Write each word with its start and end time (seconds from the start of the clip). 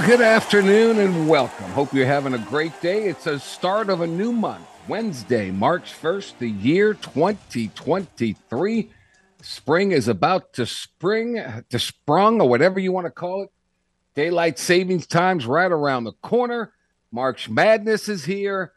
Good 0.00 0.22
afternoon 0.22 0.98
and 0.98 1.28
welcome. 1.28 1.70
Hope 1.72 1.92
you're 1.92 2.06
having 2.06 2.34
a 2.34 2.38
great 2.38 2.72
day. 2.80 3.04
It's 3.04 3.28
a 3.28 3.38
start 3.38 3.88
of 3.88 4.00
a 4.00 4.06
new 4.06 4.32
month, 4.32 4.66
Wednesday, 4.88 5.52
March 5.52 5.92
1st, 5.92 6.38
the 6.38 6.48
year 6.48 6.94
2023. 6.94 8.90
Spring 9.42 9.92
is 9.92 10.08
about 10.08 10.54
to 10.54 10.66
spring, 10.66 11.40
to 11.68 11.78
sprung, 11.78 12.40
or 12.40 12.48
whatever 12.48 12.80
you 12.80 12.90
want 12.90 13.04
to 13.04 13.12
call 13.12 13.42
it. 13.44 13.50
Daylight 14.16 14.58
savings 14.58 15.06
time's 15.06 15.46
right 15.46 15.70
around 15.70 16.02
the 16.04 16.14
corner. 16.14 16.72
March 17.12 17.48
Madness 17.48 18.08
is 18.08 18.24
here. 18.24 18.72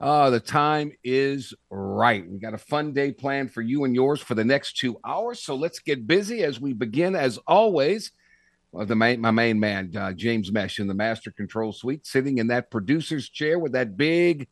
Uh, 0.00 0.30
the 0.30 0.40
time 0.40 0.92
is 1.04 1.52
right. 1.70 2.26
We 2.26 2.38
got 2.38 2.54
a 2.54 2.58
fun 2.58 2.94
day 2.94 3.12
planned 3.12 3.52
for 3.52 3.60
you 3.60 3.84
and 3.84 3.94
yours 3.94 4.20
for 4.20 4.34
the 4.34 4.44
next 4.44 4.78
two 4.78 4.98
hours. 5.04 5.42
So 5.42 5.54
let's 5.54 5.80
get 5.80 6.06
busy 6.06 6.44
as 6.44 6.60
we 6.60 6.72
begin, 6.72 7.14
as 7.14 7.36
always 7.46 8.12
well, 8.72 8.86
the 8.86 8.96
main, 8.96 9.20
my 9.20 9.30
main 9.30 9.60
man, 9.60 9.94
uh, 9.94 10.12
James 10.12 10.50
Mesh, 10.50 10.78
in 10.78 10.86
the 10.86 10.94
master 10.94 11.30
control 11.30 11.72
suite, 11.72 12.06
sitting 12.06 12.38
in 12.38 12.46
that 12.46 12.70
producer's 12.70 13.28
chair 13.28 13.58
with 13.58 13.72
that 13.72 13.98
big, 13.98 14.48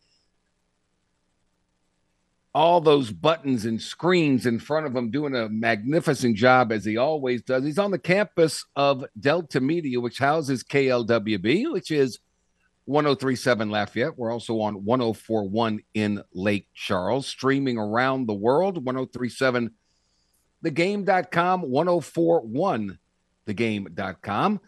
all 2.54 2.82
those 2.82 3.10
buttons 3.10 3.64
and 3.64 3.80
screens 3.80 4.44
in 4.44 4.58
front 4.58 4.84
of 4.84 4.94
him, 4.94 5.10
doing 5.10 5.34
a 5.34 5.48
magnificent 5.48 6.36
job 6.36 6.70
as 6.70 6.84
he 6.84 6.98
always 6.98 7.42
does. 7.42 7.64
He's 7.64 7.78
on 7.78 7.92
the 7.92 7.98
campus 7.98 8.64
of 8.76 9.04
Delta 9.18 9.60
Media, 9.60 9.98
which 10.00 10.18
houses 10.18 10.62
KLWB, 10.64 11.72
which 11.72 11.90
is 11.90 12.18
1037 12.84 13.70
Lafayette. 13.70 14.18
We're 14.18 14.32
also 14.32 14.60
on 14.60 14.84
1041 14.84 15.80
in 15.94 16.22
Lake 16.34 16.66
Charles, 16.74 17.26
streaming 17.26 17.78
around 17.78 18.26
the 18.26 18.34
world, 18.34 18.84
1037 18.84 19.70
thegame.com, 20.62 21.62
1041 21.62 22.98
thegame.com. 23.46 24.60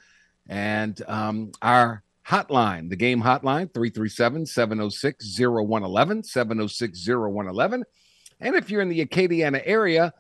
And 0.48 1.00
um, 1.06 1.52
our 1.62 2.02
hotline, 2.26 2.88
the 2.88 2.96
game 2.96 3.22
hotline, 3.22 3.72
337 3.72 4.46
706 4.46 5.38
0111, 5.38 6.24
706 6.24 7.08
0111. 7.08 7.84
And 8.40 8.56
if 8.56 8.70
you're 8.70 8.82
in 8.82 8.88
the 8.88 9.04
Acadiana 9.04 9.62
area, 9.64 10.12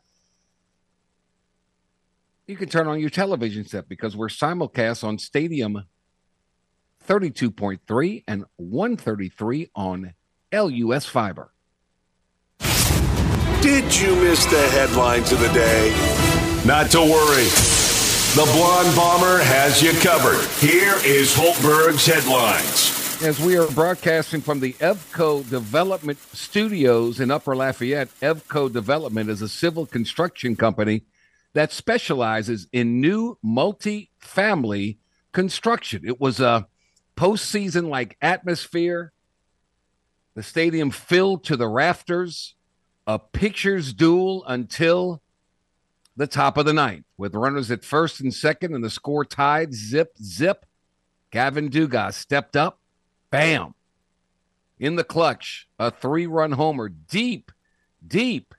you 2.46 2.56
can 2.56 2.68
turn 2.68 2.86
on 2.86 3.00
your 3.00 3.10
television 3.10 3.66
set 3.66 3.88
because 3.88 4.16
we're 4.16 4.28
simulcast 4.28 5.04
on 5.04 5.18
Stadium 5.18 5.84
32.3 7.08 8.24
and 8.28 8.44
133 8.56 9.70
on 9.74 10.14
LUS 10.52 11.06
Fiber. 11.06 11.52
Did 13.60 13.96
you 13.96 14.16
miss 14.16 14.44
the 14.46 14.68
headlines 14.70 15.32
of 15.32 15.40
the 15.40 15.48
day? 15.48 15.92
Not 16.66 16.90
to 16.90 17.00
worry. 17.00 17.71
The 18.34 18.44
Blonde 18.44 18.96
Bomber 18.96 19.42
has 19.42 19.82
you 19.82 19.92
covered. 20.00 20.48
Here 20.58 20.94
is 21.04 21.34
Hultberg's 21.34 22.06
headlines. 22.06 23.22
As 23.22 23.38
we 23.38 23.58
are 23.58 23.70
broadcasting 23.72 24.40
from 24.40 24.58
the 24.58 24.72
Evco 24.74 25.46
Development 25.50 26.18
Studios 26.32 27.20
in 27.20 27.30
Upper 27.30 27.54
Lafayette, 27.54 28.08
Evco 28.22 28.72
Development 28.72 29.28
is 29.28 29.42
a 29.42 29.50
civil 29.50 29.84
construction 29.84 30.56
company 30.56 31.02
that 31.52 31.72
specializes 31.72 32.68
in 32.72 33.02
new 33.02 33.36
multi-family 33.42 34.98
construction. 35.32 36.02
It 36.06 36.18
was 36.18 36.40
a 36.40 36.66
postseason 37.18 37.90
like 37.90 38.16
atmosphere, 38.22 39.12
the 40.34 40.42
stadium 40.42 40.90
filled 40.90 41.44
to 41.44 41.56
the 41.58 41.68
rafters, 41.68 42.54
a 43.06 43.18
pitchers 43.18 43.92
duel 43.92 44.42
until 44.46 45.21
the 46.16 46.26
top 46.26 46.56
of 46.56 46.66
the 46.66 46.72
ninth 46.72 47.04
with 47.16 47.34
runners 47.34 47.70
at 47.70 47.84
first 47.84 48.20
and 48.20 48.34
second 48.34 48.74
and 48.74 48.84
the 48.84 48.90
score 48.90 49.24
tied 49.24 49.72
zip 49.74 50.16
zip. 50.22 50.66
Gavin 51.30 51.70
dugas 51.70 52.14
stepped 52.14 52.56
up 52.56 52.78
bam 53.30 53.74
in 54.78 54.96
the 54.96 55.04
clutch 55.04 55.68
a 55.78 55.90
three-run 55.90 56.52
homer 56.52 56.88
deep 56.88 57.50
deep 58.06 58.54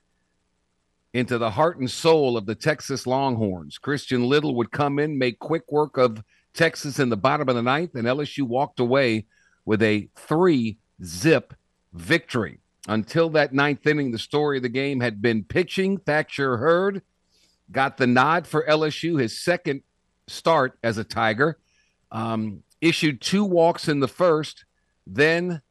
into 1.12 1.38
the 1.38 1.50
heart 1.50 1.78
and 1.78 1.88
soul 1.88 2.36
of 2.36 2.46
the 2.46 2.56
texas 2.56 3.06
longhorns. 3.06 3.78
Christian 3.78 4.24
little 4.24 4.56
would 4.56 4.72
come 4.72 4.98
in 4.98 5.16
make 5.16 5.38
quick 5.38 5.70
work 5.70 5.96
of 5.96 6.24
texas 6.54 6.98
in 6.98 7.08
the 7.08 7.16
bottom 7.16 7.48
of 7.48 7.54
the 7.54 7.62
ninth 7.62 7.94
and 7.94 8.06
lsu 8.08 8.42
walked 8.42 8.80
away 8.80 9.26
with 9.64 9.80
a 9.82 10.08
three 10.16 10.78
zip 11.04 11.54
victory. 11.92 12.58
Until 12.88 13.30
that 13.30 13.54
ninth 13.54 13.86
inning 13.86 14.10
the 14.10 14.18
story 14.18 14.56
of 14.56 14.62
the 14.62 14.68
game 14.68 15.00
had 15.00 15.22
been 15.22 15.44
pitching 15.44 15.98
thatcher 15.98 16.56
hurd 16.56 17.02
got 17.70 17.96
the 17.96 18.06
nod 18.06 18.46
for 18.46 18.64
LSU, 18.68 19.20
his 19.20 19.40
second 19.40 19.82
start 20.26 20.78
as 20.82 20.98
a 20.98 21.04
Tiger. 21.04 21.58
Um, 22.10 22.62
issued 22.80 23.20
two 23.20 23.44
walks 23.44 23.88
in 23.88 24.00
the 24.00 24.08
first, 24.08 24.64
then 25.06 25.62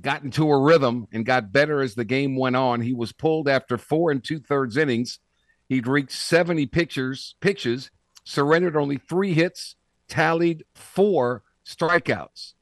got 0.00 0.22
into 0.22 0.50
a 0.50 0.60
rhythm 0.60 1.06
and 1.12 1.24
got 1.24 1.52
better 1.52 1.80
as 1.80 1.94
the 1.94 2.04
game 2.04 2.36
went 2.36 2.56
on. 2.56 2.80
He 2.80 2.92
was 2.92 3.12
pulled 3.12 3.48
after 3.48 3.78
four 3.78 4.10
and 4.10 4.22
two 4.22 4.40
thirds 4.40 4.76
innings. 4.76 5.20
He'd 5.68 5.86
reached 5.86 6.12
70 6.12 6.66
pitchers, 6.66 7.36
pitches, 7.40 7.90
surrendered 8.24 8.76
only 8.76 8.98
three 8.98 9.32
hits, 9.32 9.76
tallied 10.08 10.64
four 10.74 11.42
strikeouts. 11.64 12.54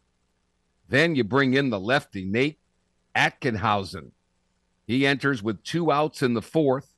Then 0.88 1.14
you 1.14 1.24
bring 1.24 1.54
in 1.54 1.70
the 1.70 1.80
lefty, 1.80 2.24
Nate 2.24 2.58
Ackenhausen. 3.16 4.10
He 4.86 5.06
enters 5.06 5.42
with 5.42 5.62
two 5.62 5.90
outs 5.90 6.22
in 6.22 6.34
the 6.34 6.42
fourth 6.42 6.89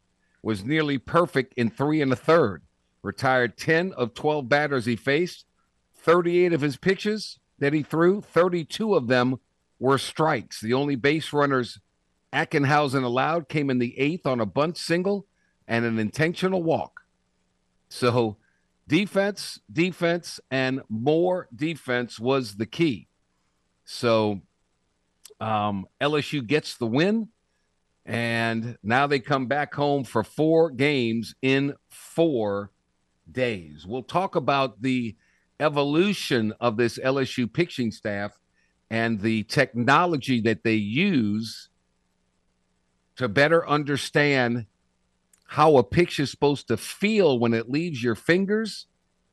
was 0.43 0.65
nearly 0.65 0.99
perfect 0.99 1.55
in 1.57 1.71
three 1.71 2.03
and 2.03 2.13
a 2.13 2.17
third. 2.17 2.63
Retired 3.03 3.57
10 3.57 3.93
of 3.95 4.15
12 4.15 4.49
batters 4.49 4.85
he 4.85 4.97
faced. 4.97 5.45
38 5.97 6.53
of 6.53 6.61
his 6.61 6.77
pitches 6.77 7.39
that 7.59 7.73
he 7.73 7.83
threw, 7.83 8.21
32 8.21 8.95
of 8.95 9.07
them 9.07 9.39
were 9.79 9.99
strikes. 9.99 10.61
The 10.61 10.75
only 10.75 10.97
base 10.97 11.33
runners 11.33 11.79
Ackenhausen 12.33 13.05
allowed 13.05 13.49
came 13.49 13.71
in 13.71 13.79
the 13.79 13.99
eighth 13.99 14.27
on 14.27 14.41
a 14.41 14.47
bunt 14.47 14.77
single 14.77 15.27
and 15.69 15.85
an 15.85 15.99
intentional 15.99 16.63
walk. 16.63 17.03
So, 17.89 18.39
defense, 18.89 19.61
defense, 19.71 20.41
and 20.51 20.81
more 20.89 21.49
defense 21.55 22.19
was 22.19 22.57
the 22.57 22.67
key. 22.67 23.09
So, 23.85 24.41
um, 25.41 25.87
LSU 26.01 26.47
gets 26.47 26.77
the 26.77 26.87
win. 26.87 27.29
And 28.05 28.77
now 28.83 29.07
they 29.07 29.21
come 29.21 29.47
back 29.47 29.75
home 29.75 30.05
for 30.05 30.25
four 30.25 30.71
games 30.71 31.35
in 31.41 31.75
four 31.89 32.73
days. 33.31 33.87
We'll 33.87 34.03
talk 34.03 34.35
about 34.35 34.83
the 34.83 35.17
evolution 35.61 36.53
of 36.61 36.77
this 36.77 36.99
LSU 36.99 37.53
pitching 37.53 37.93
staff 37.93 38.33
and 38.91 39.21
the 39.21 39.45
technology 39.45 40.41
that 40.41 40.65
they 40.65 40.75
use 40.75 41.69
to 43.17 43.29
better 43.29 43.67
understand 43.69 44.67
how 45.47 45.77
a 45.77 45.85
picture 45.85 46.23
is 46.23 46.31
supposed 46.31 46.69
to 46.69 46.77
feel 46.77 47.39
when 47.39 47.55
it 47.55 47.71
leaves 47.71 48.03
your 48.03 48.15
fingers 48.15 48.87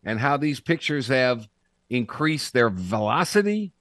and 0.03 0.19
how 0.19 0.37
these 0.37 0.59
pitchers 0.59 1.07
have 1.07 1.47
increased 1.89 2.53
their 2.53 2.69
velocity 2.69 3.71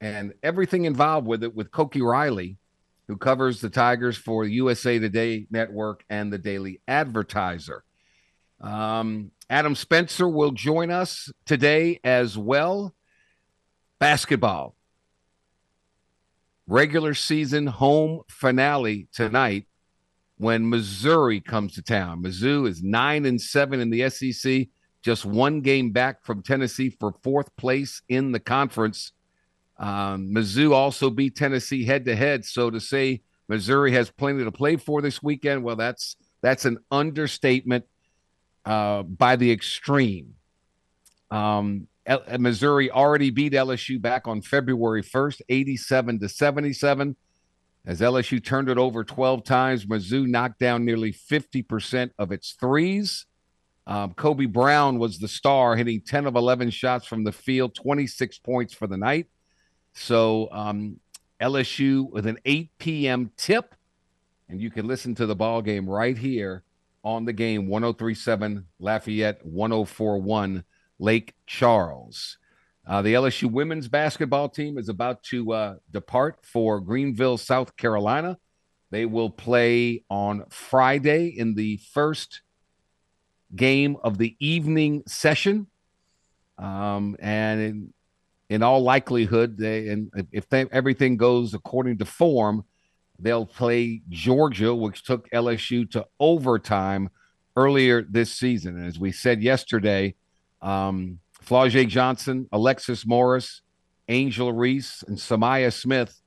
and 0.00 0.34
everything 0.42 0.84
involved 0.84 1.26
with 1.26 1.42
it 1.42 1.54
with 1.54 1.70
Koki 1.70 2.02
Riley 2.02 2.58
who 3.08 3.16
covers 3.16 3.60
the 3.60 3.70
Tigers 3.70 4.16
for 4.16 4.44
USA 4.44 4.98
Today 4.98 5.46
Network 5.50 6.04
and 6.10 6.32
the 6.32 6.38
Daily 6.38 6.80
Advertiser. 6.88 7.84
Um, 8.60 9.30
Adam 9.48 9.74
Spencer 9.74 10.28
will 10.28 10.50
join 10.50 10.90
us 10.90 11.30
today 11.44 12.00
as 12.02 12.36
well. 12.36 12.94
Basketball. 13.98 14.74
Regular 16.66 17.14
season 17.14 17.66
home 17.66 18.22
finale 18.28 19.08
tonight 19.12 19.66
when 20.38 20.68
Missouri 20.68 21.40
comes 21.40 21.74
to 21.74 21.82
town. 21.82 22.22
Mizzou 22.22 22.68
is 22.68 22.82
nine 22.82 23.24
and 23.24 23.40
seven 23.40 23.80
in 23.80 23.90
the 23.90 24.10
SEC, 24.10 24.66
just 25.00 25.24
one 25.24 25.60
game 25.60 25.92
back 25.92 26.24
from 26.24 26.42
Tennessee 26.42 26.90
for 26.90 27.14
fourth 27.22 27.54
place 27.56 28.02
in 28.08 28.32
the 28.32 28.40
conference. 28.40 29.12
Um, 29.78 30.30
Mizzou 30.34 30.72
also 30.72 31.10
beat 31.10 31.36
Tennessee 31.36 31.84
head 31.84 32.04
to 32.06 32.16
head. 32.16 32.44
So 32.44 32.70
to 32.70 32.80
say 32.80 33.22
Missouri 33.48 33.92
has 33.92 34.10
plenty 34.10 34.44
to 34.44 34.52
play 34.52 34.76
for 34.76 35.02
this 35.02 35.22
weekend, 35.22 35.62
well, 35.62 35.76
that's 35.76 36.16
that's 36.42 36.64
an 36.64 36.78
understatement 36.90 37.84
uh, 38.64 39.02
by 39.02 39.36
the 39.36 39.50
extreme. 39.50 40.34
Um, 41.30 41.88
L- 42.06 42.22
uh, 42.26 42.38
Missouri 42.38 42.90
already 42.90 43.30
beat 43.30 43.52
LSU 43.52 44.00
back 44.00 44.28
on 44.28 44.40
February 44.40 45.02
1st, 45.02 45.42
87 45.48 46.20
to 46.20 46.28
77. 46.28 47.16
As 47.84 48.00
LSU 48.00 48.42
turned 48.42 48.68
it 48.68 48.78
over 48.78 49.04
12 49.04 49.44
times, 49.44 49.86
Mizzou 49.86 50.26
knocked 50.26 50.58
down 50.58 50.84
nearly 50.84 51.12
50% 51.12 52.10
of 52.18 52.32
its 52.32 52.52
threes. 52.52 53.26
Um, 53.86 54.14
Kobe 54.14 54.46
Brown 54.46 54.98
was 54.98 55.18
the 55.18 55.28
star, 55.28 55.76
hitting 55.76 56.00
10 56.00 56.26
of 56.26 56.34
11 56.34 56.70
shots 56.70 57.06
from 57.06 57.22
the 57.22 57.30
field, 57.30 57.76
26 57.76 58.38
points 58.40 58.74
for 58.74 58.88
the 58.88 58.96
night. 58.96 59.26
So 59.98 60.48
um, 60.52 61.00
LSU 61.40 62.10
with 62.10 62.26
an 62.26 62.38
8 62.44 62.70
p.m. 62.78 63.30
tip, 63.38 63.74
and 64.48 64.60
you 64.60 64.70
can 64.70 64.86
listen 64.86 65.14
to 65.14 65.24
the 65.24 65.34
ball 65.34 65.62
game 65.62 65.88
right 65.88 66.16
here 66.16 66.64
on 67.02 67.24
the 67.24 67.32
game 67.32 67.66
1037 67.66 68.66
Lafayette, 68.78 69.44
1041 69.44 70.64
Lake 70.98 71.34
Charles. 71.46 72.36
Uh, 72.86 73.00
the 73.00 73.14
LSU 73.14 73.50
women's 73.50 73.88
basketball 73.88 74.50
team 74.50 74.76
is 74.76 74.90
about 74.90 75.22
to 75.24 75.52
uh, 75.52 75.74
depart 75.90 76.40
for 76.42 76.78
Greenville, 76.78 77.38
South 77.38 77.74
Carolina. 77.78 78.36
They 78.90 79.06
will 79.06 79.30
play 79.30 80.04
on 80.10 80.44
Friday 80.50 81.28
in 81.28 81.54
the 81.54 81.80
first 81.94 82.42
game 83.54 83.96
of 84.04 84.18
the 84.18 84.36
evening 84.40 85.04
session. 85.06 85.68
Um, 86.58 87.16
and 87.18 87.94
in, 88.48 88.62
all 88.62 88.82
likelihood, 88.82 89.56
they, 89.58 89.88
and 89.88 90.10
if 90.32 90.48
they, 90.48 90.66
everything 90.72 91.16
goes 91.16 91.54
according 91.54 91.98
to 91.98 92.04
form, 92.04 92.64
they'll 93.18 93.46
play 93.46 94.02
Georgia, 94.08 94.74
which 94.74 95.04
took 95.04 95.28
LSU 95.30 95.90
to 95.90 96.06
overtime 96.20 97.08
earlier 97.56 98.02
this 98.02 98.32
season. 98.32 98.76
And 98.76 98.86
as 98.86 98.98
we 98.98 99.12
said 99.12 99.42
yesterday, 99.42 100.14
um, 100.62 101.18
Johnson, 101.48 102.48
Alexis 102.52 103.06
Morris, 103.06 103.62
Angel 104.08 104.52
Reese, 104.52 105.02
and 105.06 105.18
Sa'Myah 105.18 105.72
Smith, 105.72 106.20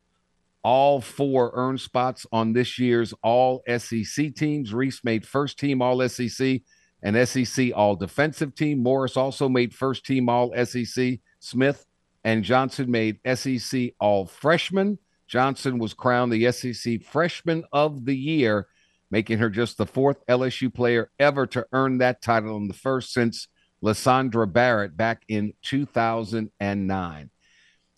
all 0.63 1.00
four 1.00 1.51
earned 1.54 1.80
spots 1.80 2.25
on 2.31 2.54
this 2.54 2.77
year's 2.77 3.13
All 3.24 3.63
SEC 3.77 4.36
teams. 4.36 4.74
Reese 4.74 5.04
made 5.04 5.25
first 5.25 5.57
team 5.57 5.81
All 5.81 6.07
SEC 6.10 6.62
and 7.01 7.27
SEC 7.27 7.72
All 7.74 7.95
Defensive 7.95 8.56
Team. 8.56 8.83
Morris 8.83 9.15
also 9.15 9.48
made 9.48 9.74
first 9.74 10.06
team 10.06 10.27
All 10.27 10.54
SEC. 10.65 11.19
Smith 11.39 11.86
and 12.24 12.44
Johnson 12.44 12.92
made 12.92 13.19
SEC 13.36 13.92
All 14.00 14.25
Freshman. 14.25 15.00
Johnson 15.27 15.77
was 15.77 15.94
crowned 15.94 16.31
the 16.31 16.51
SEC 16.51 17.04
Freshman 17.04 17.63
of 17.71 18.06
the 18.06 18.16
Year, 18.16 18.68
making 19.12 19.38
her 19.38 19.50
just 19.50 19.77
the 19.77 19.86
fourth 19.86 20.25
LSU 20.27 20.74
player 20.74 21.12
ever 21.19 21.45
to 21.48 21.66
earn 21.71 22.00
that 22.00 22.21
title 22.21 22.57
and 22.57 22.69
the 22.69 22.74
first 22.74 23.13
since 23.13 23.48
LaSondra 23.83 24.51
Barrett 24.51 24.98
back 24.98 25.24
in 25.27 25.54
2009. 25.62 27.30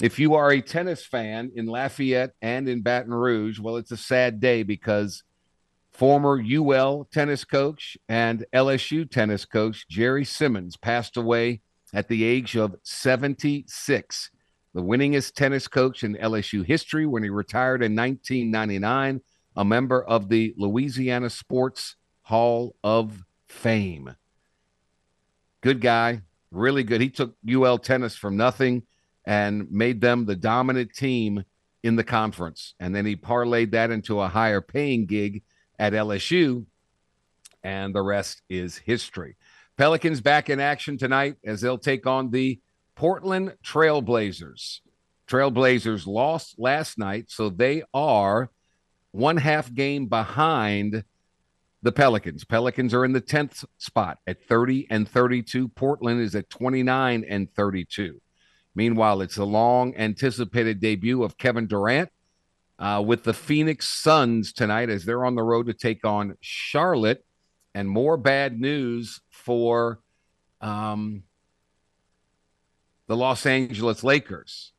If 0.01 0.19
you 0.19 0.33
are 0.33 0.51
a 0.51 0.61
tennis 0.61 1.05
fan 1.05 1.51
in 1.55 1.67
Lafayette 1.67 2.31
and 2.41 2.67
in 2.67 2.81
Baton 2.81 3.13
Rouge, 3.13 3.59
well, 3.59 3.77
it's 3.77 3.91
a 3.91 3.97
sad 3.97 4.39
day 4.39 4.63
because 4.63 5.23
former 5.91 6.41
UL 6.41 7.07
tennis 7.11 7.43
coach 7.43 7.97
and 8.09 8.45
LSU 8.53 9.09
tennis 9.09 9.45
coach 9.45 9.87
Jerry 9.87 10.25
Simmons 10.25 10.75
passed 10.75 11.17
away 11.17 11.61
at 11.93 12.07
the 12.07 12.23
age 12.23 12.55
of 12.55 12.75
76. 12.83 14.29
The 14.73 14.81
winningest 14.81 15.33
tennis 15.33 15.67
coach 15.67 16.03
in 16.03 16.15
LSU 16.15 16.65
history 16.65 17.05
when 17.05 17.23
he 17.23 17.29
retired 17.29 17.83
in 17.83 17.95
1999, 17.95 19.21
a 19.57 19.65
member 19.65 20.03
of 20.03 20.29
the 20.29 20.53
Louisiana 20.57 21.29
Sports 21.29 21.97
Hall 22.23 22.75
of 22.83 23.23
Fame. 23.47 24.15
Good 25.59 25.81
guy, 25.81 26.21
really 26.51 26.83
good. 26.83 27.01
He 27.01 27.09
took 27.09 27.35
UL 27.47 27.77
tennis 27.77 28.15
from 28.15 28.37
nothing 28.37 28.83
and 29.25 29.69
made 29.69 30.01
them 30.01 30.25
the 30.25 30.35
dominant 30.35 30.93
team 30.93 31.43
in 31.83 31.95
the 31.95 32.03
conference. 32.03 32.75
And 32.79 32.95
then 32.95 33.05
he 33.05 33.15
parlayed 33.15 33.71
that 33.71 33.91
into 33.91 34.19
a 34.19 34.27
higher 34.27 34.61
paying 34.61 35.05
gig 35.05 35.43
at 35.77 35.93
LSU. 35.93 36.65
And 37.63 37.93
the 37.93 38.01
rest 38.01 38.41
is 38.49 38.77
history. 38.77 39.35
Pelicans 39.77 40.21
back 40.21 40.49
in 40.49 40.59
action 40.59 40.97
tonight 40.97 41.35
as 41.45 41.61
they'll 41.61 41.77
take 41.77 42.05
on 42.05 42.31
the 42.31 42.59
Portland 42.95 43.55
Trailblazers. 43.63 44.79
Trailblazers 45.27 46.05
lost 46.05 46.55
last 46.59 46.97
night, 46.97 47.25
so 47.29 47.49
they 47.49 47.83
are 47.93 48.49
one 49.11 49.37
half 49.37 49.73
game 49.73 50.07
behind 50.07 51.03
the 51.81 51.91
Pelicans. 51.91 52.43
Pelicans 52.43 52.93
are 52.93 53.05
in 53.05 53.13
the 53.13 53.21
10th 53.21 53.65
spot 53.77 54.19
at 54.27 54.43
30 54.43 54.87
and 54.89 55.07
32. 55.07 55.67
Portland 55.69 56.21
is 56.21 56.35
at 56.35 56.49
29 56.49 57.25
and 57.27 57.51
32. 57.53 58.21
Meanwhile, 58.75 59.21
it's 59.21 59.37
a 59.37 59.45
long 59.45 59.95
anticipated 59.95 60.79
debut 60.79 61.23
of 61.23 61.37
Kevin 61.37 61.67
Durant 61.67 62.09
uh, 62.79 63.03
with 63.05 63.23
the 63.23 63.33
Phoenix 63.33 63.87
Suns 63.87 64.53
tonight 64.53 64.89
as 64.89 65.05
they're 65.05 65.25
on 65.25 65.35
the 65.35 65.43
road 65.43 65.67
to 65.67 65.73
take 65.73 66.05
on 66.05 66.37
Charlotte. 66.41 67.25
And 67.73 67.89
more 67.89 68.17
bad 68.17 68.59
news 68.59 69.21
for 69.41 69.99
um, 70.61 71.23
the 73.07 73.17
Los 73.17 73.45
Angeles 73.45 74.03
Lakers. 74.03 74.73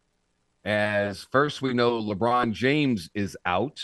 As 0.65 1.27
first, 1.33 1.61
we 1.61 1.75
know 1.75 2.01
LeBron 2.01 2.53
James 2.53 3.11
is 3.15 3.37
out. 3.45 3.81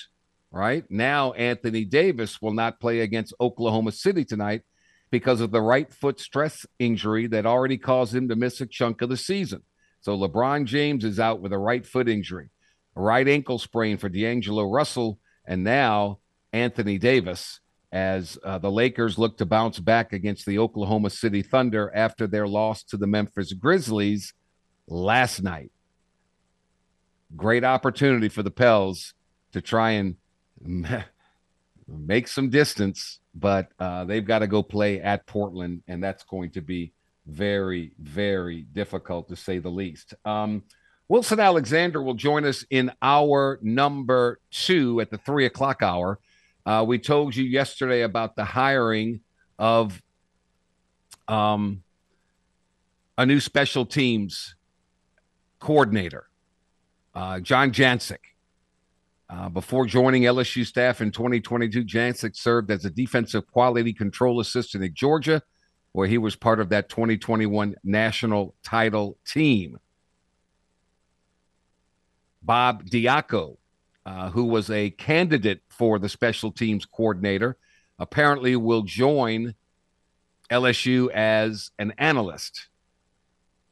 Right 0.50 0.84
now, 0.88 1.32
Anthony 1.32 1.84
Davis 1.84 2.40
will 2.40 2.54
not 2.54 2.80
play 2.80 3.00
against 3.00 3.34
Oklahoma 3.40 3.92
City 3.92 4.24
tonight 4.24 4.62
because 5.10 5.40
of 5.40 5.50
the 5.50 5.60
right 5.60 5.92
foot 5.92 6.20
stress 6.20 6.64
injury 6.78 7.26
that 7.26 7.46
already 7.46 7.76
caused 7.76 8.14
him 8.14 8.28
to 8.28 8.36
miss 8.36 8.60
a 8.60 8.66
chunk 8.66 9.02
of 9.02 9.10
the 9.10 9.16
season. 9.16 9.62
So 10.00 10.16
LeBron 10.16 10.64
James 10.64 11.04
is 11.04 11.18
out 11.18 11.40
with 11.40 11.52
a 11.52 11.58
right 11.58 11.84
foot 11.84 12.08
injury, 12.08 12.50
a 12.96 13.02
right 13.02 13.26
ankle 13.26 13.58
sprain 13.58 13.98
for 13.98 14.08
D'Angelo 14.08 14.64
Russell, 14.64 15.18
and 15.44 15.64
now 15.64 16.20
Anthony 16.52 16.98
Davis 16.98 17.60
as 17.92 18.38
uh, 18.44 18.58
the 18.58 18.70
Lakers 18.70 19.18
look 19.18 19.38
to 19.38 19.46
bounce 19.46 19.78
back 19.78 20.12
against 20.12 20.44
the 20.46 20.58
Oklahoma 20.58 21.10
City 21.10 21.42
Thunder 21.42 21.90
after 21.94 22.26
their 22.26 22.46
loss 22.46 22.82
to 22.84 22.96
the 22.96 23.06
Memphis 23.06 23.52
Grizzlies 23.52 24.34
last 24.86 25.42
night. 25.42 25.70
Great 27.36 27.64
opportunity 27.64 28.28
for 28.28 28.42
the 28.42 28.50
Pels 28.50 29.14
to 29.52 29.60
try 29.60 29.92
and 29.92 30.16
make 31.88 32.28
some 32.28 32.50
distance, 32.50 33.20
but 33.34 33.68
uh, 33.78 34.04
they've 34.04 34.26
got 34.26 34.40
to 34.40 34.46
go 34.46 34.62
play 34.62 35.00
at 35.00 35.26
Portland, 35.26 35.82
and 35.88 36.02
that's 36.02 36.24
going 36.24 36.50
to 36.50 36.60
be 36.60 36.92
very, 37.26 37.92
very 37.98 38.62
difficult 38.62 39.28
to 39.28 39.36
say 39.36 39.58
the 39.58 39.68
least. 39.70 40.14
Um, 40.24 40.62
Wilson 41.08 41.40
Alexander 41.40 42.02
will 42.02 42.14
join 42.14 42.44
us 42.44 42.64
in 42.68 42.92
hour 43.00 43.58
number 43.62 44.40
two 44.50 45.00
at 45.00 45.10
the 45.10 45.18
three 45.18 45.46
o'clock 45.46 45.82
hour. 45.82 46.18
Uh, 46.68 46.84
we 46.84 46.98
told 46.98 47.34
you 47.34 47.44
yesterday 47.44 48.02
about 48.02 48.36
the 48.36 48.44
hiring 48.44 49.20
of 49.58 50.02
um, 51.26 51.82
a 53.16 53.24
new 53.24 53.40
special 53.40 53.86
teams 53.86 54.54
coordinator, 55.60 56.28
uh, 57.14 57.40
John 57.40 57.70
Jancic. 57.70 58.18
Uh, 59.30 59.48
before 59.48 59.86
joining 59.86 60.24
LSU 60.24 60.66
staff 60.66 61.00
in 61.00 61.10
2022, 61.10 61.84
Jancic 61.86 62.36
served 62.36 62.70
as 62.70 62.84
a 62.84 62.90
defensive 62.90 63.50
quality 63.50 63.94
control 63.94 64.38
assistant 64.38 64.84
at 64.84 64.92
Georgia, 64.92 65.40
where 65.92 66.06
he 66.06 66.18
was 66.18 66.36
part 66.36 66.60
of 66.60 66.68
that 66.68 66.90
2021 66.90 67.76
national 67.82 68.54
title 68.62 69.16
team. 69.26 69.78
Bob 72.42 72.84
Diaco, 72.84 73.56
uh, 74.08 74.30
who 74.30 74.44
was 74.44 74.70
a 74.70 74.88
candidate 74.88 75.60
for 75.68 75.98
the 75.98 76.08
special 76.08 76.50
teams 76.50 76.86
coordinator, 76.86 77.58
apparently 77.98 78.56
will 78.56 78.80
join 78.80 79.54
LSU 80.50 81.10
as 81.10 81.72
an 81.78 81.92
analyst. 81.98 82.68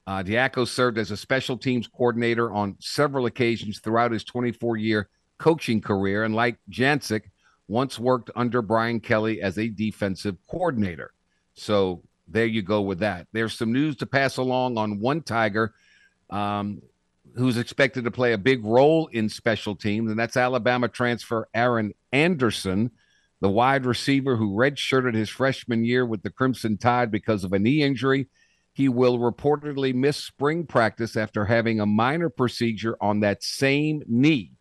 Uh, 0.06 0.22
Diaco 0.22 0.68
served 0.68 0.98
as 0.98 1.10
a 1.10 1.16
special 1.16 1.56
teams 1.56 1.88
coordinator 1.88 2.52
on 2.52 2.76
several 2.80 3.24
occasions 3.24 3.78
throughout 3.78 4.12
his 4.12 4.24
24 4.24 4.76
year 4.76 5.08
coaching 5.38 5.80
career, 5.80 6.24
and 6.24 6.34
like 6.34 6.58
Jancic, 6.70 7.22
once 7.66 7.98
worked 7.98 8.30
under 8.36 8.60
Brian 8.60 9.00
Kelly 9.00 9.40
as 9.40 9.56
a 9.56 9.68
defensive 9.68 10.36
coordinator. 10.50 11.14
So 11.54 12.02
there 12.28 12.44
you 12.44 12.60
go 12.60 12.82
with 12.82 12.98
that. 12.98 13.26
There's 13.32 13.54
some 13.56 13.72
news 13.72 13.96
to 13.96 14.06
pass 14.06 14.36
along 14.36 14.76
on 14.76 15.00
one 15.00 15.22
Tiger 15.22 15.72
um, 16.28 16.82
who's 17.36 17.58
expected 17.58 18.04
to 18.04 18.10
play 18.10 18.32
a 18.32 18.38
big 18.38 18.64
role 18.64 19.08
in 19.08 19.28
special 19.28 19.76
teams, 19.76 20.10
and 20.10 20.18
that's 20.18 20.36
Alabama 20.36 20.88
transfer 20.88 21.48
Aaron 21.54 21.92
Anderson, 22.12 22.90
the 23.40 23.50
wide 23.50 23.84
receiver 23.84 24.36
who 24.36 24.56
redshirted 24.56 25.14
his 25.14 25.28
freshman 25.28 25.84
year 25.84 26.06
with 26.06 26.22
the 26.22 26.30
Crimson 26.30 26.78
Tide 26.78 27.10
because 27.10 27.44
of 27.44 27.52
a 27.52 27.58
knee 27.58 27.82
injury. 27.82 28.28
He 28.72 28.88
will 28.88 29.18
reportedly 29.18 29.94
miss 29.94 30.16
spring 30.16 30.66
practice 30.66 31.16
after 31.16 31.44
having 31.44 31.80
a 31.80 31.86
minor 31.86 32.28
procedure 32.28 32.96
on 33.00 33.20
that 33.20 33.42
same 33.42 34.02
knee. 34.06 34.52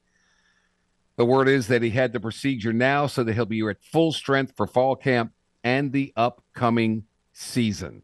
The 1.18 1.26
word 1.26 1.48
is 1.48 1.68
that 1.68 1.82
he 1.82 1.92
had 1.92 2.12
the 2.12 2.20
procedure 2.20 2.74
now 2.74 3.08
so 3.08 3.24
that 3.24 3.34
he'll 3.34 3.46
be 3.46 3.66
at 3.68 3.82
full 3.82 4.12
strength 4.12 4.54
for 4.58 4.68
fall 4.68 4.96
camp 4.98 5.32
and 5.64 5.94
the 5.94 6.12
upcoming 6.16 7.06
season. 7.32 8.04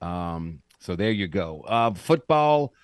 Um, 0.00 0.60
So 0.80 0.96
there 0.96 1.12
you 1.12 1.28
go. 1.28 1.62
Uh, 1.62 1.94
football 1.94 2.74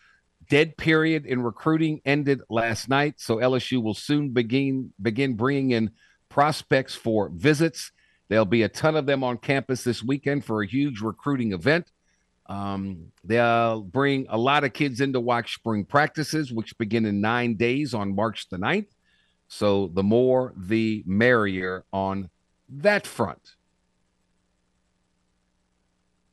dead 0.49 0.77
period 0.77 1.27
in 1.27 1.43
recruiting 1.43 2.01
ended 2.05 2.41
last 2.49 2.89
night, 2.89 3.15
so 3.19 3.37
LSU 3.37 3.83
will 3.83 3.95
soon 3.95 4.31
begin 4.31 4.93
begin 5.01 5.35
bringing 5.35 5.71
in 5.73 5.91
prospects 6.29 6.95
for 6.95 7.31
visits. 7.31 7.93
There'll 8.29 8.45
be 8.45 8.63
a 8.63 8.69
ton 8.69 8.97
of 8.97 9.07
them 9.07 9.25
on 9.25 9.39
campus 9.39 9.85
this 9.85 10.03
weekend 10.03 10.45
for 10.45 10.63
a 10.63 10.67
huge 10.67 11.01
recruiting 11.01 11.53
event. 11.53 11.91
Um, 12.47 13.13
they'll 13.25 13.83
bring 13.83 14.27
a 14.29 14.39
lot 14.39 14.65
of 14.65 14.73
kids 14.73 15.01
in 15.01 15.13
to 15.13 15.21
watch 15.21 15.55
spring 15.55 15.85
practices, 15.85 16.53
which 16.53 16.77
begin 16.79 17.05
in 17.05 17.21
nine 17.21 17.57
days 17.57 17.95
on 17.95 18.15
March 18.15 18.49
the 18.49 18.57
9th. 18.57 18.89
So 19.49 19.91
the 19.93 20.03
more, 20.03 20.55
the 20.57 21.03
merrier 21.07 21.85
on 21.93 22.31
that 22.69 23.07
front. 23.07 23.55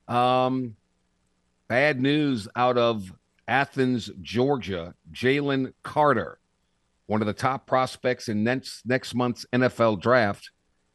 Um, 0.08 0.76
bad 1.68 2.02
news 2.02 2.48
out 2.56 2.78
of 2.78 3.12
Athens, 3.48 4.10
Georgia. 4.22 4.96
Jalen 5.12 5.74
Carter, 5.84 6.40
one 7.08 7.22
of 7.22 7.28
the 7.28 7.34
top 7.34 7.68
prospects 7.68 8.28
in 8.28 8.44
next 8.44 8.86
next 8.86 9.14
month's 9.14 9.46
NFL 9.54 10.02
draft 10.02 10.52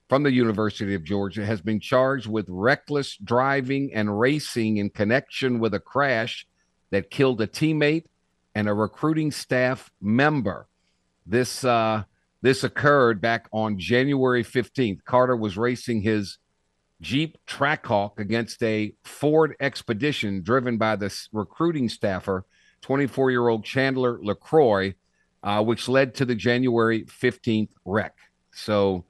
from 0.08 0.22
the 0.22 0.32
University 0.32 0.94
of 0.94 1.04
Georgia, 1.04 1.46
has 1.46 1.60
been 1.60 1.80
charged 1.80 2.26
with 2.26 2.46
reckless 2.48 3.16
driving 3.16 3.90
and 3.94 4.18
racing 4.18 4.78
in 4.78 4.90
connection 4.90 5.60
with 5.60 5.74
a 5.74 5.80
crash 5.80 6.46
that 6.90 7.10
killed 7.10 7.40
a 7.40 7.46
teammate 7.46 8.04
and 8.54 8.68
a 8.68 8.74
recruiting 8.74 9.30
staff 9.30 9.90
member. 10.00 10.66
This 11.26 11.64
uh, 11.64 12.04
this 12.42 12.64
occurred 12.64 13.20
back 13.20 13.48
on 13.52 13.78
January 13.78 14.42
15th. 14.42 15.04
Carter 15.04 15.36
was 15.36 15.56
racing 15.56 16.02
his 16.02 16.38
Jeep 17.00 17.38
Trackhawk 17.46 18.18
against 18.18 18.62
a 18.62 18.94
Ford 19.04 19.56
Expedition 19.60 20.42
driven 20.42 20.76
by 20.76 20.96
this 20.96 21.28
recruiting 21.32 21.88
staffer, 21.88 22.44
24 22.82 23.30
year 23.30 23.48
old 23.48 23.64
Chandler 23.64 24.18
LeCroy, 24.22 24.94
uh, 25.42 25.62
which 25.62 25.88
led 25.88 26.14
to 26.16 26.24
the 26.24 26.34
January 26.34 27.04
15th 27.04 27.70
wreck. 27.84 28.14
So 28.52 29.06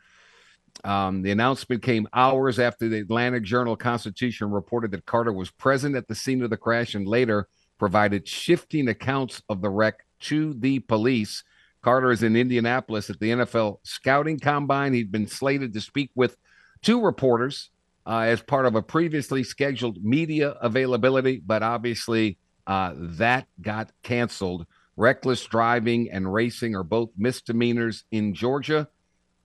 um, 0.85 1.23
the 1.23 1.33
announcement 1.33 1.83
came 1.83 2.09
hours 2.13 2.59
after 2.59 2.89
the 2.89 3.01
Atlanta 3.01 3.41
Journal 3.41 3.77
Constitution 3.77 4.51
reported 4.51 4.93
that 4.93 5.07
Carter 5.07 5.33
was 5.33 5.51
present 5.51 5.97
at 5.97 6.07
the 6.07 6.15
scene 6.15 6.43
of 6.43 6.51
the 6.51 6.57
crash 6.57 6.95
and 6.95 7.07
later 7.07 7.49
provided 7.79 8.29
shifting 8.29 8.89
accounts 8.89 9.43
of 9.49 9.63
the 9.63 9.71
wreck 9.71 10.07
to 10.21 10.55
the 10.55 10.79
police. 10.81 11.43
Carter 11.83 12.11
is 12.11 12.23
in 12.23 12.37
Indianapolis 12.37 13.11
at 13.11 13.19
the 13.19 13.31
NFL 13.31 13.79
scouting 13.83 14.39
combine. 14.39 14.93
He'd 14.93 15.11
been 15.11 15.27
slated 15.27 15.73
to 15.73 15.81
speak 15.81 16.11
with 16.15 16.37
two 16.83 17.03
reporters 17.03 17.71
uh, 18.07 18.21
as 18.21 18.43
part 18.43 18.67
of 18.67 18.75
a 18.75 18.83
previously 18.83 19.43
scheduled 19.43 20.03
media 20.03 20.51
availability, 20.61 21.43
but 21.45 21.63
obviously 21.63 22.39
uh, 22.67 22.95
that 22.97 23.47
got 23.61 23.91
canceled. 24.03 24.67
Reckless 24.97 25.45
driving 25.47 26.11
and 26.11 26.33
racing 26.33 26.75
are 26.75 26.83
both 26.83 27.11
misdemeanors 27.17 28.05
in 28.11 28.35
Georgia, 28.35 28.89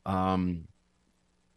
um, 0.05 0.67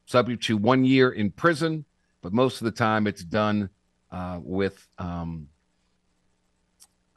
subject 0.07 0.43
to 0.45 0.57
one 0.57 0.85
year 0.85 1.11
in 1.11 1.31
prison, 1.31 1.85
but 2.23 2.33
most 2.33 2.61
of 2.61 2.64
the 2.64 2.71
time 2.71 3.07
it's 3.07 3.25
done 3.25 3.69
uh, 4.11 4.38
with 4.43 4.87
um, 4.99 5.49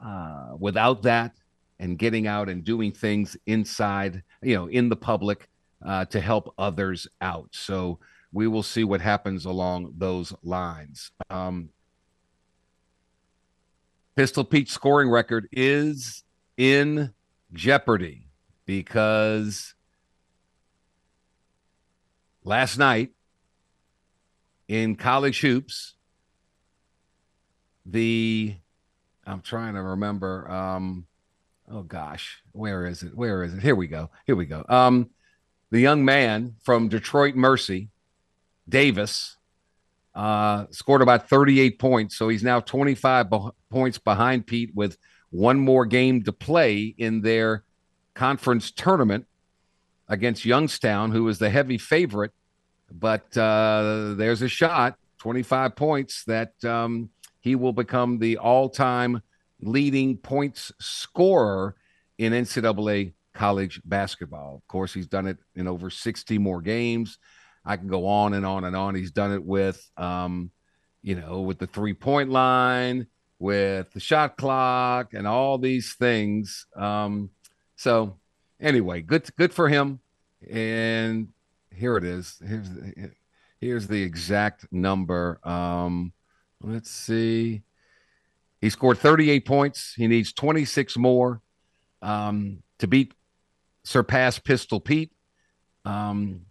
uh, 0.04 0.56
without 0.58 1.02
that 1.02 1.32
and 1.78 1.98
getting 1.98 2.26
out 2.26 2.48
and 2.48 2.64
doing 2.64 2.92
things 2.92 3.36
inside, 3.46 4.22
you 4.42 4.54
know, 4.54 4.66
in 4.66 4.88
the 4.88 4.96
public 4.96 5.48
uh, 5.84 6.04
to 6.06 6.20
help 6.20 6.52
others 6.58 7.06
out. 7.20 7.48
So 7.52 7.98
we 8.32 8.48
will 8.48 8.62
see 8.62 8.82
what 8.82 9.00
happens 9.00 9.44
along 9.44 9.94
those 9.98 10.32
lines. 10.42 11.10
Um, 11.28 11.68
Pistol 14.16 14.44
Pete's 14.44 14.72
scoring 14.72 15.10
record 15.10 15.48
is 15.52 16.24
in 16.56 17.12
jeopardy 17.52 18.28
because 18.66 19.74
last 22.44 22.78
night 22.78 23.10
in 24.68 24.96
college 24.96 25.40
hoops, 25.40 25.94
the 27.84 28.54
I'm 29.26 29.40
trying 29.40 29.74
to 29.74 29.82
remember. 29.82 30.50
Um, 30.50 31.06
oh 31.70 31.82
gosh, 31.82 32.42
where 32.52 32.86
is 32.86 33.02
it? 33.02 33.16
Where 33.16 33.44
is 33.44 33.54
it? 33.54 33.62
Here 33.62 33.74
we 33.74 33.86
go. 33.86 34.10
Here 34.26 34.36
we 34.36 34.46
go. 34.46 34.64
Um, 34.68 35.10
the 35.70 35.80
young 35.80 36.04
man 36.04 36.56
from 36.62 36.88
Detroit 36.88 37.34
Mercy 37.34 37.88
Davis 38.68 39.36
uh, 40.14 40.66
scored 40.70 41.02
about 41.02 41.28
38 41.28 41.78
points. 41.78 42.16
So 42.16 42.28
he's 42.28 42.42
now 42.42 42.60
25 42.60 43.30
be- 43.30 43.50
points 43.70 43.98
behind 43.98 44.46
Pete 44.46 44.70
with 44.74 44.96
one 45.30 45.58
more 45.58 45.86
game 45.86 46.22
to 46.24 46.32
play 46.32 46.94
in 46.98 47.22
their 47.22 47.64
conference 48.14 48.70
tournament 48.70 49.26
against 50.08 50.44
Youngstown, 50.44 51.10
who 51.10 51.26
is 51.28 51.38
the 51.38 51.50
heavy 51.50 51.78
favorite. 51.78 52.32
But 52.90 53.36
uh, 53.36 54.14
there's 54.16 54.42
a 54.42 54.48
shot, 54.48 54.96
25 55.18 55.74
points, 55.74 56.24
that 56.24 56.62
um, 56.64 57.08
he 57.40 57.54
will 57.54 57.72
become 57.72 58.18
the 58.18 58.36
all 58.36 58.68
time 58.68 59.22
leading 59.62 60.18
points 60.18 60.72
scorer 60.78 61.74
in 62.18 62.32
NCAA 62.32 63.14
college 63.32 63.80
basketball. 63.84 64.56
Of 64.56 64.68
course, 64.68 64.92
he's 64.92 65.06
done 65.06 65.26
it 65.26 65.38
in 65.54 65.66
over 65.66 65.88
60 65.88 66.38
more 66.38 66.60
games. 66.60 67.18
I 67.64 67.76
can 67.76 67.88
go 67.88 68.06
on 68.06 68.34
and 68.34 68.44
on 68.44 68.64
and 68.64 68.74
on. 68.74 68.94
He's 68.94 69.10
done 69.10 69.32
it 69.32 69.44
with, 69.44 69.90
um, 69.96 70.50
you 71.02 71.14
know, 71.14 71.40
with 71.40 71.58
the 71.58 71.66
three 71.66 71.94
point 71.94 72.30
line, 72.30 73.06
with 73.38 73.92
the 73.92 74.00
shot 74.00 74.36
clock, 74.36 75.14
and 75.14 75.26
all 75.26 75.58
these 75.58 75.94
things. 75.94 76.66
Um, 76.76 77.30
so, 77.76 78.18
anyway, 78.60 79.02
good 79.02 79.28
good 79.36 79.52
for 79.52 79.68
him. 79.68 80.00
And 80.50 81.28
here 81.74 81.96
it 81.96 82.04
is. 82.04 82.40
Here's 82.46 82.70
the, 82.70 83.10
here's 83.60 83.86
the 83.86 84.02
exact 84.02 84.66
number. 84.72 85.38
Um, 85.46 86.12
let's 86.60 86.90
see. 86.90 87.62
He 88.60 88.70
scored 88.70 88.98
38 88.98 89.44
points. 89.44 89.94
He 89.96 90.06
needs 90.06 90.32
26 90.32 90.96
more 90.96 91.40
um, 92.00 92.62
to 92.78 92.86
beat 92.86 93.14
surpass 93.84 94.38
Pistol 94.38 94.80
Pete. 94.80 95.12
Um, 95.84 96.42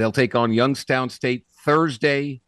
They'll 0.00 0.12
take 0.12 0.34
on 0.34 0.52
Youngstown 0.52 1.10
State 1.10 1.44
Thursday 1.62 2.40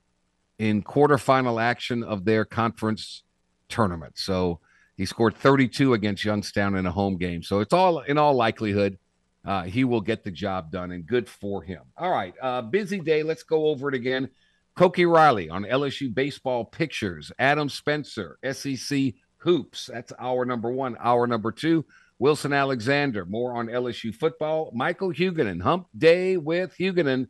in 0.58 0.82
quarterfinal 0.82 1.62
action 1.62 2.02
of 2.02 2.24
their 2.24 2.46
conference 2.46 3.24
tournament. 3.68 4.14
So 4.16 4.60
he 4.96 5.04
scored 5.04 5.36
32 5.36 5.92
against 5.92 6.24
Youngstown 6.24 6.76
in 6.76 6.86
a 6.86 6.90
home 6.90 7.18
game. 7.18 7.42
So 7.42 7.60
it's 7.60 7.74
all 7.74 8.00
in 8.00 8.16
all 8.16 8.32
likelihood 8.32 8.98
uh, 9.44 9.64
he 9.64 9.84
will 9.84 10.00
get 10.00 10.24
the 10.24 10.30
job 10.30 10.70
done, 10.70 10.92
and 10.92 11.06
good 11.06 11.28
for 11.28 11.62
him. 11.62 11.82
All 11.96 12.10
right, 12.10 12.34
uh, 12.40 12.62
busy 12.62 13.00
day. 13.00 13.22
Let's 13.22 13.42
go 13.42 13.66
over 13.66 13.88
it 13.88 13.94
again. 13.94 14.30
Koki 14.76 15.04
Riley 15.04 15.50
on 15.50 15.64
LSU 15.64 16.14
baseball 16.14 16.64
pitchers. 16.64 17.32
Adam 17.38 17.68
Spencer, 17.68 18.38
SEC 18.52 19.12
hoops. 19.36 19.90
That's 19.92 20.12
our 20.18 20.44
number 20.44 20.70
one. 20.70 20.96
Our 21.00 21.26
number 21.26 21.52
two. 21.52 21.84
Wilson 22.18 22.52
Alexander, 22.52 23.26
more 23.26 23.56
on 23.56 23.66
LSU 23.66 24.14
football. 24.14 24.70
Michael 24.72 25.12
Huguenin, 25.12 25.60
hump 25.60 25.88
day 25.98 26.36
with 26.36 26.72
Huguenin. 26.78 27.26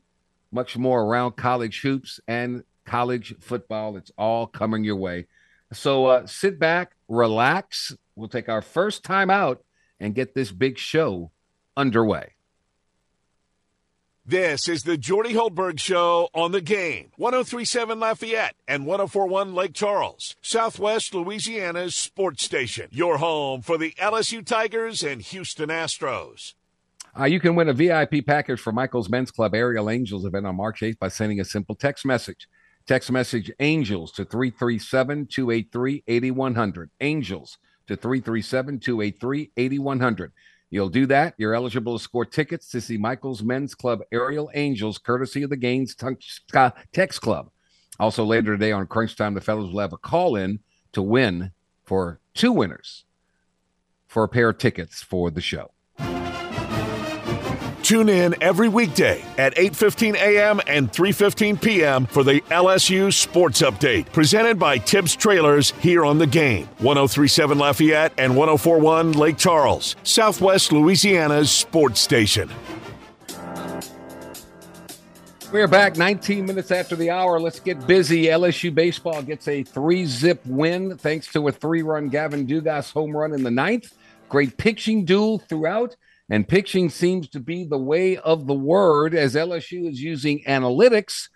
Much 0.52 0.76
more 0.76 1.02
around 1.02 1.32
college 1.36 1.80
hoops 1.80 2.20
and 2.28 2.62
college 2.84 3.34
football. 3.40 3.96
It's 3.96 4.12
all 4.18 4.46
coming 4.46 4.84
your 4.84 4.96
way. 4.96 5.26
So 5.72 6.06
uh, 6.06 6.26
sit 6.26 6.58
back, 6.58 6.92
relax. 7.08 7.96
We'll 8.14 8.28
take 8.28 8.48
our 8.48 8.62
first 8.62 9.02
time 9.02 9.30
out 9.30 9.64
and 9.98 10.14
get 10.14 10.34
this 10.34 10.52
big 10.52 10.78
show 10.78 11.30
underway. 11.76 12.34
This 14.24 14.68
is 14.68 14.84
the 14.84 14.96
Jordy 14.96 15.34
Hultberg 15.34 15.80
Show 15.80 16.28
on 16.32 16.52
the 16.52 16.60
game. 16.60 17.10
1037 17.16 17.98
Lafayette 17.98 18.54
and 18.68 18.86
1041 18.86 19.52
Lake 19.52 19.74
Charles, 19.74 20.36
Southwest 20.40 21.12
Louisiana's 21.12 21.96
sports 21.96 22.44
station. 22.44 22.86
Your 22.92 23.18
home 23.18 23.62
for 23.62 23.76
the 23.76 23.90
LSU 23.98 24.46
Tigers 24.46 25.02
and 25.02 25.22
Houston 25.22 25.70
Astros. 25.70 26.54
Uh, 27.18 27.24
you 27.24 27.38
can 27.38 27.54
win 27.54 27.68
a 27.68 27.74
VIP 27.74 28.24
package 28.24 28.58
for 28.58 28.72
Michael's 28.72 29.10
Men's 29.10 29.30
Club 29.30 29.54
Aerial 29.54 29.90
Angels 29.90 30.24
event 30.24 30.46
on 30.46 30.56
March 30.56 30.80
8th 30.80 30.98
by 30.98 31.08
sending 31.08 31.40
a 31.40 31.44
simple 31.44 31.74
text 31.74 32.06
message. 32.06 32.48
Text 32.86 33.12
message 33.12 33.52
Angels 33.60 34.12
to 34.12 34.24
337 34.24 35.26
283 35.26 36.04
8100. 36.06 36.90
Angels 37.00 37.58
to 37.86 37.96
337 37.96 38.80
283 38.80 39.50
8100. 39.56 40.32
You'll 40.70 40.88
do 40.88 41.04
that. 41.06 41.34
You're 41.36 41.54
eligible 41.54 41.98
to 41.98 42.02
score 42.02 42.24
tickets 42.24 42.70
to 42.70 42.80
see 42.80 42.96
Michael's 42.96 43.42
Men's 43.42 43.74
Club 43.74 44.00
Aerial 44.10 44.50
Angels, 44.54 44.96
courtesy 44.96 45.42
of 45.42 45.50
the 45.50 45.56
Gaines 45.56 45.94
Text 45.94 47.20
Club. 47.20 47.50
Also, 48.00 48.24
later 48.24 48.52
today 48.52 48.72
on 48.72 48.86
Crunch 48.86 49.16
Time, 49.16 49.34
the 49.34 49.42
fellows 49.42 49.70
will 49.70 49.80
have 49.80 49.92
a 49.92 49.98
call 49.98 50.34
in 50.34 50.60
to 50.92 51.02
win 51.02 51.52
for 51.84 52.20
two 52.32 52.52
winners 52.52 53.04
for 54.08 54.24
a 54.24 54.28
pair 54.28 54.48
of 54.48 54.56
tickets 54.56 55.02
for 55.02 55.30
the 55.30 55.42
show. 55.42 55.71
Tune 57.92 58.08
in 58.08 58.34
every 58.42 58.70
weekday 58.70 59.22
at 59.36 59.54
8:15 59.54 60.14
a.m. 60.14 60.62
and 60.66 60.90
3:15 60.90 61.60
p.m. 61.60 62.06
for 62.06 62.24
the 62.24 62.40
LSU 62.48 63.12
Sports 63.12 63.60
Update, 63.60 64.10
presented 64.14 64.58
by 64.58 64.78
Tibbs 64.78 65.14
Trailers 65.14 65.72
here 65.72 66.02
on 66.02 66.16
the 66.16 66.26
game. 66.26 66.64
1037 66.78 67.58
Lafayette 67.58 68.14
and 68.16 68.34
1041 68.34 69.12
Lake 69.12 69.36
Charles, 69.36 69.94
Southwest 70.04 70.72
Louisiana's 70.72 71.50
sports 71.50 72.00
station. 72.00 72.48
We're 75.52 75.68
back 75.68 75.98
19 75.98 76.46
minutes 76.46 76.70
after 76.70 76.96
the 76.96 77.10
hour. 77.10 77.38
Let's 77.38 77.60
get 77.60 77.86
busy. 77.86 78.24
LSU 78.24 78.74
baseball 78.74 79.20
gets 79.20 79.46
a 79.48 79.64
three 79.64 80.06
zip 80.06 80.40
win 80.46 80.96
thanks 80.96 81.30
to 81.34 81.46
a 81.46 81.52
three 81.52 81.82
run 81.82 82.08
Gavin 82.08 82.46
Dugas 82.46 82.90
home 82.90 83.14
run 83.14 83.34
in 83.34 83.42
the 83.42 83.50
ninth. 83.50 83.92
Great 84.30 84.56
pitching 84.56 85.04
duel 85.04 85.40
throughout. 85.40 85.94
And 86.30 86.48
pitching 86.48 86.88
seems 86.88 87.28
to 87.30 87.40
be 87.40 87.64
the 87.64 87.78
way 87.78 88.16
of 88.16 88.46
the 88.46 88.54
word 88.54 89.14
as 89.14 89.34
LSU 89.34 89.90
is 89.90 90.00
using 90.00 90.42
analytics 90.44 91.28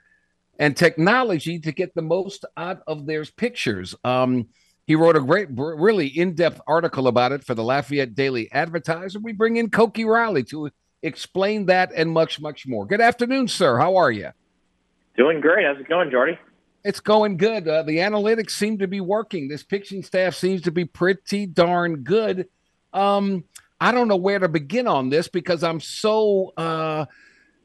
and 0.59 0.76
technology 0.76 1.59
to 1.61 1.73
get 1.73 1.95
the 1.95 2.02
most 2.02 2.45
out 2.57 2.83
of 2.87 3.07
their 3.07 3.25
pitchers. 3.25 3.95
Um, 4.05 4.49
he 4.87 4.95
wrote 4.95 5.16
a 5.16 5.21
great, 5.21 5.49
really 5.50 6.07
in 6.07 6.35
depth 6.35 6.61
article 6.66 7.09
about 7.09 7.33
it 7.33 7.45
for 7.45 7.55
the 7.55 7.64
Lafayette 7.64 8.14
Daily 8.14 8.50
Advertiser. 8.52 9.19
We 9.19 9.33
bring 9.33 9.57
in 9.57 9.69
Koki 9.69 10.05
Riley 10.05 10.45
to 10.45 10.71
explain 11.02 11.66
that 11.66 11.90
and 11.95 12.11
much, 12.11 12.40
much 12.40 12.66
more. 12.66 12.87
Good 12.87 13.00
afternoon, 13.00 13.49
sir. 13.49 13.78
How 13.78 13.97
are 13.97 14.12
you? 14.12 14.31
Doing 15.16 15.40
great. 15.40 15.66
How's 15.66 15.81
it 15.81 15.88
going, 15.88 16.11
Jordy? 16.11 16.38
It's 16.85 17.00
going 17.00 17.37
good. 17.37 17.66
Uh, 17.66 17.83
the 17.83 17.99
analytics 17.99 18.50
seem 18.50 18.78
to 18.78 18.87
be 18.87 19.00
working. 19.00 19.49
This 19.49 19.64
pitching 19.64 20.05
staff 20.05 20.37
seems 20.37 20.62
to 20.62 20.71
be 20.71 20.85
pretty 20.85 21.47
darn 21.47 22.05
good. 22.05 22.47
Um, 22.93 23.43
I 23.80 23.92
don't 23.92 24.09
know 24.09 24.16
where 24.16 24.38
to 24.38 24.49
begin 24.49 24.87
on 24.87 25.11
this 25.11 25.28
because 25.28 25.62
I'm 25.62 25.80
so 25.80 26.52
uh, 26.56 27.06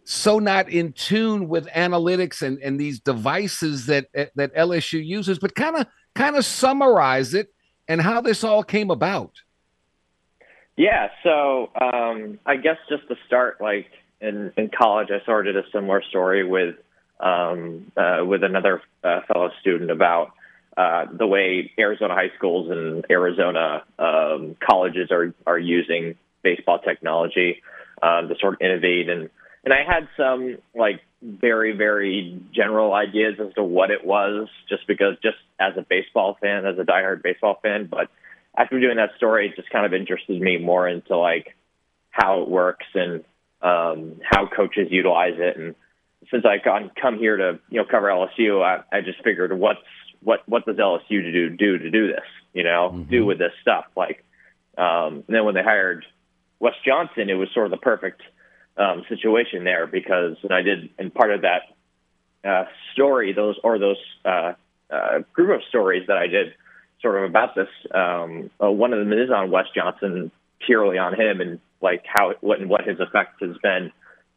so 0.03 0.39
not 0.39 0.69
in 0.69 0.93
tune 0.93 1.47
with 1.47 1.67
analytics 1.67 2.41
and, 2.41 2.59
and 2.59 2.79
these 2.79 2.99
devices 2.99 3.85
that 3.85 4.07
that 4.13 4.55
LSU 4.55 5.05
uses. 5.05 5.39
But 5.39 5.55
kind 5.55 5.77
of 5.77 5.87
kind 6.15 6.35
of 6.35 6.45
summarize 6.45 7.33
it 7.33 7.53
and 7.87 8.01
how 8.01 8.21
this 8.21 8.43
all 8.43 8.63
came 8.63 8.91
about. 8.91 9.31
Yeah, 10.77 11.09
so 11.23 11.69
um, 11.79 12.39
I 12.45 12.55
guess 12.55 12.77
just 12.89 13.07
to 13.09 13.15
start, 13.27 13.61
like 13.61 13.87
in, 14.21 14.51
in 14.57 14.69
college, 14.69 15.09
I 15.11 15.23
sort 15.25 15.47
of 15.47 15.53
did 15.53 15.65
a 15.65 15.69
similar 15.71 16.01
story 16.01 16.43
with 16.43 16.75
um, 17.19 17.91
uh, 17.95 18.23
with 18.25 18.43
another 18.43 18.81
uh, 19.03 19.19
fellow 19.27 19.51
student 19.59 19.91
about 19.91 20.31
uh, 20.77 21.05
the 21.11 21.27
way 21.27 21.71
Arizona 21.77 22.13
high 22.13 22.31
schools 22.37 22.69
and 22.71 23.05
Arizona 23.09 23.83
um, 23.99 24.55
colleges 24.65 25.11
are 25.11 25.33
are 25.45 25.59
using 25.59 26.15
baseball 26.43 26.79
technology 26.79 27.61
um, 28.01 28.29
to 28.29 28.35
sort 28.39 28.53
of 28.53 28.61
innovate. 28.61 29.09
And 29.09 29.29
and 29.63 29.73
I 29.73 29.83
had 29.85 30.07
some 30.15 30.57
like 30.73 31.01
very 31.21 31.75
very 31.75 32.41
general 32.53 32.93
ideas 32.93 33.35
as 33.39 33.53
to 33.55 33.63
what 33.63 33.91
it 33.91 34.05
was 34.05 34.47
just 34.69 34.87
because 34.87 35.15
just 35.21 35.37
as 35.59 35.73
a 35.77 35.85
baseball 35.87 36.37
fan 36.41 36.65
as 36.65 36.79
a 36.79 36.83
diehard 36.83 37.21
baseball 37.21 37.59
fan. 37.61 37.87
But 37.91 38.09
after 38.57 38.79
doing 38.79 38.97
that 38.97 39.11
story 39.17 39.49
it 39.49 39.55
just 39.55 39.69
kind 39.69 39.85
of 39.85 39.93
interested 39.93 40.41
me 40.41 40.57
more 40.57 40.87
into 40.87 41.17
like 41.17 41.55
how 42.11 42.41
it 42.41 42.49
works 42.49 42.85
and 42.93 43.23
um, 43.61 44.21
how 44.23 44.47
coaches 44.47 44.87
utilize 44.89 45.35
it. 45.37 45.57
And 45.57 45.75
since 46.31 46.45
I 46.45 46.57
come 46.99 47.19
here 47.19 47.35
to 47.35 47.59
you 47.69 47.81
know 47.81 47.85
cover 47.85 48.07
LSU 48.07 48.63
I, 48.63 48.83
I 48.95 49.01
just 49.01 49.21
figured 49.21 49.51
what's 49.57 49.79
what 50.23 50.41
what 50.47 50.65
does 50.65 50.77
LSU 50.77 51.09
to 51.09 51.31
do 51.31 51.49
do 51.49 51.77
to 51.77 51.89
do 51.89 52.07
this? 52.07 52.25
You 52.53 52.63
know, 52.63 52.91
mm-hmm. 52.93 53.09
do 53.09 53.25
with 53.25 53.37
this 53.37 53.53
stuff. 53.61 53.85
Like, 53.95 54.23
um, 54.77 55.23
and 55.27 55.35
then 55.35 55.45
when 55.45 55.55
they 55.55 55.63
hired 55.63 56.05
Wes 56.59 56.73
Johnson, 56.85 57.29
it 57.29 57.35
was 57.35 57.49
sort 57.53 57.65
of 57.65 57.71
the 57.71 57.77
perfect 57.77 58.21
um, 58.77 59.03
situation 59.09 59.63
there 59.63 59.87
because, 59.87 60.37
and 60.43 60.53
I 60.53 60.61
did, 60.61 60.89
and 60.97 61.13
part 61.13 61.31
of 61.31 61.41
that 61.41 61.61
uh, 62.47 62.65
story, 62.93 63.33
those 63.33 63.57
or 63.63 63.79
those 63.79 63.97
uh, 64.25 64.53
uh, 64.89 65.19
group 65.33 65.55
of 65.55 65.61
stories 65.69 66.07
that 66.07 66.17
I 66.17 66.27
did, 66.27 66.53
sort 67.01 67.23
of 67.23 67.29
about 67.29 67.55
this. 67.55 67.67
Um, 67.93 68.49
uh, 68.63 68.71
one 68.71 68.93
of 68.93 68.99
them 68.99 69.11
is 69.13 69.29
on 69.29 69.51
Wes 69.51 69.65
Johnson, 69.75 70.31
purely 70.65 70.97
on 70.97 71.19
him, 71.19 71.41
and 71.41 71.59
like 71.81 72.03
how 72.05 72.33
what 72.41 72.59
and 72.59 72.69
what 72.69 72.85
his 72.85 72.99
effect 72.99 73.41
has 73.41 73.57
been, 73.61 73.91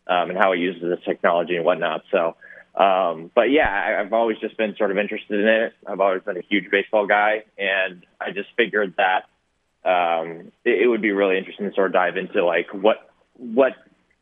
um, 0.06 0.30
and 0.30 0.38
how 0.38 0.52
he 0.52 0.60
uses 0.60 0.82
the 0.82 0.96
technology 1.04 1.56
and 1.56 1.64
whatnot. 1.64 2.02
So 2.10 2.36
um, 2.74 3.30
but 3.34 3.50
yeah, 3.50 3.68
I, 3.68 4.00
I've 4.00 4.12
always 4.12 4.38
just 4.38 4.56
been 4.56 4.74
sort 4.76 4.90
of 4.90 4.98
interested 4.98 5.40
in 5.40 5.46
it. 5.46 5.72
I've 5.86 6.00
always 6.00 6.22
been 6.22 6.36
a 6.36 6.42
huge 6.48 6.70
baseball 6.70 7.06
guy, 7.06 7.44
and 7.56 8.04
I 8.20 8.32
just 8.32 8.48
figured 8.56 8.94
that 8.96 9.24
um, 9.88 10.52
it, 10.64 10.82
it 10.82 10.88
would 10.88 11.02
be 11.02 11.12
really 11.12 11.38
interesting 11.38 11.68
to 11.68 11.74
sort 11.74 11.88
of 11.88 11.92
dive 11.92 12.16
into 12.16 12.44
like 12.44 12.66
what 12.72 13.10
what 13.36 13.72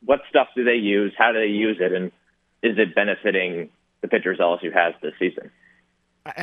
what 0.05 0.21
stuff 0.29 0.49
do 0.55 0.65
they 0.65 0.75
use, 0.75 1.13
how 1.17 1.33
do 1.33 1.41
they 1.41 1.53
use 1.53 1.79
it, 1.81 1.93
and 1.93 2.13
is 2.63 2.79
it 2.79 2.95
benefiting 2.95 3.71
the 4.03 4.09
pitchers 4.09 4.39
LSU 4.39 4.73
has 4.75 4.95
this 5.01 5.13
season? 5.19 5.51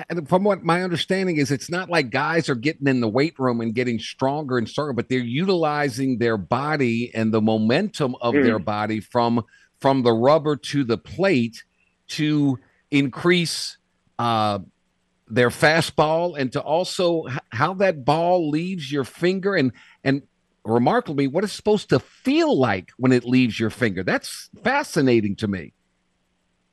And 0.10 0.28
from 0.28 0.43
what 0.43 0.63
my 0.63 0.84
understanding 0.84 1.38
is, 1.38 1.52
it's 1.52 1.69
not 1.69 1.89
like 1.89 2.10
guys 2.10 2.50
are 2.50 2.56
getting 2.56 2.88
in 2.88 3.00
the 3.00 3.08
weight 3.08 3.39
room 3.39 3.62
and 3.62 3.74
getting 3.74 3.98
stronger 3.98 4.58
and 4.58 4.67
stronger, 4.67 4.91
but 4.91 5.08
they're 5.08 5.19
utilizing 5.19 6.17
their 6.17 6.38
body 6.38 7.12
and 7.15 7.34
the 7.34 7.41
momentum 7.41 8.15
of 8.19 8.34
mm. 8.34 8.43
their 8.43 8.60
body 8.60 9.00
from 9.00 9.45
from 9.80 10.04
the 10.04 10.12
rubber 10.12 10.58
to 10.58 10.84
the 10.84 10.98
plate 10.98 11.63
to 12.10 12.60
increase 12.91 13.78
uh, 14.17 14.60
their 15.28 15.50
fastball 15.50 16.38
and 16.38 16.52
to 16.54 16.62
also 16.62 17.26
how 17.52 17.74
that 17.76 18.04
ball 18.04 18.50
leaves 18.50 18.91
your 18.91 19.04
finger 19.04 19.56
and 19.56 19.72
and 20.04 20.24
remarkably 20.65 21.28
what 21.28 21.43
it's 21.43 21.54
supposed 21.54 21.89
to 21.89 22.00
feel 22.00 22.58
like 22.58 22.91
when 22.98 23.12
it 23.12 23.24
leaves 23.24 23.60
your 23.60 23.69
finger. 23.69 24.04
That's 24.04 24.50
fascinating 24.63 25.36
to 25.38 25.48
me. 25.48 25.74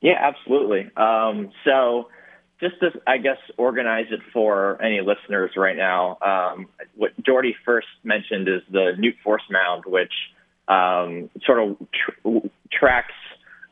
Yeah, 0.00 0.18
absolutely. 0.20 0.90
Um, 0.96 1.50
so 1.64 2.08
just 2.60 2.80
to, 2.80 2.90
I 3.06 3.18
guess, 3.18 3.38
organize 3.56 4.06
it 4.10 4.20
for 4.32 4.80
any 4.82 5.00
listeners 5.00 5.52
right 5.56 5.76
now, 5.76 6.18
um, 6.20 6.68
what 6.94 7.12
Jordy 7.24 7.54
first 7.64 7.88
mentioned 8.02 8.48
is 8.48 8.62
the 8.70 8.92
Newt 8.98 9.14
Force 9.22 9.42
Mound, 9.50 9.84
which 9.86 10.12
um, 10.68 11.30
sort 11.44 11.60
of 11.60 11.76
tr- 11.92 12.48
tracks 12.72 13.14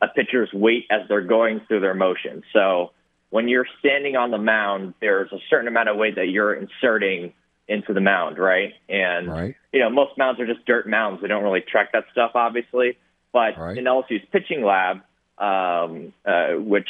a 0.01 0.07
pitcher's 0.07 0.51
weight 0.53 0.85
as 0.91 1.07
they're 1.07 1.21
going 1.21 1.61
through 1.67 1.79
their 1.81 1.93
motion. 1.93 2.43
So 2.53 2.91
when 3.29 3.47
you're 3.47 3.67
standing 3.79 4.15
on 4.15 4.31
the 4.31 4.37
mound, 4.37 4.93
there's 5.01 5.31
a 5.31 5.39
certain 5.49 5.67
amount 5.67 5.89
of 5.89 5.97
weight 5.97 6.15
that 6.15 6.27
you're 6.27 6.53
inserting 6.53 7.33
into 7.67 7.93
the 7.93 8.01
mound, 8.01 8.37
right? 8.37 8.73
And 8.87 9.27
right. 9.27 9.55
you 9.71 9.79
know, 9.79 9.89
most 9.89 10.17
mounds 10.17 10.39
are 10.39 10.45
just 10.45 10.65
dirt 10.65 10.87
mounds. 10.87 11.21
They 11.21 11.27
don't 11.27 11.43
really 11.43 11.61
track 11.61 11.91
that 11.93 12.05
stuff, 12.11 12.31
obviously. 12.35 12.97
But 13.33 13.57
right. 13.57 13.77
in 13.77 13.85
LSU's 13.85 14.25
pitching 14.31 14.63
lab, 14.63 14.97
um, 15.37 16.13
uh, 16.25 16.51
which 16.57 16.89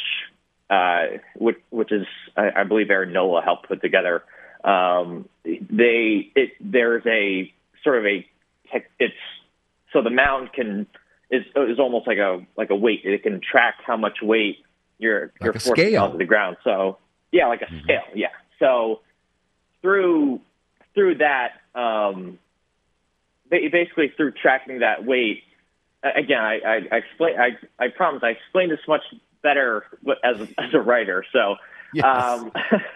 uh, 0.70 1.18
which, 1.36 1.56
which 1.70 1.92
is 1.92 2.06
I, 2.36 2.60
I 2.60 2.64
believe 2.64 2.90
Aaron 2.90 3.12
Nola 3.12 3.42
helped 3.42 3.68
put 3.68 3.80
together, 3.80 4.22
um, 4.62 5.28
they 5.44 6.30
it 6.34 6.52
there's 6.60 7.04
a 7.06 7.52
sort 7.82 7.98
of 7.98 8.04
a 8.04 8.26
it's 8.98 9.14
so 9.92 10.02
the 10.02 10.10
mound 10.10 10.52
can 10.52 10.86
is 11.30 11.44
is 11.56 11.78
almost 11.78 12.06
like 12.06 12.18
a 12.18 12.44
like 12.56 12.70
a 12.70 12.76
weight. 12.76 13.00
It 13.04 13.22
can 13.22 13.40
track 13.40 13.76
how 13.84 13.96
much 13.96 14.18
weight 14.22 14.58
you're 14.98 15.32
like 15.40 15.42
you're 15.42 15.52
forcing 15.54 15.92
down 15.92 16.12
to 16.12 16.18
the 16.18 16.24
ground. 16.24 16.56
So 16.64 16.98
yeah, 17.32 17.48
like 17.48 17.62
a 17.62 17.66
mm-hmm. 17.66 17.82
scale. 17.84 18.02
Yeah. 18.14 18.28
So 18.58 19.00
through 19.82 20.40
through 20.94 21.16
that, 21.18 21.60
um, 21.74 22.38
basically 23.50 24.12
through 24.16 24.32
tracking 24.32 24.80
that 24.80 25.04
weight. 25.04 25.42
Again, 26.02 26.38
I, 26.38 26.58
I, 26.64 26.74
I 26.92 26.96
explain. 26.98 27.34
I, 27.38 27.84
I 27.84 27.88
promise. 27.88 28.22
I 28.22 28.30
explained 28.30 28.70
this 28.70 28.78
much 28.86 29.02
better 29.42 29.84
as 30.22 30.40
as 30.58 30.72
a 30.72 30.80
writer. 30.80 31.24
So, 31.32 31.56
yes. 31.92 32.04
um, 32.04 32.52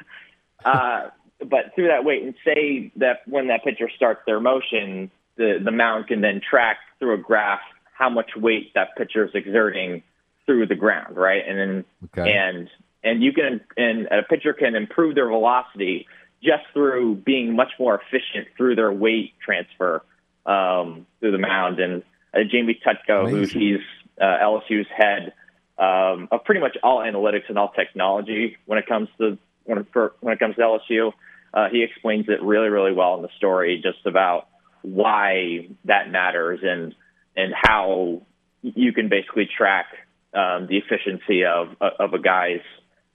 uh, 0.64 1.09
but 1.40 1.75
through 1.75 1.88
that 1.88 2.05
weight, 2.05 2.23
and 2.23 2.35
say 2.45 2.93
that 2.97 3.27
when 3.27 3.49
that 3.49 3.64
pitcher 3.64 3.90
starts 3.95 4.21
their 4.27 4.38
motion, 4.38 5.11
the 5.37 5.59
the 5.62 5.73
mound 5.73 6.07
can 6.07 6.21
then 6.21 6.40
track 6.40 6.77
through 6.99 7.14
a 7.14 7.19
graph 7.19 7.61
how 8.00 8.08
much 8.08 8.30
weight 8.34 8.72
that 8.74 8.96
pitcher 8.96 9.26
is 9.26 9.30
exerting 9.34 10.02
through 10.46 10.66
the 10.66 10.74
ground, 10.74 11.16
right? 11.16 11.42
And 11.46 11.58
then 11.58 11.84
okay. 12.06 12.32
and 12.32 12.68
and 13.04 13.22
you 13.22 13.32
can 13.32 13.60
and 13.76 14.06
a 14.06 14.22
pitcher 14.22 14.54
can 14.54 14.74
improve 14.74 15.14
their 15.14 15.28
velocity 15.28 16.06
just 16.42 16.64
through 16.72 17.16
being 17.16 17.54
much 17.54 17.72
more 17.78 18.00
efficient 18.00 18.48
through 18.56 18.74
their 18.74 18.90
weight 18.90 19.34
transfer 19.44 20.02
um, 20.46 21.06
through 21.20 21.32
the 21.32 21.38
mound. 21.38 21.78
And 21.78 22.02
uh, 22.34 22.38
Jamie 22.50 22.80
Tutko, 22.84 23.28
who 23.28 23.42
he's 23.42 23.80
uh, 24.18 24.24
LSU's 24.24 24.86
head 24.96 25.34
um, 25.78 26.28
of 26.32 26.42
pretty 26.44 26.62
much 26.62 26.78
all 26.82 27.00
analytics 27.00 27.48
and 27.48 27.58
all 27.58 27.70
technology 27.70 28.56
when 28.64 28.78
it 28.78 28.86
comes 28.86 29.08
to 29.18 29.36
when 29.64 29.78
it, 29.78 29.86
for, 29.92 30.14
when 30.20 30.32
it 30.32 30.38
comes 30.38 30.56
to 30.56 30.62
LSU, 30.62 31.12
uh, 31.52 31.68
he 31.70 31.82
explains 31.82 32.26
it 32.28 32.42
really 32.42 32.68
really 32.68 32.92
well 32.92 33.16
in 33.16 33.22
the 33.22 33.28
story, 33.36 33.78
just 33.82 34.06
about 34.06 34.48
why 34.80 35.68
that 35.84 36.10
matters 36.10 36.60
and 36.62 36.94
and 37.37 37.53
how 37.55 38.23
you 38.62 38.93
can 38.93 39.09
basically 39.09 39.49
track 39.57 39.87
um, 40.35 40.66
the 40.69 40.77
efficiency 40.79 41.45
of 41.45 41.77
of 41.81 42.14
a 42.14 42.19
guy's 42.19 42.61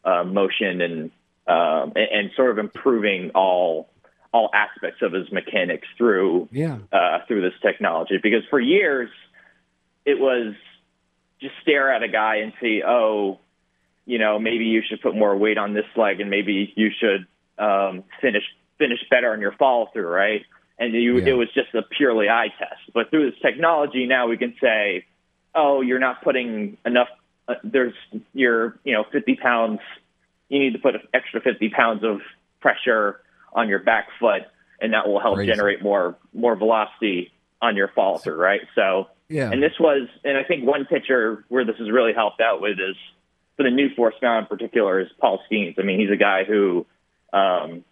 uh, 0.04 0.24
motion 0.24 0.82
and, 0.82 1.12
um, 1.48 1.94
and 1.96 2.32
sort 2.36 2.52
of 2.52 2.58
improving 2.58 3.32
all 3.36 3.90
all 4.34 4.50
aspects 4.54 5.02
of 5.02 5.14
his 5.14 5.32
mechanics 5.32 5.88
through 5.98 6.50
yeah. 6.52 6.78
uh, 6.92 7.20
through 7.28 7.42
this 7.42 7.58
technology. 7.62 8.20
Because 8.22 8.44
for 8.50 8.60
years, 8.60 9.10
it 10.06 10.20
was 10.20 10.54
just 11.42 11.54
stare 11.62 11.94
at 11.94 12.04
a 12.04 12.08
guy 12.08 12.38
and 12.38 12.54
see, 12.62 12.82
oh, 12.86 13.40
you 14.06 14.20
know, 14.20 14.38
maybe 14.40 14.66
you 14.66 14.82
should 14.88 15.02
put 15.02 15.16
more 15.16 15.36
weight 15.36 15.58
on 15.58 15.74
this 15.74 15.86
leg, 15.96 16.20
and 16.20 16.30
maybe 16.30 16.74
you 16.76 16.90
should 17.00 17.26
um, 17.58 18.04
finish 18.22 18.44
finish 18.78 19.00
better 19.10 19.32
on 19.32 19.42
your 19.42 19.54
follow 19.54 19.88
through, 19.94 20.08
right? 20.08 20.42
And 20.78 20.94
you, 20.94 21.20
yeah. 21.20 21.30
it 21.30 21.34
was 21.34 21.48
just 21.54 21.74
a 21.74 21.82
purely 21.82 22.28
eye 22.28 22.50
test. 22.60 22.75
But 22.96 23.12
through 23.12 23.30
this 23.30 23.40
technology, 23.42 24.08
now 24.08 24.28
we 24.28 24.38
can 24.38 24.56
say, 24.60 25.06
oh, 25.54 25.82
you're 25.82 26.00
not 26.00 26.24
putting 26.24 26.78
enough. 26.84 27.10
Uh, 27.48 27.54
there's 27.64 27.94
you're 28.34 28.80
you 28.84 28.94
know 28.94 29.04
50 29.12 29.36
pounds. 29.36 29.80
You 30.50 30.58
need 30.58 30.74
to 30.74 30.80
put 30.80 30.96
an 30.96 31.02
extra 31.14 31.42
50 31.42 31.70
pounds 31.70 32.04
of 32.04 32.22
pressure 32.60 33.22
on 33.54 33.70
your 33.70 33.80
back 33.80 34.08
foot, 34.20 34.44
and 34.82 34.94
that 34.94 35.08
will 35.08 35.20
help 35.20 35.36
Crazy. 35.36 35.52
generate 35.52 35.84
more 35.84 36.16
more 36.34 36.56
velocity 36.56 37.32
on 37.62 37.76
your 37.76 37.90
through, 38.24 38.36
right? 38.38 38.62
So 38.74 39.10
yeah. 39.28 39.52
And 39.52 39.62
this 39.62 39.74
was, 39.80 40.08
and 40.24 40.38
I 40.38 40.44
think 40.44 40.66
one 40.66 40.86
pitcher 40.86 41.46
where 41.50 41.66
this 41.66 41.78
has 41.78 41.90
really 41.90 42.14
helped 42.14 42.42
out 42.42 42.62
with 42.62 42.74
is 42.74 42.96
for 43.58 43.64
the 43.64 43.70
NewtForce 43.70 44.22
mound 44.22 44.46
in 44.46 44.58
particular 44.58 45.00
is 45.00 45.08
Paul 45.20 45.40
Skenes. 45.50 45.80
I 45.80 45.84
mean, 45.84 46.00
he's 46.00 46.12
a 46.12 46.18
guy 46.18 46.44
who, 46.44 46.86
um, 47.34 47.84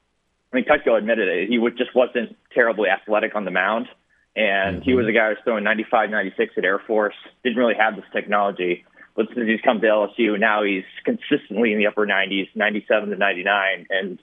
I 0.52 0.56
mean, 0.56 0.66
Tutko 0.66 0.98
admitted 0.98 1.28
it. 1.28 1.50
He 1.50 1.58
would, 1.58 1.78
just 1.78 1.96
wasn't 1.96 2.38
terribly 2.54 2.90
athletic 2.90 3.36
on 3.36 3.46
the 3.46 3.52
mound. 3.52 3.88
And 4.36 4.78
mm-hmm. 4.78 4.84
he 4.84 4.94
was 4.96 5.08
a 5.08 5.12
guy 5.12 5.26
who 5.26 5.30
was 5.30 5.38
throwing 5.44 5.64
95, 5.64 6.10
96 6.10 6.54
at 6.58 6.66
Air 6.66 6.80
Force, 6.80 7.16
didn't 7.44 7.58
really 7.58 7.76
have 7.76 7.96
this 7.96 8.06
technology. 8.12 8.86
But 9.16 9.28
since 9.34 9.48
he's 9.48 9.62
come 9.62 9.80
to 9.82 9.88
LSU, 9.88 10.40
now 10.40 10.64
he's 10.64 10.86
consistently 11.06 11.72
in 11.72 11.78
the 11.78 11.88
upper 11.88 12.08
90s, 12.08 12.50
97 12.56 13.10
to 13.10 13.16
99, 13.16 13.86
and 13.90 14.20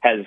has 0.00 0.24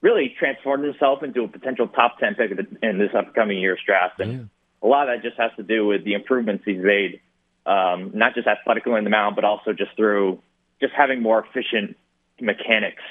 really 0.00 0.34
transformed 0.38 0.84
himself 0.84 1.22
into 1.22 1.44
a 1.44 1.48
potential 1.48 1.88
top 1.88 2.18
10 2.18 2.36
pick 2.36 2.50
in 2.82 2.98
this 2.98 3.10
upcoming 3.14 3.58
year's 3.58 3.80
draft. 3.86 4.20
And 4.20 4.32
yeah 4.32 4.44
a 4.84 4.86
lot 4.86 5.08
of 5.08 5.16
that 5.16 5.26
just 5.26 5.40
has 5.40 5.50
to 5.56 5.62
do 5.62 5.86
with 5.86 6.04
the 6.04 6.12
improvements 6.12 6.62
he's 6.66 6.78
made, 6.78 7.20
um, 7.64 8.10
not 8.14 8.34
just 8.34 8.46
athletically 8.46 8.92
in 8.98 9.04
the 9.04 9.10
mound, 9.10 9.34
but 9.34 9.44
also 9.44 9.72
just 9.72 9.96
through 9.96 10.40
just 10.80 10.92
having 10.94 11.22
more 11.22 11.42
efficient 11.44 11.96
mechanics 12.38 13.02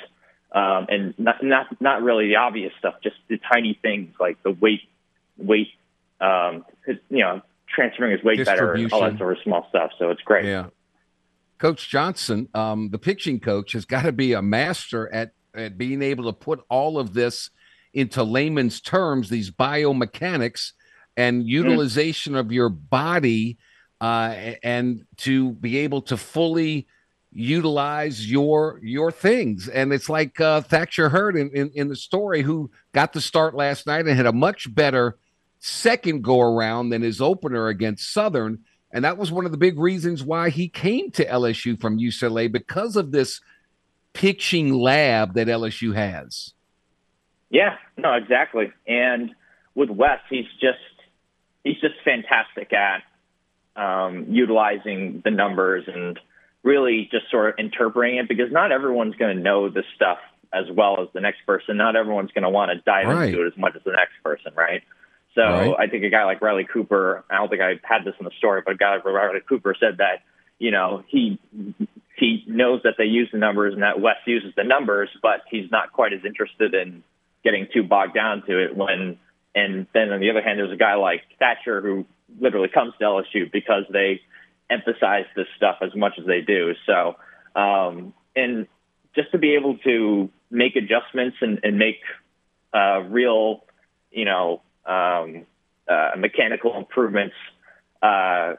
um, 0.52 0.86
and 0.90 1.16
not, 1.18 1.44
not 1.44 1.82
not 1.82 2.04
really 2.04 2.28
the 2.28 2.36
obvious 2.36 2.72
stuff, 2.78 2.96
just 3.02 3.16
the 3.28 3.40
tiny 3.52 3.78
things 3.82 4.14
like 4.20 4.42
the 4.44 4.52
weight 4.52 4.82
weight, 5.38 5.70
um, 6.22 6.66
his, 6.86 6.98
you 7.10 7.20
know, 7.20 7.42
transferring 7.68 8.12
his 8.12 8.24
weight 8.24 8.44
better, 8.46 8.78
all 8.92 9.02
that 9.02 9.18
sort 9.18 9.38
of 9.38 9.44
small 9.44 9.66
stuff. 9.70 9.92
So 9.98 10.10
it's 10.10 10.22
great. 10.22 10.46
Yeah. 10.46 10.68
Coach 11.58 11.90
Johnson, 11.90 12.50
um, 12.54 12.90
the 12.90 13.00
pitching 13.00 13.40
coach, 13.40 13.72
has 13.74 13.86
got 13.86 14.04
to 14.04 14.12
be 14.12 14.34
a 14.34 14.42
master 14.42 15.12
at 15.14 15.32
at 15.56 15.78
being 15.78 16.02
able 16.02 16.26
to 16.26 16.34
put 16.34 16.64
all 16.70 16.98
of 16.98 17.14
this 17.14 17.50
into 17.94 18.24
layman's 18.24 18.82
terms, 18.82 19.30
these 19.30 19.52
biomechanics 19.52 20.72
and 21.16 21.44
mm. 21.44 21.48
utilization 21.48 22.34
mm. 22.34 22.40
of 22.40 22.52
your 22.52 22.70
body 22.70 23.58
uh, 24.02 24.56
and 24.64 25.06
to 25.18 25.52
be 25.54 25.78
able 25.78 26.02
to 26.02 26.18
fully 26.18 26.88
utilize 27.36 28.30
your 28.30 28.80
your 28.84 29.12
things 29.12 29.68
and 29.68 29.92
it's 29.92 30.08
like 30.08 30.40
uh, 30.40 30.62
Thatcher 30.62 31.10
Hurd 31.10 31.36
in, 31.36 31.50
in, 31.50 31.72
in 31.74 31.88
the 31.88 31.96
story 31.96 32.44
who 32.44 32.70
got 32.94 33.12
the 33.12 33.22
start 33.22 33.56
last 33.56 33.88
night 33.88 34.06
and 34.06 34.16
had 34.16 34.28
a 34.28 34.32
much 34.32 34.74
better 34.76 35.18
second 35.66 36.24
go 36.24 36.42
around 36.42 36.90
than 36.90 37.02
his 37.02 37.22
opener 37.22 37.68
against 37.68 38.14
Southern 38.14 38.60
and 38.94 39.04
that 39.04 39.18
was 39.18 39.32
one 39.32 39.46
of 39.46 39.52
the 39.52 39.58
big 39.58 39.80
reasons 39.80 40.24
why 40.24 40.52
he 40.52 40.70
came 40.70 41.10
to 41.12 41.26
LSU 41.26 41.82
from 41.82 41.98
UCLA 41.98 42.50
because 42.50 42.96
of 42.96 43.12
this 43.12 43.42
pitching 44.14 44.72
lab 44.72 45.34
that 45.34 45.48
LSU 45.48 45.96
has. 45.96 46.54
Yeah, 47.50 47.78
no, 47.98 48.14
exactly. 48.14 48.72
And 48.88 49.32
with 49.74 49.90
Wes, 49.90 50.20
he's 50.30 50.46
just 50.62 50.78
he's 51.64 51.80
just 51.82 51.96
fantastic 52.06 52.72
at 52.72 53.02
um, 53.76 54.28
utilizing 54.30 55.22
the 55.26 55.32
numbers 55.32 55.86
and 55.88 56.20
really 56.62 57.10
just 57.12 57.32
sort 57.32 57.50
of 57.50 57.56
interpreting 57.58 58.18
it 58.18 58.30
because 58.30 58.52
not 58.52 58.72
everyone's 58.72 59.16
going 59.16 59.36
to 59.36 59.42
know 59.42 59.70
this 59.70 59.86
stuff 59.96 60.20
as 60.54 60.66
well 60.72 61.02
as 61.02 61.08
the 61.14 61.20
next 61.20 61.40
person. 61.48 61.78
Not 61.78 61.96
everyone's 61.96 62.32
going 62.32 62.44
to 62.44 62.50
want 62.50 62.70
to 62.72 62.78
dive 62.86 63.08
right. 63.08 63.30
into 63.30 63.44
it 63.44 63.48
as 63.48 63.58
much 63.58 63.76
as 63.76 63.82
the 63.84 63.92
next 63.92 64.14
person, 64.24 64.52
right? 64.56 64.84
So 65.36 65.42
right. 65.42 65.76
I 65.80 65.88
think 65.88 66.04
a 66.04 66.10
guy 66.10 66.26
like 66.26 66.42
Riley 66.42 66.68
Cooper, 66.72 67.24
I 67.30 67.38
don't 67.38 67.50
think 67.50 67.62
I 67.62 67.80
had 67.84 68.06
this 68.06 68.14
in 68.20 68.26
the 68.26 68.32
story, 68.38 68.62
but 68.66 68.76
a 68.76 68.78
guy 68.78 68.96
like 68.96 69.06
Riley 69.06 69.40
Cooper 69.48 69.76
said 69.80 69.98
that, 69.98 70.24
you 70.60 70.72
know, 70.72 71.04
he 71.08 71.40
he 72.16 72.44
knows 72.48 72.82
that 72.84 72.94
they 72.98 73.06
use 73.06 73.30
the 73.32 73.40
numbers 73.40 73.74
and 73.74 73.82
that 73.82 74.00
Wes 74.00 74.18
uses 74.26 74.54
the 74.56 74.64
numbers, 74.64 75.10
but 75.22 75.42
he's 75.50 75.72
not 75.72 75.92
quite 75.92 76.14
as 76.14 76.20
interested 76.26 76.74
in 76.74 77.04
getting 77.44 77.68
too 77.74 77.84
bogged 77.84 78.14
down 78.14 78.44
to 78.48 78.64
it 78.64 78.76
when 78.76 79.18
and 79.56 79.88
then 79.94 80.12
on 80.12 80.20
the 80.20 80.30
other 80.30 80.42
hand, 80.42 80.60
there's 80.60 80.72
a 80.72 80.78
guy 80.78 80.96
like 80.96 81.22
Thatcher 81.40 81.82
who 81.82 82.06
literally 82.40 82.70
comes 82.70 82.94
to 83.00 83.06
LSU 83.06 83.52
because 83.52 83.84
they 83.92 84.22
emphasize 84.70 85.26
this 85.36 85.46
stuff 85.58 85.78
as 85.82 85.96
much 85.96 86.14
as 86.20 86.26
they 86.26 86.42
do. 86.42 86.74
So, 86.86 87.16
um, 87.56 88.14
and 88.36 88.68
just 89.16 89.32
to 89.32 89.38
be 89.38 89.56
able 89.56 89.78
to 89.80 90.30
make 90.50 90.76
adjustments 90.76 91.38
and, 91.42 91.60
and 91.64 91.78
make 91.78 92.00
uh, 92.74 93.02
real, 93.02 93.64
you 94.12 94.26
know, 94.26 94.62
um, 94.86 95.46
uh, 95.88 96.12
mechanical 96.18 96.78
improvements 96.78 97.36
uh, 98.02 98.54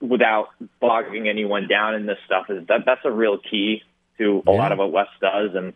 without 0.00 0.48
bogging 0.80 1.28
anyone 1.28 1.68
down 1.68 1.94
in 1.94 2.06
this 2.06 2.18
stuff 2.26 2.46
is 2.48 2.66
that 2.68 2.80
that's 2.84 3.00
a 3.04 3.10
real 3.10 3.38
key 3.38 3.82
to 4.18 4.42
a 4.46 4.52
yeah. 4.52 4.58
lot 4.58 4.72
of 4.72 4.78
what 4.78 4.92
Wes 4.92 5.06
does. 5.20 5.50
And 5.54 5.72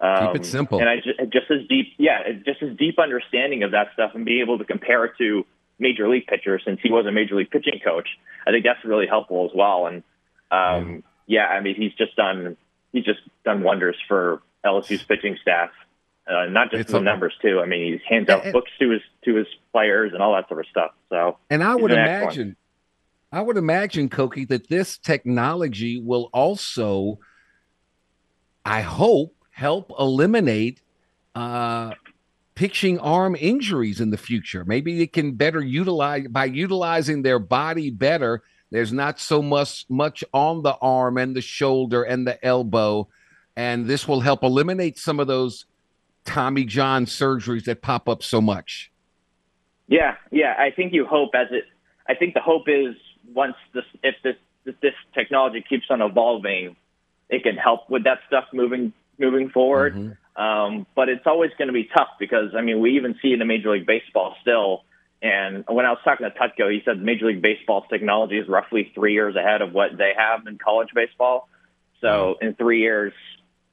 um, 0.00 0.26
Keep 0.26 0.36
it 0.36 0.38
um, 0.38 0.44
simple. 0.44 0.80
And 0.80 0.88
I 0.88 0.96
just, 0.96 1.18
just 1.32 1.50
as 1.50 1.66
deep, 1.68 1.94
yeah, 1.98 2.18
just 2.44 2.62
as 2.62 2.76
deep 2.76 2.98
understanding 2.98 3.62
of 3.62 3.72
that 3.72 3.88
stuff 3.94 4.12
and 4.14 4.24
being 4.24 4.40
able 4.40 4.58
to 4.58 4.64
compare 4.64 5.04
it 5.04 5.12
to 5.18 5.44
major 5.78 6.08
league 6.08 6.26
pitchers 6.26 6.62
since 6.64 6.80
he 6.82 6.90
was 6.90 7.06
a 7.06 7.12
major 7.12 7.34
league 7.34 7.50
pitching 7.50 7.80
coach. 7.82 8.08
I 8.46 8.50
think 8.50 8.64
that's 8.64 8.84
really 8.84 9.06
helpful 9.06 9.46
as 9.46 9.50
well. 9.54 9.86
And 9.86 10.02
um, 10.50 11.02
yeah, 11.26 11.46
I 11.46 11.60
mean, 11.60 11.74
he's 11.74 11.92
just 11.94 12.16
done 12.16 12.56
he's 12.92 13.04
just 13.04 13.20
done 13.44 13.62
wonders 13.62 13.96
for 14.08 14.42
LSU's 14.64 15.02
pitching 15.02 15.36
staff. 15.40 15.70
Uh, 16.30 16.46
not 16.46 16.70
just 16.70 16.82
it's 16.82 16.92
the 16.92 16.98
a, 16.98 17.02
numbers 17.02 17.34
too. 17.42 17.60
I 17.60 17.66
mean, 17.66 17.92
he 17.92 18.00
hands 18.08 18.28
out 18.28 18.44
and, 18.44 18.52
books 18.52 18.70
to 18.78 18.90
his 18.90 19.00
to 19.24 19.34
his 19.34 19.46
players 19.72 20.12
and 20.12 20.22
all 20.22 20.34
that 20.34 20.48
sort 20.48 20.60
of 20.60 20.66
stuff. 20.70 20.92
So, 21.08 21.38
and 21.48 21.64
I 21.64 21.74
would 21.74 21.90
imagine, 21.90 22.56
I 23.32 23.40
would 23.40 23.56
imagine, 23.56 24.08
Koki, 24.08 24.44
that 24.46 24.68
this 24.68 24.96
technology 24.96 26.00
will 26.00 26.30
also, 26.32 27.18
I 28.64 28.82
hope, 28.82 29.34
help 29.50 29.92
eliminate 29.98 30.82
uh, 31.34 31.94
pitching 32.54 33.00
arm 33.00 33.36
injuries 33.38 34.00
in 34.00 34.10
the 34.10 34.16
future. 34.16 34.64
Maybe 34.64 35.02
it 35.02 35.12
can 35.12 35.32
better 35.32 35.60
utilize 35.60 36.28
by 36.28 36.44
utilizing 36.44 37.22
their 37.22 37.40
body 37.40 37.90
better. 37.90 38.42
There's 38.70 38.92
not 38.92 39.18
so 39.18 39.42
much 39.42 39.84
much 39.88 40.22
on 40.32 40.62
the 40.62 40.76
arm 40.80 41.18
and 41.18 41.34
the 41.34 41.40
shoulder 41.40 42.04
and 42.04 42.24
the 42.24 42.44
elbow, 42.46 43.08
and 43.56 43.86
this 43.86 44.06
will 44.06 44.20
help 44.20 44.44
eliminate 44.44 44.96
some 44.96 45.18
of 45.18 45.26
those 45.26 45.66
Tommy 46.24 46.64
John 46.64 47.06
surgeries 47.06 47.64
that 47.64 47.82
pop 47.82 48.08
up 48.08 48.22
so 48.22 48.40
much. 48.40 48.90
Yeah, 49.88 50.16
yeah. 50.30 50.54
I 50.58 50.70
think 50.70 50.92
you 50.92 51.06
hope 51.06 51.30
as 51.34 51.48
it. 51.50 51.64
I 52.08 52.14
think 52.14 52.34
the 52.34 52.40
hope 52.40 52.68
is 52.68 52.94
once 53.34 53.54
this, 53.74 53.84
if 54.02 54.14
this 54.22 54.36
if 54.64 54.78
this 54.80 54.94
technology 55.14 55.64
keeps 55.66 55.86
on 55.90 56.00
evolving, 56.02 56.76
it 57.28 57.42
can 57.42 57.56
help 57.56 57.88
with 57.90 58.04
that 58.04 58.18
stuff 58.26 58.44
moving 58.52 58.92
moving 59.18 59.50
forward. 59.50 59.94
Mm-hmm. 59.94 60.42
Um, 60.42 60.86
but 60.94 61.08
it's 61.08 61.26
always 61.26 61.50
going 61.58 61.68
to 61.68 61.74
be 61.74 61.88
tough 61.94 62.08
because 62.18 62.54
I 62.56 62.62
mean 62.62 62.80
we 62.80 62.96
even 62.96 63.16
see 63.20 63.32
in 63.32 63.46
Major 63.46 63.72
League 63.72 63.86
Baseball 63.86 64.36
still. 64.42 64.84
And 65.22 65.64
when 65.68 65.84
I 65.84 65.90
was 65.90 65.98
talking 66.02 66.26
to 66.26 66.38
Tutko, 66.38 66.72
he 66.72 66.80
said 66.84 67.02
Major 67.02 67.26
League 67.26 67.42
Baseball's 67.42 67.84
technology 67.90 68.38
is 68.38 68.48
roughly 68.48 68.90
three 68.94 69.12
years 69.12 69.36
ahead 69.36 69.60
of 69.60 69.72
what 69.72 69.98
they 69.98 70.12
have 70.16 70.46
in 70.46 70.56
college 70.56 70.88
baseball. 70.94 71.48
So 72.00 72.36
in 72.40 72.54
three 72.54 72.80
years, 72.80 73.12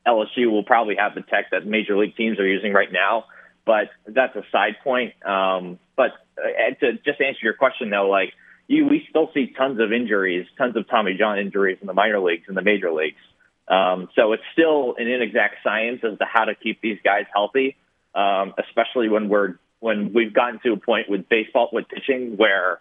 LSU 0.07 0.49
will 0.49 0.63
probably 0.63 0.95
have 0.95 1.15
the 1.15 1.21
tech 1.21 1.51
that 1.51 1.65
major 1.65 1.97
league 1.97 2.15
teams 2.15 2.39
are 2.39 2.47
using 2.47 2.73
right 2.73 2.91
now. 2.91 3.25
But 3.65 3.89
that's 4.07 4.35
a 4.35 4.43
side 4.51 4.77
point. 4.83 5.13
Um, 5.25 5.77
but 5.95 6.11
uh, 6.37 6.73
to 6.79 6.93
just 6.93 7.19
answer 7.19 7.39
your 7.43 7.53
question 7.53 7.89
though, 7.89 8.09
like 8.09 8.33
you, 8.67 8.85
we 8.85 9.05
still 9.09 9.29
see 9.33 9.53
tons 9.57 9.79
of 9.79 9.91
injuries, 9.91 10.45
tons 10.57 10.75
of 10.75 10.89
Tommy 10.89 11.15
John 11.17 11.39
injuries 11.39 11.77
in 11.81 11.87
the 11.87 11.93
minor 11.93 12.19
leagues 12.19 12.45
and 12.47 12.55
the 12.55 12.61
major 12.61 12.91
leagues. 12.91 13.17
Um, 13.67 14.09
so 14.15 14.31
it's 14.33 14.43
still 14.53 14.95
an 14.97 15.07
inexact 15.07 15.55
science 15.63 16.01
as 16.03 16.17
to 16.19 16.25
how 16.25 16.45
to 16.45 16.55
keep 16.55 16.79
these 16.81 16.99
guys 17.03 17.25
healthy, 17.33 17.75
um, 18.15 18.53
especially 18.57 19.09
when 19.09 19.27
we're 19.27 19.55
when 19.79 20.13
we've 20.13 20.33
gotten 20.33 20.59
to 20.63 20.73
a 20.73 20.77
point 20.77 21.09
with 21.09 21.29
baseball 21.29 21.69
with 21.71 21.87
pitching 21.89 22.35
where 22.37 22.79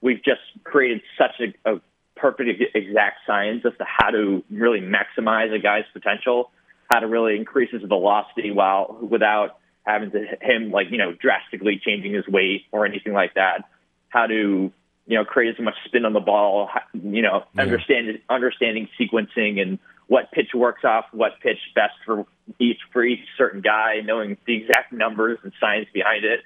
we've 0.00 0.22
just 0.24 0.40
created 0.64 1.02
such 1.18 1.40
a, 1.40 1.74
a 1.74 1.80
perfect 2.16 2.62
exact 2.74 3.18
science 3.26 3.62
as 3.66 3.72
to 3.78 3.84
how 3.84 4.10
to 4.10 4.42
really 4.50 4.80
maximize 4.80 5.54
a 5.54 5.58
guy's 5.58 5.84
potential, 5.92 6.50
how 6.88 7.00
to 7.00 7.06
really 7.06 7.36
increase 7.36 7.70
his 7.70 7.82
velocity 7.82 8.50
while 8.50 8.98
without 9.00 9.58
having 9.86 10.10
to 10.10 10.24
him 10.40 10.70
like 10.70 10.88
you 10.90 10.98
know 10.98 11.12
drastically 11.12 11.80
changing 11.84 12.12
his 12.12 12.26
weight 12.26 12.64
or 12.72 12.84
anything 12.84 13.12
like 13.12 13.34
that. 13.34 13.64
How 14.08 14.26
to 14.26 14.72
you 15.06 15.16
know 15.16 15.24
create 15.24 15.54
as 15.58 15.64
much 15.64 15.74
spin 15.84 16.04
on 16.04 16.12
the 16.12 16.20
ball, 16.20 16.70
you 16.94 17.22
know 17.22 17.44
yeah. 17.54 17.62
understand 17.62 18.18
understanding 18.28 18.88
sequencing 19.00 19.60
and 19.60 19.78
what 20.06 20.32
pitch 20.32 20.48
works 20.54 20.84
off 20.84 21.04
what 21.12 21.32
pitch 21.42 21.58
best 21.74 21.92
for 22.06 22.26
each 22.58 22.78
for 22.92 23.04
each 23.04 23.20
certain 23.36 23.60
guy, 23.60 24.00
knowing 24.04 24.36
the 24.46 24.56
exact 24.56 24.92
numbers 24.92 25.38
and 25.42 25.52
science 25.60 25.88
behind 25.92 26.24
it. 26.24 26.40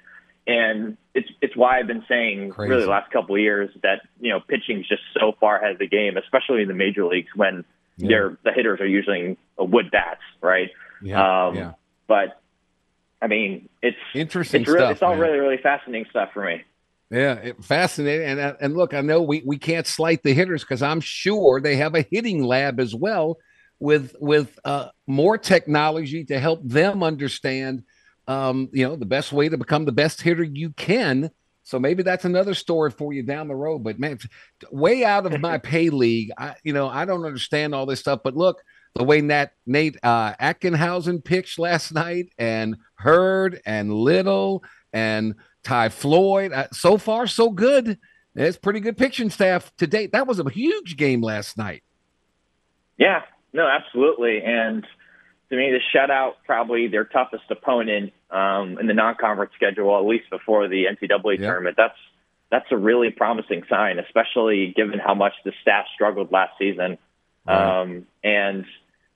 and 0.45 0.97
it's 1.13 1.29
it's 1.41 1.55
why 1.55 1.79
I've 1.79 1.87
been 1.87 2.03
saying 2.09 2.49
Crazy. 2.49 2.69
really 2.69 2.83
the 2.83 2.89
last 2.89 3.11
couple 3.11 3.35
of 3.35 3.41
years 3.41 3.69
that 3.81 4.01
you 4.19 4.31
know 4.31 4.41
pitching's 4.41 4.87
just 4.87 5.03
so 5.17 5.33
far 5.39 5.57
ahead 5.57 5.71
of 5.71 5.79
the 5.79 5.87
game, 5.87 6.17
especially 6.17 6.61
in 6.61 6.67
the 6.67 6.73
major 6.73 7.05
leagues 7.05 7.29
when 7.35 7.63
Yeah. 7.97 8.07
they're 8.07 8.37
the 8.43 8.51
hitters 8.51 8.79
are 8.81 8.87
using 8.87 9.37
wood 9.57 9.91
bats, 9.91 10.21
right? 10.41 10.69
Yeah, 11.01 11.47
um, 11.47 11.55
yeah. 11.55 11.73
But 12.07 12.41
I 13.21 13.27
mean, 13.27 13.69
it's 13.81 13.97
Interesting 14.13 14.61
it's 14.61 14.69
really 14.69 14.79
stuff. 14.81 14.91
it's 14.91 15.01
all 15.03 15.11
man. 15.11 15.19
really 15.19 15.39
really 15.39 15.57
fascinating 15.61 16.05
stuff 16.09 16.29
for 16.33 16.45
me. 16.45 16.63
Yeah, 17.11 17.33
it, 17.35 17.63
fascinating. 17.63 18.27
And 18.27 18.39
uh, 18.39 18.55
and 18.59 18.75
look, 18.75 18.93
I 18.93 19.01
know 19.01 19.21
we 19.21 19.43
we 19.45 19.57
can't 19.57 19.85
slight 19.85 20.23
the 20.23 20.33
hitters 20.33 20.63
because 20.63 20.81
I'm 20.81 20.99
sure 20.99 21.61
they 21.61 21.75
have 21.75 21.93
a 21.95 22.05
hitting 22.09 22.43
lab 22.43 22.79
as 22.79 22.95
well 22.95 23.37
with 23.79 24.15
with 24.19 24.57
uh, 24.65 24.89
more 25.05 25.37
technology 25.37 26.23
to 26.25 26.39
help 26.39 26.61
them 26.63 27.03
understand, 27.03 27.83
um, 28.27 28.69
you 28.73 28.87
know, 28.87 28.95
the 28.95 29.05
best 29.05 29.31
way 29.31 29.49
to 29.49 29.57
become 29.57 29.85
the 29.85 29.91
best 29.91 30.21
hitter 30.21 30.43
you 30.43 30.71
can. 30.71 31.29
So 31.63 31.79
maybe 31.79 32.03
that's 32.03 32.25
another 32.25 32.53
story 32.53 32.91
for 32.91 33.13
you 33.13 33.23
down 33.23 33.47
the 33.47 33.55
road. 33.55 33.79
But 33.79 33.99
man, 33.99 34.19
way 34.71 35.03
out 35.05 35.25
of 35.25 35.39
my 35.39 35.57
pay 35.59 35.89
league. 35.89 36.31
I 36.37 36.55
you 36.63 36.73
know 36.73 36.87
I 36.87 37.05
don't 37.05 37.25
understand 37.25 37.73
all 37.73 37.85
this 37.85 38.01
stuff. 38.01 38.19
But 38.23 38.35
look, 38.35 38.61
the 38.95 39.03
way 39.03 39.21
Nat 39.21 39.53
Nate 39.65 39.97
uh, 40.03 40.33
Ackenhausen 40.35 41.23
pitched 41.23 41.57
last 41.57 41.93
night, 41.93 42.29
and 42.37 42.77
Hurd 42.95 43.61
and 43.65 43.93
Little 43.93 44.63
and 44.91 45.35
Ty 45.63 45.89
Floyd. 45.89 46.51
Uh, 46.51 46.67
so 46.71 46.97
far, 46.97 47.27
so 47.27 47.49
good. 47.49 47.97
It's 48.35 48.57
pretty 48.57 48.79
good 48.79 48.97
pitching 48.97 49.29
staff 49.29 49.71
to 49.77 49.87
date. 49.87 50.11
That 50.11 50.27
was 50.27 50.39
a 50.39 50.49
huge 50.49 50.97
game 50.97 51.21
last 51.21 51.57
night. 51.57 51.83
Yeah, 52.97 53.21
no, 53.53 53.67
absolutely. 53.67 54.41
And 54.41 54.85
to 55.53 55.57
me, 55.59 55.71
the 55.71 55.79
shutout 55.95 56.33
probably 56.47 56.87
their 56.87 57.05
toughest 57.05 57.43
opponent 57.51 58.11
um, 58.31 58.79
in 58.79 58.87
the 58.87 58.93
non-conference 58.95 59.51
schedule, 59.55 59.95
at 59.99 60.03
least 60.05 60.27
before 60.31 60.67
the 60.67 60.85
NCAA 60.85 61.37
Yeah. 61.39 61.45
tournament. 61.47 61.77
That's 61.77 61.97
that's 62.49 62.65
a 62.71 62.77
really 62.77 63.09
promising 63.11 63.63
sign, 63.69 63.97
especially 63.99 64.73
given 64.75 64.99
how 64.99 65.13
much 65.15 65.33
the 65.43 65.51
staff 65.63 65.85
struggled 65.93 66.31
last 66.31 66.53
season. 66.59 66.97
Right. 67.47 67.81
Um, 67.81 68.05
and 68.23 68.65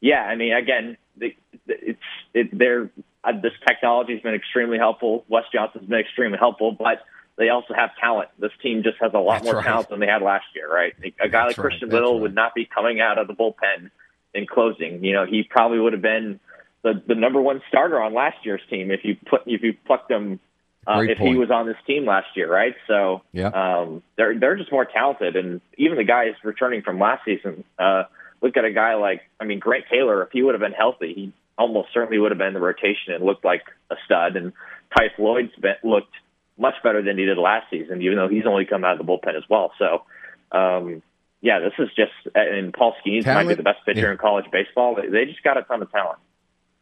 yeah, 0.02 0.22
I 0.22 0.36
mean, 0.36 0.54
again, 0.54 0.98
the, 1.18 1.36
it's 1.68 2.00
it, 2.36 2.56
they're 2.58 2.90
uh, 3.24 3.32
this 3.42 3.54
technology 3.68 4.14
has 4.14 4.22
been 4.22 4.36
extremely 4.36 4.78
helpful. 4.78 5.26
Wes 5.28 5.44
Johnson's 5.52 5.88
been 5.88 6.00
extremely 6.00 6.38
helpful, 6.38 6.72
but 6.72 7.02
they 7.38 7.50
also 7.50 7.74
have 7.74 7.92
talent. 8.00 8.30
This 8.40 8.52
team 8.62 8.84
just 8.84 8.98
has 9.02 9.12
a 9.16 9.20
lot 9.20 9.34
That's 9.42 9.46
more 9.46 9.56
right. 9.56 9.66
talent 9.66 9.90
than 9.90 10.00
they 10.00 10.08
had 10.08 10.22
last 10.22 10.46
year, 10.56 10.72
right? 10.72 10.94
A 11.04 11.10
guy 11.10 11.12
like 11.12 11.32
That's 11.32 11.58
right. 11.58 11.58
Christian 11.58 11.90
That's 11.90 11.94
Little 11.94 12.14
right. 12.14 12.22
would 12.24 12.36
not 12.36 12.54
be 12.54 12.66
coming 12.66 13.00
out 13.02 13.18
of 13.18 13.28
the 13.28 13.34
bullpen 13.34 13.90
in 14.34 14.46
closing. 14.46 15.04
You 15.04 15.14
know, 15.14 15.26
he 15.26 15.44
probably 15.44 15.80
would 15.80 15.94
have 15.94 16.02
been 16.02 16.40
the, 16.84 17.02
the 17.08 17.16
number 17.16 17.42
one 17.42 17.62
starter 17.68 18.02
on 18.02 18.14
last 18.14 18.38
year's 18.46 18.62
team 18.70 18.92
if 18.92 19.02
you 19.04 19.18
put 19.30 19.42
if 19.46 19.62
you 19.64 19.74
plucked 19.86 20.12
him 20.12 20.40
uh, 20.88 21.02
if 21.02 21.18
point. 21.18 21.34
he 21.34 21.38
was 21.38 21.52
on 21.52 21.66
this 21.68 21.76
team 21.86 22.06
last 22.06 22.28
year, 22.36 22.52
right? 22.52 22.76
So 22.88 23.22
Yeah. 23.34 23.48
um, 23.50 24.04
they're 24.16 24.40
they're 24.40 24.56
just 24.56 24.72
more 24.72 24.86
talented, 24.86 25.36
and 25.36 25.62
even 25.78 25.98
the 25.98 26.04
guys 26.04 26.34
returning 26.44 26.82
from 26.82 27.00
last 27.00 27.26
season. 27.26 27.64
Uh, 27.78 28.04
look 28.42 28.56
at 28.56 28.66
a 28.66 28.72
guy 28.72 28.96
like 28.96 29.22
I 29.40 29.46
mean 29.46 29.60
Grant 29.60 29.86
Taylor. 29.92 30.24
If 30.24 30.30
he 30.32 30.44
would 30.44 30.54
have 30.54 30.62
been 30.62 30.72
healthy, 30.72 31.14
he 31.14 31.34
almost 31.58 31.90
certainly 31.94 32.20
would 32.20 32.32
have 32.32 32.38
been 32.38 32.50
in 32.50 32.54
the 32.54 32.60
rotation 32.60 33.14
and 33.14 33.24
looked 33.26 33.44
like 33.44 33.64
a 33.90 33.96
stud. 34.06 34.36
And 34.36 34.54
Ty 34.96 35.10
Floyd's 35.16 35.56
been, 35.60 35.76
looked 35.84 36.14
much 36.58 36.76
better 36.84 37.02
than 37.02 37.18
he 37.18 37.26
did 37.26 37.38
last 37.38 37.66
season, 37.72 38.02
even 38.02 38.16
though 38.16 38.28
he's 38.28 38.46
only 38.46 38.66
come 38.66 38.84
out 38.86 39.00
of 39.00 39.06
the 39.06 39.12
bullpen 39.12 39.36
as 39.36 39.44
well. 39.50 39.72
So. 39.80 40.04
Um, 40.50 41.02
yeah, 41.42 41.60
this 41.60 41.74
is 41.78 41.90
just, 41.96 42.12
uh, 42.36 42.40
and 42.40 42.74
Paul 42.74 42.96
Skenes 43.06 43.26
might 43.26 43.48
be 43.48 43.54
the 43.54 43.64
best 43.64 43.80
pitcher 43.86 44.02
yeah. 44.02 44.12
in 44.12 44.18
college 44.18 44.46
baseball. 44.52 44.96
They, 44.96 45.26
just 45.26 45.44
got 45.44 45.58
a 45.58 45.64
ton 45.64 45.82
of 45.82 45.92
talent. 45.92 46.20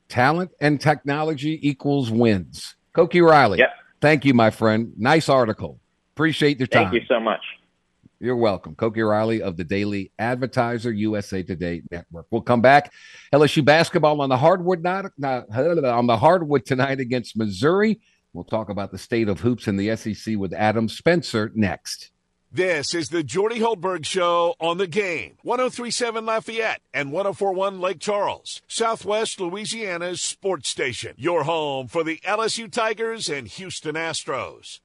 Talent 0.08 0.52
and 0.62 0.80
technology 0.80 1.60
equals 1.68 2.12
wins. 2.12 2.76
Koki 2.94 3.22
Riley. 3.22 3.60
Yep. 3.60 3.70
Thank 4.02 4.26
you, 4.26 4.34
my 4.34 4.52
friend. 4.52 4.94
Nice 4.98 5.30
article. 5.30 5.80
Appreciate 6.16 6.60
your 6.60 6.68
time. 6.68 6.92
Thank 6.92 7.02
you 7.02 7.08
so 7.08 7.20
much. 7.20 7.42
You're 8.20 8.38
welcome. 8.38 8.76
Koki 8.76 9.02
Riley 9.02 9.42
of 9.42 9.58
the 9.58 9.66
Daily 9.66 10.12
Advertiser, 10.18 10.92
USA 10.92 11.44
Today 11.44 11.82
Network. 11.92 12.28
We'll 12.32 12.42
come 12.42 12.62
back. 12.62 12.94
LSU 13.34 13.64
basketball 13.66 14.22
on 14.22 14.30
the 14.30 14.38
hardwood 14.38 14.82
not, 14.82 15.12
not 15.18 15.50
on 15.56 16.08
the 16.08 16.18
hardwood 16.18 16.66
tonight 16.66 17.00
against 17.00 17.36
Missouri. 17.36 18.00
We'll 18.32 18.46
talk 18.46 18.70
about 18.70 18.92
the 18.92 18.98
state 18.98 19.28
of 19.28 19.40
hoops 19.42 19.68
in 19.68 19.76
the 19.76 19.96
SEC 19.96 20.38
with 20.38 20.54
Adam 20.54 20.88
Spencer 20.88 21.52
next. 21.56 22.12
This 22.56 22.94
is 22.94 23.10
the 23.10 23.22
Jordy 23.22 23.60
Hultberg 23.60 24.06
Show 24.06 24.56
on 24.62 24.78
the 24.78 24.88
game. 24.88 25.36
1037 25.42 26.26
Lafayette 26.26 26.80
and 26.94 27.12
1041 27.12 27.82
Lake 27.82 28.00
Charles, 28.00 28.62
Southwest 28.66 29.42
Louisiana's 29.42 30.22
sports 30.22 30.70
station. 30.70 31.16
Your 31.18 31.44
home 31.44 31.90
for 31.90 32.02
the 32.02 32.22
LSU 32.26 32.72
Tigers 32.72 33.28
and 33.28 33.50
Houston 33.50 33.96
Astros. 33.96 34.80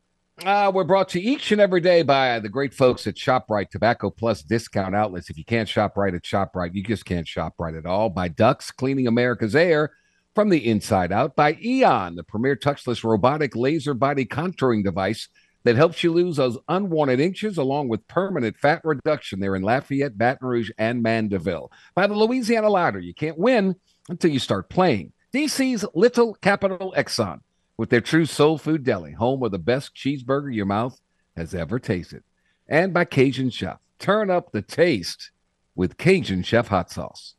Uh, 0.44 0.72
we're 0.74 0.82
brought 0.82 1.10
to 1.10 1.20
each 1.20 1.52
and 1.52 1.60
every 1.60 1.80
day 1.80 2.02
by 2.02 2.40
the 2.40 2.48
great 2.48 2.74
folks 2.74 3.06
at 3.06 3.14
ShopRite 3.14 3.70
Tobacco 3.70 4.10
Plus 4.10 4.42
discount 4.42 4.96
outlets. 4.96 5.30
If 5.30 5.38
you 5.38 5.44
can't 5.44 5.68
shop 5.68 5.96
right 5.96 6.12
at 6.12 6.24
ShopRite, 6.24 6.74
you 6.74 6.82
just 6.82 7.04
can't 7.04 7.28
shop 7.28 7.54
right 7.60 7.76
at 7.76 7.86
all. 7.86 8.10
By 8.10 8.26
Ducks, 8.26 8.72
cleaning 8.72 9.06
America's 9.06 9.54
air 9.54 9.92
from 10.34 10.48
the 10.48 10.68
inside 10.68 11.12
out. 11.12 11.36
By 11.36 11.56
Eon, 11.64 12.16
the 12.16 12.24
premier 12.24 12.56
touchless 12.56 13.04
robotic 13.04 13.54
laser 13.54 13.94
body 13.94 14.24
contouring 14.24 14.82
device 14.82 15.28
that 15.64 15.76
helps 15.76 16.02
you 16.02 16.12
lose 16.12 16.36
those 16.36 16.58
unwanted 16.68 17.20
inches 17.20 17.58
along 17.58 17.88
with 17.88 18.06
permanent 18.08 18.56
fat 18.56 18.80
reduction 18.84 19.40
there 19.40 19.56
in 19.56 19.62
Lafayette, 19.62 20.16
Baton 20.16 20.48
Rouge, 20.48 20.70
and 20.78 21.02
Mandeville. 21.02 21.70
By 21.94 22.06
the 22.06 22.14
Louisiana 22.14 22.68
Lottery, 22.68 23.04
you 23.04 23.14
can't 23.14 23.38
win 23.38 23.76
until 24.08 24.30
you 24.30 24.38
start 24.38 24.70
playing. 24.70 25.12
DC's 25.32 25.84
Little 25.94 26.34
Capital 26.34 26.94
Exxon 26.96 27.40
with 27.76 27.90
their 27.90 28.00
true 28.00 28.26
soul 28.26 28.58
food 28.58 28.84
deli, 28.84 29.12
home 29.12 29.42
of 29.42 29.52
the 29.52 29.58
best 29.58 29.94
cheeseburger 29.94 30.54
your 30.54 30.66
mouth 30.66 31.00
has 31.36 31.54
ever 31.54 31.78
tasted. 31.78 32.22
And 32.68 32.92
by 32.92 33.04
Cajun 33.04 33.50
Chef. 33.50 33.78
Turn 33.98 34.30
up 34.30 34.52
the 34.52 34.62
taste 34.62 35.30
with 35.74 35.98
Cajun 35.98 36.42
Chef 36.42 36.68
hot 36.68 36.90
sauce. 36.90 37.34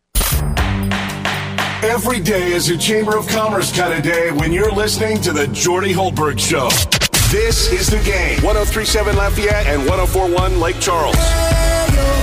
Every 1.83 2.19
day 2.19 2.51
is 2.51 2.69
a 2.69 2.77
Chamber 2.77 3.17
of 3.17 3.27
Commerce 3.27 3.75
kind 3.75 3.93
of 3.93 4.03
day 4.03 4.31
when 4.31 4.53
you're 4.53 4.71
listening 4.71 5.19
to 5.21 5.33
the 5.33 5.47
Jordy 5.47 5.93
Hultberg 5.93 6.37
Show. 6.37 6.69
This 7.31 7.71
is 7.71 7.87
the 7.87 7.99
game. 7.99 8.43
1037 8.43 9.15
Lafayette 9.15 9.65
and 9.65 9.79
1041 9.87 10.59
Lake 10.59 10.77
Charles. 10.81 11.15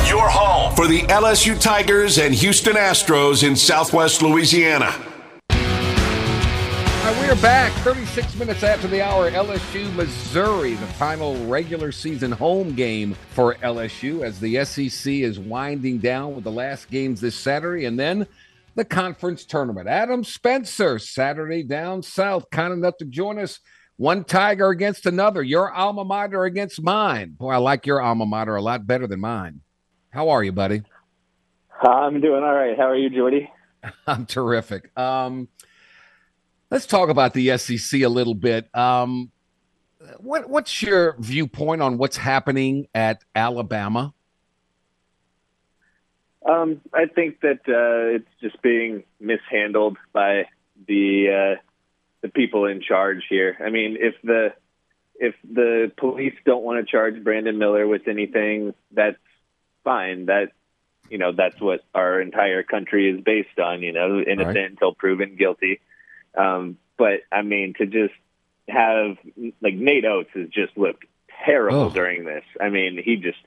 Your 0.07 0.29
home 0.29 0.77
for 0.77 0.87
the 0.87 1.01
LSU 1.09 1.59
Tigers 1.59 2.19
and 2.19 2.35
Houston 2.35 2.75
Astros 2.75 3.43
in 3.43 3.57
Southwest 3.57 4.21
Louisiana. 4.21 4.95
Right, 5.49 7.19
we 7.23 7.31
are 7.31 7.41
back 7.41 7.73
36 7.85 8.37
minutes 8.37 8.63
after 8.63 8.87
the 8.87 9.01
hour. 9.01 9.31
LSU, 9.31 9.91
Missouri, 9.95 10.75
the 10.75 10.87
final 10.87 11.43
regular 11.47 11.91
season 11.91 12.31
home 12.31 12.75
game 12.75 13.17
for 13.31 13.55
LSU 13.55 14.23
as 14.25 14.39
the 14.39 14.63
SEC 14.63 15.11
is 15.11 15.39
winding 15.39 16.01
down 16.01 16.35
with 16.35 16.45
the 16.45 16.53
last 16.53 16.91
games 16.91 17.23
this 17.23 17.35
Saturday 17.35 17.87
and 17.87 17.99
then 17.99 18.27
the 18.75 18.85
conference 18.85 19.47
tournament. 19.47 19.89
Adam 19.89 20.23
Spencer, 20.23 20.99
Saturday 20.99 21.63
down 21.63 22.03
south, 22.03 22.51
kind 22.51 22.75
enough 22.75 22.99
to 22.99 23.07
join 23.07 23.39
us. 23.39 23.61
One 23.99 24.23
Tiger 24.23 24.69
against 24.69 25.07
another. 25.07 25.43
Your 25.43 25.73
alma 25.73 26.05
mater 26.05 26.45
against 26.45 26.81
mine. 26.81 27.31
Boy, 27.31 27.51
I 27.51 27.57
like 27.57 27.85
your 27.85 28.01
alma 28.01 28.27
mater 28.27 28.55
a 28.55 28.63
lot 28.63 28.87
better 28.87 29.09
than 29.09 29.19
mine. 29.19 29.61
How 30.11 30.29
are 30.29 30.43
you, 30.45 30.53
buddy? 30.53 30.83
I'm 31.83 32.21
doing 32.21 32.45
all 32.45 32.55
right. 32.55 32.77
How 32.77 32.89
are 32.89 32.97
you, 32.97 33.11
Jordy? 33.11 33.51
I'm 34.07 34.25
terrific. 34.25 34.97
Um, 34.97 35.49
let's 36.71 36.87
talk 36.87 37.09
about 37.09 37.35
the 37.35 37.59
SEC 37.59 38.03
a 38.03 38.09
little 38.09 38.37
bit. 38.37 38.73
Um, 38.73 39.33
what, 40.19 40.49
what's 40.49 40.81
your 40.81 41.17
viewpoint 41.19 41.83
on 41.83 41.99
what's 41.99 42.17
happening 42.17 42.87
at 42.95 43.25
Alabama? 43.35 44.15
Um, 46.49 46.81
I 46.95 47.07
think 47.07 47.41
that 47.41 47.61
uh, 47.69 48.15
it's 48.15 48.31
just 48.41 48.63
being 48.63 49.03
mishandled 49.19 49.97
by 50.13 50.45
the 50.87 51.57
uh, 51.59 51.63
the 52.21 52.29
people 52.29 52.67
in 52.67 52.81
charge 52.81 53.25
here. 53.29 53.57
I 53.65 53.71
mean, 53.71 53.97
if 54.01 54.15
the 54.23 54.53
if 55.21 55.35
the 55.51 55.91
police 55.97 56.35
don't 56.45 56.63
want 56.63 56.85
to 56.85 56.91
charge 56.91 57.23
Brandon 57.25 57.59
Miller 57.59 57.87
with 57.87 58.07
anything, 58.09 58.75
that's 58.93 59.17
fine. 59.85 60.27
That 60.27 60.53
you 61.11 61.19
know, 61.19 61.33
that's 61.33 61.61
what 61.61 61.81
our 61.95 62.21
entire 62.21 62.63
country 62.63 63.09
is 63.11 63.21
based 63.23 63.59
on. 63.59 63.83
You 63.83 63.93
know, 63.93 64.21
innocent 64.21 64.57
Right. 64.57 64.71
until 64.71 64.95
proven 64.95 65.37
guilty. 65.37 65.81
Um, 66.37 66.77
but 66.97 67.21
I 67.33 67.43
mean, 67.43 67.75
to 67.79 67.87
just 67.87 68.15
have 68.69 69.17
like 69.61 69.75
Nate 69.75 70.05
Oats 70.05 70.31
has 70.35 70.49
just 70.49 70.77
looked 70.77 71.05
terrible 71.45 71.85
Oh. 71.85 71.91
during 71.91 72.25
this. 72.25 72.45
I 72.61 72.69
mean, 72.69 73.01
he 73.03 73.17
just 73.17 73.39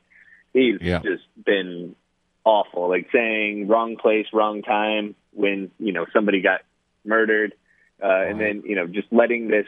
he's 0.53 0.81
Yeah. 0.81 0.99
just 1.03 1.23
been 1.45 1.95
awful. 2.43 2.89
Like 2.89 3.09
saying 3.11 3.67
wrong 3.67 3.97
place, 3.97 4.27
wrong 4.33 4.61
time 4.63 5.15
when 5.33 5.71
you 5.79 5.91
know 5.91 6.05
somebody 6.11 6.41
got 6.41 6.61
murdered, 7.05 7.53
uh, 8.01 8.07
and 8.07 8.39
then 8.39 8.63
you 8.65 8.75
know 8.75 8.87
just 8.87 9.07
letting 9.11 9.47
this 9.47 9.67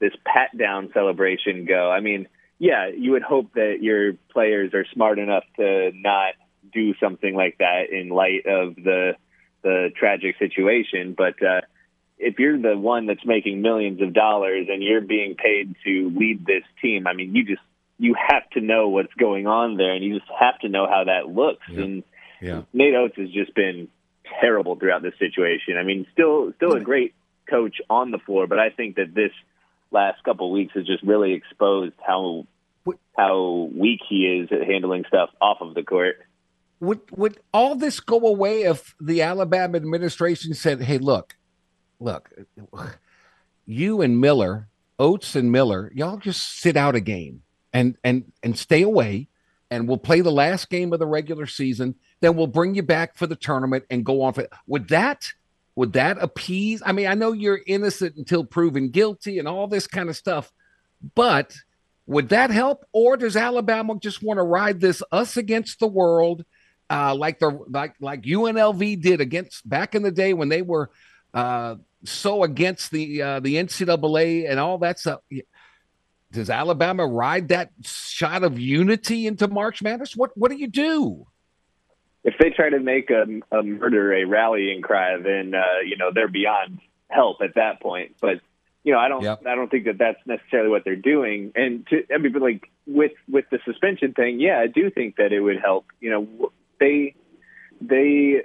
this 0.00 0.12
pat 0.24 0.56
down 0.56 0.90
celebration 0.94 1.66
go. 1.66 1.90
I 1.90 2.00
mean, 2.00 2.26
yeah, 2.58 2.88
you 2.88 3.12
would 3.12 3.22
hope 3.22 3.54
that 3.54 3.78
your 3.80 4.14
players 4.32 4.72
are 4.74 4.84
smart 4.92 5.18
enough 5.18 5.44
to 5.56 5.92
not 5.94 6.34
do 6.72 6.94
something 7.02 7.34
like 7.34 7.58
that 7.58 7.90
in 7.90 8.08
light 8.08 8.46
of 8.46 8.76
the 8.76 9.12
the 9.62 9.90
tragic 9.96 10.36
situation, 10.38 11.14
but 11.16 11.42
uh, 11.42 11.60
if 12.18 12.38
you're 12.38 12.60
the 12.60 12.76
one 12.76 13.06
that's 13.06 13.24
making 13.24 13.62
millions 13.62 14.00
of 14.02 14.12
dollars 14.12 14.66
and 14.70 14.82
you're 14.82 15.00
being 15.00 15.34
paid 15.34 15.74
to 15.84 16.12
lead 16.14 16.46
this 16.46 16.62
team, 16.80 17.06
I 17.06 17.14
mean, 17.14 17.34
you 17.34 17.44
just 17.44 17.62
you 17.98 18.14
have 18.14 18.48
to 18.50 18.60
know 18.60 18.88
what's 18.88 19.12
going 19.14 19.46
on 19.46 19.76
there, 19.76 19.92
and 19.92 20.04
you 20.04 20.18
just 20.18 20.30
have 20.38 20.58
to 20.60 20.68
know 20.68 20.86
how 20.86 21.04
that 21.04 21.28
looks. 21.28 21.66
Yeah. 21.68 21.82
And 21.82 22.02
Yeah. 22.40 22.62
Nate 22.72 22.94
Oats 22.94 23.16
has 23.16 23.30
just 23.30 23.54
been 23.54 23.88
terrible 24.40 24.76
throughout 24.76 25.02
this 25.02 25.14
situation. 25.18 25.76
I 25.76 25.82
mean, 25.82 26.06
still 26.12 26.52
still 26.56 26.72
a 26.72 26.80
great 26.80 27.14
coach 27.50 27.76
on 27.90 28.10
the 28.10 28.18
floor, 28.18 28.46
but 28.46 28.58
I 28.58 28.70
think 28.70 28.96
that 28.96 29.14
this 29.14 29.32
last 29.90 30.22
couple 30.24 30.46
of 30.46 30.52
weeks 30.52 30.72
has 30.74 30.86
just 30.86 31.02
really 31.02 31.32
exposed 31.32 31.94
how 32.06 32.46
how 33.16 33.68
weak 33.74 34.00
he 34.08 34.26
is 34.26 34.48
at 34.50 34.66
handling 34.66 35.04
stuff 35.08 35.30
off 35.40 35.58
of 35.60 35.74
the 35.74 35.82
court. 35.82 36.16
Would 36.80 37.00
would 37.10 37.38
all 37.52 37.74
this 37.74 38.00
go 38.00 38.26
away 38.26 38.62
if 38.62 38.94
the 39.00 39.20
Alabama 39.20 39.76
administration 39.76 40.54
said, 40.54 40.80
"Hey, 40.80 40.98
look, 40.98 41.36
look, 41.98 42.30
you 43.66 44.00
and 44.00 44.20
Miller, 44.20 44.68
Oats 44.98 45.36
and 45.36 45.52
Miller, 45.52 45.92
y'all 45.94 46.16
just 46.16 46.60
sit 46.60 46.76
out 46.76 46.94
a 46.94 47.00
game 47.00 47.42
and 47.72 47.96
and 48.02 48.32
and 48.42 48.58
stay 48.58 48.82
away, 48.82 49.28
and 49.70 49.86
we'll 49.86 49.98
play 49.98 50.22
the 50.22 50.32
last 50.32 50.70
game 50.70 50.92
of 50.92 50.98
the 50.98 51.06
regular 51.06 51.46
season. 51.46 51.96
Then 52.20 52.36
we'll 52.36 52.46
bring 52.46 52.74
you 52.74 52.82
back 52.82 53.16
for 53.16 53.26
the 53.26 53.36
tournament 53.36 53.84
and 53.90 54.04
go 54.04 54.22
on 54.22 54.32
for 54.32 54.46
would 54.66 54.88
that 54.88 55.32
would 55.76 55.92
that 55.94 56.22
appease? 56.22 56.82
I 56.84 56.92
mean, 56.92 57.06
I 57.06 57.14
know 57.14 57.32
you're 57.32 57.60
innocent 57.66 58.16
until 58.16 58.44
proven 58.44 58.90
guilty 58.90 59.38
and 59.38 59.48
all 59.48 59.66
this 59.66 59.86
kind 59.86 60.08
of 60.08 60.16
stuff, 60.16 60.52
but 61.14 61.54
would 62.06 62.30
that 62.30 62.50
help, 62.50 62.84
or 62.92 63.16
does 63.16 63.36
Alabama 63.36 63.96
just 64.00 64.22
want 64.22 64.38
to 64.38 64.42
ride 64.42 64.80
this 64.80 65.02
us 65.12 65.36
against 65.36 65.78
the 65.78 65.86
world? 65.86 66.44
uh, 66.90 67.14
like 67.14 67.38
the 67.38 67.50
like 67.68 67.94
like 68.00 68.22
UNLV 68.22 69.00
did 69.00 69.20
against 69.20 69.66
back 69.66 69.94
in 69.94 70.02
the 70.02 70.10
day 70.10 70.32
when 70.34 70.48
they 70.48 70.60
were 70.60 70.90
uh, 71.32 71.76
so 72.04 72.42
against 72.42 72.90
the 72.90 73.22
uh, 73.22 73.40
the 73.40 73.54
NCAA 73.54 74.50
and 74.50 74.58
all 74.58 74.78
that 74.78 74.98
stuff. 74.98 75.20
Does 76.32 76.50
Alabama 76.50 77.06
ride 77.06 77.48
that 77.48 77.70
shot 77.82 78.44
of 78.44 78.58
unity 78.58 79.26
into 79.26 79.48
March 79.48 79.82
Madness? 79.82 80.16
What 80.16 80.36
what 80.36 80.50
do 80.50 80.56
you 80.56 80.66
do? 80.66 81.26
If 82.22 82.34
they 82.38 82.50
try 82.50 82.70
to 82.70 82.80
make 82.80 83.10
a, 83.10 83.24
a 83.50 83.62
murder 83.62 84.12
a 84.12 84.24
rallying 84.24 84.82
cry, 84.82 85.16
then 85.16 85.54
uh, 85.54 85.80
you 85.84 85.96
know 85.96 86.10
they're 86.14 86.28
beyond 86.28 86.80
help 87.08 87.38
at 87.42 87.54
that 87.54 87.80
point. 87.80 88.16
But 88.20 88.40
you 88.84 88.92
know, 88.92 88.98
I 88.98 89.08
don't 89.08 89.22
Yep. 89.22 89.46
I 89.46 89.54
don't 89.54 89.70
think 89.70 89.84
that 89.86 89.98
that's 89.98 90.20
necessarily 90.26 90.70
what 90.70 90.84
they're 90.84 90.96
doing. 90.96 91.52
And 91.54 91.86
to 91.88 92.04
I 92.12 92.18
mean, 92.18 92.32
but 92.32 92.42
like 92.42 92.70
with 92.86 93.12
with 93.28 93.44
the 93.50 93.58
suspension 93.64 94.12
thing, 94.12 94.40
yeah, 94.40 94.58
I 94.58 94.66
do 94.66 94.90
think 94.90 95.16
that 95.16 95.32
it 95.32 95.40
would 95.40 95.60
help. 95.60 95.86
You 96.00 96.10
know, 96.10 96.52
they 96.78 97.14
they 97.80 98.44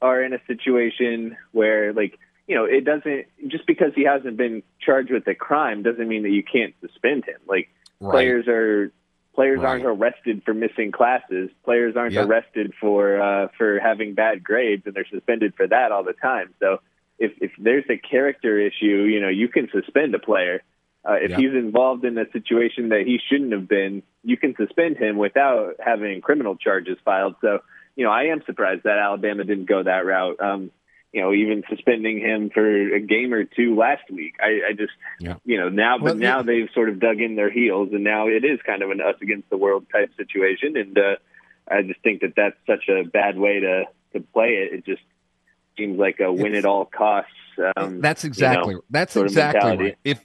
are 0.00 0.22
in 0.22 0.32
a 0.32 0.38
situation 0.46 1.36
where 1.52 1.92
like 1.92 2.18
you 2.46 2.54
know 2.54 2.64
it 2.64 2.84
doesn't 2.84 3.26
just 3.48 3.66
because 3.66 3.92
he 3.94 4.04
hasn't 4.04 4.36
been 4.36 4.62
charged 4.80 5.10
with 5.10 5.26
a 5.26 5.34
crime 5.34 5.82
doesn't 5.82 6.08
mean 6.08 6.22
that 6.22 6.30
you 6.30 6.42
can't 6.42 6.74
suspend 6.80 7.24
him. 7.24 7.40
Like 7.46 7.68
players 8.00 8.46
are 8.48 8.92
players 9.34 9.60
Right. 9.60 9.82
aren't 9.82 9.84
arrested 9.86 10.42
for 10.44 10.54
missing 10.54 10.92
classes. 10.92 11.50
Players 11.64 11.96
aren't 11.96 12.14
Yep. 12.14 12.28
arrested 12.28 12.72
for 12.80 13.20
uh, 13.20 13.48
for 13.58 13.78
having 13.80 14.14
bad 14.14 14.42
grades, 14.44 14.86
and 14.86 14.94
they're 14.94 15.06
suspended 15.10 15.54
for 15.56 15.66
that 15.66 15.92
all 15.92 16.04
the 16.04 16.12
time. 16.14 16.54
So 16.60 16.80
if 17.18 17.32
if 17.40 17.52
there's 17.58 17.84
a 17.90 17.96
character 17.96 18.58
issue, 18.58 19.04
you 19.12 19.20
know 19.20 19.28
you 19.28 19.48
can 19.48 19.68
suspend 19.70 20.14
a 20.14 20.18
player. 20.18 20.62
Uh, 21.06 21.14
if 21.20 21.30
Yep. 21.32 21.38
he's 21.38 21.52
involved 21.52 22.04
in 22.06 22.16
a 22.16 22.24
situation 22.32 22.88
that 22.88 23.02
he 23.06 23.18
shouldn't 23.28 23.52
have 23.52 23.68
been, 23.68 24.02
you 24.22 24.38
can 24.38 24.54
suspend 24.56 24.96
him 24.96 25.18
without 25.18 25.74
having 25.78 26.22
criminal 26.22 26.56
charges 26.56 26.96
filed. 27.04 27.34
So, 27.42 27.58
you 27.94 28.04
know, 28.06 28.10
I 28.10 28.24
am 28.24 28.42
surprised 28.46 28.84
that 28.84 28.96
Alabama 28.98 29.44
didn't 29.44 29.66
go 29.66 29.82
that 29.82 30.06
route. 30.06 30.40
Um, 30.40 30.70
you 31.14 31.20
know, 31.20 31.32
even 31.32 31.62
suspending 31.70 32.18
him 32.18 32.50
for 32.50 32.66
a 32.96 32.98
game 33.00 33.32
or 33.32 33.44
two 33.44 33.76
last 33.76 34.02
week. 34.10 34.34
I, 34.42 34.70
I 34.70 34.72
just, 34.72 34.92
Yeah. 35.20 35.36
you 35.44 35.56
know, 35.56 35.68
now, 35.68 35.96
but 35.96 36.04
Well, 36.04 36.14
now 36.16 36.38
yeah. 36.38 36.42
they've 36.42 36.68
sort 36.74 36.88
of 36.88 36.98
dug 36.98 37.20
in 37.20 37.36
their 37.36 37.50
heels, 37.52 37.90
and 37.92 38.02
now 38.02 38.26
it 38.26 38.44
is 38.44 38.58
kind 38.66 38.82
of 38.82 38.90
an 38.90 39.00
us 39.00 39.14
against 39.22 39.48
the 39.48 39.56
world 39.56 39.86
type 39.92 40.10
situation. 40.16 40.76
And 40.76 40.98
uh, 40.98 41.14
I 41.70 41.82
just 41.82 42.00
think 42.02 42.22
that 42.22 42.32
that's 42.36 42.56
such 42.66 42.88
a 42.88 43.04
bad 43.04 43.38
way 43.38 43.60
to 43.60 43.84
to 44.14 44.20
play 44.32 44.54
it. 44.54 44.74
It 44.74 44.84
just 44.84 45.02
seems 45.78 46.00
like 46.00 46.18
a 46.18 46.32
win 46.32 46.56
at 46.56 46.64
all 46.64 46.84
costs. 46.84 47.30
Um, 47.76 48.00
that's 48.00 48.24
exactly 48.24 48.72
you 48.72 48.78
know, 48.78 48.84
that's 48.90 49.14
exactly 49.14 49.76
right. 49.76 49.98
If 50.02 50.24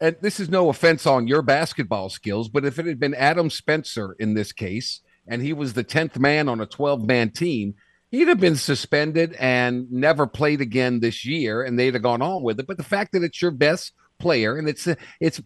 and 0.00 0.16
this 0.22 0.40
is 0.40 0.48
no 0.48 0.70
offense 0.70 1.06
on 1.06 1.26
your 1.26 1.42
basketball 1.42 2.08
skills, 2.08 2.48
but 2.48 2.64
if 2.64 2.78
it 2.78 2.86
had 2.86 2.98
been 2.98 3.14
Adam 3.14 3.50
Spencer 3.50 4.16
in 4.18 4.32
this 4.32 4.52
case, 4.52 5.02
and 5.26 5.42
he 5.42 5.52
was 5.52 5.74
the 5.74 5.84
tenth 5.84 6.18
man 6.18 6.48
on 6.48 6.62
a 6.62 6.66
twelve 6.66 7.04
man 7.06 7.30
team, 7.30 7.74
he'd 8.10 8.28
have 8.28 8.40
been 8.40 8.56
suspended 8.56 9.34
and 9.34 9.90
never 9.90 10.26
played 10.26 10.60
again 10.60 11.00
this 11.00 11.24
year, 11.24 11.62
and 11.62 11.78
they'd 11.78 11.94
have 11.94 12.02
gone 12.02 12.22
on 12.22 12.42
with 12.42 12.60
it. 12.60 12.66
But 12.66 12.76
the 12.76 12.84
fact 12.84 13.12
that 13.12 13.22
it's 13.22 13.40
your 13.40 13.50
best 13.50 13.92
player 14.18 14.56
and 14.56 14.68
it's 14.68 14.86
a, 14.86 14.96
it's 15.20 15.40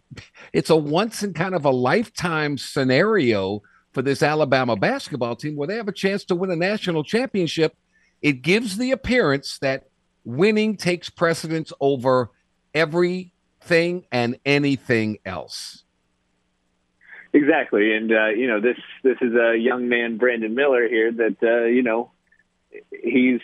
it's 0.51 0.69
a 0.69 0.75
once 0.75 1.21
in 1.21 1.33
kind 1.33 1.53
of 1.53 1.65
a 1.65 1.69
lifetime 1.69 2.57
scenario 2.57 3.61
for 3.91 4.01
this 4.01 4.23
Alabama 4.23 4.75
basketball 4.75 5.35
team 5.35 5.55
where 5.55 5.67
they 5.67 5.75
have 5.75 5.87
a 5.87 5.93
chance 5.93 6.25
to 6.25 6.35
win 6.35 6.49
a 6.49 6.55
national 6.55 7.03
championship. 7.03 7.75
It 8.21 8.41
gives 8.41 8.77
the 8.77 8.91
appearance 8.91 9.59
that 9.59 9.89
winning 10.23 10.77
takes 10.77 11.09
precedence 11.09 11.71
over 11.79 12.31
everything 12.73 14.05
and 14.11 14.39
anything 14.45 15.19
else. 15.25 15.83
Exactly, 17.33 17.95
and 17.95 18.11
uh, 18.11 18.27
you 18.29 18.47
know 18.47 18.61
this 18.61 18.77
this 19.03 19.17
is 19.21 19.33
a 19.33 19.57
young 19.57 19.89
man, 19.89 20.17
Brandon 20.17 20.53
Miller 20.53 20.87
here. 20.87 21.11
That 21.11 21.35
uh, 21.43 21.65
you 21.65 21.83
know 21.83 22.11
he's 22.91 23.41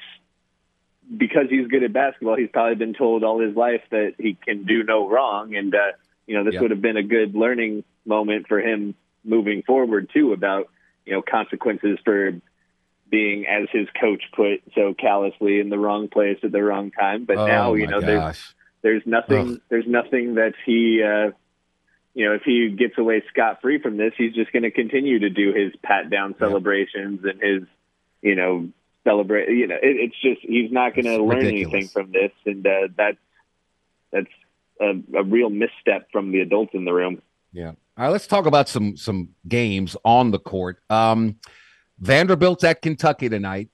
because 1.18 1.46
he's 1.50 1.68
good 1.68 1.84
at 1.84 1.92
basketball. 1.94 2.36
He's 2.38 2.50
probably 2.52 2.76
been 2.76 2.94
told 2.94 3.24
all 3.24 3.40
his 3.40 3.56
life 3.56 3.82
that 3.92 4.14
he 4.20 4.36
can 4.36 4.66
do 4.66 4.84
no 4.84 5.10
wrong, 5.10 5.56
and 5.56 5.74
uh, 5.74 5.92
you 6.28 6.36
know 6.38 6.44
this 6.44 6.54
Yeah. 6.56 6.62
would 6.62 6.72
have 6.72 6.82
been 6.82 6.98
a 6.98 7.04
good 7.04 7.34
learning 7.36 7.84
moment 8.06 8.48
for 8.48 8.60
him 8.60 8.96
moving 9.24 9.64
forward 9.64 10.10
too 10.14 10.34
about 10.34 10.70
you 11.06 11.14
know 11.14 11.22
consequences 11.22 11.98
for 12.06 12.34
being, 13.10 13.48
as 13.48 13.68
his 13.72 13.88
coach 14.00 14.22
put 14.36 14.62
so 14.76 14.94
callously, 14.94 15.60
in 15.60 15.70
the 15.70 15.80
wrong 15.80 16.10
place 16.10 16.38
at 16.44 16.52
the 16.52 16.62
wrong 16.62 16.92
time. 16.92 17.26
But 17.26 17.38
now 17.38 17.72
Oh, 17.72 17.74
you 17.74 17.88
know 17.88 18.02
there's 18.02 18.20
gosh. 18.20 18.56
there's 18.84 19.04
nothing. 19.06 19.54
Ugh. 19.54 19.62
There's 19.70 19.88
nothing 19.88 20.36
that 20.36 20.54
he. 20.66 21.02
Uh, 21.04 21.32
you 22.16 22.26
know, 22.26 22.34
if 22.34 22.42
he 22.44 22.70
gets 22.78 22.98
away 22.98 23.24
scot 23.30 23.62
free 23.62 23.80
from 23.80 23.96
this, 23.96 24.14
he's 24.18 24.34
just 24.34 24.52
going 24.52 24.64
to 24.64 24.72
continue 24.72 25.20
to 25.20 25.30
do 25.30 25.54
his 25.54 25.72
pat 25.84 26.10
down 26.10 26.32
Yeah. 26.32 26.48
celebrations 26.48 27.22
and 27.24 27.40
his, 27.42 27.64
you 28.22 28.36
know, 28.36 28.68
celebrate. 29.04 29.50
You 29.50 29.68
know, 29.68 29.76
it, 29.76 29.82
it's 29.82 30.16
just 30.22 30.42
he's 30.42 30.72
not 30.72 30.96
going 30.96 31.06
to 31.06 31.24
learn 31.24 31.40
ridiculous. 31.40 31.74
anything 31.74 31.88
from 31.88 32.12
this, 32.12 32.32
and 32.46 32.66
uh, 32.66 32.88
that's 32.96 33.18
that's 34.12 34.28
a, 34.80 35.18
a 35.18 35.24
real 35.24 35.50
misstep 35.50 36.12
from 36.12 36.32
the 36.32 36.42
adults 36.42 36.72
in 36.74 36.86
the 36.86 36.94
room. 36.94 37.22
Yeah. 37.52 37.70
All 37.98 38.06
right, 38.06 38.10
let's 38.10 38.28
talk 38.28 38.46
about 38.46 38.70
some 38.70 38.96
some 38.96 39.30
games 39.48 39.98
on 40.06 40.32
the 40.32 40.40
court. 40.40 40.82
Um, 40.90 41.38
Vanderbilt's 42.00 42.64
at 42.64 42.82
Kentucky 42.82 43.30
tonight. 43.30 43.70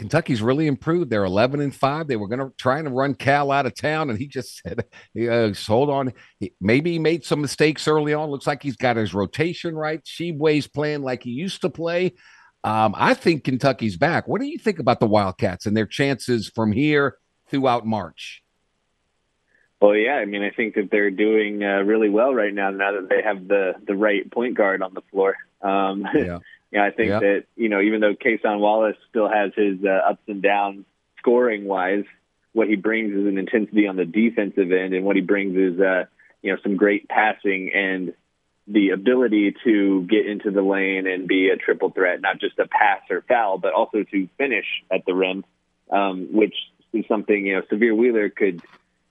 Kentucky's 0.00 0.40
really 0.40 0.66
improved. 0.66 1.10
They're 1.10 1.26
11 1.26 1.60
and 1.60 1.74
5. 1.74 2.08
They 2.08 2.16
were 2.16 2.26
going 2.26 2.38
to 2.38 2.50
try 2.56 2.78
and 2.78 2.96
run 2.96 3.12
Cal 3.12 3.52
out 3.52 3.66
of 3.66 3.74
town, 3.74 4.08
and 4.08 4.18
he 4.18 4.26
just 4.26 4.62
said, 4.62 4.86
uh, 5.30 5.52
hold 5.66 5.90
on. 5.90 6.14
He, 6.38 6.54
maybe 6.58 6.92
he 6.92 6.98
made 6.98 7.22
some 7.22 7.42
mistakes 7.42 7.86
early 7.86 8.14
on. 8.14 8.30
Looks 8.30 8.46
like 8.46 8.62
he's 8.62 8.76
got 8.76 8.96
his 8.96 9.12
rotation 9.12 9.76
right. 9.76 10.02
Tshiebwe's 10.02 10.66
playing 10.66 11.02
like 11.02 11.22
he 11.22 11.32
used 11.32 11.60
to 11.60 11.68
play. 11.68 12.14
Um, 12.62 12.94
I 12.96 13.14
think 13.14 13.44
Kentucky's 13.44 13.96
back. 13.96 14.28
What 14.28 14.40
do 14.40 14.46
you 14.46 14.58
think 14.58 14.78
about 14.78 15.00
the 15.00 15.06
Wildcats 15.06 15.66
and 15.66 15.76
their 15.76 15.86
chances 15.86 16.48
from 16.48 16.72
here 16.72 17.16
throughout 17.48 17.86
March? 17.86 18.42
Well, 19.80 19.96
yeah, 19.96 20.16
I 20.16 20.26
mean, 20.26 20.42
I 20.42 20.50
think 20.50 20.74
that 20.74 20.90
they're 20.90 21.10
doing 21.10 21.64
uh, 21.64 21.80
really 21.80 22.10
well 22.10 22.34
right 22.34 22.52
now. 22.52 22.68
Now 22.70 22.92
that 22.92 23.08
they 23.08 23.22
have 23.22 23.48
the 23.48 23.72
the 23.86 23.96
right 23.96 24.30
point 24.30 24.54
guard 24.56 24.82
on 24.82 24.92
the 24.94 25.00
floor. 25.10 25.36
Um, 25.62 26.06
Yeah. 26.14 26.38
Yeah, 26.72 26.84
I 26.84 26.90
think 26.92 27.08
Yeah. 27.08 27.18
that 27.20 27.44
you 27.56 27.68
know, 27.68 27.80
even 27.80 28.00
though 28.00 28.14
Kason 28.14 28.60
Wallace 28.60 28.96
still 29.08 29.28
has 29.28 29.52
his 29.56 29.78
uh, 29.84 30.10
ups 30.10 30.22
and 30.28 30.40
downs 30.42 30.84
scoring 31.18 31.64
wise, 31.64 32.04
what 32.52 32.68
he 32.68 32.76
brings 32.76 33.12
is 33.12 33.26
an 33.26 33.38
intensity 33.38 33.86
on 33.88 33.96
the 33.96 34.04
defensive 34.04 34.70
end, 34.70 34.94
and 34.94 35.04
what 35.04 35.16
he 35.16 35.22
brings 35.22 35.56
is 35.56 35.80
uh, 35.80 36.04
you 36.42 36.52
know 36.52 36.58
some 36.62 36.76
great 36.76 37.08
passing 37.08 37.72
and 37.74 38.12
the 38.66 38.90
ability 38.90 39.54
to 39.64 40.06
get 40.08 40.26
into 40.26 40.50
the 40.50 40.62
lane 40.62 41.06
and 41.06 41.26
be 41.26 41.48
a 41.50 41.56
triple 41.56 41.90
threat, 41.90 42.20
not 42.20 42.40
just 42.40 42.58
a 42.58 42.68
pass 42.68 43.00
or 43.10 43.22
foul, 43.22 43.58
but 43.58 43.72
also 43.72 44.04
to 44.04 44.28
finish 44.38 44.66
at 44.90 45.04
the 45.06 45.14
rim, 45.14 45.44
um, 45.90 46.28
which 46.32 46.54
is 46.92 47.04
something 47.08 47.46
you 47.46 47.56
know 47.56 47.62
Sahvir 47.62 47.96
Wheeler 47.96 48.30
could 48.30 48.62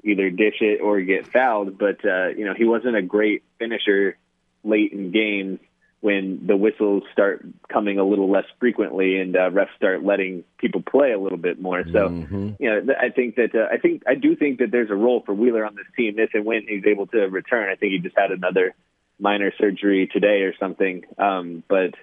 either 0.04 0.30
dish 0.30 0.62
it 0.62 0.82
or 0.82 1.02
get 1.02 1.32
fouled, 1.32 1.78
but 1.78 2.04
uh, 2.06 2.28
you 2.30 2.46
know 2.46 2.54
he 2.54 2.66
wasn't 2.66 2.96
a 2.96 3.02
great 3.02 3.44
finisher 3.58 4.18
late 4.64 4.92
in 4.94 5.12
games 5.12 5.60
when 6.02 6.46
the 6.48 6.56
whistles 6.56 7.04
start 7.12 7.46
coming 7.68 8.00
a 8.00 8.04
little 8.06 8.32
less 8.32 8.46
frequently 8.60 9.20
and 9.20 9.36
uh, 9.36 9.50
refs 9.50 9.76
start 9.76 10.04
letting 10.04 10.46
people 10.58 10.82
play 10.82 11.12
a 11.12 11.20
little 11.20 11.38
bit 11.38 11.60
more. 11.60 11.84
So, 11.92 12.10
Mhm. 12.10 12.56
you 12.58 12.70
know, 12.70 12.80
th- 12.80 12.98
I 12.98 13.10
think 13.10 13.36
that 13.36 13.54
uh, 13.54 13.68
I 13.70 13.78
think 13.78 14.04
I 14.08 14.16
do 14.16 14.36
think 14.36 14.60
that 14.60 14.72
there's 14.72 14.90
a 14.90 14.96
role 14.96 15.22
for 15.26 15.34
Wheeler 15.34 15.66
on 15.66 15.76
this 15.76 15.86
team 15.98 16.18
if 16.18 16.34
and 16.34 16.46
when 16.46 16.66
he's 16.68 16.86
able 16.86 17.08
to 17.08 17.28
return. 17.28 17.70
I 17.70 17.76
think 17.76 17.92
he 17.92 18.00
just 18.00 18.18
had 18.18 18.32
another 18.32 18.74
minor 19.20 19.52
surgery 19.60 20.10
today 20.12 20.42
or 20.44 20.54
something, 20.60 21.04
um, 21.18 21.64
but 21.68 21.94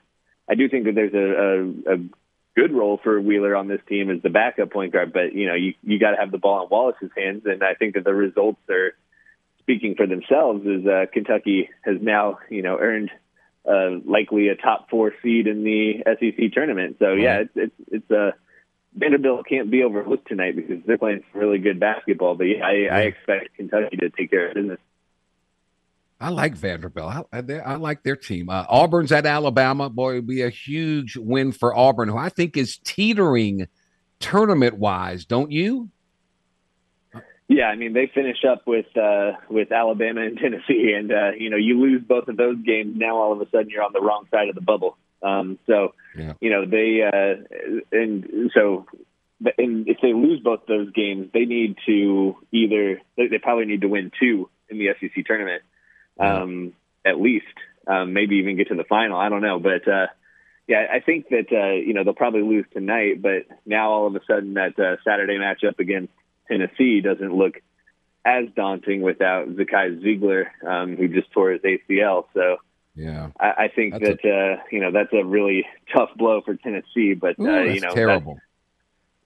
I 0.49 0.55
do 0.55 0.69
think 0.69 0.85
that 0.85 0.95
there's 0.95 1.15
a, 1.15 1.91
a, 1.91 1.95
a 1.95 1.99
good 2.57 2.73
role 2.73 2.99
for 3.03 3.21
Wheeler 3.21 3.55
on 3.55 3.69
this 3.69 3.81
team 3.89 4.11
as 4.11 4.23
the 4.23 4.31
backup 4.31 4.73
point 4.73 4.93
guard. 4.93 5.13
But 5.13 5.35
you 5.35 5.47
know, 5.47 5.55
you 5.55 5.75
you 5.83 5.99
got 5.99 6.13
to 6.13 6.17
have 6.17 6.31
the 6.31 6.39
ball 6.39 6.65
in 6.65 6.69
Wallace's 6.71 7.11
hands, 7.17 7.43
and 7.45 7.63
I 7.63 7.75
think 7.75 7.95
that 7.95 8.05
the 8.05 8.15
results 8.15 8.61
are 8.71 8.95
speaking 9.61 9.95
for 9.97 10.07
themselves. 10.07 10.67
As 10.67 10.87
uh, 10.87 11.07
Kentucky 11.13 11.69
has 11.85 11.97
now 12.01 12.39
you 12.51 12.63
know 12.63 12.79
earned 12.79 13.11
uh, 13.69 13.99
likely 14.05 14.49
a 14.49 14.57
top 14.57 14.89
four 14.91 15.13
seed 15.23 15.47
in 15.47 15.65
the 15.65 16.03
SEC 16.05 16.53
tournament. 16.53 16.97
So 16.99 17.13
yeah, 17.13 17.41
it's 17.41 17.53
it's 17.55 17.75
it's 17.89 18.11
a 18.11 18.29
uh, 18.29 18.31
Vanderbilt 18.95 19.47
can't 19.47 19.71
be 19.71 19.83
overlooked 19.83 20.27
tonight 20.27 20.57
because 20.57 20.83
they're 20.87 20.97
playing 20.97 21.23
really 21.35 21.59
good 21.59 21.79
basketball. 21.79 22.35
But 22.35 22.45
yeah, 22.45 22.65
I, 22.65 22.89
I 22.91 23.01
expect 23.03 23.55
Kentucky 23.55 23.99
to 23.99 24.09
take 24.09 24.31
care 24.31 24.49
of 24.49 24.55
business. 24.55 24.79
I 26.21 26.31
like 26.31 26.55
Vanderbilt. 26.55 27.27
I, 27.33 27.39
I, 27.39 27.53
I 27.59 27.75
like 27.75 28.03
their 28.03 28.17
team. 28.17 28.49
Uh, 28.49 28.65
Auburn's 28.69 29.13
at 29.13 29.27
Alabama. 29.27 29.91
Boy, 29.91 30.13
it 30.13 30.17
would 30.17 30.27
be 30.27 30.43
a 30.43 30.51
huge 30.51 31.17
win 31.17 31.53
for 31.53 31.77
Auburn, 31.77 32.09
who 32.09 32.17
I 32.17 32.31
think 32.31 32.57
is 32.57 32.79
teetering 32.79 33.69
tournament 34.19 34.79
wise. 34.79 35.27
Don't 35.27 35.53
you? 35.53 35.91
Yeah, 37.49 37.67
I 37.67 37.77
mean 37.77 37.93
they 37.93 38.11
finish 38.13 38.39
up 38.49 38.67
with 38.67 38.87
uh, 38.97 39.33
with 39.49 39.71
Alabama 39.71 40.23
and 40.23 40.39
Tennessee, 40.43 40.95
and 40.97 41.13
uh, 41.13 41.31
you 41.39 41.51
know 41.51 41.57
you 41.57 41.81
lose 41.81 42.03
both 42.03 42.29
of 42.29 42.37
those 42.37 42.57
games. 42.65 42.95
Now 42.97 43.17
all 43.17 43.33
of 43.33 43.41
a 43.41 43.49
sudden 43.51 43.69
you're 43.69 43.85
on 43.85 43.93
the 43.93 44.01
wrong 44.01 44.27
side 44.31 44.49
of 44.49 44.55
the 44.55 44.63
bubble. 44.63 44.97
Um, 45.23 45.59
so 45.67 45.95
yeah. 46.17 46.33
you 46.41 46.51
know 46.51 46.65
they 46.67 47.03
uh, 47.03 47.77
and 47.93 48.51
so 48.53 48.87
and 49.59 49.87
if 49.87 49.99
they 50.03 50.13
lose 50.13 50.41
both 50.41 50.61
those 50.67 50.91
games, 50.93 51.29
they 51.33 51.45
need 51.45 51.77
to 51.87 52.37
either 52.53 53.01
they 53.17 53.39
probably 53.41 53.67
need 53.67 53.83
to 53.83 53.89
win 53.89 54.11
two 54.19 54.49
in 54.69 54.79
the 54.79 54.89
SEC 54.99 55.25
tournament 55.25 55.63
um, 56.19 56.73
at 57.05 57.21
least, 57.21 57.47
um, 57.87 58.13
maybe 58.13 58.37
even 58.37 58.57
get 58.57 58.69
to 58.69 58.75
the 58.75 58.85
final. 58.85 59.19
I 59.19 59.29
don't 59.29 59.43
know, 59.43 59.59
but 59.59 59.87
uh, 59.89 60.07
yeah, 60.67 60.87
I 60.93 61.01
think 61.01 61.29
that 61.29 61.53
uh, 61.53 61.75
you 61.75 61.95
know 61.95 62.05
they'll 62.05 62.15
probably 62.15 62.43
lose 62.43 62.67
tonight. 62.73 63.23
But 63.23 63.47
now 63.65 63.91
all 63.91 64.07
of 64.07 64.17
a 64.17 64.21
sudden 64.27 64.55
that 64.55 64.79
uh, 64.79 64.97
Saturday 65.05 65.39
matchup 65.39 65.79
against 65.79 66.13
Tennessee 66.49 67.01
doesn't 67.01 67.33
look 67.33 67.61
as 68.25 68.47
daunting 68.57 69.03
without 69.03 69.49
Zakai 69.49 70.03
Zeigler, 70.03 70.47
um, 70.67 70.97
who 70.97 71.07
just 71.07 71.31
tore 71.31 71.53
his 71.53 71.63
ACL. 71.63 72.25
So 72.35 72.57
yeah, 72.97 73.31
I, 73.39 73.65
I 73.65 73.69
think 73.69 73.93
that's 73.93 74.23
that 74.23 74.29
a, 74.29 74.53
uh, 74.55 74.63
you 74.73 74.81
know 74.81 74.91
that's 74.91 75.13
a 75.13 75.25
really 75.25 75.67
tough 75.95 76.11
blow 76.17 76.41
for 76.41 76.57
Tennessee. 76.57 77.15
But 77.15 77.39
Ooh, 77.39 77.49
uh, 77.49 77.63
you 77.63 77.81
know, 77.81 77.95
terrible. 77.95 78.41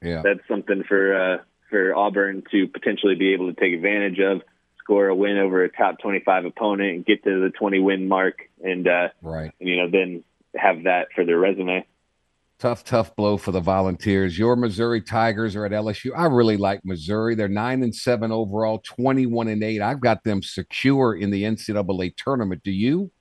That's, 0.00 0.10
yeah, 0.10 0.22
that's 0.22 0.46
something 0.48 0.82
for 0.86 1.14
uh, 1.14 1.38
for 1.70 1.94
Auburn 1.94 2.42
to 2.50 2.66
potentially 2.68 3.14
be 3.14 3.32
able 3.32 3.52
to 3.52 3.58
take 3.58 3.72
advantage 3.72 4.18
of 4.18 4.42
score 4.90 5.06
a 5.06 5.14
win 5.14 5.38
over 5.38 5.62
a 5.62 5.70
top 5.70 6.00
25 6.00 6.46
opponent 6.46 6.96
and 6.96 7.06
get 7.06 7.22
to 7.22 7.40
the 7.40 7.50
20 7.50 7.78
win 7.78 8.08
mark 8.08 8.38
and 8.64 8.88
uh 8.88 9.08
right. 9.22 9.52
and, 9.60 9.68
you 9.68 9.76
know 9.76 9.88
then 9.88 10.24
have 10.56 10.82
that 10.82 11.06
for 11.14 11.24
their 11.24 11.38
resume. 11.38 11.86
Tough 12.58 12.82
tough 12.82 13.14
blow 13.14 13.36
for 13.36 13.52
the 13.52 13.60
volunteers. 13.60 14.36
Your 14.36 14.56
missouri 14.56 15.00
tigers 15.00 15.54
are 15.54 15.64
at 15.64 15.70
lsu 15.70 16.10
i 16.16 16.26
really 16.26 16.56
like 16.56 16.84
missouri. 16.84 17.36
They're 17.36 17.48
9 17.48 17.84
and 17.84 17.94
7 17.94 18.32
overall 18.32 18.78
21 18.78 19.46
and 19.48 19.62
8 19.62 19.80
i've 19.80 20.00
got 20.00 20.24
them 20.24 20.42
secure 20.42 21.14
in 21.14 21.30
the 21.30 21.44
ncaa 21.44 22.16
tournament. 22.16 22.62
Do 22.64 22.72
you? 22.72 23.12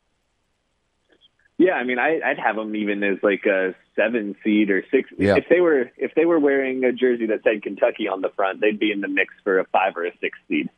Yeah, 1.59 1.73
I 1.73 1.83
mean, 1.83 1.99
I, 1.99 2.13
would 2.25 2.39
have 2.39 2.55
them 2.55 2.73
even 2.73 3.03
as 3.03 3.17
like 3.21 3.45
a 3.45 3.75
seven 3.93 4.33
seed 4.45 4.71
or 4.71 4.81
six. 4.89 5.09
Yeah. 5.17 5.35
If 5.35 5.49
they 5.49 5.59
were 5.59 5.91
if 5.97 6.15
they 6.15 6.25
were 6.25 6.39
wearing 6.39 6.85
a 6.85 6.93
jersey 6.93 7.25
that 7.27 7.43
said 7.43 7.61
Kentucky 7.61 8.07
on 8.07 8.21
the 8.21 8.29
front, 8.29 8.61
they'd 8.61 8.79
be 8.79 8.93
in 8.93 9.01
the 9.01 9.09
mix 9.09 9.33
for 9.43 9.59
a 9.59 9.65
five 9.65 9.97
or 9.97 10.05
a 10.05 10.11
six 10.21 10.39
seed. 10.47 10.69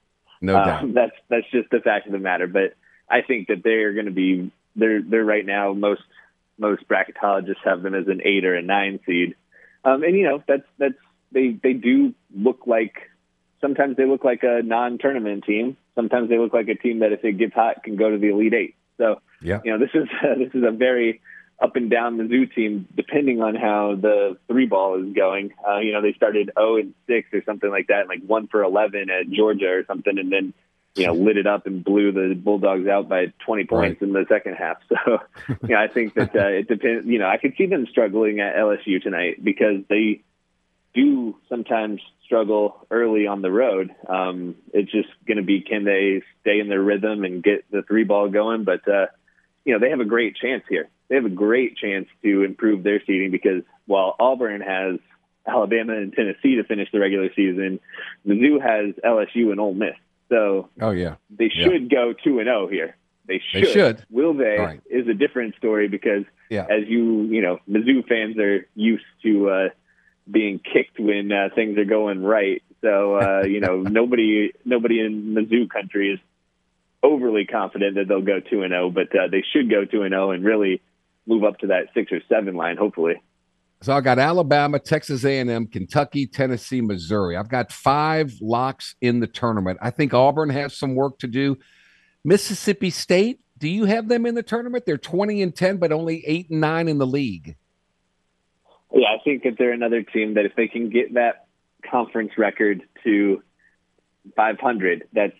No 0.42 0.58
um, 0.58 0.66
doubt. 0.66 0.94
That's 0.94 1.16
that's 1.30 1.52
just 1.52 1.70
the 1.70 1.80
fact 1.80 2.08
of 2.08 2.12
the 2.12 2.20
matter. 2.20 2.48
But 2.48 2.74
I 3.10 3.22
think 3.22 3.48
that 3.48 3.64
they're 3.64 3.94
going 3.94 4.08
to 4.08 4.12
be 4.12 4.52
they're 4.76 5.02
they're 5.02 5.24
right 5.24 5.46
now 5.46 5.74
most 5.74 6.02
most 6.58 6.88
bracketologists 6.88 7.64
have 7.64 7.82
them 7.82 7.96
as 7.96 8.08
an 8.08 8.22
eight 8.26 8.46
or 8.46 8.56
a 8.56 8.62
nine 8.62 9.00
seed. 9.06 9.36
Um, 9.86 10.04
and 10.04 10.16
you 10.16 10.24
know 10.24 10.44
that's 10.48 10.68
that's 10.78 10.96
they 11.32 11.58
they 11.62 11.74
do 11.74 12.14
look 12.36 12.62
like 12.66 12.96
sometimes 13.62 13.98
they 13.98 14.06
look 14.06 14.24
like 14.24 14.44
a 14.44 14.62
non-tournament 14.64 15.44
team. 15.46 15.78
Sometimes 15.96 16.30
they 16.30 16.38
look 16.38 16.54
like 16.54 16.68
a 16.68 16.76
team 16.76 17.00
that 17.00 17.12
if 17.12 17.24
it 17.24 17.38
gets 17.38 17.54
hot 17.54 17.84
can 17.84 17.96
go 17.96 18.10
to 18.10 18.18
the 18.18 18.30
elite 18.30 18.54
eight. 18.54 18.76
So 18.98 19.22
yeah, 19.42 19.60
you 19.64 19.72
know 19.72 19.80
this 19.80 19.92
is 19.94 20.08
uh, 20.24 20.36
this 20.38 20.54
is 20.54 20.64
a 20.64 20.72
very 20.72 21.22
up 21.62 21.76
and 21.76 21.90
down 21.90 22.18
the 22.18 22.28
zoo 22.28 22.48
team, 22.48 22.88
depending 22.96 23.42
on 23.42 23.56
how 23.56 23.96
the 23.96 24.38
three 24.48 24.66
ball 24.66 25.02
is 25.02 25.14
going. 25.14 25.54
Uh, 25.68 25.78
you 25.78 25.94
know, 25.94 26.02
they 26.02 26.14
started 26.14 26.52
0 26.58 26.78
and 26.78 26.94
6 27.08 27.30
or 27.34 27.44
something 27.46 27.70
like 27.70 27.88
that, 27.88 28.08
like 28.08 28.22
1 28.26 28.48
for 28.48 28.64
11 28.64 29.10
at 29.12 29.30
Georgia 29.30 29.70
or 29.70 29.86
something, 29.86 30.18
and 30.18 30.32
then, 30.32 30.54
you 30.96 31.06
know, 31.06 31.14
lit 31.14 31.38
it 31.38 31.46
up 31.46 31.68
and 31.68 31.84
blew 31.84 32.12
the 32.12 32.34
Bulldogs 32.34 32.88
out 32.88 33.08
by 33.08 33.28
20 33.46 33.66
points 33.66 34.02
right. 34.02 34.08
in 34.08 34.14
the 34.14 34.26
second 34.28 34.56
half. 34.56 34.78
So, 34.90 35.20
yeah, 35.68 35.80
I 35.80 35.88
think 35.88 36.16
that 36.16 36.36
uh, 36.36 36.48
it 36.48 36.68
depends. 36.68 37.06
You 37.06 37.20
know, 37.20 37.28
I 37.28 37.38
could 37.38 37.54
see 37.58 37.68
them 37.68 37.86
struggling 37.90 38.40
at 38.40 38.56
LSU 38.56 39.02
tonight 39.02 39.44
because 39.44 39.84
they 39.88 40.24
do 40.94 41.38
sometimes 41.48 42.02
struggle 42.26 42.86
early 42.90 43.28
on 43.28 43.42
the 43.42 43.52
road. 43.52 43.94
Um, 44.08 44.56
it's 44.74 44.92
just 44.92 45.10
going 45.28 45.38
to 45.38 45.44
be 45.44 45.62
can 45.62 45.86
they 45.86 46.24
stay 46.42 46.60
in 46.60 46.70
their 46.70 46.82
rhythm 46.82 47.24
and 47.24 47.44
get 47.44 47.70
the 47.72 47.84
three 47.84 48.04
ball 48.04 48.30
going? 48.30 48.64
But, 48.64 48.88
uh, 48.88 49.08
you 49.64 49.74
know, 49.74 49.80
they 49.80 49.92
have 49.92 50.00
a 50.00 50.06
great 50.06 50.36
chance 50.36 50.64
here 50.68 50.90
they 51.12 51.18
have 51.18 51.26
a 51.26 51.30
great 51.30 51.76
chance 51.76 52.08
to 52.24 52.44
improve 52.44 52.84
their 52.84 53.02
seeding 53.06 53.32
because 53.32 53.64
while 53.86 54.16
Auburn 54.18 54.62
has 54.62 54.98
Alabama 55.46 55.98
and 55.98 56.14
Tennessee 56.14 56.56
to 56.56 56.64
finish 56.64 56.88
the 56.94 57.02
regular 57.02 57.28
season, 57.36 57.82
Mizzou 58.26 58.62
has 58.62 58.96
LSU 59.04 59.52
and 59.52 59.60
Ole 59.60 59.74
Miss. 59.74 59.96
So, 60.30 60.70
oh 60.80 60.92
yeah, 60.92 61.16
they 61.30 61.50
should 61.50 61.92
yeah. 61.92 61.98
go 61.98 62.14
two 62.14 62.40
and 62.40 62.48
zero 62.48 62.64
oh 62.64 62.68
here. 62.70 62.96
They 63.28 63.42
should. 63.52 63.64
They 63.64 63.72
should. 63.74 64.06
Will 64.10 64.34
they? 64.34 64.56
Right. 64.58 64.82
Is 64.90 65.10
a 65.10 65.14
different 65.14 65.56
story 65.58 65.90
because, 65.90 66.24
yeah. 66.50 66.64
as 66.70 66.88
you 66.88 67.24
you 67.24 67.42
know, 67.42 67.60
Mizzou 67.70 68.08
fans 68.08 68.38
are 68.38 68.66
used 68.74 69.04
to 69.24 69.50
uh, 69.50 69.70
being 70.32 70.60
kicked 70.60 70.98
when 70.98 71.30
uh, 71.30 71.50
things 71.54 71.78
are 71.78 71.84
going 71.84 72.24
right. 72.24 72.64
So 72.80 73.16
uh, 73.16 73.44
you 73.44 73.60
know, 73.60 73.82
nobody 73.82 74.54
nobody 74.64 75.02
in 75.02 75.36
Mizzou 75.36 75.70
country 75.70 76.14
is 76.14 76.20
overly 77.04 77.46
confident 77.46 77.96
that 77.96 78.08
they'll 78.08 78.22
go 78.22 78.40
two 78.40 78.62
and 78.62 78.72
zero, 78.72 78.86
oh, 78.86 78.90
but 78.92 79.14
uh, 79.14 79.28
they 79.30 79.44
should 79.52 79.70
go 79.70 79.84
two 79.84 80.04
and 80.04 80.14
zero 80.14 80.32
and 80.32 80.46
really 80.46 80.82
move 81.32 81.44
up 81.44 81.58
to 81.60 81.68
that 81.68 81.88
six 81.94 82.12
or 82.12 82.20
seven 82.28 82.56
line, 82.56 82.78
hopefully. 82.78 83.22
So 83.82 83.94
I 83.94 84.02
got 84.02 84.20
Alabama, 84.20 84.78
Texas 84.78 85.26
A&M, 85.26 85.66
Kentucky, 85.68 86.28
Tennessee, 86.28 86.82
Missouri. 86.82 87.36
I've 87.36 87.50
got 87.50 87.72
five 87.72 88.34
locks 88.40 88.96
in 89.02 89.22
the 89.22 89.28
tournament. 89.28 89.80
I 89.82 89.90
think 89.90 90.14
Auburn 90.14 90.50
has 90.50 90.78
some 90.78 90.94
work 90.94 91.18
to 91.20 91.28
do. 91.28 91.58
Mississippi 92.24 92.92
State, 92.92 93.40
do 93.58 93.68
you 93.68 93.86
have 93.86 94.08
them 94.08 94.28
in 94.28 94.36
the 94.36 94.44
tournament? 94.44 94.86
They're 94.86 95.00
20 95.00 95.42
and 95.42 95.56
10 95.56 95.78
but 95.78 95.92
only 95.92 96.24
8 96.28 96.52
and 96.52 96.62
9 96.62 96.88
in 96.90 96.98
the 97.00 97.08
league. 97.08 97.56
Yeah, 98.94 99.08
I 99.08 99.24
think 99.24 99.44
that 99.44 99.56
they're 99.58 99.72
another 99.72 100.04
team 100.04 100.36
that 100.36 100.46
if 100.46 100.56
they 100.56 100.68
can 100.68 100.90
get 100.90 101.16
that 101.16 101.48
conference 101.90 102.34
record 102.38 102.84
to 103.04 103.42
500, 104.36 105.08
that's 105.14 105.34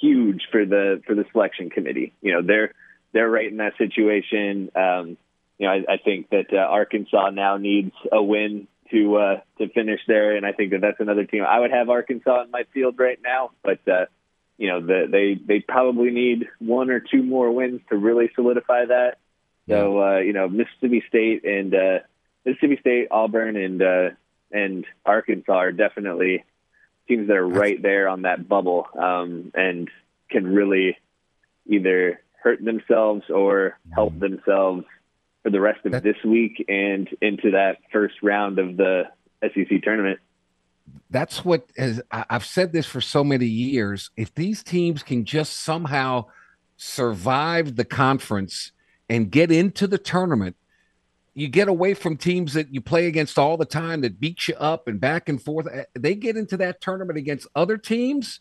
huge 0.00 0.42
for 0.52 0.66
the 0.66 1.00
for 1.06 1.14
the 1.14 1.24
selection 1.32 1.70
committee. 1.70 2.14
You 2.20 2.34
know, 2.34 2.42
they're 2.42 2.74
they're 3.12 3.30
right 3.30 3.50
in 3.50 3.56
that 3.56 3.72
situation. 3.78 4.70
Um, 4.76 5.16
you 5.62 5.68
know, 5.68 5.74
I, 5.74 5.92
I 5.92 5.96
think 5.98 6.30
that 6.30 6.52
uh, 6.52 6.56
Arkansas 6.56 7.30
now 7.30 7.56
needs 7.56 7.92
a 8.10 8.20
win 8.20 8.66
to 8.90 9.16
uh, 9.16 9.40
to 9.58 9.68
finish 9.68 10.00
there, 10.08 10.34
and 10.36 10.44
I 10.44 10.50
think 10.50 10.72
that 10.72 10.80
that's 10.80 10.98
another 10.98 11.24
team. 11.24 11.44
I 11.48 11.60
would 11.60 11.70
have 11.70 11.88
Arkansas 11.88 12.42
in 12.42 12.50
my 12.50 12.64
field 12.74 12.98
right 12.98 13.20
now, 13.22 13.52
but 13.62 13.78
uh, 13.86 14.06
you 14.58 14.68
know, 14.68 14.80
the, 14.84 15.06
they 15.08 15.34
they 15.34 15.60
probably 15.60 16.10
need 16.10 16.48
one 16.58 16.90
or 16.90 16.98
two 16.98 17.22
more 17.22 17.52
wins 17.52 17.80
to 17.90 17.96
really 17.96 18.28
solidify 18.34 18.86
that. 18.86 19.18
So 19.68 20.02
uh, 20.02 20.18
you 20.18 20.32
know, 20.32 20.48
Mississippi 20.48 21.04
State 21.08 21.44
and 21.44 21.72
uh, 21.72 21.98
Mississippi 22.44 22.78
State, 22.80 23.06
Auburn, 23.12 23.56
and 23.56 23.80
uh, 23.80 24.08
and 24.50 24.84
Arkansas 25.06 25.52
are 25.52 25.70
definitely 25.70 26.42
teams 27.06 27.28
that 27.28 27.36
are 27.36 27.46
right 27.46 27.80
there 27.80 28.08
on 28.08 28.22
that 28.22 28.48
bubble 28.48 28.88
um, 29.00 29.52
and 29.54 29.88
can 30.28 30.44
really 30.44 30.98
either 31.66 32.20
hurt 32.42 32.64
themselves 32.64 33.22
or 33.30 33.78
help 33.94 34.14
mm-hmm. 34.14 34.34
themselves 34.34 34.84
for 35.42 35.50
the 35.50 35.60
rest 35.60 35.84
of 35.84 36.02
this 36.02 36.16
week 36.24 36.64
and 36.68 37.08
into 37.20 37.50
that 37.50 37.78
first 37.92 38.14
round 38.22 38.58
of 38.58 38.76
the 38.76 39.04
SEC 39.42 39.82
tournament. 39.82 40.20
That's 41.10 41.44
what 41.44 41.66
has 41.76 42.00
I've 42.10 42.44
said 42.44 42.72
this 42.72 42.86
for 42.86 43.00
so 43.00 43.22
many 43.22 43.46
years. 43.46 44.10
If 44.16 44.34
these 44.34 44.62
teams 44.62 45.02
can 45.02 45.24
just 45.24 45.60
somehow 45.60 46.26
survive 46.76 47.76
the 47.76 47.84
conference 47.84 48.72
and 49.08 49.30
get 49.30 49.50
into 49.50 49.86
the 49.86 49.98
tournament, 49.98 50.56
you 51.34 51.48
get 51.48 51.68
away 51.68 51.94
from 51.94 52.16
teams 52.16 52.54
that 52.54 52.74
you 52.74 52.80
play 52.80 53.06
against 53.06 53.38
all 53.38 53.56
the 53.56 53.64
time 53.64 54.00
that 54.02 54.20
beat 54.20 54.48
you 54.48 54.54
up 54.56 54.88
and 54.88 55.00
back 55.00 55.28
and 55.28 55.40
forth. 55.40 55.66
They 55.94 56.14
get 56.14 56.36
into 56.36 56.56
that 56.58 56.80
tournament 56.80 57.18
against 57.18 57.46
other 57.54 57.78
teams 57.78 58.40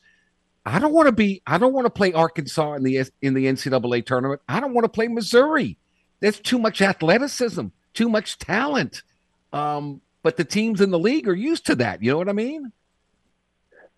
I 0.65 0.79
don't 0.79 0.93
want 0.93 1.07
to 1.07 1.11
be. 1.11 1.41
I 1.47 1.57
don't 1.57 1.73
want 1.73 1.85
to 1.85 1.89
play 1.89 2.13
Arkansas 2.13 2.73
in 2.73 2.83
the 2.83 3.03
in 3.21 3.33
the 3.33 3.45
NCAA 3.45 4.05
tournament. 4.05 4.41
I 4.47 4.59
don't 4.59 4.73
want 4.73 4.85
to 4.85 4.89
play 4.89 5.07
Missouri. 5.07 5.77
There's 6.21 6.39
too 6.39 6.57
much 6.57 6.81
athleticism, 6.81 7.67
too 7.93 8.07
much 8.07 8.37
talent. 8.37 9.03
Um, 9.51 10.01
but 10.23 10.37
the 10.37 10.45
teams 10.45 10.79
in 10.79 10.91
the 10.91 10.99
league 10.99 11.27
are 11.27 11.35
used 11.35 11.65
to 11.65 11.75
that. 11.75 12.01
You 12.01 12.11
know 12.11 12.17
what 12.17 12.29
I 12.29 12.33
mean? 12.33 12.71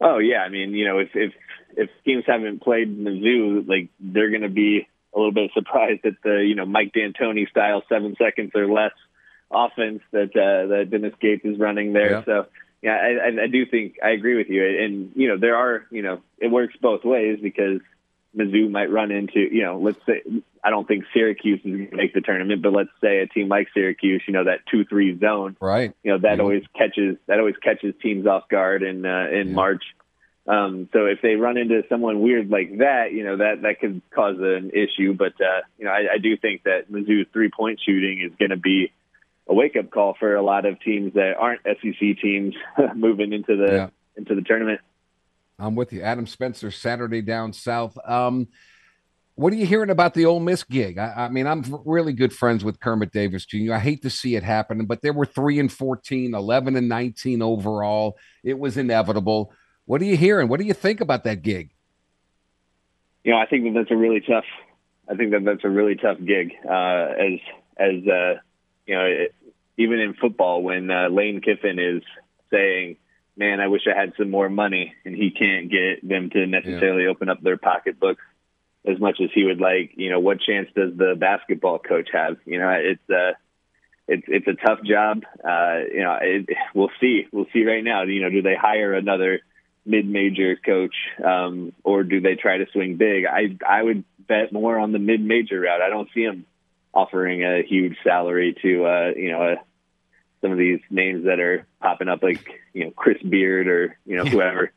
Oh 0.02 0.18
yeah, 0.18 0.40
I 0.40 0.50
mean 0.50 0.72
you 0.72 0.86
know 0.86 0.98
if 1.00 1.10
if 1.14 1.34
if 1.76 1.90
teams 2.06 2.24
haven't 2.26 2.62
played 2.62 2.98
Mizzou, 2.98 3.68
like 3.68 3.90
they're 4.00 4.30
going 4.30 4.42
to 4.42 4.50
be 4.50 4.88
a 5.14 5.18
little 5.18 5.32
bit 5.32 5.52
surprised 5.54 6.06
at 6.06 6.16
the 6.24 6.44
you 6.46 6.56
know 6.56 6.66
Mike 6.66 6.94
D'Antoni 6.94 7.50
style 7.50 7.84
seven 7.88 8.16
seconds 8.18 8.52
or 8.56 8.68
less 8.68 8.94
offense 9.52 10.02
that 10.12 10.36
uh, 10.36 10.68
that 10.68 10.90
Dennis 10.90 11.14
Gates 11.20 11.46
is 11.46 11.60
running 11.60 11.94
there. 11.94 12.12
Yeah. 12.12 12.26
So 12.26 12.46
yeah, 12.82 12.96
I, 12.96 13.44
I 13.44 13.48
do 13.48 13.66
think 13.66 13.96
I 14.04 14.10
agree 14.10 14.36
with 14.36 14.50
you. 14.50 14.66
And 14.66 15.12
you 15.16 15.28
know, 15.28 15.38
there 15.38 15.56
are 15.56 15.86
you 15.92 16.02
know, 16.02 16.22
it 16.38 16.52
works 16.52 16.76
both 16.82 17.04
ways 17.04 17.40
because 17.42 17.80
Mizzou 18.36 18.70
might 18.70 18.92
run 18.92 19.12
into 19.12 19.40
you 19.40 19.64
know, 19.64 19.80
let's 19.80 20.00
say 20.06 20.22
I 20.64 20.70
don't 20.70 20.88
think 20.88 21.06
Syracuse 21.14 21.60
is 21.60 21.72
going 21.72 21.90
to 21.90 21.96
make 21.96 22.14
the 22.14 22.22
tournament, 22.22 22.62
but 22.62 22.74
let's 22.74 22.90
say 23.02 23.20
a 23.20 23.28
team 23.28 23.48
like 23.50 23.68
Syracuse, 23.74 24.24
you 24.28 24.34
know, 24.34 24.46
that 24.46 24.60
two 24.72 24.86
three 24.86 25.18
zone, 25.20 25.58
right? 25.60 25.94
You 26.04 26.12
know, 26.14 26.18
that 26.20 26.38
Yeah. 26.38 26.42
always 26.44 26.64
catches 26.78 27.18
that 27.28 27.40
always 27.40 27.58
catches 27.58 27.94
teams 28.02 28.26
off 28.26 28.48
guard 28.50 28.82
in 28.84 29.06
uh, 29.06 29.28
in 29.32 29.50
Yeah. 29.50 29.54
March. 29.56 29.84
Um, 30.46 30.90
so 30.92 31.06
if 31.06 31.22
they 31.22 31.36
run 31.36 31.56
into 31.58 31.84
someone 31.88 32.20
weird 32.22 32.50
like 32.50 32.80
that, 32.80 33.14
you 33.14 33.24
know 33.24 33.38
that 33.38 33.62
that 33.62 33.80
could 33.80 34.02
cause 34.14 34.38
an 34.40 34.72
issue. 34.74 35.14
But 35.14 35.34
uh, 35.40 35.62
you 35.78 35.86
know, 35.86 35.92
I, 35.92 36.16
I 36.16 36.18
do 36.18 36.36
think 36.36 36.64
that 36.64 36.92
Mizzou's 36.92 37.28
three 37.32 37.50
point 37.50 37.80
shooting 37.86 38.20
is 38.22 38.36
going 38.38 38.50
to 38.52 38.58
be 38.58 38.92
a 39.48 39.54
wake 39.54 39.76
up 39.78 39.90
call 39.92 40.16
for 40.20 40.36
a 40.36 40.42
lot 40.42 40.66
of 40.66 40.80
teams 40.82 41.14
that 41.14 41.36
aren't 41.38 41.62
SEC 41.64 42.20
teams 42.22 42.56
moving 42.96 43.32
into 43.32 43.56
the 43.56 43.72
Yeah. 43.74 43.90
into 44.18 44.36
the 44.36 44.42
tournament. 44.42 44.80
I'm 45.60 45.76
with 45.76 45.94
you. 45.94 46.02
Adam 46.02 46.28
Spencer, 46.28 46.72
Saturday 46.72 47.22
down 47.22 47.54
south. 47.54 47.98
Um, 48.06 48.48
what 49.36 49.52
are 49.54 49.56
you 49.56 49.66
hearing 49.66 49.90
about 49.90 50.14
the 50.14 50.26
Ole 50.26 50.40
Miss 50.40 50.64
gig? 50.64 50.98
I, 50.98 51.26
I 51.26 51.30
mean, 51.30 51.48
I'm 51.48 51.64
really 51.86 52.14
good 52.14 52.34
friends 52.34 52.64
with 52.64 52.80
Kermit 52.80 53.12
Davis 53.12 53.46
Jr. 53.46 53.74
I 53.74 53.80
hate 53.80 54.04
to 54.04 54.10
see 54.10 54.36
it 54.36 54.44
happen, 54.44 54.86
but 54.86 55.02
there 55.02 55.14
were 55.14 55.26
three 55.26 55.60
and 55.60 55.72
14, 55.72 56.36
11 56.36 56.76
and 56.76 56.90
19 56.90 57.42
overall. 57.42 58.18
It 58.44 58.60
was 58.60 58.78
inevitable. 58.78 59.52
What 59.86 60.02
are 60.02 60.06
you 60.06 60.18
hearing? 60.18 60.48
What 60.48 60.60
do 60.60 60.66
you 60.66 60.74
think 60.74 61.02
about 61.02 61.24
that 61.24 61.42
gig? 61.42 61.72
you 63.24 63.32
know, 63.32 63.38
I 63.38 63.46
think 63.46 63.64
that 63.64 63.74
that's 63.74 63.92
a 63.92 63.96
really 63.96 64.22
tough. 64.22 64.46
I 65.10 65.16
think 65.16 65.32
that 65.32 65.44
that's 65.46 65.64
a 65.64 65.70
really 65.70 65.96
tough 65.96 66.18
gig. 66.24 66.54
Uh, 66.66 67.08
as 67.18 67.40
as 67.78 68.08
uh, 68.08 68.34
you 68.86 68.96
know, 68.96 69.06
it, 69.06 69.36
even 69.78 70.00
in 70.00 70.14
football, 70.14 70.62
when 70.62 70.92
uh, 70.92 71.10
Lane 71.10 71.42
Kiffin 71.42 71.80
is 71.80 72.04
saying, 72.52 72.98
"Man, 73.36 73.60
I 73.60 73.68
wish 73.68 73.82
I 73.88 74.00
had 74.00 74.14
some 74.18 74.30
more 74.30 74.50
money," 74.50 74.94
and 75.06 75.16
he 75.16 75.32
can't 75.32 75.70
get 75.70 76.08
them 76.08 76.30
to 76.32 76.46
necessarily 76.46 77.08
open 77.08 77.30
up 77.30 77.42
their 77.42 77.58
pocketbooks 77.58 78.24
as 78.86 79.00
much 79.00 79.20
as 79.22 79.30
he 79.34 79.46
would 79.46 79.60
like. 79.60 79.92
You 79.96 80.10
know, 80.10 80.20
what 80.20 80.42
chance 80.42 80.70
does 80.76 80.96
the 80.96 81.16
basketball 81.18 81.80
coach 81.80 82.10
have? 82.14 82.38
You 82.46 82.60
know, 82.60 82.70
it's 82.70 83.10
uh, 83.10 83.34
it's 84.08 84.24
it's 84.28 84.48
a 84.48 84.66
tough 84.66 84.80
job. 84.84 85.24
Uh, 85.44 85.80
you 85.92 86.04
know, 86.04 86.18
it, 86.22 86.50
we'll 86.74 86.92
see. 87.00 87.28
We'll 87.32 87.48
see 87.54 87.66
right 87.66 87.84
now. 87.84 88.04
You 88.04 88.22
know, 88.22 88.30
do 88.30 88.42
they 88.42 88.56
hire 88.56 88.94
another 88.94 89.42
mid-major 89.86 90.56
coach, 90.56 90.96
um, 91.24 91.74
or 91.84 92.04
do 92.04 92.22
they 92.22 92.36
try 92.36 92.58
to 92.58 92.66
swing 92.72 92.98
big? 92.98 93.26
I 93.26 93.58
I 93.68 93.82
would 93.82 94.04
bet 94.28 94.52
more 94.52 94.78
on 94.78 94.92
the 94.92 95.00
mid-major 95.00 95.60
route. 95.60 95.82
I 95.82 95.90
don't 95.90 96.10
see 96.14 96.26
them 96.26 96.46
offering 96.94 97.44
a 97.44 97.64
huge 97.64 97.98
salary 98.04 98.56
to 98.62 98.86
uh, 98.86 99.12
you 99.16 99.32
know 99.32 99.42
uh 99.42 99.56
some 100.44 100.52
of 100.52 100.60
these 100.60 100.82
names 100.92 101.26
that 101.26 101.40
are 101.40 101.66
popping 101.82 102.10
up, 102.10 102.22
like 102.22 102.46
you 102.74 102.86
know 102.86 102.92
Chris 102.92 103.18
Beard 103.24 103.68
or 103.68 103.98
you 104.06 104.18
know 104.18 104.26
whoever. 104.26 104.72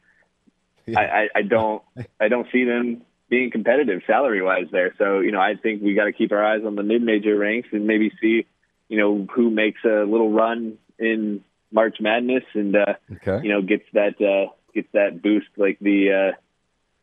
Yeah. 0.86 1.00
I, 1.00 1.02
I, 1.02 1.28
I 1.34 1.42
don't 1.42 1.82
I 2.20 2.28
don't 2.28 2.46
see 2.52 2.64
them 2.64 3.02
being 3.28 3.50
competitive 3.50 4.02
salary 4.06 4.40
wise 4.40 4.68
there. 4.70 4.94
So 4.98 5.18
you 5.18 5.32
know 5.32 5.40
I 5.40 5.56
think 5.60 5.82
we 5.82 5.94
got 5.94 6.04
to 6.04 6.12
keep 6.12 6.30
our 6.32 6.44
eyes 6.44 6.62
on 6.64 6.76
the 6.76 6.84
mid-major 6.84 7.36
ranks 7.36 7.68
and 7.72 7.86
maybe 7.86 8.12
see 8.20 8.46
you 8.88 8.96
know 8.96 9.26
who 9.34 9.50
makes 9.50 9.84
a 9.84 10.04
little 10.04 10.30
run 10.30 10.78
in 10.98 11.42
March 11.72 11.96
Madness 12.00 12.44
and 12.54 12.76
uh, 12.76 12.94
Okay. 13.16 13.40
you 13.44 13.52
know 13.52 13.62
gets 13.62 13.84
that 13.94 14.14
uh, 14.22 14.52
gets 14.72 14.88
that 14.92 15.20
boost 15.20 15.48
like 15.56 15.78
the 15.80 16.32
uh, 16.32 16.36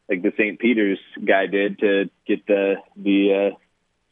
like 0.08 0.22
the 0.22 0.32
St. 0.38 0.58
Peter's 0.60 1.00
guy 1.24 1.48
did 1.48 1.80
to 1.80 2.10
get 2.26 2.46
the 2.48 2.76
the 2.96 3.52
uh, 3.52 3.58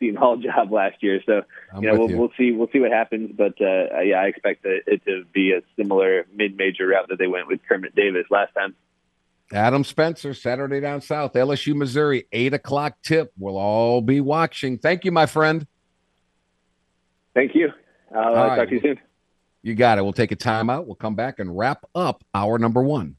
Seton 0.01 0.17
Hall 0.17 0.35
job 0.37 0.71
last 0.71 1.01
year. 1.01 1.21
So 1.25 1.43
I'm 1.73 1.81
you 1.81 1.89
know 1.89 1.99
we'll, 1.99 2.09
you. 2.09 2.17
we'll 2.17 2.31
see 2.37 2.51
we'll 2.51 2.67
see 2.73 2.79
what 2.79 2.91
happens, 2.91 3.31
but 3.37 3.53
uh, 3.61 4.01
yeah, 4.01 4.19
I 4.19 4.25
expect 4.25 4.65
it, 4.65 5.01
to 5.05 5.23
be 5.31 5.53
a 5.53 5.61
similar 5.77 6.25
mid-major 6.33 6.87
route 6.87 7.07
that 7.09 7.19
they 7.19 7.27
went 7.27 7.47
with 7.47 7.61
Kermit 7.69 7.95
Davis 7.95 8.25
last 8.29 8.53
time. 8.53 8.75
Adam 9.53 9.83
Spencer, 9.83 10.33
Saturday 10.33 10.79
down 10.79 11.01
south, 11.01 11.33
LSU, 11.33 11.75
Missouri, 11.75 12.25
eight 12.31 12.53
o'clock 12.53 12.97
tip. 13.03 13.31
We'll 13.37 13.57
all 13.57 14.01
be 14.01 14.19
watching. 14.21 14.77
Thank 14.77 15.05
you, 15.05 15.11
my 15.11 15.25
friend. 15.25 15.67
Thank 17.33 17.55
you. 17.55 17.69
I'll 18.13 18.35
uh, 18.35 18.47
right. 18.47 18.55
talk 18.57 18.69
to 18.69 18.75
you 18.75 18.81
soon. 18.81 18.99
You 19.61 19.75
got 19.75 19.97
it. 19.97 20.01
We'll 20.01 20.13
take 20.13 20.31
a 20.31 20.35
timeout. 20.35 20.85
We'll 20.85 20.95
come 20.95 21.15
back 21.15 21.39
and 21.39 21.55
wrap 21.55 21.85
up 21.93 22.23
our 22.33 22.57
number 22.57 22.81
one. 22.81 23.15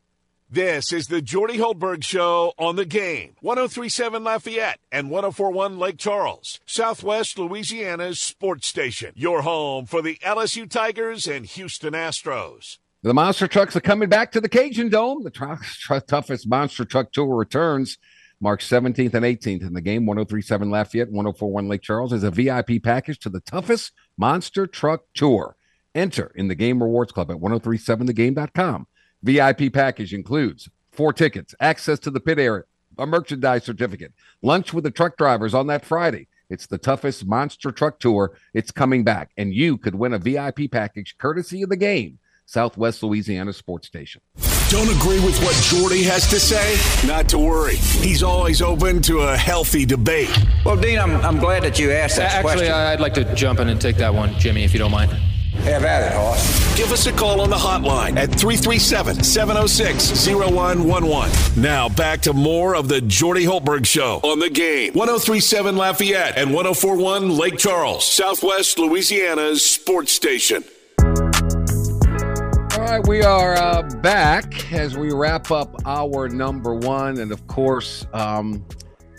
This 0.53 0.93
is 0.93 1.09
the 1.09 1.23
Jordy 1.23 1.57
Hultberg 1.57 2.05
Show 2.05 2.53
on 2.59 2.77
the 2.77 2.85
game. 2.85 3.37
1037 3.41 4.23
Lafayette 4.23 4.81
and 4.93 5.09
1041 5.09 5.79
Lake 5.79 5.97
Charles, 5.97 6.61
Southwest 6.67 7.39
Louisiana's 7.39 8.21
sports 8.21 8.67
station. 8.67 9.15
Your 9.17 9.41
home 9.41 9.87
for 9.87 10.03
the 10.03 10.17
LSU 10.17 10.69
Tigers 10.69 11.27
and 11.27 11.47
Houston 11.47 11.95
Astros. 11.95 12.77
The 13.03 13.15
monster 13.15 13.49
trucks 13.49 13.75
are 13.77 13.81
coming 13.81 14.11
back 14.11 14.31
to 14.33 14.43
the 14.43 14.49
Cajun 14.51 14.91
Dome. 14.91 15.23
The 15.23 15.31
tr- 15.31 15.55
tr- 15.63 16.01
toughest 16.01 16.47
monster 16.47 16.85
truck 16.85 17.13
tour 17.13 17.35
returns 17.35 17.97
March 18.39 18.69
17th 18.69 19.15
and 19.15 19.25
18th 19.25 19.67
in 19.67 19.73
the 19.73 19.81
game. 19.81 20.05
1037 20.05 20.71
Lafayette, 20.71 21.11
1041 21.11 21.67
Lake 21.67 21.81
Charles 21.81 22.13
is 22.13 22.25
a 22.25 22.31
VIP 22.31 22.83
package 22.83 23.19
to 23.21 23.31
the 23.31 23.41
toughest 23.41 23.93
monster 24.19 24.67
truck 24.67 25.05
tour. 25.15 25.57
Enter 25.95 26.31
in 26.35 26.49
the 26.49 26.55
game 26.55 26.83
rewards 26.83 27.11
club 27.11 27.31
at 27.31 27.39
1037thegame.com. 27.39 28.87
VIP 29.23 29.73
package 29.73 30.13
includes 30.13 30.69
four 30.91 31.13
tickets, 31.13 31.55
access 31.61 31.99
to 32.01 32.11
the 32.11 32.21
pit 32.21 32.39
area, 32.39 32.65
a 32.99 33.07
merchandise 33.07 33.65
certificate, 33.65 34.13
lunch 34.43 34.75
with 34.75 34.85
the 34.85 34.91
truck 34.91 35.17
drivers 35.17 35.55
on 35.55 35.67
that 35.69 35.85
Friday. 35.85 36.29
It's 36.51 36.67
the 36.67 36.79
toughest 36.79 37.27
monster 37.27 37.73
truck 37.73 37.99
tour. 37.99 38.37
It's 38.53 38.71
coming 38.71 39.05
back, 39.05 39.31
and 39.37 39.55
you 39.55 39.79
could 39.79 39.95
win 39.95 40.13
a 40.13 40.19
VIP 40.19 40.71
package 40.71 41.17
courtesy 41.17 41.63
of 41.63 41.71
the 41.71 41.77
game. 41.77 42.19
Southwest 42.45 43.03
Louisiana 43.03 43.53
Sports 43.53 43.87
Station. 43.87 44.21
Don't 44.69 44.95
agree 44.95 45.21
with 45.21 45.43
what 45.43 45.55
Jordy 45.63 46.03
has 46.03 46.29
to 46.29 46.41
say? 46.41 46.77
Not 47.07 47.29
to 47.31 47.39
worry. 47.39 47.77
He's 47.77 48.23
always 48.23 48.61
open 48.61 49.01
to 49.03 49.21
a 49.21 49.37
healthy 49.37 49.87
debate. 49.87 50.37
Well, 50.65 50.77
Dean, 50.77 50.99
I'm, 50.99 51.17
I'm 51.25 51.39
glad 51.39 51.63
that 51.63 51.79
you 51.79 51.91
asked 51.93 52.17
that 52.17 52.33
Actually, 52.33 52.53
question. 52.55 52.73
I'd 52.73 53.01
like 53.01 53.15
to 53.15 53.35
jump 53.35 53.61
in 53.61 53.69
and 53.69 53.81
take 53.81 53.97
that 53.97 54.13
one, 54.13 54.35
Jimmy, 54.39 54.65
if 54.65 54.73
you 54.73 54.79
don't 54.79 54.91
mind. 54.91 55.13
Have 55.53 55.85
at 55.85 56.11
it, 56.11 56.17
Hoss. 56.17 56.77
Give 56.77 56.91
us 56.91 57.07
a 57.07 57.13
call 57.13 57.41
on 57.41 57.51
the 57.51 57.57
hotline 57.57 58.17
at 58.17 58.31
337 58.31 59.23
706 59.23 60.27
0111. 60.27 61.63
Now 61.63 61.89
back 61.89 62.21
to 62.23 62.33
more 62.33 62.75
of 62.75 62.89
the 62.89 63.01
Jordy 63.03 63.45
Hultberg 63.45 63.87
Show 63.87 64.21
on 64.25 64.39
the 64.39 64.51
game. 64.51 64.95
1037 64.95 65.77
Lafayette 65.77 66.37
and 66.37 66.53
1041 66.53 67.37
Lake 67.37 67.59
Charles, 67.59 68.05
Southwest 68.05 68.79
Louisiana's 68.79 69.65
sports 69.65 70.13
station. 70.13 70.65
All 70.99 72.89
right, 72.89 73.07
we 73.07 73.23
are 73.23 73.55
uh, 73.55 73.83
back 74.01 74.73
as 74.73 74.97
we 74.97 75.13
wrap 75.13 75.51
up 75.51 75.77
our 75.85 76.29
number 76.29 76.75
one. 76.75 77.21
And 77.21 77.31
of 77.31 77.47
course, 77.47 78.07
um, 78.15 78.67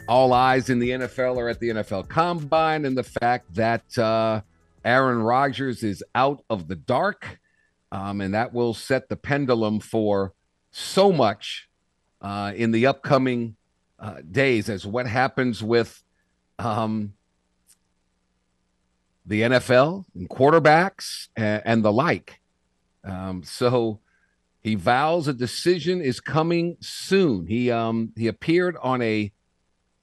all 0.10 0.34
eyes 0.34 0.70
in 0.70 0.80
the 0.80 0.90
NFL 0.90 1.38
are 1.38 1.48
at 1.48 1.60
the 1.60 1.70
NFL 1.70 2.10
Combine 2.10 2.86
and 2.86 2.98
the 2.98 3.04
fact 3.04 3.54
that 3.54 3.98
uh, 3.98 4.42
Aaron 4.84 5.22
Rodgers 5.22 5.84
is 5.84 6.04
out 6.16 6.44
of 6.50 6.68
the 6.68 6.76
dark. 6.76 7.40
Um, 7.92 8.22
and 8.22 8.34
that 8.34 8.54
will 8.54 8.74
set 8.74 9.08
the 9.08 9.16
pendulum 9.16 9.80
for 9.80 10.34
so 10.72 11.12
much 11.12 11.70
uh, 12.22 12.54
in 12.56 12.72
the 12.72 12.88
upcoming 12.88 13.56
uh, 14.00 14.16
days 14.30 14.70
as 14.70 14.86
what 14.86 15.06
happens 15.06 15.62
with 15.62 16.04
um, 16.58 17.14
the 19.26 19.42
NFL 19.42 20.06
and 20.16 20.30
quarterbacks 20.30 21.28
and, 21.36 21.62
and 21.66 21.86
the 21.86 21.92
like. 21.92 22.40
Um, 23.04 23.44
so 23.44 24.00
he 24.62 24.76
vows 24.76 25.28
a 25.28 25.34
decision 25.34 26.02
is 26.02 26.20
coming 26.20 26.78
soon. 26.80 27.48
He 27.48 27.70
um 27.70 28.14
he 28.16 28.28
appeared 28.28 28.78
on 28.82 29.02
a 29.02 29.32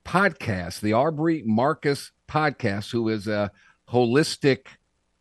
podcast, 0.05 0.81
the 0.81 0.93
Aubrey 0.93 1.43
Marcus 1.47 2.13
podcast, 2.29 2.93
who 2.93 3.09
is 3.09 3.27
a 3.27 3.51
holistic 3.93 4.67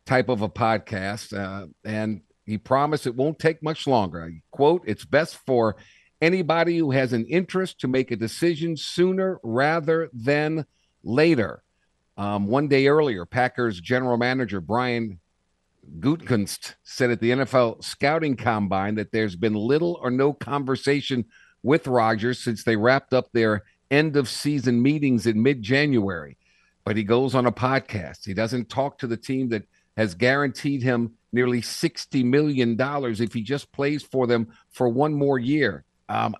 type 0.06 0.30
of 0.30 0.42
a 0.42 0.50
podcast, 0.50 1.38
uh, 1.38 1.68
and 1.84 2.22
he 2.46 2.58
promised 2.58 3.08
it 3.08 3.16
won't 3.16 3.40
take 3.40 3.62
much 3.64 3.88
longer. 3.88 4.24
I 4.24 4.42
quote: 4.52 4.84
"It's 4.86 5.06
best 5.06 5.36
for 5.46 5.76
anybody 6.22 6.78
who 6.78 6.92
has 6.92 7.14
an 7.14 7.26
interest 7.26 7.80
to 7.82 7.88
make 7.88 8.12
a 8.12 8.16
decision 8.16 8.76
sooner 8.78 9.40
rather 9.44 10.10
than 10.14 10.66
later." 11.04 11.64
Um, 12.18 12.48
one 12.48 12.68
day 12.68 12.88
earlier, 12.88 13.26
Packers 13.26 13.80
general 13.80 14.18
manager 14.18 14.60
Brian 14.60 15.20
Gutekunst 16.00 16.76
said 16.84 17.12
at 17.12 17.20
the 17.20 17.32
NFL 17.32 17.84
scouting 17.84 18.36
combine 18.36 18.96
that 18.96 19.12
there's 19.12 19.36
been 19.36 19.54
little 19.54 20.00
or 20.02 20.12
no 20.12 20.34
conversation 20.34 21.26
with 21.64 21.88
Rodgers 21.88 22.40
since 22.40 22.64
they 22.64 22.76
wrapped 22.76 23.14
up 23.14 23.32
their 23.32 23.64
end 23.90 24.16
of 24.16 24.30
season 24.30 24.82
meetings 24.82 25.26
in 25.28 25.42
mid 25.42 25.62
January. 25.62 26.38
But 26.86 26.98
he 26.98 27.04
goes 27.04 27.36
on 27.36 27.46
a 27.46 27.52
podcast. 27.52 28.26
He 28.26 28.34
doesn't 28.34 28.70
talk 28.70 28.98
to 29.00 29.08
the 29.08 29.18
team 29.18 29.50
that 29.50 29.64
has 29.98 30.16
guaranteed 30.16 30.82
him 30.82 31.14
nearly 31.32 31.62
$60 31.62 32.24
million 32.24 32.76
if 32.80 33.34
he 33.34 33.42
just 33.42 33.72
plays 33.72 34.02
for 34.02 34.28
them 34.28 34.48
for 34.72 34.90
one 34.90 35.14
more 35.14 35.38
year. 35.38 35.84
Um, 36.08 36.36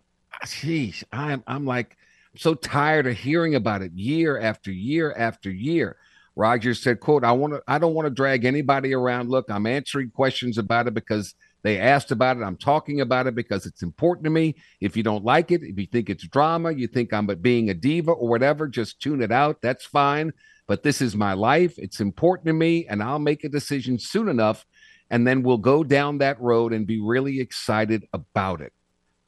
geez, 0.48 1.04
I'm, 1.12 1.44
I'm 1.46 1.66
like, 1.66 1.98
I'm 2.34 2.40
so 2.40 2.56
tired 2.56 3.06
of 3.08 3.18
hearing 3.18 3.56
about 3.56 3.82
it 3.82 3.92
year 3.94 4.40
after 4.40 4.72
year 4.72 5.14
after 5.18 5.52
year. 5.52 5.98
Rodgers 6.36 6.82
said, 6.82 7.02
"quote 7.02 7.26
I 7.26 7.34
want 7.34 7.54
to. 7.54 7.62
I 7.68 7.80
don't 7.80 7.94
want 7.94 8.06
to 8.06 8.12
drag 8.12 8.46
anybody 8.46 8.94
around. 8.94 9.30
Look, 9.30 9.52
I'm 9.52 9.66
answering 9.68 10.10
questions 10.12 10.58
about 10.58 10.88
it 10.88 10.94
because." 10.94 11.36
They 11.62 11.80
asked 11.80 12.12
about 12.12 12.38
it. 12.38 12.44
I'm 12.44 12.58
talking 12.58 13.02
about 13.02 13.28
it 13.28 13.36
because 13.36 13.66
it's 13.66 13.84
important 13.84 14.24
to 14.24 14.30
me. 14.30 14.56
If 14.80 14.96
you 14.96 15.04
don't 15.04 15.26
like 15.26 15.52
it, 15.52 15.62
if 15.64 15.78
you 15.78 15.86
think 15.86 16.10
it's 16.10 16.28
drama, 16.28 16.72
you 16.72 16.88
think 16.88 17.14
I'm 17.14 17.28
being 17.28 17.70
a 17.70 17.74
diva 17.74 18.12
or 18.12 18.28
whatever, 18.28 18.68
just 18.68 19.02
tune 19.02 19.22
it 19.22 19.32
out. 19.32 19.62
That's 19.62 19.86
fine. 19.86 20.32
But 20.68 20.84
this 20.84 21.02
is 21.02 21.16
my 21.16 21.34
life. 21.34 21.78
It's 21.78 22.00
important 22.00 22.48
to 22.48 22.54
me, 22.54 22.86
and 22.88 23.02
I'll 23.02 23.20
make 23.20 23.44
a 23.44 23.50
decision 23.50 23.98
soon 23.98 24.30
enough. 24.30 24.66
And 25.10 25.26
then 25.26 25.42
we'll 25.42 25.58
go 25.58 25.84
down 25.84 26.20
that 26.20 26.40
road 26.40 26.72
and 26.72 26.86
be 26.86 27.02
really 27.02 27.40
excited 27.40 28.06
about 28.14 28.62
it. 28.62 28.72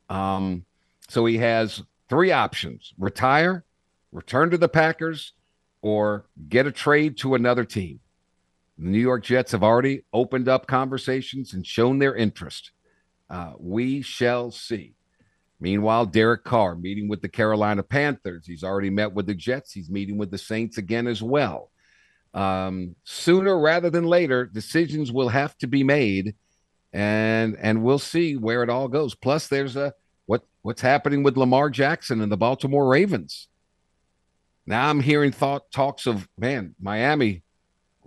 Um, 0.09 0.65
so 1.09 1.25
he 1.25 1.38
has 1.39 1.82
three 2.09 2.32
options 2.32 2.93
retire, 2.99 3.63
return 4.11 4.51
to 4.51 4.57
the 4.57 4.69
Packers, 4.69 5.34
or 5.82 6.25
get 6.49 6.67
a 6.67 6.71
trade 6.71 7.17
to 7.17 7.34
another 7.34 7.65
team. 7.65 8.01
The 8.82 8.89
New 8.89 8.99
York 8.99 9.23
Jets 9.23 9.51
have 9.51 9.61
already 9.61 10.05
opened 10.11 10.49
up 10.49 10.65
conversations 10.65 11.53
and 11.53 11.65
shown 11.65 11.99
their 11.99 12.15
interest. 12.15 12.71
Uh, 13.29 13.53
we 13.59 14.01
shall 14.01 14.49
see. 14.49 14.95
Meanwhile, 15.59 16.07
Derek 16.07 16.43
Carr 16.43 16.75
meeting 16.75 17.07
with 17.07 17.21
the 17.21 17.29
Carolina 17.29 17.84
Panthers. 17.84 18.47
He's 18.47 18.63
already 18.63 18.89
met 18.89 19.13
with 19.13 19.27
the 19.27 19.36
Jets. 19.36 19.71
He's 19.71 19.91
meeting 19.91 20.17
with 20.17 20.32
the 20.32 20.39
Saints 20.39 20.79
again 20.79 21.05
as 21.05 21.21
well. 21.21 21.69
Um, 22.34 22.95
sooner 23.03 23.59
rather 23.59 23.91
than 23.91 24.05
later, 24.05 24.47
decisions 24.47 25.11
will 25.11 25.29
have 25.29 25.55
to 25.59 25.67
be 25.67 25.84
made, 25.84 26.34
and 26.91 27.55
and 27.61 27.84
we'll 27.84 27.99
see 27.99 28.36
where 28.36 28.63
it 28.63 28.69
all 28.71 28.88
goes. 28.88 29.13
Plus, 29.13 29.47
there's 29.47 29.75
a 29.75 29.93
what 30.25 30.43
what's 30.63 30.82
happening 30.82 31.21
with 31.21 31.38
Lamar 31.38 31.69
Jackson 31.69 32.19
and 32.19 32.32
the 32.32 32.38
Baltimore 32.38 32.88
Ravens. 32.88 33.47
Now 34.65 34.89
I'm 34.89 35.01
hearing 35.01 35.32
thought 35.32 35.69
talks 35.71 36.07
of 36.07 36.27
man, 36.36 36.73
Miami 36.82 37.43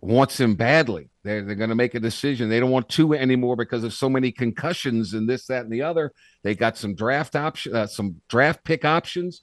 wants 0.05 0.38
him 0.38 0.55
badly. 0.55 1.09
They're, 1.22 1.42
they're 1.42 1.55
going 1.55 1.70
to 1.70 1.74
make 1.74 1.94
a 1.94 2.00
decision. 2.00 2.48
They 2.48 2.61
don't 2.61 2.70
want 2.70 2.88
two 2.88 3.14
anymore 3.14 3.57
because 3.57 3.84
of 3.84 3.94
so 3.94 4.09
many 4.09 4.30
concussions 4.30 5.14
and 5.14 5.28
this, 5.28 5.46
that, 5.46 5.64
and 5.64 5.72
the 5.72 5.82
other. 5.82 6.12
They 6.42 6.55
got 6.55 6.76
some 6.76 6.94
draft 6.94 7.34
option, 7.34 7.74
uh, 7.74 7.86
some 7.86 8.20
draft 8.28 8.64
pick 8.64 8.84
options. 8.84 9.42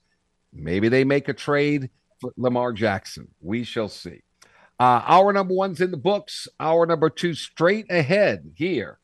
Maybe 0.53 0.87
they 0.87 1.03
make 1.03 1.27
a 1.27 1.33
trade 1.33 1.89
for 2.19 2.31
Lamar 2.37 2.73
Jackson. 2.73 3.29
We 3.41 3.63
shall 3.63 3.89
see. 3.89 4.21
Uh, 4.79 5.01
our 5.05 5.33
number 5.33 5.53
one's 5.53 5.81
in 5.81 5.91
the 5.91 5.97
books. 5.97 6.47
Our 6.59 6.85
number 6.85 7.09
two 7.09 7.33
straight 7.33 7.91
ahead 7.91 8.51
here 8.55 8.99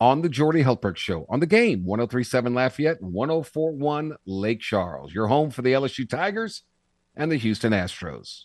on 0.00 0.22
the 0.22 0.28
Jordy 0.28 0.62
Hultberg 0.62 0.96
Show 0.96 1.26
on 1.28 1.40
the 1.40 1.46
game 1.46 1.84
1037 1.84 2.54
Lafayette 2.54 3.00
and 3.00 3.12
1041 3.12 4.16
Lake 4.26 4.60
Charles. 4.60 5.12
Your 5.12 5.28
home 5.28 5.50
for 5.50 5.62
the 5.62 5.72
LSU 5.72 6.08
Tigers 6.08 6.62
and 7.16 7.30
the 7.30 7.36
Houston 7.36 7.72
Astros. 7.72 8.44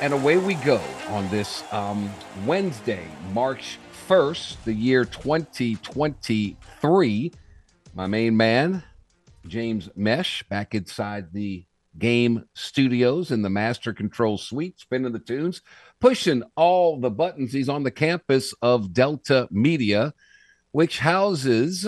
and 0.00 0.14
away 0.14 0.38
we 0.38 0.54
go 0.54 0.80
on 1.08 1.28
this 1.28 1.62
um, 1.72 2.10
Wednesday, 2.46 3.04
March 3.32 3.78
1st, 4.08 4.64
the 4.64 4.72
year 4.72 5.04
2023. 5.04 7.32
My 7.94 8.06
main 8.06 8.34
man, 8.36 8.84
James 9.46 9.88
Mesh, 9.94 10.42
back 10.44 10.74
inside 10.74 11.32
the 11.32 11.66
game 11.98 12.46
studios 12.54 13.30
in 13.30 13.42
the 13.42 13.50
Master 13.50 13.92
Control 13.92 14.38
Suite, 14.38 14.80
spinning 14.80 15.12
the 15.12 15.18
tunes, 15.18 15.60
pushing 16.00 16.42
all 16.56 16.98
the 16.98 17.10
buttons. 17.10 17.52
He's 17.52 17.68
on 17.68 17.82
the 17.82 17.90
campus 17.90 18.54
of 18.62 18.94
Delta 18.94 19.48
Media, 19.50 20.14
which 20.72 20.98
houses 20.98 21.86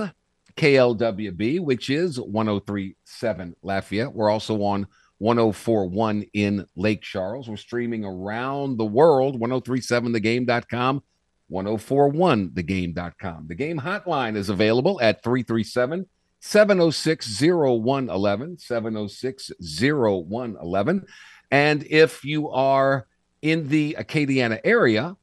KLWB, 0.57 1.61
which 1.61 1.89
is 1.89 2.21
1037 2.21 3.57
Lafayette. 3.63 4.13
We're 4.13 4.29
also 4.29 4.63
on 4.65 4.87
1041 5.23 6.25
in 6.33 6.67
Lake 6.75 7.01
Charles. 7.01 7.49
We're 7.49 7.57
streaming 7.57 8.05
around 8.05 8.77
the 8.77 8.85
world, 8.85 9.41
1037thegame.com, 9.41 11.03
1041thegame.com. 11.51 13.47
The 13.47 13.55
game 13.55 13.79
hotline 13.79 14.35
is 14.35 14.49
available 14.49 15.01
at 15.01 15.23
337 15.23 16.07
706 16.41 17.41
0111, 17.41 18.59
706 18.59 19.53
0111. 19.61 21.07
And 21.53 21.87
if 21.89 22.25
you 22.25 22.51
are 22.51 23.07
in 23.43 23.69
the 23.69 23.97
Acadiana 24.01 24.59
area, 24.65 25.17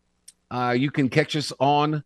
uh, 0.50 0.76
you 0.78 0.92
can 0.92 1.10
catch 1.10 1.36
us 1.36 1.52
on 1.60 2.06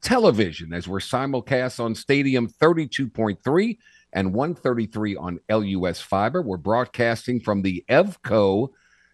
television 0.00 0.72
as 0.72 0.88
we're 0.88 1.00
simulcast 1.00 1.80
on 1.80 1.94
Stadium 1.94 2.48
32.3 2.48 3.76
and 4.12 4.34
133 4.34 5.16
on 5.16 5.40
LUS 5.48 6.00
Fiber. 6.00 6.42
We're 6.42 6.56
broadcasting 6.56 7.40
from 7.40 7.62
the 7.62 7.84
Evco 7.88 8.70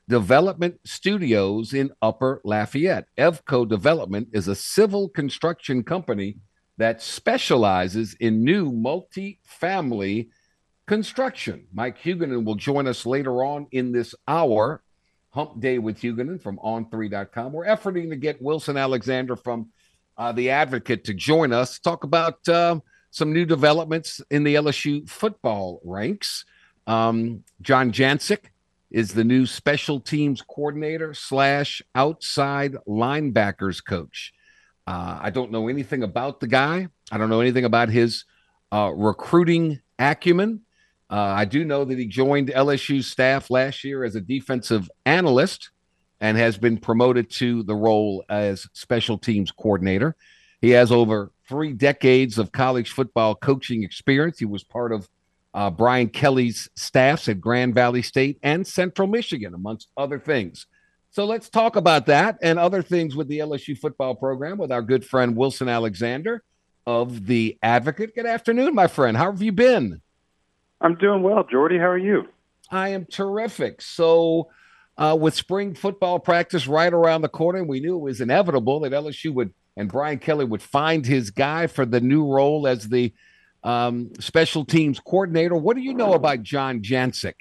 Development 0.08 0.78
Studios 0.84 1.74
in 1.74 1.90
Upper 2.00 2.40
Lafayette. 2.44 3.08
Evco 3.18 3.68
Development 3.68 4.28
is 4.32 4.48
a 4.48 4.54
civil 4.54 5.08
construction 5.08 5.82
company 5.82 6.36
that 6.78 7.02
specializes 7.02 8.14
in 8.20 8.44
new 8.44 8.70
multi-family 8.70 10.30
construction. 10.86 11.66
Mike 11.72 11.98
Huguenin 11.98 12.44
will 12.44 12.54
join 12.54 12.86
us 12.86 13.04
later 13.04 13.44
on 13.44 13.66
in 13.72 13.92
this 13.92 14.14
hour. 14.28 14.82
Hump 15.30 15.60
Day 15.60 15.78
with 15.78 16.00
Huguenin 16.00 16.40
from 16.40 16.58
on3.com. 16.58 17.52
We're 17.52 17.66
efforting 17.66 18.08
to 18.10 18.16
get 18.16 18.40
Wilson 18.40 18.76
Alexander 18.76 19.36
from 19.36 19.70
uh, 20.16 20.32
The 20.32 20.50
Advocate 20.50 21.04
to 21.04 21.14
join 21.14 21.52
us, 21.52 21.78
talk 21.78 22.04
about 22.04 22.48
uh, 22.48 22.80
some 23.16 23.32
new 23.32 23.46
developments 23.46 24.20
in 24.30 24.44
the 24.44 24.56
LSU 24.56 25.08
football 25.08 25.80
ranks. 25.84 26.44
Um, 26.86 27.44
John 27.62 27.90
Jancek 27.90 28.50
is 28.90 29.14
the 29.14 29.24
new 29.24 29.46
special 29.46 30.00
teams 30.00 30.42
coordinator 30.42 31.14
slash 31.14 31.80
outside 31.94 32.76
linebackers 32.86 33.82
coach. 33.82 34.34
Uh, 34.86 35.18
I 35.18 35.30
don't 35.30 35.50
know 35.50 35.68
anything 35.68 36.02
about 36.02 36.40
the 36.40 36.46
guy. 36.46 36.88
I 37.10 37.16
don't 37.16 37.30
know 37.30 37.40
anything 37.40 37.64
about 37.64 37.88
his 37.88 38.26
uh, 38.70 38.92
recruiting 38.94 39.80
acumen. 39.98 40.60
Uh, 41.08 41.16
I 41.16 41.46
do 41.46 41.64
know 41.64 41.86
that 41.86 41.98
he 41.98 42.04
joined 42.04 42.48
LSU 42.48 43.02
staff 43.02 43.48
last 43.48 43.82
year 43.82 44.04
as 44.04 44.14
a 44.14 44.20
defensive 44.20 44.90
analyst 45.06 45.70
and 46.20 46.36
has 46.36 46.58
been 46.58 46.76
promoted 46.76 47.30
to 47.30 47.62
the 47.62 47.74
role 47.74 48.26
as 48.28 48.66
special 48.74 49.16
teams 49.16 49.50
coordinator. 49.50 50.16
He 50.60 50.70
has 50.70 50.92
over 50.92 51.32
three 51.48 51.72
decades 51.72 52.38
of 52.38 52.52
college 52.52 52.90
football 52.90 53.34
coaching 53.34 53.82
experience. 53.82 54.38
He 54.38 54.44
was 54.44 54.64
part 54.64 54.92
of 54.92 55.08
uh, 55.54 55.70
Brian 55.70 56.08
Kelly's 56.08 56.68
staffs 56.74 57.28
at 57.28 57.40
Grand 57.40 57.74
Valley 57.74 58.02
State 58.02 58.38
and 58.42 58.66
Central 58.66 59.08
Michigan, 59.08 59.54
amongst 59.54 59.88
other 59.96 60.18
things. 60.18 60.66
So 61.10 61.24
let's 61.24 61.48
talk 61.48 61.76
about 61.76 62.06
that 62.06 62.38
and 62.42 62.58
other 62.58 62.82
things 62.82 63.16
with 63.16 63.28
the 63.28 63.38
LSU 63.38 63.78
football 63.78 64.14
program 64.14 64.58
with 64.58 64.70
our 64.70 64.82
good 64.82 65.04
friend 65.04 65.34
Wilson 65.34 65.68
Alexander 65.68 66.42
of 66.86 67.26
The 67.26 67.56
Advocate. 67.62 68.14
Good 68.14 68.26
afternoon, 68.26 68.74
my 68.74 68.86
friend. 68.86 69.16
How 69.16 69.30
have 69.30 69.40
you 69.40 69.52
been? 69.52 70.02
I'm 70.80 70.96
doing 70.96 71.22
well, 71.22 71.44
Jordy. 71.44 71.78
How 71.78 71.88
are 71.88 71.96
you? 71.98 72.28
I 72.70 72.90
am 72.90 73.06
terrific. 73.06 73.80
So, 73.80 74.50
uh, 74.98 75.16
with 75.18 75.34
spring 75.34 75.74
football 75.74 76.18
practice 76.18 76.66
right 76.66 76.92
around 76.92 77.22
the 77.22 77.28
corner, 77.28 77.64
we 77.64 77.80
knew 77.80 77.96
it 77.96 78.00
was 78.00 78.20
inevitable 78.20 78.80
that 78.80 78.92
LSU 78.92 79.32
would– 79.32 79.54
and 79.76 79.90
Brian 79.90 80.18
Kelly 80.18 80.44
would 80.44 80.62
find 80.62 81.04
his 81.04 81.30
guy 81.30 81.66
for 81.66 81.84
the 81.84 82.00
new 82.00 82.24
role 82.24 82.66
as 82.66 82.88
the 82.88 83.12
um, 83.62 84.12
special 84.20 84.64
teams 84.64 85.00
coordinator. 85.00 85.56
What 85.56 85.76
do 85.76 85.82
you 85.82 85.94
know 85.94 86.14
about 86.14 86.42
John 86.42 86.80
Jancek? 86.80 87.34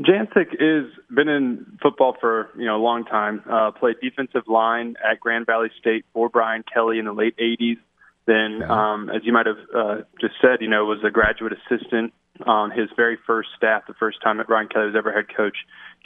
Jancek 0.00 0.50
has 0.58 0.90
been 1.14 1.28
in 1.28 1.78
football 1.82 2.16
for 2.20 2.50
you 2.56 2.64
know 2.64 2.76
a 2.76 2.82
long 2.82 3.04
time. 3.04 3.42
Uh, 3.48 3.70
played 3.72 3.96
defensive 4.02 4.48
line 4.48 4.96
at 5.04 5.20
Grand 5.20 5.46
Valley 5.46 5.70
State 5.78 6.04
for 6.12 6.28
Brian 6.28 6.64
Kelly 6.72 6.98
in 6.98 7.04
the 7.04 7.12
late 7.12 7.36
'80s. 7.36 7.78
Then, 8.26 8.62
um, 8.62 9.10
as 9.10 9.22
you 9.24 9.32
might 9.32 9.46
have 9.46 9.56
uh, 9.74 9.96
just 10.20 10.34
said, 10.40 10.60
you 10.60 10.68
know, 10.68 10.84
was 10.84 11.00
a 11.04 11.10
graduate 11.10 11.52
assistant 11.52 12.12
on 12.46 12.70
his 12.70 12.88
very 12.96 13.18
first 13.26 13.50
staff, 13.56 13.82
the 13.86 13.94
first 13.94 14.18
time 14.22 14.38
that 14.38 14.46
Brian 14.46 14.68
Kelly 14.68 14.86
was 14.86 14.94
ever 14.96 15.12
head 15.12 15.26
coach. 15.34 15.56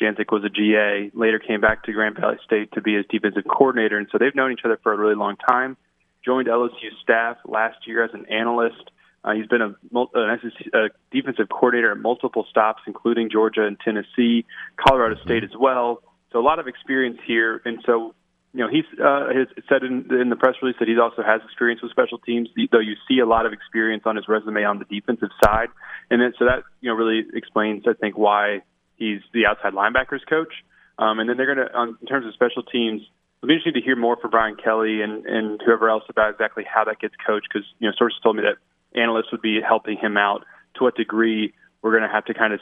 Jancek 0.01 0.33
was 0.33 0.45
a 0.45 0.49
GA, 0.49 1.11
later 1.15 1.39
came 1.39 1.61
back 1.61 1.85
to 1.85 1.93
Grand 1.93 2.17
Valley 2.19 2.39
State 2.45 2.73
to 2.73 2.81
be 2.81 2.95
his 2.95 3.05
defensive 3.11 3.45
coordinator. 3.49 3.99
And 3.99 4.09
so 4.11 4.19
they've 4.19 4.35
known 4.35 4.53
each 4.53 4.65
other 4.65 4.79
for 4.83 4.93
a 4.93 4.97
really 4.97 5.15
long 5.15 5.37
time. 5.37 5.77
Joined 6.25 6.49
LSU 6.49 6.91
staff 7.03 7.37
last 7.45 7.87
year 7.87 8.05
as 8.05 8.11
an 8.13 8.27
analyst. 8.27 8.91
Uh, 9.23 9.33
he's 9.33 9.47
been 9.47 9.63
a, 9.63 9.75
an 10.15 10.41
SEC, 10.43 10.67
a 10.73 10.89
defensive 11.11 11.49
coordinator 11.49 11.93
at 11.93 11.99
multiple 11.99 12.47
stops, 12.49 12.83
including 12.87 13.31
Georgia 13.31 13.65
and 13.67 13.79
Tennessee, 13.81 14.45
Colorado 14.77 15.21
State 15.23 15.45
as 15.45 15.57
well. 15.59 16.03
So 16.33 16.39
a 16.39 16.43
lot 16.43 16.59
of 16.59 16.67
experience 16.67 17.19
here, 17.27 17.61
and 17.65 17.83
so 17.87 18.15
you 18.57 18.65
know, 18.65 18.71
he's 18.71 18.89
uh, 18.99 19.29
has 19.37 19.49
said 19.69 19.83
in, 19.83 20.09
in 20.19 20.31
the 20.31 20.37
press 20.37 20.55
release 20.63 20.79
that 20.81 20.89
he 20.89 20.99
also 20.99 21.23
has 21.23 21.43
experience 21.45 21.83
with 21.83 21.91
special 21.91 22.17
teams, 22.17 22.49
though 22.73 22.81
you 22.81 22.95
see 23.07 23.19
a 23.19 23.27
lot 23.27 23.45
of 23.45 23.53
experience 23.53 24.05
on 24.07 24.17
his 24.17 24.27
resume 24.29 24.65
on 24.65 24.79
the 24.79 24.87
defensive 24.87 25.29
side, 25.45 25.69
and 26.11 26.23
then, 26.23 26.33
so 26.39 26.47
that 26.47 26.65
you 26.81 26.89
know 26.89 26.97
really 26.97 27.27
explains, 27.35 27.85
I 27.87 27.93
think, 27.93 28.17
why 28.17 28.63
he's 28.97 29.21
the 29.35 29.45
outside 29.45 29.75
linebackers 29.75 30.25
coach. 30.27 30.65
Um, 30.99 31.19
and 31.19 31.29
then 31.29 31.37
they're 31.37 31.55
going 31.55 31.69
to, 31.69 31.97
in 32.01 32.07
terms 32.07 32.25
of 32.27 32.33
special 32.33 32.63
teams, 32.63 33.03
it'll 33.39 33.49
be 33.49 33.53
interesting 33.53 33.75
to 33.75 33.85
hear 33.85 33.95
more 33.95 34.17
from 34.17 34.31
Brian 34.31 34.57
Kelly 34.57 35.03
and, 35.03 35.27
and 35.27 35.61
whoever 35.63 35.91
else 35.91 36.05
about 36.09 36.31
exactly 36.31 36.65
how 36.65 36.85
that 36.85 36.99
gets 36.99 37.15
coached, 37.27 37.49
because 37.53 37.69
you 37.79 37.87
know 37.87 37.95
sources 37.99 38.19
told 38.23 38.37
me 38.37 38.43
that 38.43 38.57
analysts 38.99 39.31
would 39.33 39.43
be 39.43 39.61
helping 39.61 39.99
him 39.99 40.17
out. 40.17 40.47
To 40.77 40.85
what 40.85 40.97
degree 40.97 41.53
we're 41.83 41.93
going 41.93 42.09
to 42.09 42.15
have 42.15 42.25
to 42.27 42.35
kind 42.35 42.55
of 42.55 42.61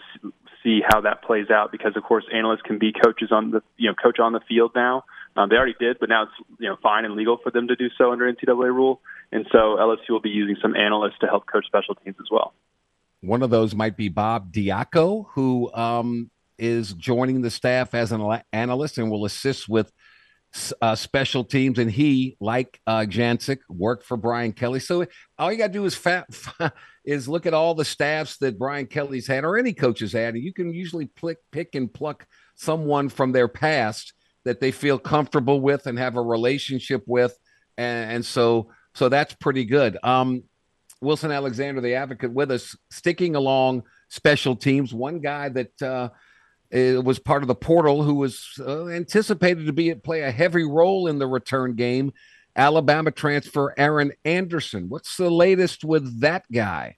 see 0.64 0.80
how 0.84 1.02
that 1.02 1.22
plays 1.22 1.50
out, 1.50 1.70
because 1.70 1.96
of 1.96 2.02
course 2.02 2.24
analysts 2.34 2.62
can 2.62 2.80
be 2.80 2.92
coaches 2.92 3.30
on 3.30 3.52
the 3.52 3.62
you 3.76 3.88
know 3.88 3.94
coach 3.94 4.18
on 4.18 4.32
the 4.32 4.40
field 4.48 4.72
now. 4.74 5.04
Um, 5.36 5.48
they 5.48 5.56
already 5.56 5.74
did, 5.78 5.98
but 5.98 6.08
now 6.08 6.24
it's 6.24 6.32
you 6.60 6.68
know 6.68 6.76
fine 6.82 7.04
and 7.04 7.14
legal 7.14 7.38
for 7.42 7.50
them 7.50 7.68
to 7.68 7.76
do 7.76 7.88
so 7.98 8.12
under 8.12 8.32
NCAA 8.32 8.72
rule. 8.72 9.00
And 9.32 9.46
so 9.50 9.76
LSU 9.78 10.10
will 10.10 10.20
be 10.20 10.30
using 10.30 10.56
some 10.62 10.76
analysts 10.76 11.18
to 11.20 11.26
help 11.26 11.46
coach 11.46 11.66
special 11.66 11.94
teams 11.96 12.16
as 12.20 12.28
well. 12.30 12.54
One 13.20 13.42
of 13.42 13.50
those 13.50 13.74
might 13.74 13.96
be 13.96 14.08
Bob 14.08 14.52
Diaco, 14.52 15.26
who 15.32 15.72
um, 15.72 16.30
is 16.58 16.92
joining 16.92 17.40
the 17.40 17.50
staff 17.50 17.94
as 17.94 18.12
an 18.12 18.42
analyst 18.52 18.98
and 18.98 19.10
will 19.10 19.24
assist 19.24 19.68
with 19.68 19.90
uh, 20.80 20.94
special 20.94 21.42
teams. 21.42 21.78
And 21.78 21.90
he, 21.90 22.36
like 22.40 22.80
uh, 22.86 23.06
Jancek, 23.08 23.58
worked 23.68 24.04
for 24.04 24.16
Brian 24.16 24.52
Kelly. 24.52 24.78
So 24.78 25.06
all 25.38 25.50
you 25.50 25.58
got 25.58 25.68
to 25.68 25.72
do 25.72 25.84
is 25.84 25.96
fat, 25.96 26.26
is 27.04 27.28
look 27.28 27.46
at 27.46 27.54
all 27.54 27.74
the 27.74 27.84
staffs 27.84 28.36
that 28.38 28.58
Brian 28.58 28.86
Kelly's 28.86 29.26
had 29.26 29.44
or 29.44 29.58
any 29.58 29.72
coaches 29.72 30.12
had, 30.12 30.34
and 30.34 30.44
you 30.44 30.52
can 30.52 30.72
usually 30.72 31.06
pick, 31.06 31.38
pick 31.50 31.74
and 31.74 31.92
pluck 31.92 32.26
someone 32.54 33.08
from 33.08 33.32
their 33.32 33.48
past 33.48 34.13
that 34.44 34.60
they 34.60 34.70
feel 34.70 34.98
comfortable 34.98 35.60
with 35.60 35.86
and 35.86 35.98
have 35.98 36.16
a 36.16 36.22
relationship 36.22 37.02
with, 37.06 37.36
and, 37.76 38.12
and 38.12 38.26
so 38.26 38.70
so 38.94 39.08
that's 39.08 39.34
pretty 39.34 39.64
good. 39.64 39.98
Um, 40.02 40.44
Wilson 41.00 41.30
Alexander, 41.30 41.80
the 41.80 41.94
advocate, 41.94 42.32
with 42.32 42.50
us, 42.50 42.76
sticking 42.90 43.36
along 43.36 43.82
special 44.08 44.56
teams. 44.56 44.94
One 44.94 45.20
guy 45.20 45.48
that 45.50 45.82
uh, 45.82 46.08
was 46.72 47.18
part 47.18 47.42
of 47.42 47.48
the 47.48 47.54
portal 47.54 48.02
who 48.02 48.14
was 48.14 48.48
uh, 48.60 48.86
anticipated 48.86 49.66
to 49.66 49.72
be 49.72 49.94
play 49.94 50.22
a 50.22 50.30
heavy 50.30 50.64
role 50.64 51.06
in 51.06 51.18
the 51.18 51.26
return 51.26 51.74
game. 51.74 52.12
Alabama 52.56 53.10
transfer 53.10 53.74
Aaron 53.76 54.12
Anderson. 54.24 54.88
What's 54.88 55.16
the 55.16 55.30
latest 55.30 55.84
with 55.84 56.20
that 56.20 56.44
guy? 56.52 56.96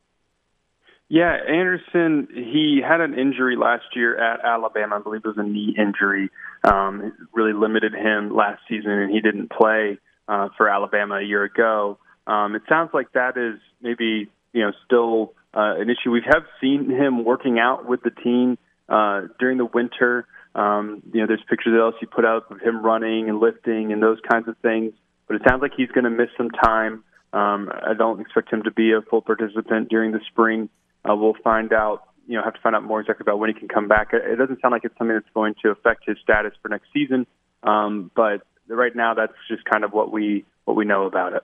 Yeah, 1.09 1.37
Anderson, 1.49 2.27
he 2.33 2.83
had 2.87 3.01
an 3.01 3.17
injury 3.17 3.57
last 3.57 3.85
year 3.95 4.19
at 4.19 4.45
Alabama. 4.45 4.97
I 4.97 4.99
believe 4.99 5.23
it 5.25 5.29
was 5.29 5.39
a 5.39 5.45
knee 5.45 5.75
injury. 5.79 6.31
Um, 6.65 7.01
it 7.01 7.13
really 7.33 7.53
limited 7.53 7.95
him 7.95 8.35
last 8.35 8.61
season, 8.69 8.91
and 8.91 9.13
he 9.13 9.21
didn't 9.21 9.51
play 9.51 9.99
uh, 10.27 10.49
for 10.57 10.69
Alabama 10.69 11.17
a 11.17 11.23
year 11.23 11.45
ago. 11.45 11.99
Um, 12.27 12.57
it 12.57 12.63
sounds 12.69 12.91
like 12.93 13.13
that 13.13 13.37
is 13.37 13.61
maybe 13.81 14.29
you 14.53 14.63
know 14.63 14.73
still 14.85 15.35
uh, 15.55 15.77
an 15.79 15.89
issue. 15.91 16.11
We 16.11 16.23
have 16.27 16.43
seen 16.61 16.91
him 16.91 17.25
working 17.25 17.61
out 17.61 17.89
with 17.89 18.03
the 18.03 18.11
team 18.11 18.59
uh, 18.89 19.29
during 19.39 19.59
the 19.59 19.65
winter. 19.65 20.27
Um, 20.57 21.03
you 21.13 21.21
know, 21.21 21.29
there's 21.29 21.45
pictures 21.49 21.73
that 21.73 22.07
LSU 22.07 22.11
put 22.11 22.25
out 22.25 22.51
of 22.51 22.61
him 22.61 22.83
running 22.85 23.29
and 23.29 23.39
lifting 23.39 23.93
and 23.93 24.03
those 24.03 24.19
kinds 24.29 24.49
of 24.49 24.57
things. 24.59 24.93
But 25.29 25.37
it 25.37 25.43
sounds 25.47 25.63
like 25.63 25.73
he's 25.77 25.91
going 25.91 26.05
to 26.05 26.11
miss 26.11 26.31
some 26.37 26.51
time. 26.51 27.05
Um, 27.33 27.71
I 27.71 27.93
don't 27.97 28.21
expect 28.21 28.53
him 28.53 28.63
to 28.65 28.71
be 28.71 28.93
a 28.93 29.03
full 29.03 29.21
participant 29.21 29.89
during 29.89 30.13
the 30.13 30.21
spring. 30.31 30.69
Uh, 31.09 31.15
we'll 31.15 31.37
find 31.45 31.73
out, 31.73 32.03
you 32.27 32.37
know, 32.37 32.43
have 32.43 32.55
to 32.55 32.61
find 32.61 32.75
out 32.75 32.83
more 32.83 33.01
exactly 33.01 33.25
about 33.25 33.39
when 33.39 33.53
he 33.53 33.59
can 33.59 33.69
come 33.69 33.89
back. 33.89 34.09
It 34.13 34.37
doesn't 34.37 34.61
sound 34.61 34.73
like 34.73 34.85
it's 34.85 34.97
something 34.99 35.15
that's 35.15 35.33
going 35.35 35.55
to 35.63 35.71
affect 35.71 36.05
his 36.07 36.17
status 36.23 36.53
for 36.63 36.69
next 36.69 36.89
season, 36.93 37.27
um, 37.63 38.11
but 38.15 38.47
right 38.69 38.95
now 38.95 39.15
that's 39.15 39.35
just 39.49 39.65
kind 39.65 39.85
of 39.85 39.93
what 39.93 40.13
we 40.13 40.45
what 40.65 40.77
we 40.77 40.85
know 40.85 41.05
about 41.05 41.33
it. 41.33 41.43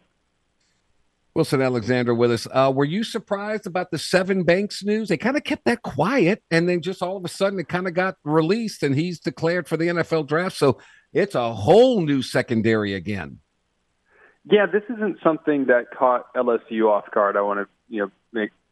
Wilson 1.34 1.62
Alexander 1.62 2.14
with 2.14 2.30
us. 2.30 2.46
Uh, 2.52 2.70
were 2.74 2.84
you 2.84 3.02
surprised 3.04 3.66
about 3.66 3.90
the 3.90 3.96
Sevyn 3.96 4.44
Banks 4.44 4.84
news? 4.84 5.08
They 5.08 5.16
kind 5.16 5.36
of 5.36 5.44
kept 5.44 5.64
that 5.64 5.82
quiet, 5.82 6.42
and 6.50 6.68
then 6.68 6.82
just 6.82 7.02
all 7.02 7.16
of 7.16 7.24
a 7.24 7.28
sudden 7.28 7.58
it 7.58 7.68
kind 7.68 7.86
of 7.86 7.94
got 7.94 8.16
released, 8.22 8.82
and 8.82 8.94
he's 8.94 9.18
declared 9.18 9.66
for 9.66 9.78
the 9.78 9.86
NFL 9.86 10.26
draft. 10.26 10.56
So 10.56 10.78
it's 11.12 11.34
a 11.34 11.54
whole 11.54 12.02
new 12.02 12.20
secondary 12.20 12.92
again. 12.92 13.38
Yeah, 14.44 14.66
this 14.66 14.82
isn't 14.94 15.18
something 15.22 15.66
that 15.66 15.86
caught 15.96 16.32
LSU 16.34 16.90
off 16.90 17.10
guard. 17.12 17.36
I 17.36 17.42
want 17.42 17.60
to 17.60 17.66
you 17.88 18.02
know 18.02 18.10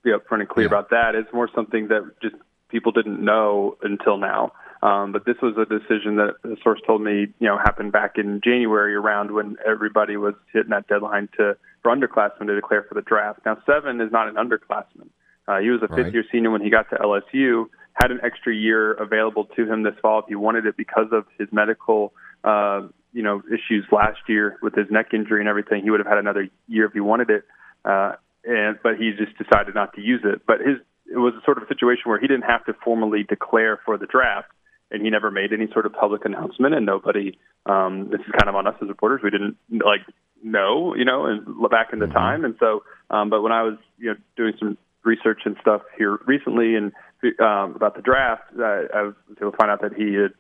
be 0.03 0.11
upfront 0.11 0.41
and 0.41 0.49
clear 0.49 0.67
yeah. 0.67 0.71
about 0.73 0.91
that. 0.91 1.15
It's 1.15 1.33
more 1.33 1.49
something 1.55 1.89
that 1.89 2.03
just 2.23 2.37
people 2.69 2.93
didn't 2.93 3.23
know 3.23 3.77
until 3.83 4.17
now. 4.17 4.53
Um, 4.83 5.13
but 5.13 5.27
this 5.27 5.37
was 5.43 5.57
a 5.59 5.67
decision 5.67 6.17
that 6.17 6.37
the 6.43 6.57
source 6.63 6.81
told 6.87 7.03
me, 7.03 7.27
you 7.39 7.47
know, 7.47 7.59
happened 7.59 7.93
back 7.93 8.17
in 8.17 8.41
January 8.43 8.95
around 8.95 9.33
when 9.33 9.57
everybody 9.67 10.17
was 10.17 10.35
hitting 10.53 10.71
that 10.71 10.87
deadline 10.89 11.29
to 11.37 11.57
for 11.83 11.95
underclassmen 11.95 12.47
to 12.47 12.55
declare 12.55 12.85
for 12.89 12.95
the 12.95 13.03
draft. 13.03 13.41
Now, 13.45 13.57
Sevyn 13.69 14.05
is 14.05 14.11
not 14.11 14.29
an 14.29 14.37
underclassman. 14.37 15.09
Uh, 15.47 15.59
he 15.59 15.69
was 15.69 15.83
a 15.83 15.89
fifth 15.89 16.13
year 16.13 16.25
senior 16.31 16.51
when 16.51 16.63
he 16.63 16.71
got 16.71 16.89
to 16.91 16.97
LSU. 16.97 17.67
Had 17.95 18.11
an 18.11 18.21
extra 18.23 18.55
year 18.55 18.93
available 18.93 19.47
to 19.57 19.71
him 19.71 19.83
this 19.83 19.95
fall 20.01 20.21
if 20.21 20.27
he 20.29 20.35
wanted 20.35 20.65
it 20.65 20.77
because 20.77 21.09
of 21.13 21.27
his 21.39 21.49
medical, 21.51 22.13
uh, 22.45 22.83
you 23.13 23.23
know, 23.23 23.43
issues 23.49 23.85
last 23.91 24.21
year 24.29 24.59
with 24.63 24.75
his 24.75 24.87
neck 24.91 25.09
injury 25.13 25.41
and 25.41 25.49
everything. 25.49 25.83
He 25.83 25.91
would 25.91 26.01
have 26.01 26.07
had 26.07 26.19
another 26.19 26.49
year 26.69 26.87
if 26.87 26.93
he 26.93 27.01
wanted 27.01 27.31
it. 27.31 27.45
Uh, 27.85 28.13
and 28.45 28.79
but 28.83 28.97
he 28.97 29.13
just 29.17 29.37
decided 29.39 29.75
not 29.75 29.95
to 29.95 30.01
use 30.01 30.23
it. 30.25 30.43
But 30.47 30.61
his 30.61 30.79
it 31.13 31.19
was 31.19 31.35
a 31.35 31.45
sort 31.45 31.59
of 31.59 31.69
situation 31.69 32.05
where 32.05 32.21
he 32.21 32.29
didn't 32.29 32.49
have 32.49 32.65
to 32.67 32.75
formally 32.85 33.25
declare 33.25 33.81
for 33.85 33.99
the 33.99 34.07
draft, 34.07 34.49
and 34.91 35.03
he 35.03 35.11
never 35.11 35.31
made 35.31 35.53
any 35.53 35.69
sort 35.73 35.87
of 35.87 35.93
public 35.93 36.25
announcement, 36.25 36.75
and 36.75 36.87
nobody. 36.87 37.39
Um, 37.67 38.09
this 38.11 38.21
is 38.21 38.33
kind 38.39 38.49
of 38.49 38.55
on 38.55 38.67
us 38.67 38.75
as 38.81 38.89
reporters. 38.89 39.21
We 39.23 39.31
didn't 39.31 39.57
like 39.71 40.03
know, 40.43 40.95
you 40.95 41.05
know, 41.05 41.27
and 41.27 41.45
back 41.71 41.93
in 41.93 41.99
the 41.99 42.07
mm-hmm. 42.07 42.15
time, 42.15 42.45
and 42.45 42.55
so. 42.61 42.83
Um, 43.11 43.29
but 43.29 43.43
when 43.43 43.53
I 43.53 43.63
was, 43.63 43.77
you 43.99 44.11
know, 44.11 44.17
doing 44.37 44.55
some 44.59 44.79
research 45.05 45.41
and 45.45 45.57
stuff 45.61 45.83
here 45.99 46.19
recently, 46.27 46.77
and 46.77 46.93
um, 47.41 47.75
about 47.75 47.97
the 47.97 48.03
draft, 48.03 48.45
I, 48.59 48.85
I 48.95 49.03
was 49.03 49.15
able 49.41 49.51
to 49.51 49.57
find 49.57 49.71
out 49.71 49.83
that 49.83 49.95
he 49.95 50.15
had, 50.15 50.33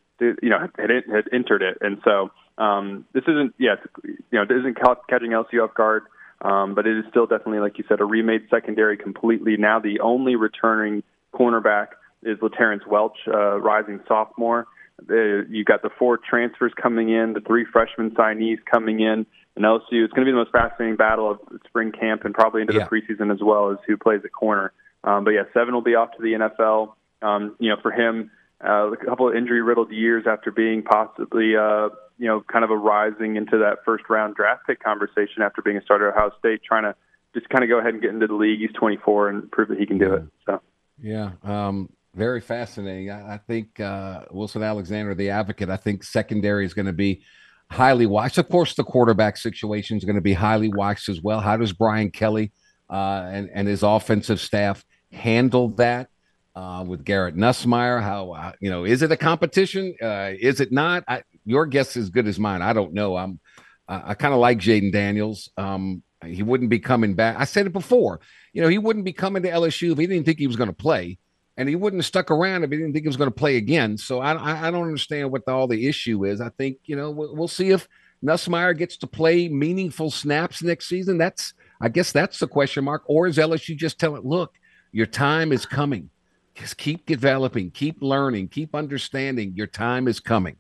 you 0.43 0.51
know, 0.51 0.59
had, 0.61 0.91
had 0.91 1.25
entered 1.33 1.63
it, 1.63 1.79
and 1.81 1.99
so 2.05 2.31
um, 2.59 3.07
this 3.15 3.25
isn't, 3.27 3.55
yeah, 3.59 3.77
you 4.05 4.19
know, 4.33 4.43
it 4.43 4.51
isn't 4.51 4.77
catching 5.09 5.31
LSU 5.31 5.65
off 5.65 5.75
guard. 5.75 6.05
Um, 6.43 6.75
but 6.75 6.87
it 6.87 6.97
is 6.97 7.05
still 7.11 7.27
definitely, 7.27 7.61
like 7.61 7.77
you 7.79 7.85
said, 7.89 8.01
a 8.01 8.05
remade 8.05 8.43
secondary 8.51 8.97
completely. 8.97 9.57
Now 9.57 9.79
the 9.79 10.01
only 10.01 10.37
returning 10.37 11.03
cornerback 11.35 11.89
is 12.23 12.39
LaTerrence 12.39 12.87
Welch, 12.87 13.17
uh, 13.29 13.61
rising 13.61 14.01
sophomore. 14.09 14.67
Uh, 15.09 15.45
you 15.49 15.65
got 15.65 15.83
the 15.83 15.91
four 15.99 16.19
transfers 16.19 16.73
coming 16.81 17.09
in, 17.11 17.33
the 17.33 17.41
three 17.41 17.67
freshman 17.71 18.11
signees 18.13 18.59
coming 18.71 19.01
in, 19.01 19.27
and 19.57 19.65
LSU. 19.65 20.05
It's 20.05 20.13
going 20.13 20.27
to 20.27 20.31
be 20.31 20.33
the 20.33 20.39
most 20.39 20.53
fascinating 20.53 20.97
battle 20.97 21.31
of 21.31 21.41
spring 21.67 21.93
camp 21.93 22.25
and 22.25 22.35
probably 22.35 22.63
into 22.63 22.75
yeah. 22.75 22.85
the 22.85 22.91
preseason 22.91 23.33
as 23.33 23.41
well 23.43 23.71
as 23.71 23.79
who 23.87 23.97
plays 23.97 24.21
at 24.25 24.33
corner. 24.33 24.73
Um, 25.05 25.25
but 25.25 25.31
yeah, 25.31 25.43
Sevyn 25.55 25.73
will 25.73 25.83
be 25.83 25.95
off 25.95 26.11
to 26.17 26.23
the 26.23 26.33
NFL. 26.33 26.95
Um, 27.23 27.57
you 27.59 27.71
know, 27.71 27.77
for 27.81 27.93
him, 27.93 28.31
uh, 28.63 28.93
a 28.93 28.97
couple 28.97 29.29
of 29.29 29.35
injury 29.35 29.63
riddled 29.63 29.91
years 29.91 30.25
after 30.29 30.51
being 30.51 30.83
possibly 30.83 31.57
uh, 31.57 31.89
you 32.21 32.27
know, 32.27 32.45
kind 32.53 32.65
of 32.65 32.71
a 32.71 32.77
rising 32.77 33.37
into 33.37 33.57
that 33.59 33.79
first 33.83 34.05
round 34.11 34.35
draft 34.35 34.67
pick 34.67 34.83
conversation 34.83 35.43
after 35.43 35.63
being 35.63 35.79
a 35.79 35.83
starter 35.83 36.11
at 36.11 36.17
Ohio 36.17 36.31
State, 36.39 36.61
trying 36.63 36.83
to 36.83 36.95
just 37.33 37.49
kind 37.49 37.65
of 37.65 37.71
go 37.71 37.79
ahead 37.79 37.95
and 37.95 38.03
get 38.03 38.11
into 38.11 38.27
the 38.27 38.35
league. 38.35 38.61
He's 38.61 38.73
24 38.79 39.31
and 39.31 39.51
prove 39.51 39.69
that 39.69 39.79
he 39.79 39.87
can 39.87 39.97
do 39.97 40.13
it. 40.13 40.25
So, 40.45 40.61
yeah, 41.01 41.31
um, 41.43 41.89
very 42.15 42.43
fascinating. 42.43 43.11
I, 43.11 43.35
I 43.35 43.39
think 43.39 43.81
uh, 43.81 44.27
Wilson 44.31 44.63
Alexander, 44.63 45.15
the 45.15 45.31
advocate, 45.31 45.71
I 45.71 45.79
think 45.79 46.05
secondary 46.05 46.67
is 46.67 46.75
going 46.75 46.87
to 46.87 46.93
be 46.93 47.23
highly 47.71 48.05
watched. 48.05 48.37
Of 48.37 48.51
course, 48.51 48.75
the 48.75 48.85
quarterback 48.85 49.39
situation 49.39 49.97
is 49.97 50.05
going 50.05 50.17
to 50.17 50.21
be 50.21 50.35
highly 50.35 50.69
watched 50.69 51.09
as 51.09 51.23
well. 51.23 51.41
How 51.41 51.57
does 51.57 51.73
Brian 51.73 52.11
Kelly 52.11 52.53
uh, 52.91 53.31
and, 53.33 53.49
and 53.55 53.67
his 53.67 53.83
offensive 53.83 54.41
staff 54.41 54.85
handle 55.11 55.71
that? 55.77 56.09
Uh, 56.57 56.85
with 56.85 57.05
Garrett 57.05 57.37
Nussmeier, 57.37 58.03
how 58.03 58.33
uh, 58.33 58.53
you 58.59 58.69
know 58.69 58.85
is 58.85 59.03
it 59.03 59.13
a 59.13 59.17
competition? 59.17 59.95
Uh, 60.03 60.33
is 60.37 60.61
it 60.61 60.73
not? 60.73 61.05
I, 61.07 61.23
your 61.45 61.67
guess 61.67 61.97
is 61.97 62.05
as 62.05 62.11
good 62.11 62.27
as 62.27 62.39
mine. 62.39 62.63
I 62.63 62.73
don't 62.73 62.93
know. 62.93 63.17
I'm 63.17 63.41
I, 63.89 64.11
I 64.11 64.15
kind 64.15 64.35
of 64.35 64.41
like 64.41 64.59
Jayden 64.59 64.93
Daniels. 64.93 65.51
Um, 65.57 66.03
he 66.25 66.43
wouldn't 66.43 66.71
be 66.71 66.79
coming 66.79 67.15
back. 67.15 67.37
I 67.39 67.45
said 67.45 67.67
it 67.67 67.73
before. 67.73 68.21
You 68.53 68.63
know, 68.63 68.69
he 68.69 68.79
wouldn't 68.79 69.05
be 69.05 69.13
coming 69.13 69.43
to 69.43 69.51
LSU 69.51 69.93
if 69.93 69.99
he 69.99 70.07
didn't 70.07 70.25
think 70.25 70.39
he 70.39 70.47
was 70.47 70.57
going 70.57 70.69
to 70.69 70.75
play, 70.75 71.19
and 71.57 71.69
he 71.69 71.77
wouldn't 71.77 72.01
have 72.01 72.07
stuck 72.07 72.31
around 72.31 72.65
if 72.65 72.71
he 72.71 72.77
didn't 72.77 72.93
think 72.93 73.05
he 73.05 73.09
was 73.09 73.17
going 73.17 73.31
to 73.31 73.35
play 73.37 73.57
again. 73.57 73.97
So 73.97 74.21
I, 74.21 74.35
I, 74.35 74.69
I 74.69 74.71
don't 74.71 74.85
understand 74.85 75.31
what 75.31 75.47
the, 75.47 75.53
all 75.53 75.67
the 75.67 75.87
issue 75.87 76.25
is. 76.25 76.41
I 76.41 76.51
think 76.51 76.79
you 76.85 76.97
know 76.97 77.11
we'll, 77.11 77.35
we'll 77.35 77.49
see 77.49 77.71
if 77.71 77.89
Nussmeier 78.25 78.77
gets 78.77 78.97
to 78.99 79.07
play 79.07 79.49
meaningful 79.49 80.11
snaps 80.11 80.63
next 80.63 80.89
season. 80.89 81.19
That's 81.19 81.55
I 81.81 81.89
guess 81.89 82.13
that's 82.13 82.39
the 82.39 82.49
question 82.49 82.85
mark. 82.85 83.03
Or 83.07 83.27
is 83.27 83.39
LSU 83.39 83.77
just 83.77 83.99
telling, 83.99 84.23
look, 84.23 84.55
your 84.93 85.07
time 85.07 85.53
is 85.53 85.65
coming. 85.65 86.11
Just 86.55 86.77
keep 86.77 87.07
developing, 87.07 87.71
keep 87.71 88.03
learning, 88.03 88.49
keep 88.49 88.75
understanding. 88.75 89.53
Your 89.55 89.69
time 89.69 90.09
is 90.09 90.21
coming. 90.21 90.57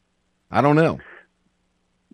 I 0.50 0.60
don't 0.60 0.76
know. 0.76 0.98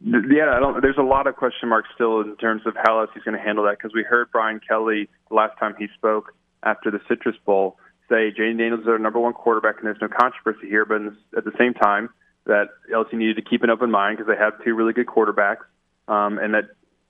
Yeah, 0.05 0.53
I 0.55 0.61
don't. 0.61 0.83
There's 0.83 0.99
a 0.99 1.03
lot 1.03 1.27
of 1.27 1.37
question 1.37 1.69
marks 1.69 1.89
still 1.95 2.21
in 2.21 2.37
terms 2.37 2.63
of 2.67 2.75
how 2.77 3.01
else 3.01 3.11
he's 3.15 3.23
going 3.23 3.37
to 3.37 3.43
handle 3.43 3.65
that 3.65 3.79
because 3.79 3.95
we 3.95 4.03
heard 4.03 4.31
Brian 4.31 4.61
Kelly 4.61 5.09
the 5.29 5.35
last 5.35 5.59
time 5.59 5.75
he 5.79 5.87
spoke 5.95 6.35
after 6.63 6.91
the 6.91 7.01
Citrus 7.09 7.37
Bowl 7.47 7.79
say 8.09 8.31
Jayden 8.31 8.59
Daniels 8.59 8.83
is 8.83 8.89
our 8.89 8.99
number 8.99 9.19
one 9.19 9.33
quarterback 9.33 9.77
and 9.79 9.87
there's 9.87 10.01
no 10.01 10.09
controversy 10.09 10.69
here, 10.69 10.85
but 10.85 11.01
at 11.37 11.45
the 11.45 11.53
same 11.59 11.75
time, 11.75 12.09
that 12.45 12.69
LSU 12.93 13.15
needed 13.15 13.37
to 13.37 13.43
keep 13.43 13.63
an 13.63 13.71
open 13.71 13.91
mind 13.91 14.19
because 14.19 14.33
they 14.33 14.39
have 14.39 14.63
two 14.65 14.75
really 14.75 14.93
good 14.93 15.07
quarterbacks, 15.07 15.67
um, 16.07 16.39
and 16.39 16.55
that 16.55 16.65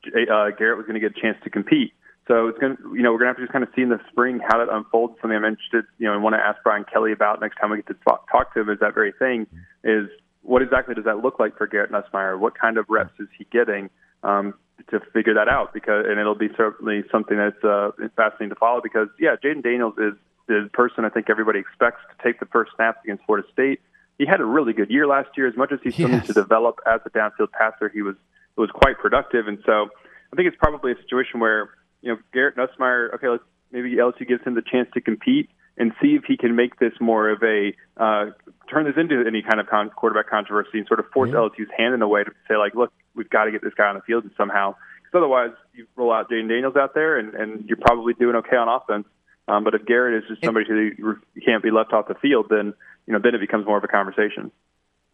uh, 0.07 0.51
Garrett 0.57 0.79
was 0.79 0.87
going 0.87 0.99
to 0.99 1.01
get 1.01 1.17
a 1.17 1.21
chance 1.21 1.37
to 1.45 1.51
compete. 1.51 1.93
So 2.27 2.49
it's 2.49 2.59
going 2.59 2.77
to, 2.77 2.83
you 2.95 3.03
know, 3.03 3.13
we're 3.13 3.19
going 3.19 3.35
to 3.35 3.35
have 3.35 3.37
to 3.37 3.43
just 3.43 3.53
kind 3.53 3.63
of 3.63 3.71
see 3.77 3.83
in 3.83 3.91
the 3.91 4.01
spring 4.11 4.41
how 4.41 4.59
that 4.59 4.73
unfolds. 4.73 5.15
Something 5.21 5.37
I'm 5.37 5.45
interested, 5.45 5.85
you 5.99 6.07
know, 6.07 6.15
and 6.15 6.23
want 6.23 6.35
to 6.35 6.41
ask 6.41 6.59
Brian 6.65 6.85
Kelly 6.91 7.13
about 7.13 7.41
next 7.41 7.57
time 7.57 7.71
we 7.71 7.77
get 7.77 7.87
to 7.89 7.95
talk, 8.09 8.31
talk 8.31 8.55
to 8.55 8.61
him 8.61 8.71
is 8.71 8.81
that 8.81 8.95
very 8.95 9.13
thing 9.13 9.47
is 9.85 10.09
what 10.47 10.63
exactly 10.63 10.95
does 10.95 11.05
that 11.05 11.19
look 11.19 11.39
like 11.39 11.57
for 11.59 11.67
Garrett 11.67 11.91
Nussmeier? 11.91 12.39
What 12.39 12.59
kind 12.59 12.79
of 12.79 12.87
reps 12.89 13.13
is 13.19 13.27
he 13.37 13.47
getting 13.51 13.91
um, 14.23 14.55
to 14.91 15.01
figure 15.13 15.35
that 15.35 15.49
out? 15.49 15.75
Because 15.75 16.07
and 16.09 16.21
it'll 16.21 16.37
be 16.37 16.49
certainly 16.57 17.03
something 17.11 17.37
that's 17.37 17.63
uh, 17.65 17.91
fascinating 18.15 18.51
to 18.51 18.55
follow. 18.55 18.81
Because 18.81 19.09
yeah, 19.19 19.35
Jayden 19.43 19.63
Daniels 19.63 19.95
is 19.99 20.15
the 20.47 20.71
person 20.73 21.05
I 21.05 21.09
think 21.09 21.29
everybody 21.29 21.59
expects 21.59 22.01
to 22.11 22.25
take 22.25 22.39
the 22.39 22.47
first 22.47 22.71
snaps 22.77 22.99
against 23.05 23.25
Florida 23.25 23.47
State. 23.53 23.81
He 24.19 24.25
had 24.25 24.41
a 24.41 24.45
really 24.45 24.73
good 24.73 24.89
year 24.89 25.07
last 25.07 25.31
year. 25.37 25.49
As 25.49 25.57
much 25.57 25.73
as 25.73 25.81
he 25.83 25.91
still 25.91 26.09
yes. 26.09 26.23
needs 26.23 26.27
to 26.29 26.33
develop 26.33 26.79
as 26.87 27.01
a 27.05 27.11
downfield 27.11 27.51
passer, 27.51 27.89
he 27.89 28.03
was 28.03 28.15
was 28.57 28.71
quite 28.71 28.99
productive. 28.99 29.49
And 29.49 29.59
so 29.67 29.91
I 30.33 30.37
think 30.37 30.49
it's 30.49 30.57
probably 30.59 30.93
a 30.93 30.97
situation 31.03 31.41
where 31.41 31.71
you 32.03 32.13
know, 32.13 32.19
Garrett 32.33 32.57
Nussmeier, 32.57 33.13
okay, 33.15 33.29
let's 33.29 33.43
maybe 33.73 33.97
LSU 33.97 34.27
gives 34.29 34.45
him 34.45 34.55
the 34.55 34.63
chance 34.63 34.89
to 34.95 35.01
compete 35.01 35.51
and 35.79 35.93
see 36.01 36.15
if 36.15 36.25
he 36.25 36.37
can 36.37 36.57
make 36.57 36.79
this 36.79 36.93
more 37.01 37.29
of 37.31 37.43
a 37.43 37.73
uh, 37.97 38.31
turn 38.71 38.85
this 38.85 38.95
into 38.97 39.25
any 39.27 39.43
kind 39.43 39.61
of 39.61 39.67
con- 39.67 39.91
quarterback 39.91 40.29
controversy 40.29 40.79
and 40.79 40.87
sort 40.87 41.01
of 41.01 41.07
force 41.13 41.31
mm-hmm. 41.31 41.39
LSU's 41.39 41.71
hand 41.77 41.95
in 41.95 42.03
a 42.03 42.09
way 42.09 42.25
to 42.25 42.31
say 42.49 42.57
like, 42.57 42.75
look, 42.75 42.93
we've 43.15 43.31
got 43.31 43.45
to 43.45 43.51
get 43.51 43.63
this 43.63 43.75
guy 43.75 43.89
on 43.89 43.95
the 43.95 44.03
field 44.03 44.25
somehow. 44.37 44.75
Because 45.03 45.19
otherwise, 45.19 45.51
you 45.75 45.87
roll 45.97 46.13
out 46.13 46.31
Jayden 46.31 46.49
Daniels 46.49 46.77
out 46.77 46.95
there 46.95 47.19
and, 47.19 47.35
and 47.35 47.65
you're 47.69 47.79
probably 47.79 48.15
doing 48.15 48.37
okay 48.37 48.57
on 48.57 48.69
offense. 48.69 49.07
Um, 49.49 49.63
but 49.65 49.75
if 49.75 49.85
Garrett 49.87 50.25
is 50.25 50.29
just 50.29 50.45
somebody 50.45 50.67
who 50.67 51.17
can't 51.45 51.63
be 51.63 51.71
left 51.71 51.93
off 51.93 52.09
the 52.09 52.15
field, 52.15 52.47
then 52.51 52.75
you 53.07 53.13
know 53.13 53.21
then 53.23 53.35
it 53.35 53.41
becomes 53.41 53.65
more 53.65 53.79
of 53.79 53.85
a 53.85 53.89
conversation. 53.89 54.51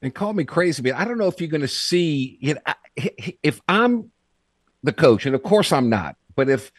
And 0.00 0.14
call 0.14 0.32
me 0.32 0.44
crazy, 0.44 0.82
but 0.82 0.94
I 0.94 1.04
don't 1.04 1.18
know 1.18 1.28
if 1.28 1.40
you're 1.40 1.50
going 1.50 1.60
to 1.60 1.68
see. 1.68 2.38
You 2.40 2.54
know, 2.54 2.60
if 3.42 3.60
I'm 3.68 4.10
the 4.82 4.92
coach, 4.92 5.26
and 5.26 5.34
of 5.34 5.42
course 5.42 5.70
I'm 5.70 5.90
not, 5.90 6.16
but 6.34 6.48
if 6.48 6.72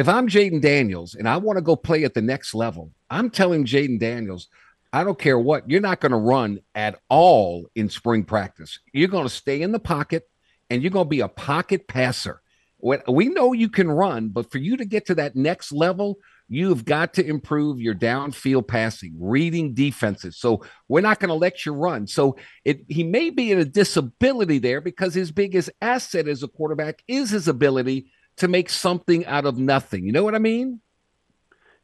if 0.00 0.08
I'm 0.08 0.28
Jayden 0.28 0.62
Daniels 0.62 1.14
and 1.14 1.28
I 1.28 1.36
want 1.36 1.58
to 1.58 1.62
go 1.62 1.76
play 1.76 2.04
at 2.04 2.14
the 2.14 2.22
next 2.22 2.54
level, 2.54 2.90
I'm 3.10 3.28
telling 3.28 3.66
Jayden 3.66 4.00
Daniels, 4.00 4.48
I 4.94 5.04
don't 5.04 5.18
care 5.18 5.38
what, 5.38 5.68
you're 5.68 5.82
not 5.82 6.00
going 6.00 6.12
to 6.12 6.18
run 6.18 6.60
at 6.74 6.98
all 7.10 7.66
in 7.74 7.90
spring 7.90 8.24
practice. 8.24 8.78
You're 8.94 9.08
going 9.08 9.26
to 9.26 9.34
stay 9.34 9.60
in 9.60 9.72
the 9.72 9.78
pocket 9.78 10.26
and 10.70 10.82
you're 10.82 10.90
going 10.90 11.04
to 11.04 11.10
be 11.10 11.20
a 11.20 11.28
pocket 11.28 11.86
passer. 11.86 12.40
We 12.80 13.28
know 13.28 13.52
you 13.52 13.68
can 13.68 13.90
run, 13.90 14.30
but 14.30 14.50
for 14.50 14.56
you 14.56 14.78
to 14.78 14.86
get 14.86 15.04
to 15.04 15.14
that 15.16 15.36
next 15.36 15.70
level, 15.70 16.16
you've 16.48 16.86
got 16.86 17.12
to 17.14 17.26
improve 17.26 17.78
your 17.78 17.94
downfield 17.94 18.68
passing, 18.68 19.14
reading 19.20 19.74
defenses. 19.74 20.38
So 20.38 20.64
we're 20.88 21.02
not 21.02 21.20
going 21.20 21.28
to 21.28 21.34
let 21.34 21.66
you 21.66 21.74
run. 21.74 22.06
So 22.06 22.38
it, 22.64 22.86
he 22.88 23.04
may 23.04 23.28
be 23.28 23.52
in 23.52 23.58
a 23.58 23.66
disability 23.66 24.60
there 24.60 24.80
because 24.80 25.12
his 25.12 25.30
biggest 25.30 25.68
asset 25.82 26.26
as 26.26 26.42
a 26.42 26.48
quarterback 26.48 27.02
is 27.06 27.28
his 27.28 27.48
ability 27.48 28.06
to 28.40 28.48
make 28.48 28.68
something 28.68 29.24
out 29.26 29.46
of 29.46 29.58
nothing. 29.58 30.04
You 30.04 30.12
know 30.12 30.24
what 30.24 30.34
I 30.34 30.38
mean? 30.38 30.80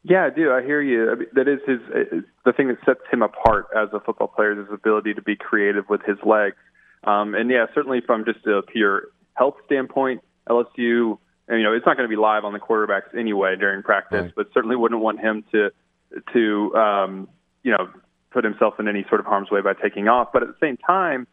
Yeah, 0.03 0.25
I 0.25 0.29
do. 0.29 0.51
I 0.51 0.61
hear 0.61 0.81
you. 0.81 1.11
I 1.11 1.15
mean, 1.15 1.27
that 1.33 1.47
is 1.47 1.59
his 1.67 1.79
uh, 1.93 2.17
the 2.45 2.53
thing 2.53 2.67
that 2.69 2.77
sets 2.85 3.01
him 3.11 3.21
apart 3.21 3.67
as 3.75 3.89
a 3.93 3.99
football 3.99 4.27
player 4.27 4.53
is 4.53 4.67
his 4.67 4.73
ability 4.73 5.13
to 5.15 5.21
be 5.21 5.35
creative 5.35 5.85
with 5.89 6.01
his 6.03 6.17
legs. 6.25 6.55
Um, 7.03 7.35
and 7.35 7.49
yeah, 7.49 7.65
certainly 7.75 8.01
from 8.05 8.25
just 8.25 8.45
a 8.45 8.61
pure 8.61 9.09
health 9.33 9.55
standpoint, 9.65 10.21
LSU, 10.49 11.17
and, 11.47 11.59
you 11.59 11.63
know, 11.63 11.73
it's 11.73 11.85
not 11.85 11.95
going 11.95 12.09
to 12.09 12.13
be 12.13 12.19
live 12.19 12.43
on 12.43 12.53
the 12.53 12.59
quarterbacks 12.59 13.17
anyway 13.17 13.55
during 13.57 13.83
practice, 13.83 14.23
right. 14.23 14.33
but 14.35 14.47
certainly 14.53 14.75
wouldn't 14.75 15.01
want 15.01 15.19
him 15.19 15.43
to 15.51 15.69
to 16.33 16.75
um, 16.75 17.27
you 17.63 17.71
know 17.71 17.89
put 18.31 18.43
himself 18.43 18.75
in 18.79 18.87
any 18.87 19.05
sort 19.09 19.19
of 19.19 19.25
harm's 19.25 19.51
way 19.51 19.61
by 19.61 19.73
taking 19.73 20.07
off. 20.07 20.29
But 20.31 20.43
at 20.43 20.49
the 20.49 20.57
same 20.61 20.77
time, 20.77 21.27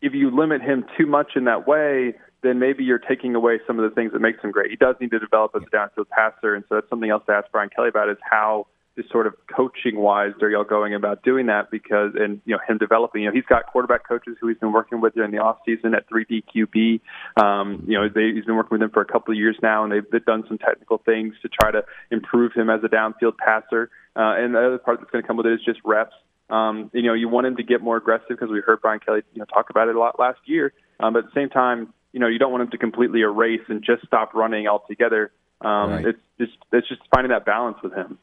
if 0.00 0.14
you 0.14 0.34
limit 0.34 0.62
him 0.62 0.84
too 0.96 1.06
much 1.06 1.32
in 1.36 1.44
that 1.44 1.66
way, 1.66 2.14
then 2.42 2.58
maybe 2.58 2.84
you're 2.84 2.98
taking 2.98 3.34
away 3.34 3.60
some 3.66 3.78
of 3.78 3.88
the 3.88 3.94
things 3.94 4.12
that 4.12 4.20
makes 4.20 4.42
him 4.42 4.50
great. 4.50 4.70
He 4.70 4.76
does 4.76 4.96
need 5.00 5.10
to 5.10 5.18
develop 5.18 5.52
as 5.54 5.62
a 5.62 5.76
downfield 5.76 6.08
passer, 6.08 6.54
and 6.54 6.64
so 6.68 6.76
that's 6.76 6.88
something 6.88 7.10
else 7.10 7.22
to 7.26 7.32
ask 7.32 7.50
Brian 7.52 7.70
Kelly 7.70 7.88
about 7.88 8.08
is 8.08 8.18
how 8.28 8.66
just 8.96 9.10
sort 9.10 9.26
of 9.26 9.34
coaching 9.54 9.96
wise 9.96 10.32
are 10.42 10.50
y'all 10.50 10.64
going 10.64 10.94
about 10.94 11.22
doing 11.22 11.46
that? 11.46 11.70
Because 11.70 12.12
and 12.16 12.40
you 12.44 12.54
know 12.54 12.60
him 12.66 12.78
developing 12.78 13.22
you 13.22 13.28
know 13.28 13.34
he's 13.34 13.44
got 13.44 13.66
quarterback 13.66 14.06
coaches 14.06 14.36
who 14.40 14.48
he's 14.48 14.58
been 14.58 14.72
working 14.72 15.00
with 15.00 15.14
during 15.14 15.30
the 15.30 15.38
off 15.38 15.58
season 15.64 15.94
at 15.94 16.08
3D 16.10 16.44
QB 16.54 17.00
um, 17.42 17.84
you 17.86 17.96
know 17.96 18.08
they, 18.08 18.32
he's 18.34 18.44
been 18.44 18.56
working 18.56 18.72
with 18.72 18.80
them 18.80 18.90
for 18.90 19.00
a 19.00 19.06
couple 19.06 19.32
of 19.32 19.38
years 19.38 19.56
now 19.62 19.84
and 19.84 19.92
they've 19.92 20.24
done 20.24 20.44
some 20.48 20.58
technical 20.58 20.98
things 20.98 21.34
to 21.42 21.48
try 21.48 21.70
to 21.70 21.84
improve 22.10 22.52
him 22.52 22.68
as 22.68 22.80
a 22.84 22.88
downfield 22.88 23.36
passer. 23.38 23.90
Uh, 24.16 24.34
and 24.36 24.54
the 24.54 24.58
other 24.58 24.78
part 24.78 24.98
that's 24.98 25.10
going 25.10 25.22
to 25.22 25.26
come 25.26 25.36
with 25.36 25.46
it 25.46 25.52
is 25.52 25.60
just 25.64 25.80
reps. 25.84 26.14
Um, 26.48 26.90
you 26.92 27.02
know 27.02 27.14
you 27.14 27.28
want 27.28 27.46
him 27.46 27.56
to 27.56 27.62
get 27.62 27.80
more 27.80 27.96
aggressive 27.96 28.28
because 28.30 28.50
we 28.50 28.60
heard 28.60 28.80
Brian 28.82 29.00
Kelly 29.00 29.22
you 29.34 29.38
know 29.38 29.46
talk 29.46 29.70
about 29.70 29.88
it 29.88 29.94
a 29.94 29.98
lot 29.98 30.18
last 30.18 30.40
year. 30.46 30.72
Um, 30.98 31.14
but 31.14 31.20
at 31.20 31.24
the 31.26 31.40
same 31.40 31.48
time 31.48 31.92
you 32.12 32.20
know, 32.20 32.26
you 32.26 32.38
don't 32.38 32.50
want 32.50 32.62
him 32.62 32.70
to 32.70 32.78
completely 32.78 33.20
erase 33.20 33.60
and 33.68 33.82
just 33.82 34.06
stop 34.06 34.34
running 34.34 34.66
altogether. 34.66 35.32
Um, 35.60 35.90
right. 35.90 36.06
It's 36.06 36.18
just 36.38 36.52
it's 36.72 36.88
just 36.88 37.02
finding 37.14 37.30
that 37.30 37.44
balance 37.44 37.78
with 37.82 37.92
him. 37.92 38.18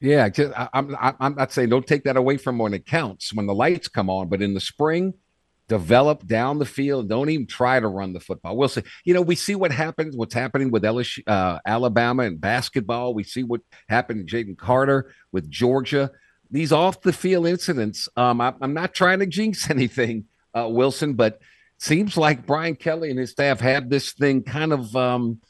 Yeah, 0.00 0.28
I'm 0.72 0.96
I'm 1.00 1.34
not 1.34 1.52
saying 1.52 1.70
don't 1.70 1.86
take 1.86 2.04
that 2.04 2.16
away 2.16 2.36
from 2.36 2.58
when 2.58 2.74
it 2.74 2.84
counts 2.84 3.32
when 3.32 3.46
the 3.46 3.54
lights 3.54 3.88
come 3.88 4.10
on, 4.10 4.28
but 4.28 4.42
in 4.42 4.52
the 4.52 4.60
spring, 4.60 5.14
develop 5.68 6.26
down 6.26 6.58
the 6.58 6.66
field. 6.66 7.08
Don't 7.08 7.30
even 7.30 7.46
try 7.46 7.80
to 7.80 7.88
run 7.88 8.12
the 8.12 8.20
football. 8.20 8.56
We'll 8.56 8.68
see. 8.68 8.82
You 9.04 9.14
know, 9.14 9.22
we 9.22 9.34
see 9.34 9.54
what 9.54 9.72
happens. 9.72 10.16
What's 10.16 10.34
happening 10.34 10.70
with 10.70 10.82
LSU, 10.82 11.22
uh, 11.26 11.58
Alabama 11.66 12.24
and 12.24 12.40
basketball. 12.40 13.14
We 13.14 13.24
see 13.24 13.42
what 13.42 13.62
happened 13.88 14.28
to 14.28 14.36
Jalen 14.36 14.58
Carter 14.58 15.12
with 15.32 15.50
Georgia. 15.50 16.10
These 16.50 16.72
off 16.72 17.00
the 17.00 17.12
field 17.12 17.46
incidents. 17.46 18.08
Um, 18.16 18.40
I, 18.40 18.52
am 18.60 18.74
not 18.74 18.94
trying 18.94 19.20
to 19.20 19.26
jinx 19.38 19.70
anything, 19.70 20.26
uh, 20.54 20.68
Wilson, 20.68 21.14
but 21.14 21.40
seems 21.78 22.16
like 22.16 22.46
Brian 22.46 22.76
Kelly 22.76 23.10
and 23.10 23.18
his 23.18 23.30
staff 23.30 23.60
had 23.60 23.90
this 23.90 24.12
thing 24.12 24.42
kind 24.42 24.72
of 24.72 24.94
um, 24.96 25.40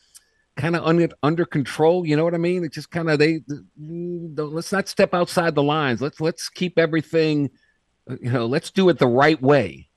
kind 0.56 0.76
of 0.76 0.84
under 0.84 1.08
under 1.22 1.44
control. 1.44 2.06
You 2.06 2.16
know 2.16 2.24
what 2.24 2.34
I 2.34 2.38
mean? 2.38 2.64
It 2.64 2.72
just 2.72 2.90
kind 2.90 3.10
of 3.10 3.18
they 3.18 3.40
let's 3.76 4.72
not 4.72 4.88
step 4.88 5.14
outside 5.14 5.54
the 5.54 5.62
lines. 5.62 6.00
Let's 6.00 6.20
let's 6.20 6.48
keep 6.48 6.78
everything. 6.78 7.50
You 8.08 8.32
know, 8.32 8.46
let's 8.46 8.70
do 8.70 8.88
it 8.88 8.98
the 8.98 9.06
right 9.06 9.40
way. 9.40 9.88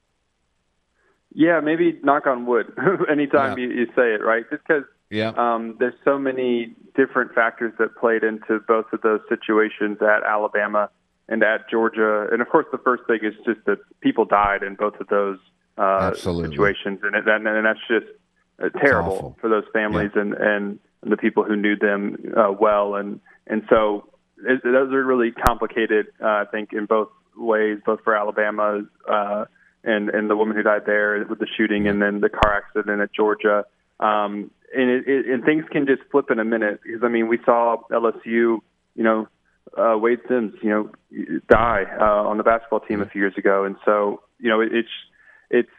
Yeah, 1.33 1.59
maybe 1.59 1.99
knock 2.03 2.25
on 2.25 2.45
wood 2.45 2.73
anytime 3.11 3.57
yeah. 3.59 3.65
you, 3.65 3.71
you, 3.71 3.85
say 3.87 4.13
it, 4.13 4.23
right? 4.23 4.43
Just 4.49 4.63
because 4.67 4.85
yeah. 5.11 5.33
um, 5.37 5.75
there's 5.77 5.93
so 6.03 6.17
many 6.17 6.73
different 6.95 7.35
factors 7.35 7.73
that 7.77 7.95
played 7.95 8.23
into 8.23 8.59
both 8.67 8.85
of 8.91 9.01
those 9.01 9.19
situations 9.29 9.97
at 10.01 10.23
Alabama 10.23 10.89
and 11.29 11.43
at 11.43 11.69
Georgia. 11.69 12.27
And 12.31 12.41
of 12.41 12.49
course, 12.49 12.65
the 12.71 12.79
first 12.79 13.03
thing 13.05 13.19
is 13.21 13.33
just 13.45 13.59
that 13.65 13.77
people 14.01 14.25
died 14.25 14.63
in 14.63 14.75
both 14.75 14.95
of 14.99 15.07
those 15.09 15.37
uh, 15.77 16.13
situations, 16.13 16.99
and, 17.03 17.15
it, 17.15 17.27
and, 17.27 17.47
and 17.47 17.65
that's 17.65 17.79
just 17.87 18.07
uh, 18.63 18.69
terrible 18.79 19.37
for 19.39 19.49
those 19.49 19.65
families 19.73 20.11
yeah. 20.15 20.21
and, 20.21 20.33
and 20.33 20.79
the 21.03 21.17
people 21.17 21.43
who 21.43 21.55
knew 21.55 21.75
them 21.75 22.17
uh, 22.35 22.51
well, 22.51 22.95
and 22.95 23.19
and 23.45 23.63
so 23.69 24.09
it, 24.43 24.61
those 24.63 24.91
are 24.93 25.03
really 25.03 25.31
complicated. 25.31 26.07
Uh, 26.21 26.27
I 26.27 26.45
think 26.51 26.73
in 26.73 26.85
both 26.85 27.09
ways, 27.35 27.79
both 27.85 28.03
for 28.03 28.15
Alabama 28.15 28.81
uh, 29.09 29.45
and 29.83 30.09
and 30.09 30.29
the 30.29 30.35
woman 30.35 30.55
who 30.55 30.63
died 30.63 30.83
there 30.85 31.25
with 31.29 31.39
the 31.39 31.47
shooting, 31.57 31.87
and 31.87 32.01
then 32.01 32.21
the 32.21 32.29
car 32.29 32.55
accident 32.55 33.01
at 33.01 33.13
Georgia. 33.13 33.65
Um, 33.99 34.51
and 34.75 34.89
it, 34.89 35.07
it, 35.07 35.25
and 35.27 35.43
things 35.43 35.65
can 35.71 35.87
just 35.87 36.01
flip 36.11 36.29
in 36.29 36.39
a 36.39 36.45
minute 36.45 36.81
because 36.83 37.01
I 37.03 37.07
mean 37.07 37.27
we 37.27 37.39
saw 37.45 37.77
LSU, 37.91 38.25
you 38.25 38.61
know, 38.95 39.27
uh, 39.77 39.95
Wayde 39.97 40.27
Sims, 40.27 40.53
you 40.61 40.69
know, 40.69 41.39
die 41.49 41.85
uh, 41.99 42.27
on 42.27 42.37
the 42.37 42.43
basketball 42.43 42.81
team 42.81 43.01
a 43.01 43.05
few 43.05 43.21
years 43.21 43.37
ago, 43.37 43.63
and 43.63 43.75
so 43.85 44.21
you 44.39 44.49
know 44.49 44.61
it, 44.61 44.69
it's 44.73 44.89
it's 45.49 45.69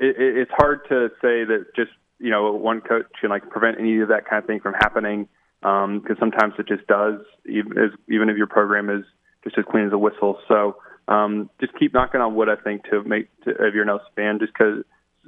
it, 0.00 0.16
it's 0.18 0.50
hard 0.56 0.80
to 0.88 1.08
say 1.20 1.44
that 1.44 1.66
just 1.76 1.90
you 2.18 2.30
know 2.30 2.52
one 2.52 2.80
coach 2.80 3.06
can 3.20 3.30
like 3.30 3.48
prevent 3.50 3.78
any 3.78 4.00
of 4.00 4.08
that 4.08 4.28
kind 4.28 4.42
of 4.42 4.46
thing 4.46 4.60
from 4.60 4.74
happening 4.74 5.28
because 5.60 5.84
um, 5.84 6.16
sometimes 6.18 6.54
it 6.58 6.66
just 6.66 6.86
does 6.86 7.20
even 7.46 7.76
as 7.76 7.90
even 8.08 8.30
if 8.30 8.36
your 8.36 8.46
program 8.46 8.88
is 8.88 9.04
just 9.44 9.58
as 9.58 9.64
clean 9.70 9.86
as 9.86 9.92
a 9.92 9.98
whistle. 9.98 10.38
So 10.48 10.76
um, 11.08 11.50
just 11.60 11.72
keep 11.78 11.92
knocking 11.92 12.20
on 12.20 12.34
wood. 12.34 12.48
I 12.48 12.56
think 12.56 12.84
to 12.90 13.02
make 13.02 13.28
to, 13.42 13.50
if 13.50 13.74
you're 13.74 13.82
an 13.82 13.88
LSU 13.88 14.14
fan, 14.16 14.38
just 14.38 14.52
because 14.52 14.84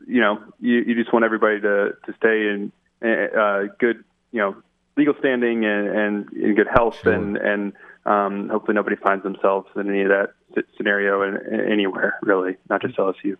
you 0.06 0.20
know 0.20 0.38
you, 0.60 0.82
you 0.86 0.94
just 0.94 1.12
want 1.12 1.24
everybody 1.24 1.60
to 1.60 1.90
to 2.06 2.14
stay 2.16 2.48
in 2.48 2.72
uh, 3.02 3.72
good 3.78 4.04
you 4.30 4.40
know 4.40 4.56
legal 4.96 5.14
standing 5.18 5.64
and, 5.64 5.88
and 5.88 6.32
in 6.32 6.54
good 6.54 6.68
health 6.72 6.98
sure. 7.02 7.12
and 7.12 7.36
and 7.36 7.72
um, 8.04 8.48
hopefully 8.48 8.74
nobody 8.74 8.96
finds 8.96 9.22
themselves 9.22 9.68
in 9.76 9.88
any 9.88 10.02
of 10.02 10.08
that 10.08 10.30
scenario 10.76 11.22
in, 11.22 11.70
anywhere 11.70 12.18
really, 12.22 12.56
not 12.68 12.82
just 12.82 12.96
LSU. 12.96 13.36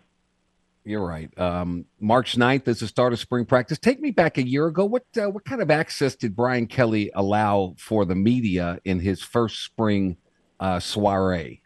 You're 0.85 1.05
right. 1.05 1.35
Um, 1.39 1.85
March 1.99 2.35
9th 2.35 2.67
is 2.67 2.81
the 2.81 2.87
start 2.87 3.13
of 3.13 3.19
spring 3.19 3.45
practice. 3.45 3.79
Take 3.79 4.01
me 4.01 4.11
back 4.11 4.37
a 4.37 4.45
year 4.45 4.67
ago. 4.67 4.83
What 4.83 5.05
uh, 5.17 5.29
what 5.29 5.45
kind 5.45 5.61
of 5.61 5.71
access 5.71 6.15
did 6.15 6.35
Brian 6.35 6.67
Kelly 6.67 7.09
allow 7.15 7.75
for 7.77 8.03
the 8.03 8.15
media 8.15 8.79
in 8.83 8.99
his 8.99 9.21
first 9.21 9.63
spring 9.63 10.17
uh, 10.59 10.81
soiree? 10.81 11.61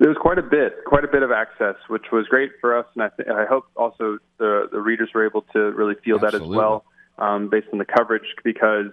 There 0.00 0.08
was 0.08 0.18
quite 0.20 0.38
a 0.38 0.42
bit, 0.42 0.84
quite 0.86 1.04
a 1.04 1.08
bit 1.08 1.22
of 1.22 1.30
access, 1.30 1.76
which 1.88 2.06
was 2.10 2.26
great 2.26 2.50
for 2.60 2.76
us, 2.76 2.86
and 2.94 3.04
I, 3.04 3.10
th- 3.10 3.28
I 3.28 3.44
hope 3.44 3.66
also 3.76 4.18
the 4.38 4.68
the 4.72 4.80
readers 4.80 5.10
were 5.14 5.24
able 5.24 5.42
to 5.52 5.70
really 5.72 5.94
feel 6.04 6.16
Absolutely. 6.16 6.38
that 6.40 6.44
as 6.44 6.56
well, 6.56 6.84
um, 7.18 7.50
based 7.50 7.68
on 7.72 7.78
the 7.78 7.84
coverage, 7.84 8.34
because 8.42 8.86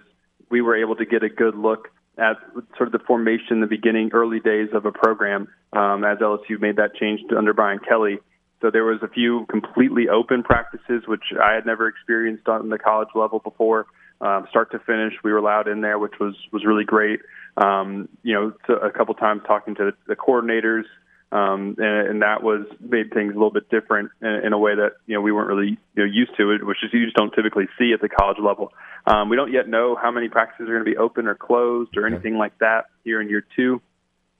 we 0.50 0.60
were 0.60 0.76
able 0.76 0.94
to 0.94 1.04
get 1.04 1.24
a 1.24 1.28
good 1.28 1.56
look 1.56 1.88
at 2.18 2.36
sort 2.76 2.88
of 2.88 2.92
the 2.92 2.98
formation, 3.06 3.60
the 3.60 3.66
beginning, 3.66 4.10
early 4.12 4.40
days 4.40 4.68
of 4.72 4.84
a 4.84 4.92
program 4.92 5.48
um, 5.72 6.04
as 6.04 6.18
LSU 6.18 6.60
made 6.60 6.76
that 6.76 6.94
change 6.94 7.20
to, 7.30 7.38
under 7.38 7.52
Brian 7.52 7.78
Kelly. 7.78 8.18
So 8.60 8.70
there 8.70 8.84
was 8.84 8.98
a 9.02 9.08
few 9.08 9.46
completely 9.48 10.08
open 10.08 10.42
practices, 10.42 11.04
which 11.06 11.32
I 11.42 11.54
had 11.54 11.64
never 11.64 11.88
experienced 11.88 12.46
on 12.46 12.68
the 12.68 12.78
college 12.78 13.08
level 13.14 13.38
before. 13.38 13.86
Um, 14.20 14.46
start 14.50 14.70
to 14.72 14.78
finish, 14.80 15.14
we 15.24 15.32
were 15.32 15.38
allowed 15.38 15.66
in 15.66 15.80
there, 15.80 15.98
which 15.98 16.18
was 16.20 16.34
was 16.52 16.64
really 16.66 16.84
great. 16.84 17.20
Um, 17.56 18.08
you 18.22 18.34
know, 18.34 18.52
a 18.68 18.90
couple 18.90 19.14
times 19.14 19.42
talking 19.46 19.74
to 19.76 19.92
the 20.06 20.14
coordinators, 20.14 20.84
um, 21.32 21.76
and, 21.78 22.08
and 22.08 22.22
that 22.22 22.42
was 22.42 22.66
made 22.80 23.12
things 23.12 23.30
a 23.30 23.34
little 23.34 23.52
bit 23.52 23.68
different 23.70 24.10
in, 24.20 24.28
in 24.28 24.52
a 24.52 24.58
way 24.58 24.74
that 24.74 24.94
you 25.06 25.14
know 25.14 25.20
we 25.20 25.30
weren't 25.30 25.48
really 25.48 25.78
you 25.94 26.04
know, 26.04 26.04
used 26.04 26.36
to 26.36 26.50
it, 26.50 26.64
which 26.66 26.78
is 26.82 26.90
you 26.92 27.04
just 27.04 27.16
don't 27.16 27.32
typically 27.32 27.66
see 27.78 27.92
at 27.92 28.00
the 28.00 28.08
college 28.08 28.38
level. 28.42 28.72
Um, 29.06 29.28
we 29.28 29.36
don't 29.36 29.52
yet 29.52 29.68
know 29.68 29.96
how 30.00 30.10
many 30.10 30.28
practices 30.28 30.68
are 30.68 30.72
going 30.72 30.84
to 30.84 30.90
be 30.90 30.96
open 30.96 31.26
or 31.26 31.34
closed 31.34 31.96
or 31.96 32.06
anything 32.06 32.36
like 32.36 32.58
that 32.58 32.86
here 33.04 33.20
in 33.20 33.28
year 33.28 33.44
two. 33.54 33.80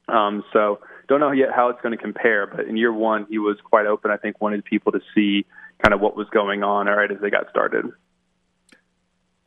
Um, 0.08 0.44
so 0.52 0.80
don't 1.08 1.20
know 1.20 1.30
yet 1.30 1.48
how 1.54 1.68
it's 1.68 1.80
going 1.80 1.96
to 1.96 2.02
compare. 2.02 2.46
But 2.46 2.66
in 2.66 2.76
year 2.76 2.92
one, 2.92 3.26
he 3.30 3.38
was 3.38 3.56
quite 3.62 3.86
open. 3.86 4.10
I 4.10 4.16
think 4.16 4.40
wanted 4.40 4.64
people 4.64 4.92
to 4.92 5.00
see 5.14 5.46
kind 5.82 5.94
of 5.94 6.00
what 6.00 6.16
was 6.16 6.28
going 6.30 6.62
on 6.62 6.88
All 6.88 6.96
right, 6.96 7.10
as 7.10 7.18
they 7.20 7.30
got 7.30 7.48
started. 7.50 7.86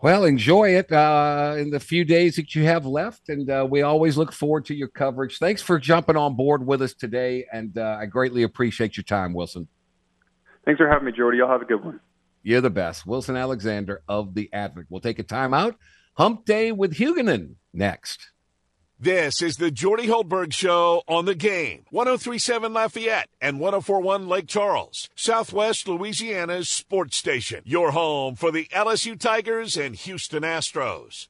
Well, 0.03 0.25
enjoy 0.25 0.75
it 0.75 0.91
uh, 0.91 1.55
in 1.57 1.69
the 1.69 1.79
few 1.79 2.03
days 2.03 2.35
that 2.35 2.53
you 2.53 2.65
have 2.65 2.85
left, 2.85 3.29
and 3.29 3.49
uh, 3.49 3.65
we 3.69 3.83
always 3.83 4.17
look 4.17 4.33
forward 4.33 4.65
to 4.65 4.75
your 4.75 4.89
coverage. 4.89 5.37
Thanks 5.37 5.61
for 5.61 5.79
jumping 5.79 6.17
on 6.17 6.35
board 6.35 6.67
with 6.67 6.81
us 6.81 6.93
today, 6.93 7.45
and 7.53 7.77
uh, 7.77 7.99
I 8.01 8.05
greatly 8.07 8.43
appreciate 8.43 8.97
your 8.97 9.05
time, 9.05 9.33
Wilson. 9.33 9.65
Thanks 10.65 10.77
for 10.77 10.89
having 10.89 11.05
me, 11.05 11.13
Jordy. 11.13 11.37
Y'all 11.37 11.47
have 11.47 11.61
a 11.61 11.65
good 11.65 11.85
one. 11.85 12.01
You're 12.41 12.59
the 12.59 12.69
best, 12.69 13.05
Wilson 13.05 13.37
Alexander 13.37 14.01
of 14.09 14.33
the 14.33 14.49
Advocate. 14.51 14.87
We'll 14.89 14.99
take 14.99 15.19
a 15.19 15.23
time 15.23 15.53
out. 15.53 15.77
Hump 16.17 16.43
Day 16.43 16.73
with 16.73 16.95
Huguenin 16.95 17.55
next. 17.73 18.32
This 18.99 19.41
is 19.41 19.57
the 19.57 19.71
Jordy 19.71 20.07
Hultberg 20.07 20.53
Show 20.53 21.03
on 21.07 21.25
the 21.25 21.35
game. 21.35 21.85
1037 21.89 22.73
Lafayette 22.73 23.29
and 23.41 23.59
1041 23.59 24.27
Lake 24.27 24.47
Charles, 24.47 25.09
Southwest 25.15 25.87
Louisiana's 25.87 26.69
sports 26.69 27.17
station. 27.17 27.63
Your 27.65 27.91
home 27.91 28.35
for 28.35 28.51
the 28.51 28.65
LSU 28.65 29.19
Tigers 29.19 29.75
and 29.75 29.95
Houston 29.95 30.43
Astros. 30.43 31.27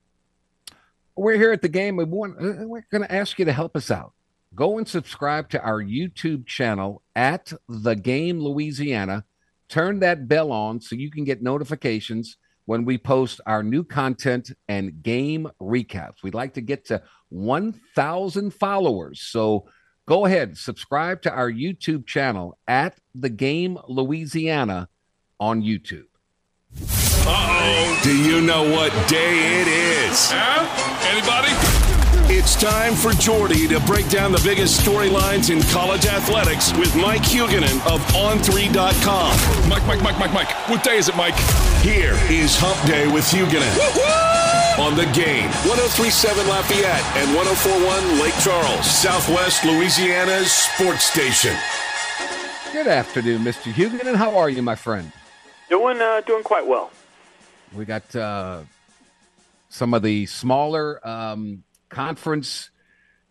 We're 1.15 1.37
here 1.37 1.51
at 1.51 1.61
the 1.61 1.69
game. 1.69 1.95
We 1.95 2.03
want, 2.03 2.37
uh, 2.37 2.67
we're 2.67 2.85
going 2.91 3.03
to 3.03 3.11
ask 3.11 3.39
you 3.39 3.45
to 3.45 3.53
help 3.53 3.75
us 3.75 3.89
out. 3.89 4.13
Go 4.53 4.77
and 4.77 4.87
subscribe 4.87 5.49
to 5.49 5.61
our 5.63 5.81
YouTube 5.81 6.45
channel 6.45 7.01
at 7.15 7.53
The 7.67 7.95
Game 7.95 8.39
Louisiana. 8.39 9.25
Turn 9.67 9.99
that 9.99 10.27
bell 10.27 10.51
on 10.51 10.79
so 10.79 10.95
you 10.95 11.09
can 11.09 11.23
get 11.23 11.41
notifications 11.41 12.37
when 12.65 12.85
we 12.85 12.97
post 12.97 13.41
our 13.45 13.63
new 13.63 13.83
content 13.83 14.51
and 14.67 15.03
game 15.03 15.49
recaps. 15.61 16.23
We'd 16.23 16.33
like 16.33 16.53
to 16.53 16.61
get 16.61 16.85
to 16.85 17.01
1,000 17.29 18.53
followers. 18.53 19.21
So 19.21 19.65
go 20.07 20.25
ahead, 20.25 20.57
subscribe 20.57 21.21
to 21.23 21.31
our 21.31 21.51
YouTube 21.51 22.05
channel 22.05 22.57
at 22.67 22.97
The 23.15 23.29
Game 23.29 23.77
Louisiana 23.87 24.89
on 25.39 25.61
YouTube. 25.61 26.05
Uh-oh. 27.25 27.99
Do 28.03 28.17
you 28.17 28.41
know 28.41 28.63
what 28.63 28.91
day 29.07 29.61
it 29.61 29.67
is? 29.67 30.29
Huh? 30.31 31.09
Anybody? 31.09 31.82
It's 32.25 32.55
time 32.55 32.95
for 32.95 33.11
Jordy 33.11 33.67
to 33.67 33.79
break 33.81 34.09
down 34.09 34.31
the 34.31 34.41
biggest 34.43 34.79
storylines 34.81 35.51
in 35.51 35.61
college 35.71 36.05
athletics 36.05 36.71
with 36.77 36.95
Mike 36.95 37.21
Huguenin 37.21 37.75
of 37.85 37.99
On3.com. 38.15 39.69
Mike, 39.69 39.85
Mike, 39.85 40.01
Mike, 40.01 40.17
Mike, 40.17 40.33
Mike. 40.33 40.69
What 40.69 40.83
day 40.83 40.97
is 40.97 41.09
it, 41.09 41.15
Mike? 41.17 41.35
Here 41.83 42.13
is 42.31 42.55
Hump 42.57 42.79
Day 42.87 43.11
with 43.11 43.25
Huguenin. 43.25 43.69
On 44.79 44.95
the 44.95 45.05
game, 45.13 45.49
1037 45.67 46.47
Lafayette 46.47 47.03
and 47.17 47.35
1041 47.35 48.19
Lake 48.21 48.33
Charles, 48.41 48.85
Southwest 48.85 49.65
Louisiana's 49.65 50.51
sports 50.51 51.03
station. 51.03 51.55
Good 52.71 52.87
afternoon, 52.87 53.43
Mr. 53.43 53.71
Huguenin. 53.71 54.15
How 54.15 54.37
are 54.37 54.49
you, 54.49 54.61
my 54.63 54.75
friend? 54.75 55.11
Doing, 55.69 56.01
uh, 56.01 56.21
doing 56.21 56.43
quite 56.43 56.65
well. 56.65 56.89
We 57.75 57.85
got 57.85 58.15
uh, 58.15 58.61
some 59.69 59.93
of 59.93 60.01
the 60.01 60.25
smaller 60.25 61.05
um, 61.07 61.63
conference 61.93 62.71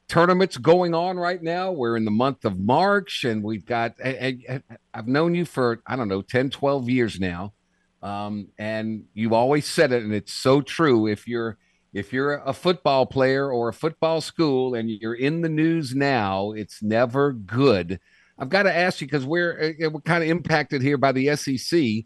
tournaments 0.08 0.56
going 0.56 0.94
on 0.94 1.16
right 1.16 1.42
now. 1.42 1.72
We're 1.72 1.96
in 1.96 2.04
the 2.04 2.10
month 2.10 2.44
of 2.44 2.58
March, 2.58 3.24
and 3.24 3.42
we've 3.42 3.64
got, 3.64 3.94
I, 4.04 4.62
have 4.94 5.08
known 5.08 5.34
you 5.34 5.44
for, 5.44 5.82
I 5.86 5.96
don't 5.96 6.08
know, 6.08 6.22
10, 6.22 6.50
12 6.50 6.88
years 6.88 7.18
now. 7.18 7.54
Um, 8.02 8.48
and 8.58 9.04
you've 9.14 9.32
always 9.32 9.66
said 9.66 9.92
it, 9.92 10.02
and 10.02 10.12
it's 10.12 10.32
so 10.32 10.60
true. 10.60 11.06
If 11.06 11.26
you're, 11.26 11.56
if 11.92 12.12
you're 12.12 12.34
a 12.44 12.52
football 12.52 13.06
player 13.06 13.50
or 13.50 13.68
a 13.68 13.72
football 13.72 14.20
school 14.20 14.74
and 14.74 14.90
you're 14.90 15.14
in 15.14 15.40
the 15.40 15.48
news 15.48 15.94
now, 15.94 16.52
it's 16.52 16.82
never 16.82 17.32
good. 17.32 18.00
I've 18.38 18.48
got 18.48 18.64
to 18.64 18.74
ask 18.74 19.00
you 19.00 19.06
because 19.06 19.24
we're, 19.24 19.76
we're 19.78 20.00
kind 20.00 20.24
of 20.24 20.30
impacted 20.30 20.82
here 20.82 20.98
by 20.98 21.12
the 21.12 21.36
SEC 21.36 22.04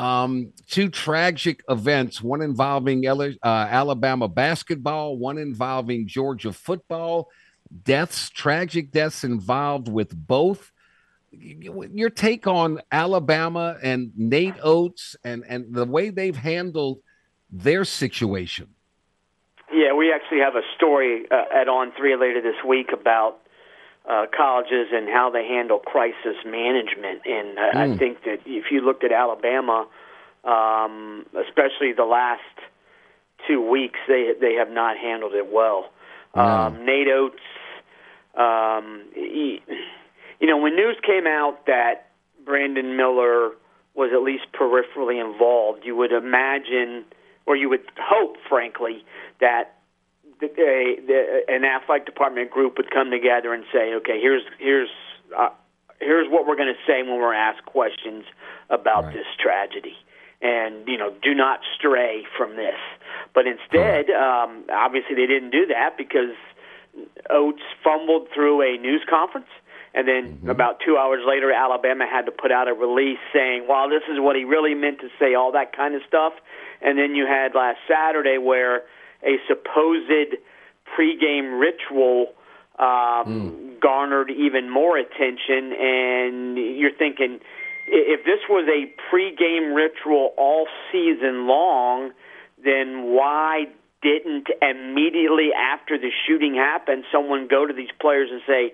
um, 0.00 0.54
two 0.66 0.88
tragic 0.88 1.62
events, 1.68 2.22
one 2.22 2.40
involving 2.40 3.06
uh, 3.06 3.36
Alabama 3.42 4.28
basketball, 4.28 5.18
one 5.18 5.36
involving 5.36 6.06
Georgia 6.06 6.54
football. 6.54 7.28
Deaths, 7.84 8.30
tragic 8.30 8.92
deaths 8.92 9.24
involved 9.24 9.88
with 9.88 10.16
both. 10.16 10.72
Your 11.32 12.08
take 12.08 12.46
on 12.46 12.80
Alabama 12.90 13.76
and 13.82 14.10
Nate 14.16 14.56
Oats 14.62 15.16
and, 15.22 15.44
and 15.46 15.72
the 15.72 15.84
way 15.84 16.08
they've 16.08 16.34
handled 16.34 17.00
their 17.50 17.84
situation. 17.84 18.68
Yeah, 19.70 19.92
we 19.92 20.12
actually 20.12 20.40
have 20.40 20.56
a 20.56 20.62
story 20.76 21.26
uh, 21.30 21.44
at 21.54 21.68
On 21.68 21.92
Three 21.96 22.16
later 22.16 22.40
this 22.40 22.64
week 22.66 22.88
about 22.92 23.42
uh, 24.10 24.26
colleges 24.36 24.88
and 24.92 25.08
how 25.08 25.30
they 25.30 25.46
handle 25.46 25.78
crisis 25.78 26.36
management. 26.44 27.22
And 27.24 27.58
uh, 27.58 27.62
mm. 27.62 27.76
I 27.76 27.88
hmm. 27.88 27.96
think 27.96 28.24
that 28.24 28.40
if 28.44 28.64
you 28.70 28.80
looked 28.80 29.04
at 29.04 29.12
Alabama, 29.12 29.86
um, 30.42 31.26
especially 31.46 31.92
the 31.96 32.04
last 32.04 32.40
two 33.46 33.60
weeks, 33.60 33.98
they 34.08 34.32
they 34.40 34.54
have 34.54 34.70
not 34.70 34.96
handled 34.96 35.34
it 35.34 35.50
well. 35.52 35.90
Mm. 36.34 36.40
Um, 36.40 36.84
Nate 36.84 37.08
Oats, 37.08 37.36
um, 38.36 39.04
he, 39.14 39.62
you 40.40 40.46
know, 40.48 40.58
when 40.58 40.74
news 40.74 40.96
came 41.06 41.26
out 41.26 41.66
that 41.66 42.10
Brandon 42.44 42.96
Miller 42.96 43.52
was 43.94 44.10
at 44.12 44.22
least 44.22 44.44
peripherally 44.52 45.20
involved, 45.20 45.84
you 45.84 45.94
would 45.94 46.12
imagine, 46.12 47.04
or 47.46 47.56
you 47.56 47.68
would 47.68 47.84
hope, 47.98 48.36
frankly, 48.48 49.04
that 49.40 49.79
the, 50.40 50.48
the, 51.06 51.42
an 51.48 51.64
athletic 51.64 52.06
department 52.06 52.50
group 52.50 52.76
would 52.76 52.90
come 52.90 53.10
together 53.10 53.52
and 53.52 53.64
say, 53.72 53.94
okay, 53.94 54.20
here's 54.20 54.42
here's 54.58 54.88
uh, 55.36 55.50
here's 56.00 56.28
what 56.30 56.46
we're 56.46 56.56
going 56.56 56.72
to 56.72 56.80
say 56.86 57.02
when 57.02 57.20
we're 57.20 57.34
asked 57.34 57.64
questions 57.66 58.24
about 58.68 59.04
right. 59.04 59.14
this 59.14 59.26
tragedy, 59.38 59.96
and 60.40 60.86
you 60.88 60.96
know, 60.96 61.12
do 61.22 61.34
not 61.34 61.60
stray 61.76 62.24
from 62.36 62.56
this. 62.56 62.78
But 63.34 63.46
instead, 63.46 64.08
right. 64.08 64.44
um, 64.44 64.64
obviously, 64.72 65.14
they 65.14 65.26
didn't 65.26 65.50
do 65.50 65.66
that 65.66 65.96
because 65.96 66.34
Oats 67.28 67.62
fumbled 67.84 68.28
through 68.34 68.62
a 68.62 68.78
news 68.78 69.02
conference. 69.08 69.48
And 69.92 70.06
then 70.06 70.36
mm-hmm. 70.36 70.50
about 70.50 70.78
two 70.86 70.96
hours 70.96 71.22
later, 71.26 71.52
Alabama 71.52 72.06
had 72.06 72.26
to 72.26 72.32
put 72.32 72.52
out 72.52 72.68
a 72.68 72.72
release 72.72 73.18
saying, 73.32 73.66
well, 73.68 73.88
this 73.88 74.02
is 74.08 74.20
what 74.20 74.36
he 74.36 74.44
really 74.44 74.74
meant 74.74 75.00
to 75.00 75.08
say, 75.18 75.34
all 75.34 75.50
that 75.52 75.74
kind 75.76 75.96
of 75.96 76.02
stuff. 76.06 76.32
And 76.80 76.96
then 76.96 77.16
you 77.16 77.26
had 77.26 77.56
last 77.56 77.78
Saturday 77.88 78.38
where 78.38 78.84
a 79.22 79.36
supposed 79.48 80.36
pregame 80.96 81.60
ritual 81.60 82.32
um, 82.78 82.86
mm. 82.86 83.80
garnered 83.80 84.30
even 84.30 84.70
more 84.70 84.98
attention. 84.98 85.72
And 85.78 86.56
you're 86.56 86.96
thinking, 86.96 87.40
if 87.86 88.24
this 88.24 88.40
was 88.48 88.68
a 88.68 88.90
pregame 89.12 89.74
ritual 89.74 90.32
all 90.36 90.66
season 90.92 91.46
long, 91.46 92.12
then 92.62 93.14
why 93.14 93.64
didn't 94.02 94.48
immediately 94.62 95.50
after 95.52 95.98
the 95.98 96.10
shooting 96.26 96.54
happened 96.54 97.04
someone 97.12 97.48
go 97.48 97.66
to 97.66 97.72
these 97.72 97.90
players 98.00 98.30
and 98.32 98.40
say, 98.46 98.72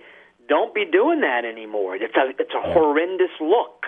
"Don't 0.49 0.74
be 0.74 0.84
doing 0.84 1.20
that 1.20 1.44
anymore"? 1.44 1.97
It's 1.97 2.14
a 2.14 2.30
it's 2.38 2.55
a 2.55 2.72
horrendous 2.72 3.34
look, 3.40 3.86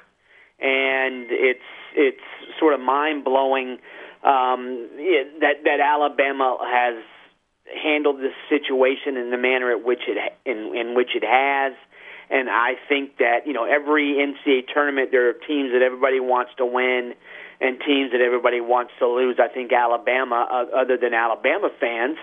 and 0.58 1.26
it's 1.30 1.60
it's 1.94 2.58
sort 2.58 2.74
of 2.74 2.80
mind 2.80 3.24
blowing 3.24 3.78
um, 4.22 4.88
that 5.40 5.64
that 5.64 5.80
Alabama 5.80 6.58
has 6.60 7.02
handled 7.82 8.18
this 8.20 8.34
situation 8.48 9.16
in 9.16 9.30
the 9.30 9.36
manner 9.36 9.70
at 9.70 9.84
which 9.84 10.02
it 10.08 10.16
in, 10.44 10.74
in 10.76 10.94
which 10.94 11.10
it 11.14 11.24
has. 11.24 11.74
And 12.30 12.50
I 12.50 12.74
think 12.88 13.18
that 13.18 13.46
you 13.46 13.52
know 13.52 13.64
every 13.64 14.16
NCAA 14.16 14.72
tournament 14.72 15.10
there 15.10 15.28
are 15.28 15.32
teams 15.34 15.72
that 15.72 15.82
everybody 15.82 16.20
wants 16.20 16.52
to 16.58 16.66
win 16.66 17.14
and 17.60 17.78
teams 17.80 18.12
that 18.12 18.20
everybody 18.20 18.60
wants 18.60 18.92
to 19.00 19.06
lose. 19.08 19.36
I 19.42 19.48
think 19.48 19.72
Alabama, 19.72 20.46
uh, 20.46 20.76
other 20.76 20.96
than 20.96 21.12
Alabama 21.12 21.70
fans, 21.80 22.16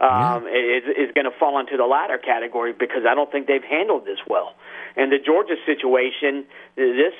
um, 0.00 0.46
yeah. 0.46 0.80
is, 0.80 0.84
is 0.88 1.10
going 1.14 1.26
to 1.26 1.36
fall 1.38 1.60
into 1.60 1.76
the 1.76 1.84
latter 1.84 2.16
category 2.16 2.72
because 2.72 3.04
I 3.08 3.14
don't 3.14 3.30
think 3.30 3.46
they've 3.46 3.62
handled 3.62 4.06
this 4.06 4.18
well. 4.26 4.54
And 4.96 5.12
the 5.12 5.18
Georgia 5.18 5.56
situation, 5.66 6.46
this 6.76 7.12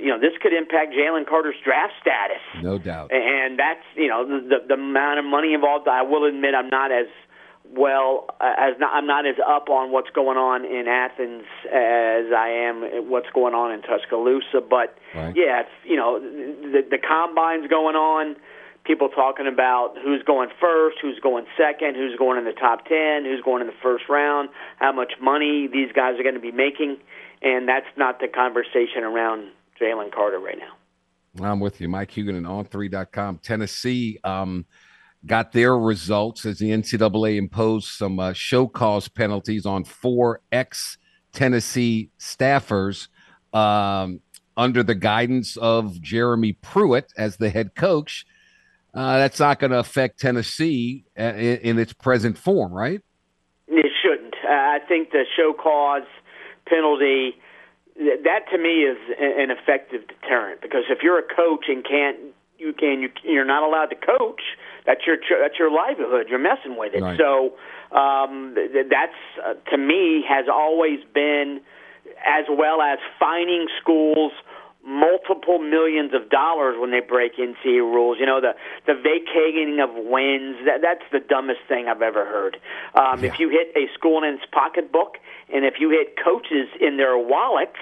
you 0.00 0.08
know, 0.08 0.18
this 0.18 0.32
could 0.40 0.52
impact 0.52 0.92
Jalen 0.92 1.26
Carter's 1.26 1.56
draft 1.64 1.94
status. 2.00 2.42
No 2.62 2.78
doubt. 2.78 3.12
And 3.12 3.58
that's, 3.58 3.84
you 3.96 4.08
know, 4.08 4.26
the, 4.26 4.58
the 4.66 4.74
amount 4.74 5.18
of 5.18 5.24
money 5.24 5.54
involved. 5.54 5.88
I 5.88 6.02
will 6.02 6.24
admit 6.24 6.54
I'm 6.54 6.70
not 6.70 6.92
as 6.92 7.06
well 7.72 8.26
uh, 8.40 8.52
as 8.58 8.74
not, 8.78 8.94
I'm 8.94 9.06
not 9.06 9.26
as 9.26 9.36
up 9.46 9.68
on 9.68 9.90
what's 9.90 10.10
going 10.10 10.36
on 10.36 10.64
in 10.64 10.86
Athens 10.86 11.44
as 11.66 12.32
I 12.32 12.68
am 12.68 13.08
what's 13.08 13.30
going 13.34 13.54
on 13.54 13.72
in 13.72 13.82
Tuscaloosa. 13.82 14.60
But 14.68 14.96
right. 15.14 15.34
yeah, 15.36 15.60
it's, 15.60 15.70
you 15.84 15.96
know 15.96 16.20
the 16.20 16.82
the 16.88 16.98
combine's 16.98 17.68
going 17.68 17.96
on. 17.96 18.36
People 18.84 19.08
talking 19.08 19.46
about 19.46 19.94
who's 20.04 20.22
going 20.24 20.50
first, 20.60 20.98
who's 21.00 21.18
going 21.20 21.46
second, 21.56 21.96
who's 21.96 22.16
going 22.18 22.36
in 22.36 22.44
the 22.44 22.52
top 22.52 22.84
ten, 22.84 23.24
who's 23.24 23.40
going 23.40 23.62
in 23.62 23.66
the 23.66 23.80
first 23.82 24.04
round, 24.10 24.50
how 24.76 24.92
much 24.92 25.14
money 25.20 25.66
these 25.72 25.90
guys 25.92 26.20
are 26.20 26.22
going 26.22 26.34
to 26.34 26.40
be 26.40 26.52
making, 26.52 26.98
and 27.40 27.66
that's 27.66 27.88
not 27.96 28.20
the 28.20 28.28
conversation 28.28 29.02
around 29.02 29.48
Jalen 29.80 30.12
Carter 30.12 30.38
right 30.38 30.58
now. 30.58 30.74
I'm 31.44 31.60
with 31.60 31.80
you, 31.80 31.88
Mike 31.88 32.12
Huguenin 32.12 32.46
On3.com. 32.46 33.38
Tennessee. 33.38 34.18
Um, 34.22 34.66
got 35.26 35.52
their 35.52 35.76
results 35.78 36.44
as 36.46 36.58
the 36.58 36.70
NCAA 36.70 37.36
imposed 37.36 37.88
some 37.88 38.20
uh, 38.20 38.32
show 38.32 38.66
cause 38.66 39.08
penalties 39.08 39.66
on 39.66 39.84
four 39.84 40.40
ex 40.52 40.98
Tennessee 41.32 42.10
staffers 42.18 43.08
um, 43.52 44.20
under 44.56 44.82
the 44.82 44.94
guidance 44.94 45.56
of 45.56 46.00
Jeremy 46.00 46.52
Pruitt 46.52 47.12
as 47.16 47.36
the 47.36 47.50
head 47.50 47.74
coach. 47.74 48.26
Uh, 48.94 49.18
that's 49.18 49.40
not 49.40 49.58
going 49.58 49.72
to 49.72 49.78
affect 49.78 50.20
Tennessee 50.20 51.04
uh, 51.18 51.22
in, 51.22 51.58
in, 51.58 51.78
its 51.80 51.92
present 51.92 52.38
form, 52.38 52.72
right? 52.72 53.00
It 53.66 53.90
shouldn't. 54.00 54.34
Uh, 54.44 54.52
I 54.52 54.78
think 54.86 55.10
the 55.10 55.24
show 55.36 55.52
cause 55.52 56.06
penalty 56.66 57.34
that 57.96 58.50
to 58.50 58.58
me 58.58 58.82
is 58.82 58.98
an 59.18 59.50
effective 59.50 60.02
deterrent 60.08 60.60
because 60.60 60.84
if 60.90 60.98
you're 61.02 61.18
a 61.18 61.34
coach 61.34 61.66
and 61.68 61.84
can't 61.84 62.18
you 62.58 62.72
can 62.72 63.00
you, 63.00 63.10
you're 63.22 63.44
not 63.44 63.62
allowed 63.62 63.86
to 63.86 63.96
coach 63.96 64.40
that's 64.86 65.00
your 65.06 65.16
that's 65.40 65.58
your 65.58 65.70
livelihood. 65.70 66.26
You're 66.28 66.38
messing 66.38 66.76
with 66.76 66.94
it. 66.94 67.02
Right. 67.02 67.18
So 67.18 67.54
um, 67.96 68.54
that's 68.54 69.20
uh, 69.44 69.54
to 69.70 69.78
me 69.78 70.24
has 70.28 70.46
always 70.52 71.00
been, 71.14 71.60
as 72.26 72.44
well 72.50 72.82
as 72.82 72.98
fining 73.18 73.66
schools 73.80 74.32
multiple 74.86 75.58
millions 75.58 76.12
of 76.14 76.28
dollars 76.30 76.76
when 76.78 76.90
they 76.90 77.00
break 77.00 77.36
NCAA 77.36 77.80
rules. 77.80 78.18
You 78.20 78.26
know, 78.26 78.40
the 78.40 78.54
the 78.86 78.94
vacating 78.94 79.80
of 79.80 79.90
wins. 79.94 80.56
That 80.66 80.80
that's 80.82 81.04
the 81.12 81.20
dumbest 81.20 81.60
thing 81.68 81.88
I've 81.88 82.02
ever 82.02 82.24
heard. 82.24 82.56
Um, 82.94 83.20
yeah. 83.20 83.32
If 83.32 83.40
you 83.40 83.48
hit 83.48 83.72
a 83.76 83.92
school 83.94 84.22
in 84.22 84.34
its 84.34 84.44
pocketbook, 84.52 85.16
and 85.52 85.64
if 85.64 85.74
you 85.80 85.90
hit 85.90 86.16
coaches 86.22 86.68
in 86.80 86.96
their 86.96 87.16
wallets, 87.18 87.80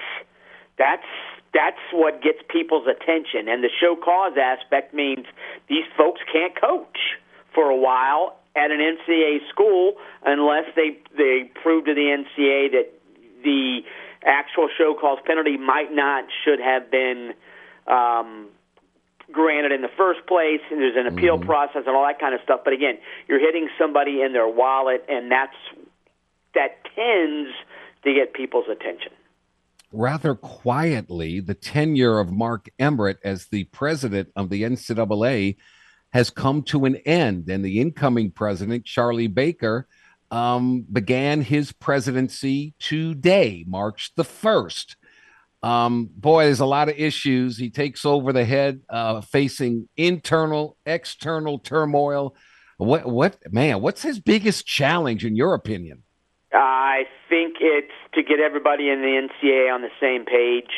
that's 0.77 1.07
that's 1.53 1.81
what 1.91 2.21
gets 2.21 2.39
people's 2.49 2.87
attention. 2.87 3.47
And 3.47 3.63
the 3.63 3.69
show 3.79 3.95
cause 3.95 4.33
aspect 4.37 4.93
means 4.93 5.25
these 5.69 5.85
folks 5.95 6.21
can't 6.31 6.59
coach 6.59 7.19
for 7.53 7.69
a 7.69 7.77
while 7.77 8.39
at 8.55 8.71
an 8.71 8.79
NCAA 8.79 9.47
school 9.49 9.93
unless 10.25 10.65
they 10.75 10.97
they 11.17 11.51
prove 11.61 11.85
to 11.85 11.93
the 11.93 12.01
NCAA 12.01 12.71
that 12.71 12.89
the 13.43 13.81
actual 14.25 14.69
show 14.77 14.95
cause 14.99 15.19
penalty 15.25 15.57
might 15.57 15.91
not 15.91 16.25
should 16.43 16.59
have 16.59 16.89
been 16.91 17.33
um, 17.87 18.47
granted 19.31 19.71
in 19.71 19.81
the 19.81 19.91
first 19.97 20.25
place. 20.27 20.61
And 20.71 20.81
there's 20.81 20.97
an 20.97 21.07
appeal 21.07 21.37
mm-hmm. 21.37 21.45
process 21.45 21.83
and 21.85 21.95
all 21.95 22.05
that 22.05 22.19
kind 22.19 22.33
of 22.33 22.41
stuff. 22.43 22.61
But 22.63 22.73
again, 22.73 22.97
you're 23.27 23.39
hitting 23.39 23.69
somebody 23.77 24.21
in 24.21 24.33
their 24.33 24.47
wallet, 24.47 25.05
and 25.09 25.31
that's 25.31 25.55
that 26.55 26.83
tends 26.95 27.49
to 28.03 28.13
get 28.13 28.33
people's 28.33 28.65
attention 28.69 29.11
rather 29.93 30.33
quietly, 30.33 31.39
the 31.39 31.53
tenure 31.53 32.19
of 32.19 32.31
Mark 32.31 32.67
Emmert 32.79 33.19
as 33.23 33.45
the 33.45 33.65
president 33.65 34.29
of 34.35 34.49
the 34.49 34.63
NCAA 34.63 35.55
has 36.11 36.29
come 36.29 36.61
to 36.63 36.85
an 36.85 36.97
end, 37.05 37.49
and 37.49 37.63
the 37.63 37.79
incoming 37.79 38.31
president, 38.31 38.85
Charlie 38.85 39.27
Baker, 39.27 39.87
um, 40.33 40.83
began 40.91 41.41
his 41.43 41.71
presidency 41.71 42.73
today, 42.79 43.63
March 43.67 44.11
the 44.15 44.23
1st. 44.23 44.95
Um, 45.61 46.09
boy, 46.11 46.45
there's 46.45 46.59
a 46.59 46.65
lot 46.65 46.89
of 46.89 46.95
issues. 46.97 47.55
He 47.57 47.69
takes 47.69 48.03
over 48.03 48.33
the 48.33 48.43
head, 48.43 48.81
uh, 48.89 49.21
facing 49.21 49.87
internal, 49.95 50.75
external 50.87 51.59
turmoil. 51.59 52.35
What, 52.77 53.05
what, 53.05 53.37
man, 53.53 53.81
what's 53.81 54.01
his 54.01 54.19
biggest 54.19 54.65
challenge, 54.65 55.23
in 55.23 55.35
your 55.35 55.53
opinion? 55.53 56.01
I 56.51 57.03
think 57.29 57.57
it's 57.61 57.93
to 58.15 58.23
get 58.23 58.39
everybody 58.39 58.89
in 58.89 59.01
the 59.01 59.27
NCAA 59.29 59.71
on 59.73 59.83
the 59.83 59.91
same 60.01 60.25
page. 60.25 60.71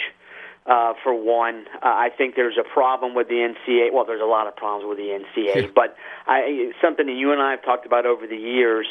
Uh, 0.65 0.93
for 1.03 1.13
one, 1.13 1.65
uh, 1.75 1.85
I 1.85 2.09
think 2.17 2.35
there's 2.35 2.57
a 2.59 2.67
problem 2.67 3.13
with 3.13 3.27
the 3.27 3.35
NCAA. 3.35 3.93
Well, 3.93 4.03
there's 4.03 4.21
a 4.21 4.25
lot 4.25 4.47
of 4.47 4.55
problems 4.55 4.89
with 4.89 4.97
the 4.97 5.13
NCAA, 5.13 5.73
but 5.75 5.95
I, 6.25 6.71
something 6.81 7.05
that 7.05 7.13
you 7.13 7.31
and 7.31 7.39
I 7.39 7.51
have 7.51 7.63
talked 7.63 7.85
about 7.85 8.07
over 8.07 8.25
the 8.25 8.35
years. 8.35 8.87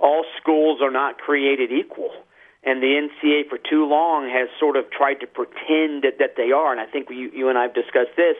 All 0.00 0.24
schools 0.40 0.80
are 0.82 0.90
not 0.90 1.18
created 1.18 1.70
equal, 1.70 2.10
and 2.64 2.82
the 2.82 2.86
NCAA 2.86 3.48
for 3.48 3.58
too 3.58 3.86
long 3.86 4.28
has 4.28 4.48
sort 4.58 4.76
of 4.76 4.90
tried 4.90 5.20
to 5.20 5.26
pretend 5.26 6.02
that, 6.04 6.18
that 6.18 6.34
they 6.36 6.52
are. 6.52 6.72
And 6.72 6.80
I 6.80 6.86
think 6.86 7.08
you, 7.10 7.30
you 7.34 7.48
and 7.48 7.58
I 7.58 7.62
have 7.62 7.74
discussed 7.74 8.16
this. 8.16 8.36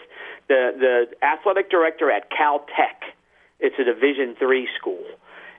The 0.48 0.72
the 0.78 1.26
athletic 1.26 1.70
director 1.70 2.10
at 2.10 2.30
Caltech, 2.30 3.12
it's 3.60 3.76
a 3.78 3.84
Division 3.84 4.34
three 4.38 4.68
school 4.78 5.04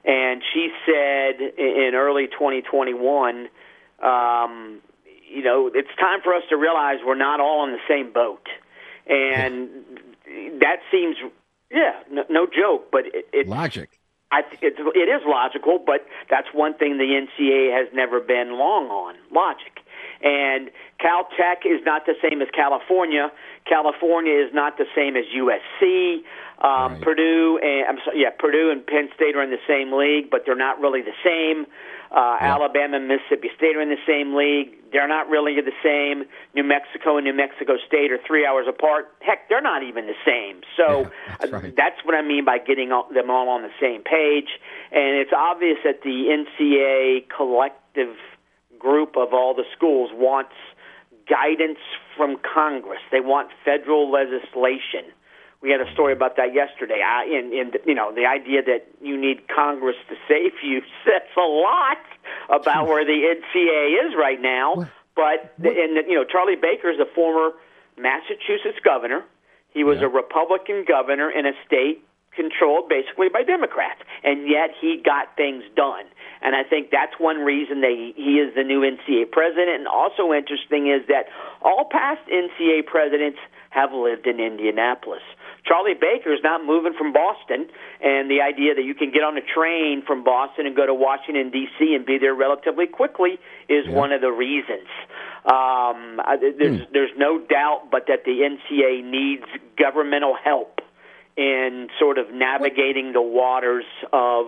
and 0.04 0.42
she 0.54 0.70
said 0.86 1.40
in 1.58 1.92
early 1.94 2.28
2021, 2.28 3.48
um, 4.04 4.80
you 5.30 5.44
know, 5.44 5.70
it's 5.74 5.90
time 6.00 6.22
for 6.24 6.34
us 6.34 6.44
to 6.50 6.58
realize 6.58 6.98
we're 7.06 7.16
not 7.16 7.40
all 7.40 7.66
in 7.66 7.72
the 7.72 7.80
same 7.88 8.12
boat, 8.12 8.48
and 9.08 9.70
that 10.60 10.78
seems, 10.92 11.18
yeah, 11.70 12.02
no, 12.12 12.24
no 12.30 12.46
joke, 12.48 12.90
but 12.92 13.06
it, 13.06 13.28
it 13.32 13.48
logic. 13.48 14.00
I, 14.32 14.42
it, 14.62 14.76
it 14.80 15.10
is 15.10 15.22
logical, 15.26 15.80
but 15.86 16.06
that's 16.30 16.48
one 16.54 16.74
thing 16.74 16.98
the 16.98 17.04
NCAA 17.04 17.78
has 17.78 17.88
never 17.94 18.20
been 18.20 18.58
long 18.58 18.88
on 18.88 19.16
logic. 19.32 19.80
And 20.24 20.72
Caltech 21.00 21.66
is 21.66 21.82
not 21.86 22.06
the 22.06 22.16
same 22.22 22.42
as 22.42 22.48
California. 22.56 23.32
California 23.66 24.34
is 24.34 24.54
not 24.54 24.78
the 24.78 24.86
same 24.96 25.16
as 25.16 25.26
USC. 25.36 26.24
Um, 26.62 26.94
right. 26.94 27.02
Purdue 27.02 27.60
and 27.62 27.88
I'm 27.88 27.98
sorry, 28.06 28.22
yeah, 28.22 28.30
Purdue 28.38 28.70
and 28.70 28.86
Penn 28.86 29.10
State 29.16 29.36
are 29.36 29.42
in 29.42 29.50
the 29.50 29.64
same 29.68 29.92
league, 29.92 30.30
but 30.30 30.44
they're 30.46 30.56
not 30.56 30.80
really 30.80 31.02
the 31.02 31.18
same. 31.24 31.66
Uh, 32.12 32.38
yeah. 32.40 32.54
Alabama 32.54 32.98
and 32.98 33.08
Mississippi 33.08 33.50
State 33.56 33.76
are 33.76 33.82
in 33.82 33.90
the 33.90 34.04
same 34.06 34.36
league. 34.36 34.76
They're 34.92 35.08
not 35.08 35.30
really 35.30 35.56
the 35.62 35.72
same. 35.82 36.28
New 36.54 36.64
Mexico 36.64 37.18
and 37.18 37.26
New 37.26 37.34
Mexico 37.34 37.78
State 37.88 38.12
are 38.12 38.20
three 38.28 38.46
hours 38.46 38.68
apart. 38.68 39.10
Heck, 39.22 39.48
they're 39.48 39.62
not 39.62 39.82
even 39.82 40.06
the 40.06 40.20
same. 40.26 40.62
So 40.76 41.02
yeah, 41.02 41.10
that's, 41.40 41.54
uh, 41.54 41.58
right. 41.58 41.76
that's 41.76 42.04
what 42.04 42.14
I 42.14 42.22
mean 42.22 42.46
by 42.46 42.60
getting 42.60 42.92
all, 42.92 43.08
them 43.14 43.32
all 43.32 43.50
on 43.50 43.64
the 43.64 43.74
same 43.80 44.04
page. 44.04 44.60
And 44.92 45.18
it's 45.18 45.34
obvious 45.34 45.78
that 45.86 46.04
the 46.04 46.30
NCAA 46.30 47.30
collective 47.36 48.18
group 48.78 49.16
of 49.16 49.34
all 49.34 49.54
the 49.54 49.66
schools 49.76 50.12
wants 50.14 50.54
guidance 51.30 51.80
from 52.18 52.38
Congress. 52.38 53.02
They 53.12 53.22
want 53.22 53.50
federal 53.66 54.12
legislation 54.12 55.12
we 55.62 55.70
had 55.70 55.80
a 55.80 55.92
story 55.94 56.12
about 56.12 56.38
that 56.38 56.54
yesterday. 56.54 57.02
I, 57.06 57.26
in, 57.26 57.54
in 57.54 57.72
you 57.86 57.94
know, 57.94 58.14
the 58.14 58.26
idea 58.26 58.64
that 58.64 58.88
you 59.02 59.16
need 59.16 59.48
Congress 59.48 59.96
to 60.10 60.16
save 60.28 60.54
you 60.64 60.82
says 61.06 61.22
a 61.38 61.42
lot 61.42 62.02
about 62.50 62.88
where 62.88 63.06
the 63.06 63.38
NCAA 63.38 64.08
is 64.08 64.16
right 64.18 64.42
now. 64.42 64.90
But 65.16 65.54
and 65.58 66.08
you 66.08 66.16
know, 66.16 66.24
Charlie 66.24 66.56
Baker 66.56 66.90
is 66.90 67.00
a 67.00 67.06
former 67.14 67.56
Massachusetts 67.98 68.80
governor. 68.84 69.24
He 69.70 69.84
was 69.84 70.00
yeah. 70.00 70.06
a 70.06 70.10
Republican 70.10 70.86
governor 70.88 71.30
in 71.30 71.46
a 71.46 71.52
state 71.66 72.04
controlled 72.36 72.90
basically 72.90 73.28
by 73.30 73.44
Democrats, 73.44 74.02
and 74.24 74.48
yet 74.48 74.72
he 74.80 75.02
got 75.04 75.36
things 75.36 75.64
done. 75.76 76.06
And 76.42 76.56
I 76.56 76.64
think 76.64 76.90
that's 76.92 77.14
one 77.20 77.40
reason 77.46 77.82
they 77.82 78.14
he 78.16 78.42
is 78.42 78.54
the 78.56 78.64
new 78.64 78.82
NCAA 78.82 79.30
president. 79.32 79.70
And 79.70 79.88
also 79.88 80.34
interesting 80.34 80.90
is 80.90 81.06
that 81.08 81.28
all 81.62 81.86
past 81.90 82.22
NCAA 82.28 82.86
presidents 82.86 83.38
have 83.70 83.94
lived 83.94 84.28
in 84.28 84.40
Indianapolis. 84.40 85.22
Charlie 85.66 85.94
Baker 85.94 86.34
is 86.34 86.40
not 86.44 86.66
moving 86.66 86.94
from 86.98 87.14
Boston, 87.14 87.68
and 88.02 88.30
the 88.30 88.42
idea 88.42 88.74
that 88.74 88.84
you 88.84 88.96
can 88.96 89.12
get 89.12 89.22
on 89.22 89.38
a 89.38 89.42
train 89.42 90.02
from 90.06 90.24
Boston 90.24 90.66
and 90.66 90.76
go 90.76 90.86
to 90.86 90.94
Washington 90.94 91.52
D.C. 91.52 91.94
and 91.94 92.06
be 92.06 92.18
there 92.18 92.34
relatively 92.34 92.88
quickly 92.88 93.38
is 93.70 93.86
yeah. 93.86 93.94
one 93.94 94.12
of 94.12 94.22
the 94.22 94.32
reasons. 94.32 94.90
Um, 95.46 96.20
there's 96.40 96.82
hmm. 96.82 96.92
there's 96.92 97.12
no 97.18 97.40
doubt, 97.40 97.90
but 97.92 98.06
that 98.08 98.26
the 98.26 98.42
NCAA 98.42 99.04
needs 99.04 99.46
governmental 99.78 100.36
help 100.36 100.82
in 101.38 101.88
sort 102.00 102.18
of 102.18 102.34
navigating 102.34 103.14
the 103.14 103.22
waters 103.22 103.86
of 104.12 104.48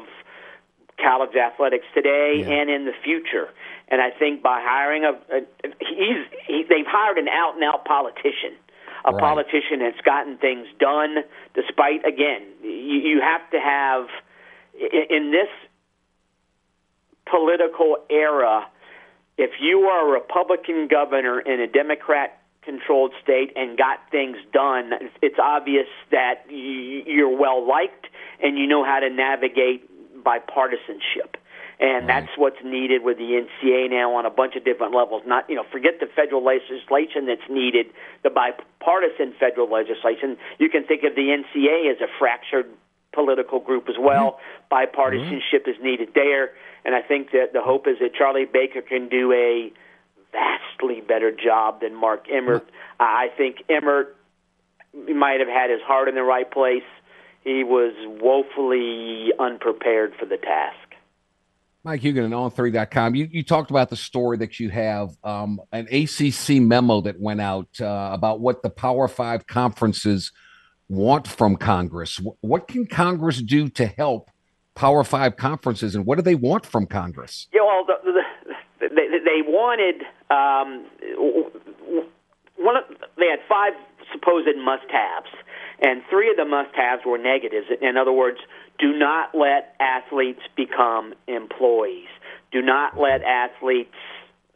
college 1.01 1.35
athletics 1.35 1.85
today 1.93 2.37
yeah. 2.39 2.49
and 2.49 2.69
in 2.69 2.85
the 2.85 2.93
future. 3.03 3.49
And 3.89 4.01
I 4.01 4.09
think 4.11 4.41
by 4.41 4.61
hiring 4.63 5.03
a, 5.03 5.13
a 5.35 5.41
he's 5.79 6.25
he, 6.47 6.63
they've 6.67 6.87
hired 6.87 7.17
an 7.17 7.27
out 7.27 7.55
and 7.55 7.63
out 7.63 7.85
politician 7.85 8.57
a 9.05 9.11
right. 9.11 9.19
politician 9.19 9.79
that's 9.79 9.99
gotten 10.01 10.37
things 10.37 10.67
done 10.79 11.17
despite 11.53 12.05
again 12.05 12.41
you, 12.61 12.99
you 12.99 13.21
have 13.21 13.47
to 13.51 13.59
have 13.59 14.07
in 15.11 15.31
this 15.31 15.49
political 17.29 17.97
era 18.09 18.65
if 19.37 19.51
you 19.59 19.81
are 19.81 20.09
a 20.09 20.11
republican 20.11 20.87
governor 20.87 21.39
in 21.39 21.59
a 21.59 21.67
democrat 21.67 22.39
controlled 22.63 23.11
state 23.21 23.51
and 23.55 23.77
got 23.77 23.99
things 24.09 24.37
done 24.53 24.91
it's 25.21 25.39
obvious 25.41 25.87
that 26.11 26.45
you're 26.49 27.35
well 27.37 27.67
liked 27.67 28.07
and 28.41 28.57
you 28.57 28.67
know 28.67 28.85
how 28.85 28.99
to 28.99 29.09
navigate 29.09 29.89
bipartisanship. 30.23 31.35
And 31.79 32.07
right. 32.07 32.25
that's 32.25 32.37
what's 32.37 32.63
needed 32.63 33.03
with 33.03 33.17
the 33.17 33.43
NCAA 33.43 33.89
now 33.89 34.13
on 34.15 34.25
a 34.25 34.29
bunch 34.29 34.55
of 34.55 34.63
different 34.63 34.95
levels. 34.95 35.23
Not, 35.25 35.49
you 35.49 35.55
know, 35.55 35.65
forget 35.71 35.99
the 35.99 36.07
federal 36.15 36.43
legislation 36.43 37.25
that's 37.25 37.49
needed, 37.49 37.87
the 38.23 38.29
bipartisan 38.29 39.33
federal 39.39 39.69
legislation. 39.69 40.37
You 40.59 40.69
can 40.69 40.85
think 40.85 41.03
of 41.03 41.15
the 41.15 41.33
NCAA 41.33 41.91
as 41.91 41.97
a 42.01 42.07
fractured 42.19 42.67
political 43.11 43.59
group 43.59 43.89
as 43.89 43.95
well. 43.99 44.39
Mm-hmm. 44.71 44.99
Bipartisanship 44.99 45.65
mm-hmm. 45.65 45.69
is 45.69 45.77
needed 45.81 46.09
there. 46.13 46.51
And 46.85 46.95
I 46.95 47.01
think 47.01 47.31
that 47.31 47.53
the 47.53 47.61
hope 47.61 47.87
is 47.87 47.97
that 47.99 48.13
Charlie 48.13 48.45
Baker 48.45 48.81
can 48.81 49.09
do 49.09 49.31
a 49.31 49.71
vastly 50.31 51.01
better 51.01 51.31
job 51.31 51.81
than 51.81 51.95
Mark 51.95 52.25
Emmert. 52.29 52.67
I 52.99 53.27
think 53.37 53.63
Emmert 53.69 54.15
might 54.93 55.39
have 55.39 55.49
had 55.49 55.69
his 55.69 55.81
heart 55.81 56.07
in 56.09 56.15
the 56.15 56.23
right 56.23 56.49
place. 56.49 56.83
He 57.43 57.63
was 57.63 57.93
woefully 58.21 59.31
unprepared 59.39 60.13
for 60.19 60.25
the 60.25 60.37
task. 60.37 60.77
Mike 61.83 62.01
Huguenin 62.01 62.31
on3.com. 62.31 63.15
You, 63.15 63.27
you 63.29 63.43
talked 63.43 63.69
about 63.69 63.89
the 63.89 63.97
story 63.97 64.37
that 64.37 64.57
you 64.57 64.69
have, 64.69 65.09
um, 65.23 65.59
an 65.73 65.87
ACC 65.91 66.61
memo 66.61 67.01
that 67.01 67.19
went 67.19 67.41
out 67.41 67.67
uh, 67.81 68.09
about 68.13 68.39
what 68.39 68.63
the 68.63 68.69
Power 68.69 69.09
Five 69.09 69.47
conferences 69.47 70.31
want 70.87 71.27
from 71.27 71.57
Congress. 71.57 72.21
What 72.39 72.69
can 72.69 72.85
Congress 72.85 73.41
do 73.41 73.67
to 73.69 73.85
help 73.85 74.31
Power 74.75 75.03
Five 75.03 75.35
conferences, 75.35 75.93
and 75.93 76.05
what 76.05 76.15
do 76.15 76.21
they 76.21 76.35
want 76.35 76.65
from 76.65 76.85
Congress? 76.85 77.47
Yeah, 77.53 77.61
well, 77.61 77.85
the, 77.85 78.23
the, 78.79 78.87
they, 78.89 79.19
they 79.19 79.41
wanted 79.45 80.03
um, 80.31 80.85
one. 82.57 82.77
Of, 82.77 82.83
they 83.17 83.27
had 83.27 83.39
five 83.49 83.73
supposed 84.11 84.47
must-haves, 84.57 85.29
and 85.83 86.01
three 86.09 86.31
of 86.31 86.37
the 86.37 86.45
must-haves 86.45 87.03
were 87.05 87.17
negatives. 87.17 87.67
In 87.81 87.97
other 87.97 88.13
words, 88.13 88.37
do 88.79 88.97
not 88.97 89.35
let 89.35 89.75
athletes 89.79 90.39
become 90.55 91.13
employees. 91.27 92.07
Do 92.51 92.61
not 92.61 92.97
let 92.97 93.21
athletes 93.21 93.93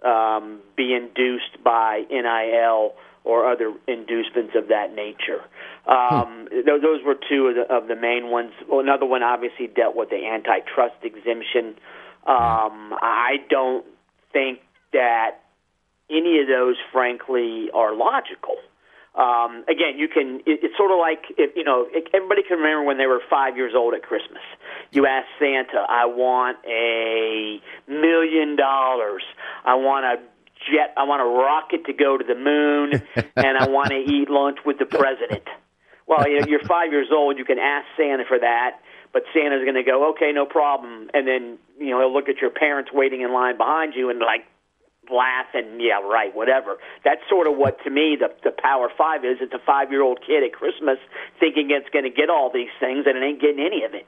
um, 0.03 0.59
be 0.77 0.93
induced 0.93 1.61
by 1.63 2.03
NIL 2.09 2.93
or 3.25 3.51
other 3.51 3.73
inducements 3.87 4.53
of 4.55 4.69
that 4.69 4.95
nature. 4.95 5.43
Um, 5.85 6.47
hmm. 6.49 6.65
Those 6.65 7.03
were 7.05 7.15
two 7.29 7.47
of 7.47 7.55
the, 7.55 7.75
of 7.75 7.87
the 7.89 7.95
main 7.95 8.31
ones. 8.31 8.53
Well, 8.69 8.79
another 8.79 9.05
one 9.05 9.21
obviously 9.21 9.67
dealt 9.67 9.97
with 9.97 10.09
the 10.09 10.25
antitrust 10.25 11.03
exemption. 11.03 11.75
Um, 12.25 12.95
I 13.01 13.37
don't 13.49 13.85
think 14.31 14.59
that 14.93 15.41
any 16.09 16.39
of 16.39 16.47
those, 16.47 16.77
frankly, 16.93 17.69
are 17.73 17.93
logical. 17.93 18.55
Um, 19.17 19.65
again, 19.67 19.97
you 19.97 20.07
can. 20.07 20.41
It, 20.45 20.61
it's 20.61 20.77
sort 20.77 20.91
of 20.91 20.99
like 20.99 21.25
if 21.37 21.55
you 21.55 21.63
know. 21.63 21.87
It, 21.89 22.07
everybody 22.13 22.43
can 22.43 22.59
remember 22.59 22.83
when 22.85 22.99
they 22.99 23.07
were 23.07 23.19
five 23.29 23.57
years 23.57 23.73
old 23.75 23.95
at 23.95 24.03
Christmas. 24.03 24.43
You 24.91 25.07
ask 25.07 25.25
Santa, 25.39 25.81
"I 25.89 26.05
want 26.05 26.57
a 26.69 27.59
million 27.87 28.55
dollars. 28.55 29.23
I 29.65 29.73
want 29.75 30.05
a 30.05 30.21
jet. 30.69 30.93
I 30.95 31.03
want 31.03 31.21
a 31.21 31.25
rocket 31.25 31.85
to 31.87 31.93
go 31.93 32.15
to 32.15 32.23
the 32.23 32.37
moon, 32.37 33.01
and 33.35 33.57
I 33.57 33.67
want 33.69 33.89
to 33.89 33.97
eat 33.97 34.29
lunch 34.29 34.59
with 34.63 34.77
the 34.77 34.85
president." 34.85 35.49
Well, 36.05 36.29
you 36.29 36.39
know, 36.39 36.45
you're 36.47 36.63
five 36.63 36.91
years 36.91 37.09
old. 37.11 37.39
You 37.39 37.43
can 37.43 37.57
ask 37.57 37.85
Santa 37.97 38.23
for 38.27 38.37
that, 38.39 38.79
but 39.11 39.23
Santa's 39.33 39.63
going 39.63 39.81
to 39.81 39.83
go, 39.83 40.11
"Okay, 40.11 40.31
no 40.31 40.45
problem," 40.45 41.09
and 41.15 41.27
then 41.27 41.57
you 41.79 41.89
know 41.89 42.01
he'll 42.01 42.13
look 42.13 42.29
at 42.29 42.37
your 42.37 42.51
parents 42.51 42.91
waiting 42.93 43.21
in 43.21 43.33
line 43.33 43.57
behind 43.57 43.93
you 43.95 44.11
and 44.11 44.19
like 44.19 44.45
laugh 45.11 45.47
and 45.53 45.81
yeah, 45.81 45.99
right, 46.01 46.33
whatever. 46.35 46.77
That's 47.03 47.21
sort 47.29 47.47
of 47.47 47.57
what 47.57 47.83
to 47.83 47.89
me 47.89 48.17
the 48.19 48.29
the 48.43 48.51
Power 48.51 48.89
Five 48.97 49.25
is. 49.25 49.37
It's 49.41 49.53
a 49.53 49.63
five 49.65 49.91
year 49.91 50.01
old 50.01 50.19
kid 50.25 50.43
at 50.43 50.53
Christmas 50.53 50.97
thinking 51.39 51.69
it's 51.71 51.89
going 51.89 52.05
to 52.05 52.13
get 52.13 52.29
all 52.29 52.51
these 52.53 52.73
things 52.79 53.05
and 53.07 53.17
it 53.17 53.23
ain't 53.23 53.41
getting 53.41 53.63
any 53.63 53.83
of 53.83 53.93
it, 53.93 54.07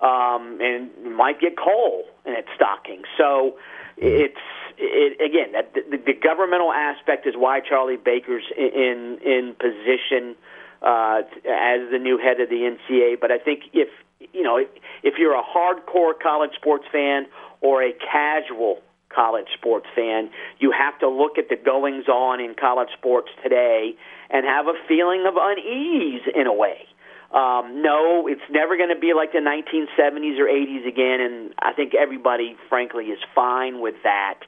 um, 0.00 0.58
and 0.60 1.16
might 1.16 1.40
get 1.40 1.56
coal 1.56 2.04
in 2.24 2.32
its 2.32 2.48
stocking. 2.54 3.02
So 3.16 3.56
it's 3.96 4.36
it, 4.78 5.20
again 5.20 5.52
that 5.52 5.74
the, 5.74 5.96
the 5.96 6.12
governmental 6.12 6.72
aspect 6.72 7.26
is 7.26 7.34
why 7.36 7.60
Charlie 7.60 7.96
Baker's 7.96 8.44
in 8.56 9.18
in 9.24 9.54
position 9.58 10.36
uh, 10.82 11.22
as 11.48 11.90
the 11.90 11.98
new 12.00 12.18
head 12.18 12.40
of 12.40 12.48
the 12.48 12.76
NCAA. 12.76 13.20
But 13.20 13.30
I 13.30 13.38
think 13.38 13.64
if 13.72 13.88
you 14.32 14.42
know 14.42 14.56
if, 14.56 14.68
if 15.02 15.14
you're 15.18 15.34
a 15.34 15.42
hardcore 15.42 16.12
college 16.20 16.52
sports 16.56 16.84
fan 16.92 17.26
or 17.60 17.82
a 17.82 17.92
casual 17.92 18.80
college 19.08 19.46
sports 19.54 19.86
fan. 19.94 20.30
You 20.58 20.72
have 20.72 20.98
to 21.00 21.08
look 21.08 21.38
at 21.38 21.48
the 21.48 21.56
goings 21.56 22.08
on 22.08 22.40
in 22.40 22.54
college 22.54 22.88
sports 22.96 23.28
today 23.42 23.94
and 24.30 24.44
have 24.46 24.66
a 24.66 24.74
feeling 24.88 25.24
of 25.26 25.34
unease 25.36 26.22
in 26.34 26.46
a 26.46 26.52
way. 26.52 26.86
Um, 27.32 27.82
no, 27.82 28.26
it's 28.28 28.46
never 28.50 28.76
going 28.76 28.94
to 28.94 28.98
be 28.98 29.12
like 29.12 29.32
the 29.32 29.38
1970s 29.38 30.38
or 30.38 30.46
80s 30.46 30.86
again, 30.86 31.20
and 31.20 31.54
I 31.58 31.72
think 31.72 31.94
everybody, 31.94 32.56
frankly, 32.68 33.06
is 33.06 33.18
fine 33.34 33.80
with 33.80 33.96
that. 34.04 34.40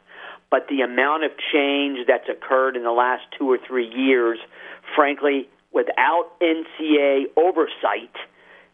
But 0.51 0.69
the 0.69 0.81
amount 0.81 1.25
of 1.25 1.33
change 1.53 2.07
that's 2.07 2.29
occurred 2.29 2.77
in 2.77 2.85
the 2.85 2.93
last 2.93 3.25
two 3.37 3.51
or 3.51 3.59
three 3.67 3.89
years, 3.89 4.39
frankly, 4.95 5.49
without 5.73 6.31
NCAA 6.41 7.25
oversight, 7.37 8.15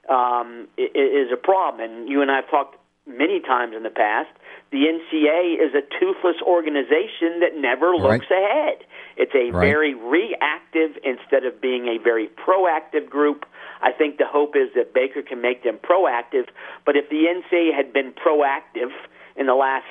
um, 0.08 0.68
is 0.76 1.32
a 1.32 1.36
problem. 1.36 1.90
And 1.90 2.08
you 2.08 2.22
and 2.22 2.30
I 2.30 2.36
have 2.36 2.50
talked 2.50 2.76
many 3.06 3.40
times 3.40 3.74
in 3.76 3.82
the 3.82 3.90
past 3.90 4.30
the 4.74 4.90
NCAA 4.90 5.54
is 5.54 5.72
a 5.72 5.86
toothless 6.00 6.42
organization 6.42 7.38
that 7.38 7.54
never 7.54 7.94
looks 7.94 8.26
right. 8.28 8.42
ahead. 8.42 8.78
It's 9.16 9.30
a 9.32 9.52
right. 9.52 9.64
very 9.64 9.94
reactive 9.94 10.98
instead 11.04 11.44
of 11.44 11.60
being 11.60 11.86
a 11.86 12.02
very 12.02 12.26
proactive 12.26 13.08
group. 13.08 13.46
I 13.80 13.92
think 13.92 14.18
the 14.18 14.26
hope 14.26 14.56
is 14.56 14.74
that 14.74 14.92
Baker 14.92 15.22
can 15.22 15.40
make 15.40 15.62
them 15.62 15.78
proactive. 15.78 16.48
But 16.84 16.96
if 16.96 17.08
the 17.08 17.22
NCAA 17.30 17.72
had 17.72 17.92
been 17.92 18.12
proactive 18.12 18.90
in 19.36 19.46
the 19.46 19.54
last 19.54 19.86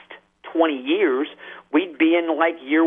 20 0.52 0.76
years, 0.76 1.30
we'd 1.72 1.98
be 1.98 2.18
in 2.19 2.38
like 2.38 2.56
year 2.61 2.84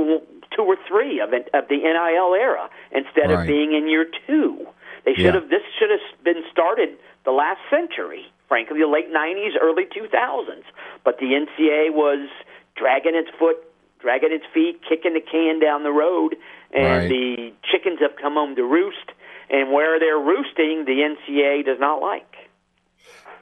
two 0.54 0.62
or 0.62 0.76
three 0.86 1.20
of, 1.20 1.32
it, 1.32 1.48
of 1.54 1.64
the 1.68 1.78
NIL 1.78 2.34
era 2.34 2.68
instead 2.92 3.32
right. 3.32 3.40
of 3.40 3.46
being 3.46 3.72
in 3.72 3.88
year 3.88 4.04
two. 4.26 4.66
They 5.06 5.14
should 5.14 5.24
yeah. 5.24 5.40
have. 5.40 5.48
This 5.48 5.62
should 5.78 5.88
have 5.88 6.24
been 6.24 6.42
started 6.52 6.98
the 7.24 7.30
last 7.30 7.60
century 7.70 8.26
frankly, 8.48 8.80
the 8.80 8.86
late 8.86 9.12
90s, 9.12 9.52
early 9.60 9.84
2000s. 9.84 10.62
But 11.04 11.18
the 11.18 11.26
NCAA 11.26 11.92
was 11.92 12.28
dragging 12.76 13.14
its 13.14 13.30
foot, 13.38 13.56
dragging 14.00 14.32
its 14.32 14.44
feet, 14.52 14.80
kicking 14.88 15.14
the 15.14 15.20
can 15.20 15.60
down 15.60 15.82
the 15.82 15.92
road, 15.92 16.36
and 16.74 16.84
right. 16.84 17.08
the 17.08 17.52
chickens 17.70 17.98
have 18.00 18.16
come 18.20 18.34
home 18.34 18.56
to 18.56 18.62
roost. 18.62 19.12
And 19.48 19.72
where 19.72 20.00
they're 20.00 20.18
roosting, 20.18 20.84
the 20.86 21.06
NCAA 21.06 21.64
does 21.64 21.78
not 21.78 22.02
like. 22.02 22.26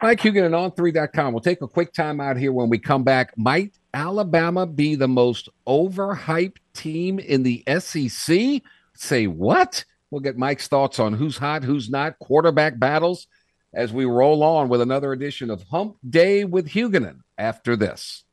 Mike 0.03 0.21
Huguenin 0.21 0.51
on3.com. 0.51 1.33
We'll 1.33 1.41
take 1.41 1.63
a 1.63 1.69
quick 1.69 1.95
time 1.95 2.21
out 2.21 2.37
here 2.37 2.53
when 2.53 2.69
we 2.69 2.79
come 2.79 3.05
back. 3.05 3.33
Might 3.39 3.73
Alabama 3.95 4.67
be 4.67 4.97
the 4.97 5.09
most 5.09 5.49
overhyped 5.67 6.59
team 6.75 7.19
in 7.19 7.43
the 7.43 7.65
SEC? 7.79 8.63
Say 8.95 9.27
what? 9.27 9.85
We'll 10.11 10.21
get 10.21 10.37
Mike's 10.37 10.69
thoughts 10.69 10.99
on 10.99 11.15
who's 11.15 11.39
hot, 11.39 11.65
who's 11.65 11.89
not, 11.89 12.19
quarterback 12.19 12.79
battles 12.79 13.27
as 13.75 13.93
we 13.93 14.05
roll 14.05 14.43
on 14.43 14.69
with 14.69 14.81
another 14.81 15.13
edition 15.13 15.51
of 15.51 15.65
Hump 15.65 15.97
Day 16.09 16.45
with 16.45 16.69
Huguenin 16.69 17.21
after 17.37 17.77
this. 17.77 18.25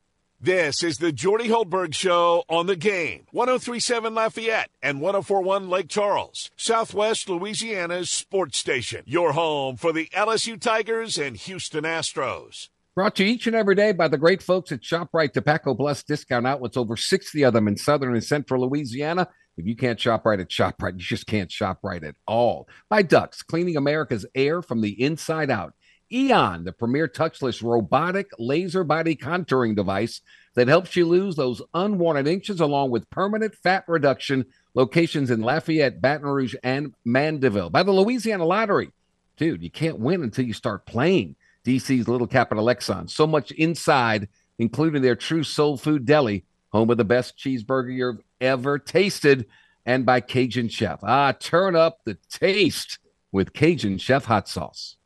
This 0.43 0.81
is 0.81 0.97
the 0.97 1.11
Jordy 1.11 1.49
Hultberg 1.49 1.93
Show 1.93 2.45
on 2.49 2.65
the 2.65 2.75
game. 2.75 3.27
1037 3.31 4.15
Lafayette 4.15 4.71
and 4.81 4.99
1041 4.99 5.69
Lake 5.69 5.87
Charles, 5.87 6.49
Southwest 6.55 7.29
Louisiana's 7.29 8.09
sports 8.09 8.57
station. 8.57 9.03
Your 9.05 9.33
home 9.33 9.75
for 9.77 9.93
the 9.93 10.07
LSU 10.15 10.59
Tigers 10.59 11.19
and 11.19 11.37
Houston 11.37 11.83
Astros. 11.83 12.69
Brought 12.95 13.15
to 13.17 13.23
you 13.23 13.33
each 13.33 13.45
and 13.45 13.55
every 13.55 13.75
day 13.75 13.91
by 13.91 14.07
the 14.07 14.17
great 14.17 14.41
folks 14.41 14.71
at 14.71 14.81
ShopRite 14.81 15.33
Tobacco 15.33 15.75
Plus 15.75 16.01
Discount 16.01 16.47
Outlets, 16.47 16.75
over 16.75 16.97
60 16.97 17.43
of 17.43 17.53
them 17.53 17.67
in 17.67 17.77
southern 17.77 18.13
and 18.13 18.23
central 18.23 18.67
Louisiana. 18.67 19.29
If 19.57 19.65
you 19.65 19.75
can't 19.75 19.99
shop 19.99 20.25
right 20.25 20.39
at 20.39 20.49
ShopRite, 20.49 20.93
you 20.99 20.99
just 20.99 21.27
can't 21.27 21.51
shop 21.51 21.79
right 21.83 22.03
at 22.03 22.15
all. 22.27 22.67
By 22.89 23.01
Ducks, 23.01 23.43
cleaning 23.43 23.77
America's 23.77 24.25
air 24.35 24.61
from 24.61 24.81
the 24.81 25.01
inside 25.01 25.49
out. 25.49 25.73
Eon, 26.13 26.65
the 26.65 26.73
premier 26.73 27.07
touchless 27.07 27.63
robotic 27.63 28.29
laser 28.37 28.83
body 28.83 29.15
contouring 29.15 29.75
device 29.75 30.19
that 30.55 30.67
helps 30.67 30.95
you 30.95 31.07
lose 31.07 31.35
those 31.35 31.61
unwanted 31.73 32.27
inches 32.27 32.59
along 32.59 32.91
with 32.91 33.09
permanent 33.09 33.55
fat 33.55 33.85
reduction. 33.87 34.45
Locations 34.73 35.31
in 35.31 35.41
Lafayette, 35.41 36.01
Baton 36.01 36.27
Rouge, 36.27 36.55
and 36.63 36.93
Mandeville. 37.05 37.69
By 37.69 37.83
the 37.83 37.91
Louisiana 37.91 38.45
Lottery. 38.45 38.91
Dude, 39.37 39.63
you 39.63 39.71
can't 39.71 39.99
win 39.99 40.23
until 40.23 40.45
you 40.45 40.53
start 40.53 40.85
playing. 40.85 41.35
DC's 41.65 42.07
Little 42.07 42.27
Capital 42.27 42.65
Exxon. 42.65 43.09
So 43.09 43.25
much 43.25 43.51
inside, 43.51 44.27
including 44.59 45.01
their 45.01 45.15
true 45.15 45.43
soul 45.43 45.77
food 45.77 46.05
deli, 46.05 46.43
home 46.71 46.89
of 46.89 46.97
the 46.97 47.05
best 47.05 47.37
cheeseburger 47.37 47.93
you've 47.93 48.21
ever 48.39 48.79
tasted, 48.79 49.45
and 49.85 50.05
by 50.05 50.19
Cajun 50.19 50.69
Chef. 50.69 50.99
Ah, 51.03 51.31
turn 51.31 51.75
up 51.75 51.99
the 52.05 52.17
taste 52.29 52.99
with 53.31 53.53
Cajun 53.53 53.97
Chef 53.97 54.25
hot 54.25 54.47
sauce. 54.47 54.97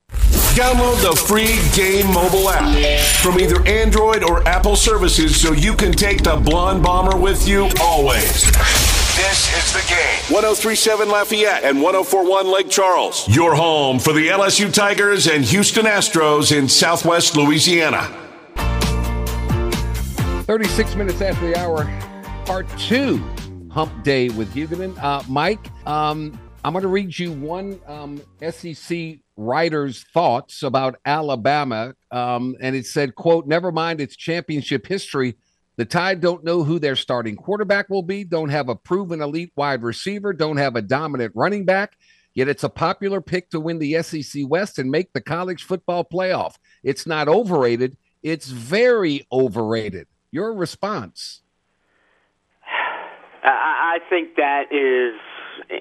Download 0.55 1.01
the 1.01 1.15
free 1.27 1.59
Game 1.75 2.07
mobile 2.13 2.49
app 2.49 3.05
from 3.21 3.39
either 3.39 3.61
Android 3.67 4.23
or 4.23 4.47
Apple 4.47 4.77
services 4.77 5.39
so 5.39 5.51
you 5.51 5.73
can 5.73 5.91
take 5.91 6.23
the 6.23 6.37
Blonde 6.37 6.81
Bomber 6.81 7.17
with 7.17 7.45
you 7.45 7.69
always. 7.81 8.43
This 9.15 9.53
is 9.57 9.73
the 9.73 9.85
game. 9.89 10.33
1037 10.33 11.09
Lafayette 11.09 11.63
and 11.63 11.81
1041 11.81 12.47
Lake 12.51 12.69
Charles. 12.69 13.27
Your 13.27 13.55
home 13.55 13.99
for 13.99 14.13
the 14.13 14.27
LSU 14.29 14.73
Tigers 14.73 15.27
and 15.27 15.43
Houston 15.43 15.85
Astros 15.85 16.57
in 16.57 16.69
Southwest 16.69 17.35
Louisiana. 17.35 18.09
36 20.45 20.95
minutes 20.95 21.21
after 21.21 21.47
the 21.47 21.57
hour, 21.57 21.85
part 22.45 22.69
two, 22.77 23.17
Hump 23.71 24.03
Day 24.03 24.29
with 24.29 24.53
Huguenin. 24.53 24.95
Uh, 25.01 25.23
Mike, 25.27 25.71
um, 25.87 26.39
I'm 26.63 26.71
going 26.71 26.83
to 26.83 26.87
read 26.87 27.17
you 27.17 27.31
one 27.31 27.79
um, 27.87 28.21
SEC 28.51 29.17
writer's 29.37 30.03
thoughts 30.13 30.61
about 30.61 30.97
Alabama, 31.03 31.95
um, 32.11 32.55
and 32.61 32.75
it 32.75 32.85
said, 32.85 33.15
"quote 33.15 33.47
Never 33.47 33.71
mind 33.71 33.99
its 33.99 34.15
championship 34.15 34.85
history." 34.85 35.35
The 35.77 35.85
Tide 35.85 36.21
don't 36.21 36.43
know 36.43 36.63
who 36.63 36.77
their 36.77 36.95
starting 36.95 37.35
quarterback 37.35 37.89
will 37.89 38.03
be, 38.03 38.23
don't 38.23 38.49
have 38.49 38.69
a 38.69 38.75
proven 38.75 39.21
elite 39.21 39.51
wide 39.55 39.81
receiver, 39.81 40.31
don't 40.31 40.57
have 40.57 40.75
a 40.75 40.81
dominant 40.81 41.33
running 41.35 41.65
back, 41.65 41.97
yet 42.35 42.47
it's 42.47 42.63
a 42.63 42.69
popular 42.69 43.19
pick 43.19 43.49
to 43.49 43.59
win 43.59 43.79
the 43.79 44.01
SEC 44.03 44.43
West 44.47 44.77
and 44.77 44.91
make 44.91 45.11
the 45.11 45.21
college 45.21 45.63
football 45.63 46.05
playoff. 46.05 46.53
It's 46.83 47.07
not 47.07 47.27
overrated, 47.27 47.97
it's 48.21 48.47
very 48.47 49.25
overrated. 49.31 50.05
Your 50.35 50.51
response? 50.51 51.43
I 53.41 53.99
think 54.09 54.35
that 54.35 54.67
is 54.67 55.15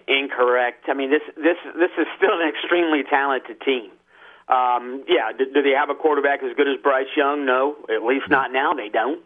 incorrect. 0.07 0.85
I 0.87 0.95
mean, 0.95 1.11
this 1.11 1.27
this 1.35 1.59
this 1.75 1.91
is 1.99 2.07
still 2.17 2.39
an 2.39 2.49
extremely 2.49 3.03
talented 3.03 3.61
team. 3.63 3.91
Um, 4.47 5.03
yeah, 5.09 5.33
do, 5.37 5.47
do 5.53 5.61
they 5.61 5.75
have 5.77 5.91
a 5.91 5.97
quarterback 5.97 6.45
as 6.45 6.55
good 6.57 6.69
as 6.69 6.79
Bryce 6.81 7.11
Young? 7.17 7.45
No, 7.45 7.75
at 7.91 8.07
least 8.07 8.31
not 8.31 8.53
now. 8.53 8.75
They 8.75 8.91
don't. 8.91 9.25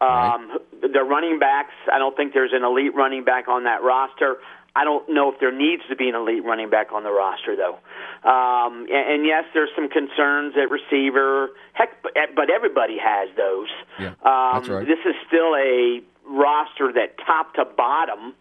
Um, 0.00 0.50
right. 0.50 0.92
Their 0.92 1.04
running 1.04 1.38
backs, 1.38 1.74
I 1.92 2.00
don't 2.00 2.16
think 2.16 2.34
there's 2.34 2.52
an 2.52 2.64
elite 2.64 2.96
running 2.96 3.22
back 3.22 3.46
on 3.46 3.62
that 3.70 3.84
roster. 3.84 4.38
I 4.76 4.82
don't 4.82 5.08
know 5.08 5.32
if 5.32 5.38
there 5.38 5.52
needs 5.52 5.82
to 5.88 5.94
be 5.94 6.08
an 6.08 6.16
elite 6.16 6.44
running 6.44 6.68
back 6.68 6.92
on 6.92 7.04
the 7.04 7.12
roster, 7.12 7.54
though. 7.54 7.78
Um, 8.28 8.86
and, 8.90 9.12
and 9.12 9.26
yes, 9.26 9.44
there's 9.54 9.70
some 9.76 9.88
concerns 9.88 10.54
at 10.56 10.68
receiver. 10.70 11.50
Heck, 11.74 12.02
but, 12.02 12.12
but 12.34 12.50
everybody 12.50 12.96
has 12.98 13.28
those. 13.36 13.68
Yeah, 14.00 14.18
um, 14.26 14.58
that's 14.58 14.68
right. 14.68 14.86
This 14.86 14.98
is 15.06 15.14
still 15.28 15.54
a 15.54 16.02
roster 16.26 16.92
that, 16.92 17.18
top 17.24 17.54
to 17.54 17.64
bottom, 17.64 18.34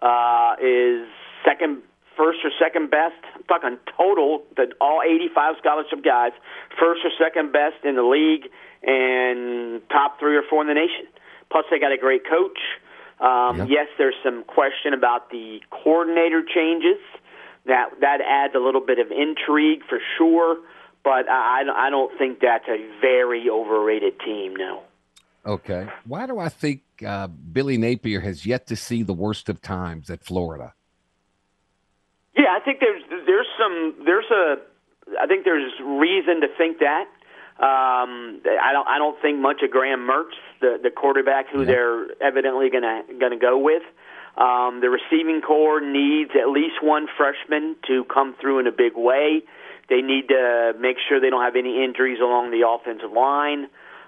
uh, 0.00 0.54
is 0.62 1.08
second, 1.44 1.82
first 2.16 2.38
or 2.44 2.50
second 2.60 2.90
best. 2.90 3.18
I'm 3.34 3.42
talking 3.44 3.78
total, 3.96 4.44
that 4.56 4.74
all 4.80 5.02
85 5.02 5.56
scholarship 5.58 6.04
guys, 6.04 6.32
first 6.78 7.02
or 7.04 7.10
second 7.18 7.52
best 7.52 7.82
in 7.84 7.96
the 7.96 8.04
league 8.04 8.46
and 8.84 9.82
top 9.88 10.20
three 10.20 10.36
or 10.36 10.42
four 10.48 10.62
in 10.62 10.68
the 10.68 10.74
nation. 10.74 11.06
Plus, 11.50 11.64
they 11.70 11.78
got 11.78 11.92
a 11.92 11.98
great 11.98 12.22
coach. 12.28 12.58
Um, 13.22 13.58
yep. 13.58 13.68
Yes, 13.70 13.86
there's 13.98 14.16
some 14.24 14.42
question 14.44 14.92
about 14.92 15.30
the 15.30 15.60
coordinator 15.70 16.42
changes. 16.42 16.98
That 17.66 17.90
that 18.00 18.18
adds 18.20 18.54
a 18.56 18.58
little 18.58 18.80
bit 18.84 18.98
of 18.98 19.12
intrigue 19.12 19.82
for 19.88 19.98
sure, 20.18 20.56
but 21.04 21.28
I, 21.28 21.62
I 21.86 21.90
don't 21.90 22.16
think 22.18 22.40
that's 22.40 22.66
a 22.68 22.78
very 23.00 23.48
overrated 23.48 24.18
team. 24.18 24.56
No. 24.56 24.82
Okay. 25.46 25.86
Why 26.04 26.26
do 26.26 26.40
I 26.40 26.48
think 26.48 26.82
uh, 27.06 27.28
Billy 27.28 27.78
Napier 27.78 28.20
has 28.20 28.44
yet 28.44 28.66
to 28.66 28.76
see 28.76 29.04
the 29.04 29.12
worst 29.12 29.48
of 29.48 29.62
times 29.62 30.10
at 30.10 30.24
Florida? 30.24 30.74
Yeah, 32.36 32.56
I 32.56 32.64
think 32.64 32.80
there's 32.80 33.02
there's 33.26 33.46
some 33.56 34.04
there's 34.04 34.30
a 34.32 34.56
I 35.20 35.26
think 35.26 35.44
there's 35.44 35.72
reason 35.84 36.40
to 36.40 36.48
think 36.58 36.78
that. 36.78 37.06
Um, 37.58 38.40
I 38.44 38.72
don't 38.72 38.88
I 38.88 38.98
don't 38.98 39.20
think 39.22 39.38
much 39.38 39.62
of 39.62 39.70
Graham 39.70 40.00
Mertz, 40.00 40.34
the 40.62 40.78
the 40.82 40.90
quarterback 40.90 41.50
who 41.52 41.60
yeah. 41.60 41.66
they're 41.66 42.22
evidently 42.22 42.70
gonna 42.70 43.02
gonna 43.20 43.38
go 43.38 43.58
with. 43.58 43.82
Um, 44.36 44.80
the 44.80 44.88
receiving 44.88 45.42
corps 45.42 45.80
needs 45.80 46.30
at 46.34 46.48
least 46.48 46.82
one 46.82 47.06
freshman 47.18 47.76
to 47.86 48.04
come 48.04 48.34
through 48.40 48.60
in 48.60 48.66
a 48.66 48.72
big 48.72 48.96
way. 48.96 49.42
They 49.90 50.00
need 50.00 50.28
to 50.28 50.72
make 50.80 50.96
sure 51.06 51.20
they 51.20 51.28
don't 51.28 51.44
have 51.44 51.56
any 51.56 51.84
injuries 51.84 52.18
along 52.18 52.50
the 52.50 52.66
offensive 52.66 53.12
line. 53.12 53.64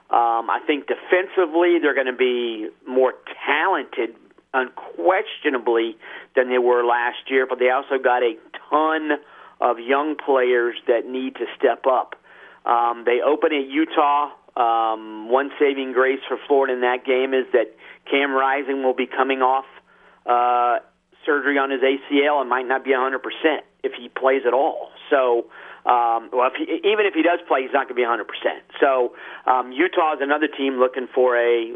Um, 0.08 0.48
I 0.48 0.60
think 0.66 0.86
defensively 0.86 1.78
they're 1.80 1.94
going 1.94 2.06
to 2.06 2.16
be 2.16 2.68
more 2.86 3.12
talented, 3.44 4.16
unquestionably, 4.54 5.96
than 6.36 6.48
they 6.48 6.58
were 6.58 6.84
last 6.86 7.28
year. 7.28 7.46
But 7.46 7.58
they 7.58 7.68
also 7.68 7.98
got 8.02 8.22
a 8.22 8.36
ton 8.70 9.18
of 9.60 9.78
young 9.78 10.16
players 10.16 10.76
that 10.86 11.06
need 11.06 11.34
to 11.36 11.44
step 11.58 11.84
up. 11.86 12.14
Um, 12.64 13.04
they 13.04 13.20
open 13.20 13.52
at 13.52 13.68
Utah. 13.68 14.30
Um, 14.56 15.28
one 15.28 15.50
saving 15.58 15.92
grace 15.92 16.20
for 16.28 16.38
Florida 16.46 16.74
in 16.74 16.80
that 16.82 17.04
game 17.04 17.34
is 17.34 17.46
that 17.52 17.74
Cam 18.08 18.32
Rising 18.32 18.82
will 18.84 18.94
be 18.94 19.06
coming 19.06 19.42
off 19.42 19.64
uh, 20.26 20.78
surgery 21.26 21.58
on 21.58 21.70
his 21.70 21.80
ACL 21.80 22.40
and 22.40 22.48
might 22.48 22.66
not 22.66 22.84
be 22.84 22.90
100% 22.90 23.18
if 23.82 23.92
he 23.98 24.08
plays 24.08 24.42
at 24.46 24.54
all. 24.54 24.90
So, 25.10 25.46
um, 25.86 26.30
well, 26.32 26.48
if 26.48 26.54
he, 26.56 26.64
even 26.88 27.04
if 27.06 27.14
he 27.14 27.22
does 27.22 27.40
play, 27.48 27.62
he's 27.62 27.72
not 27.72 27.88
going 27.88 27.96
to 27.96 28.00
be 28.00 28.06
100%. 28.06 28.24
So, 28.80 29.14
um, 29.50 29.72
Utah 29.72 30.14
is 30.14 30.20
another 30.22 30.48
team 30.48 30.78
looking 30.78 31.08
for 31.12 31.36
a 31.36 31.74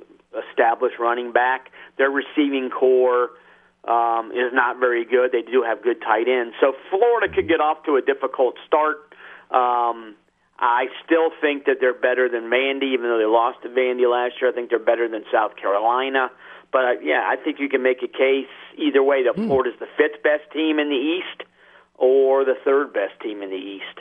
established 0.48 0.98
running 0.98 1.32
back. 1.32 1.70
Their 1.96 2.10
receiving 2.10 2.70
core 2.70 3.30
um, 3.84 4.30
is 4.32 4.52
not 4.52 4.78
very 4.78 5.04
good. 5.04 5.32
They 5.32 5.42
do 5.42 5.62
have 5.62 5.82
good 5.82 6.00
tight 6.00 6.28
ends. 6.28 6.54
So, 6.60 6.74
Florida 6.90 7.32
could 7.32 7.48
get 7.48 7.60
off 7.60 7.84
to 7.84 7.96
a 7.96 8.02
difficult 8.02 8.54
start. 8.66 9.12
Um, 9.50 10.14
I 10.58 10.86
still 11.04 11.30
think 11.40 11.66
that 11.66 11.76
they're 11.80 11.94
better 11.94 12.28
than 12.28 12.50
Vandy, 12.50 12.92
even 12.94 13.06
though 13.06 13.18
they 13.18 13.26
lost 13.26 13.62
to 13.62 13.68
Vandy 13.68 14.10
last 14.10 14.40
year. 14.40 14.50
I 14.50 14.54
think 14.54 14.70
they're 14.70 14.78
better 14.78 15.08
than 15.08 15.22
South 15.32 15.56
Carolina. 15.56 16.30
But 16.72 16.84
uh, 16.84 16.92
yeah, 17.02 17.22
I 17.26 17.36
think 17.36 17.60
you 17.60 17.68
can 17.68 17.82
make 17.82 18.02
a 18.02 18.08
case 18.08 18.50
either 18.76 19.02
way 19.02 19.24
that 19.24 19.36
mm. 19.36 19.46
Florida's 19.46 19.78
the 19.78 19.86
fifth 19.96 20.22
best 20.22 20.50
team 20.52 20.78
in 20.78 20.88
the 20.88 20.96
East 20.96 21.48
or 21.94 22.44
the 22.44 22.54
third 22.64 22.92
best 22.92 23.20
team 23.22 23.42
in 23.42 23.50
the 23.50 23.56
East. 23.56 24.00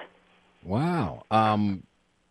Wow. 0.63 1.23
Um, 1.31 1.84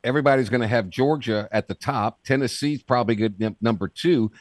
everybody's 0.02 0.48
going 0.48 0.60
to 0.60 0.68
have 0.68 0.90
Georgia 0.90 1.48
at 1.52 1.68
the 1.68 1.74
top. 1.74 2.22
Tennessee's 2.24 2.82
probably 2.82 3.14
good 3.14 3.56
number 3.60 3.88
two. 3.88 4.32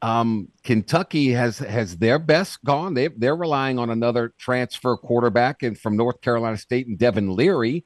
Um, 0.00 0.48
Kentucky 0.64 1.30
has 1.30 1.58
has 1.58 1.96
their 1.96 2.18
best 2.18 2.62
gone. 2.62 2.94
They 2.94 3.08
they're 3.08 3.36
relying 3.36 3.78
on 3.78 3.90
another 3.90 4.34
transfer 4.38 4.96
quarterback 4.96 5.62
and 5.62 5.78
from 5.78 5.96
North 5.96 6.20
Carolina 6.20 6.58
State 6.58 6.86
and 6.86 6.98
Devin 6.98 7.34
Leary. 7.34 7.84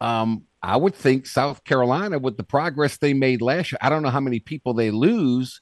Um, 0.00 0.44
I 0.66 0.76
would 0.76 0.96
think 0.96 1.26
South 1.26 1.62
Carolina, 1.62 2.18
with 2.18 2.36
the 2.36 2.42
progress 2.42 2.96
they 2.96 3.14
made 3.14 3.40
last 3.40 3.70
year, 3.70 3.78
I 3.80 3.88
don't 3.88 4.02
know 4.02 4.10
how 4.10 4.20
many 4.20 4.40
people 4.40 4.74
they 4.74 4.90
lose, 4.90 5.60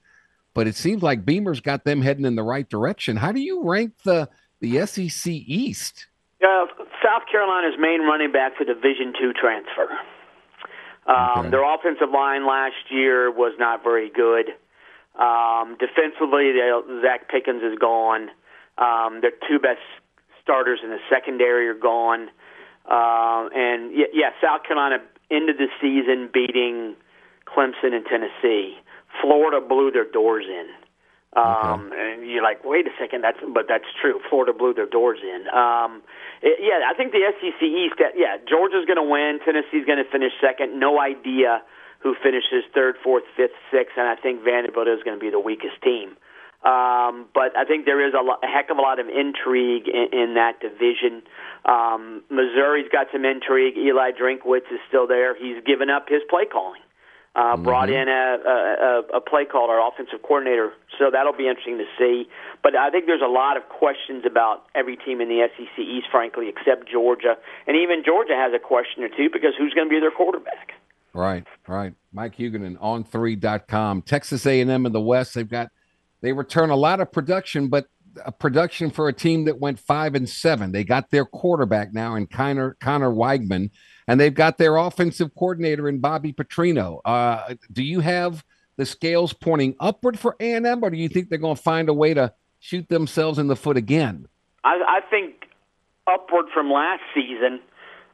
but 0.54 0.66
it 0.66 0.76
seems 0.76 1.02
like 1.02 1.26
Beamer's 1.26 1.60
got 1.60 1.84
them 1.84 2.00
heading 2.00 2.24
in 2.24 2.36
the 2.36 2.42
right 2.42 2.66
direction. 2.66 3.18
How 3.18 3.30
do 3.30 3.40
you 3.40 3.62
rank 3.62 3.92
the 4.04 4.30
the 4.60 4.86
SEC 4.86 5.30
East? 5.30 6.06
Uh, 6.42 6.64
South 7.04 7.24
Carolina's 7.30 7.78
main 7.78 8.00
running 8.00 8.32
back 8.32 8.56
for 8.56 8.64
Division 8.64 9.12
two 9.20 9.34
transfer. 9.34 9.90
Um, 11.06 11.40
okay. 11.40 11.50
Their 11.50 11.74
offensive 11.74 12.08
line 12.10 12.46
last 12.46 12.88
year 12.90 13.30
was 13.30 13.52
not 13.58 13.82
very 13.84 14.08
good. 14.08 14.46
Um, 15.20 15.76
defensively, 15.78 16.52
they, 16.52 16.72
Zacch 17.04 17.28
Pickens 17.28 17.62
is 17.62 17.78
gone. 17.78 18.30
Um, 18.78 19.20
their 19.20 19.32
two 19.46 19.58
best 19.58 19.84
starters 20.42 20.80
in 20.82 20.88
the 20.88 20.98
secondary 21.10 21.68
are 21.68 21.74
gone. 21.74 22.30
Uh, 22.84 23.48
and 23.54 23.92
yeah, 23.94 24.06
yeah, 24.12 24.30
South 24.42 24.64
Carolina 24.66 24.98
ended 25.30 25.56
the 25.58 25.68
season 25.80 26.28
beating 26.32 26.96
Clemson 27.48 27.94
and 27.94 28.04
Tennessee. 28.04 28.76
Florida 29.20 29.60
blew 29.60 29.90
their 29.90 30.10
doors 30.10 30.44
in. 30.48 30.66
Um, 31.34 31.90
okay. 31.90 32.14
And 32.14 32.30
you're 32.30 32.42
like, 32.42 32.62
wait 32.64 32.86
a 32.86 32.94
second, 32.98 33.22
that's 33.22 33.38
but 33.42 33.66
that's 33.68 33.90
true. 34.00 34.20
Florida 34.30 34.52
blew 34.52 34.72
their 34.72 34.86
doors 34.86 35.18
in. 35.22 35.48
Um, 35.50 36.02
it, 36.42 36.62
yeah, 36.62 36.86
I 36.86 36.94
think 36.94 37.10
the 37.10 37.26
SEC 37.40 37.62
East. 37.62 37.98
Yeah, 38.14 38.38
Georgia's 38.46 38.86
going 38.86 39.02
to 39.02 39.06
win. 39.06 39.40
Tennessee's 39.44 39.84
going 39.84 39.98
to 39.98 40.08
finish 40.10 40.30
second. 40.40 40.78
No 40.78 41.00
idea 41.00 41.62
who 41.98 42.14
finishes 42.22 42.62
third, 42.72 42.96
fourth, 43.02 43.24
fifth, 43.36 43.56
sixth, 43.72 43.96
and 43.96 44.06
I 44.06 44.14
think 44.14 44.44
Vanderbilt 44.44 44.86
is 44.86 45.02
going 45.02 45.18
to 45.18 45.20
be 45.20 45.30
the 45.30 45.40
weakest 45.40 45.80
team. 45.82 46.14
Um, 46.64 47.28
but 47.34 47.52
I 47.56 47.64
think 47.68 47.84
there 47.84 48.00
is 48.00 48.14
a, 48.14 48.24
lo- 48.24 48.40
a 48.42 48.46
heck 48.46 48.70
of 48.70 48.78
a 48.78 48.80
lot 48.80 48.98
of 48.98 49.06
intrigue 49.08 49.84
in, 49.86 50.08
in 50.18 50.34
that 50.34 50.60
division. 50.60 51.20
Um, 51.66 52.22
Missouri's 52.30 52.88
got 52.90 53.08
some 53.12 53.26
intrigue. 53.26 53.76
Eli 53.76 54.12
Drinkwitz 54.12 54.72
is 54.72 54.80
still 54.88 55.06
there. 55.06 55.36
He's 55.36 55.62
given 55.64 55.90
up 55.90 56.08
his 56.08 56.22
play 56.28 56.46
calling. 56.50 56.80
Uh, 57.36 57.52
mm-hmm. 57.52 57.64
Brought 57.64 57.90
in 57.90 58.08
a, 58.08 58.38
a, 59.12 59.18
a 59.18 59.20
play 59.20 59.44
caller, 59.44 59.76
offensive 59.78 60.22
coordinator. 60.22 60.72
So 60.98 61.10
that'll 61.12 61.36
be 61.36 61.48
interesting 61.48 61.76
to 61.78 61.84
see. 61.98 62.30
But 62.62 62.76
I 62.76 62.88
think 62.88 63.04
there's 63.04 63.20
a 63.20 63.30
lot 63.30 63.58
of 63.58 63.68
questions 63.68 64.24
about 64.24 64.64
every 64.74 64.96
team 64.96 65.20
in 65.20 65.28
the 65.28 65.46
SEC 65.52 65.78
East, 65.78 66.06
frankly, 66.10 66.48
except 66.48 66.88
Georgia. 66.88 67.36
And 67.66 67.76
even 67.76 68.04
Georgia 68.06 68.36
has 68.36 68.54
a 68.54 68.58
question 68.58 69.02
or 69.02 69.08
two 69.08 69.28
because 69.30 69.52
who's 69.58 69.74
going 69.74 69.88
to 69.88 69.92
be 69.92 70.00
their 70.00 70.12
quarterback? 70.12 70.72
Right, 71.12 71.44
right. 71.68 71.92
Mike 72.10 72.36
Huguenin 72.36 72.78
On3.com. 72.78 74.02
Texas 74.02 74.46
A&M 74.46 74.86
in 74.86 74.92
the 74.92 75.00
West, 75.00 75.34
they've 75.34 75.46
got– 75.46 75.68
they 76.24 76.32
return 76.32 76.70
a 76.70 76.76
lot 76.76 77.00
of 77.00 77.12
production, 77.12 77.68
but 77.68 77.86
a 78.24 78.32
production 78.32 78.90
for 78.90 79.08
a 79.08 79.12
team 79.12 79.44
that 79.44 79.58
went 79.58 79.78
five 79.78 80.14
and 80.14 80.28
seven. 80.28 80.72
They 80.72 80.84
got 80.84 81.10
their 81.10 81.24
quarterback 81.24 81.92
now 81.92 82.14
in 82.14 82.26
Connor 82.26 82.76
Conner 82.80 83.10
Weigman, 83.10 83.70
and 84.08 84.20
they've 84.20 84.34
got 84.34 84.56
their 84.56 84.76
offensive 84.76 85.34
coordinator 85.34 85.88
in 85.88 85.98
Bobby 85.98 86.32
Petrino. 86.32 87.00
Uh, 87.04 87.54
do 87.72 87.82
you 87.82 88.00
have 88.00 88.44
the 88.76 88.86
scales 88.86 89.32
pointing 89.32 89.74
upward 89.80 90.18
for 90.18 90.36
A 90.40 90.54
and 90.54 90.66
M, 90.66 90.82
or 90.82 90.90
do 90.90 90.96
you 90.96 91.08
think 91.08 91.28
they're 91.28 91.38
going 91.38 91.56
to 91.56 91.62
find 91.62 91.88
a 91.88 91.94
way 91.94 92.14
to 92.14 92.32
shoot 92.58 92.88
themselves 92.88 93.38
in 93.38 93.48
the 93.48 93.56
foot 93.56 93.76
again? 93.76 94.26
I, 94.64 94.80
I 94.88 95.00
think 95.10 95.34
upward 96.06 96.46
from 96.54 96.70
last 96.70 97.02
season. 97.14 97.60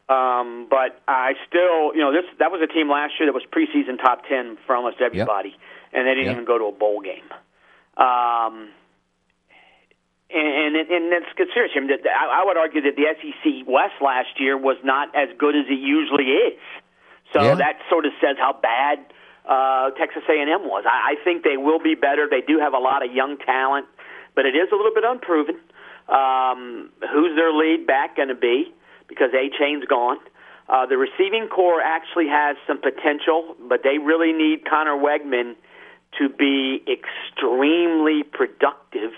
Um, 0.08 0.66
but 0.68 1.00
I 1.06 1.34
still, 1.46 1.94
you 1.94 2.00
know, 2.00 2.10
this 2.10 2.24
that 2.40 2.50
was 2.50 2.60
a 2.60 2.66
team 2.66 2.90
last 2.90 3.12
year 3.20 3.30
that 3.30 3.32
was 3.32 3.44
preseason 3.52 3.96
top 3.96 4.22
ten 4.28 4.58
for 4.66 4.74
almost 4.74 5.00
everybody, 5.00 5.50
yep. 5.50 5.58
and 5.92 6.06
they 6.06 6.14
didn't 6.14 6.24
yep. 6.24 6.32
even 6.32 6.44
go 6.44 6.58
to 6.58 6.64
a 6.64 6.72
bowl 6.72 7.00
game. 7.00 7.30
Um, 8.00 8.72
and, 10.32 10.76
and, 10.76 10.90
and 10.90 11.10
let's 11.10 11.28
get 11.36 11.48
serious. 11.52 11.72
I, 11.76 11.80
mean, 11.80 11.90
I 11.92 12.42
would 12.44 12.56
argue 12.56 12.80
that 12.82 12.96
the 12.96 13.06
SEC 13.18 13.66
West 13.66 14.00
last 14.00 14.40
year 14.40 14.56
was 14.56 14.76
not 14.82 15.14
as 15.14 15.28
good 15.38 15.54
as 15.54 15.66
it 15.68 15.78
usually 15.78 16.32
is. 16.32 16.58
So 17.32 17.42
yeah. 17.42 17.54
that 17.56 17.78
sort 17.90 18.06
of 18.06 18.12
says 18.20 18.36
how 18.38 18.54
bad 18.54 18.98
uh, 19.44 19.90
Texas 19.98 20.22
A&M 20.28 20.64
was. 20.66 20.84
I, 20.86 21.14
I 21.14 21.24
think 21.24 21.42
they 21.42 21.56
will 21.56 21.78
be 21.78 21.94
better. 21.94 22.26
They 22.30 22.40
do 22.40 22.58
have 22.58 22.72
a 22.72 22.78
lot 22.78 23.04
of 23.04 23.12
young 23.12 23.38
talent, 23.38 23.86
but 24.34 24.46
it 24.46 24.54
is 24.54 24.68
a 24.72 24.76
little 24.76 24.94
bit 24.94 25.04
unproven. 25.04 25.58
Um, 26.08 26.90
who's 27.12 27.36
their 27.36 27.52
lead 27.52 27.86
back 27.86 28.16
going 28.16 28.28
to 28.28 28.34
be? 28.34 28.72
Because 29.08 29.30
Achane's 29.34 29.84
gone. 29.86 30.18
Uh, 30.68 30.86
the 30.86 30.96
receiving 30.96 31.48
core 31.48 31.80
actually 31.82 32.28
has 32.28 32.56
some 32.66 32.80
potential, 32.80 33.56
but 33.68 33.82
they 33.82 33.98
really 33.98 34.32
need 34.32 34.64
Conner 34.64 34.94
Weigman 34.94 35.54
to 36.18 36.28
be 36.28 36.82
extremely 36.90 38.22
productive. 38.22 39.12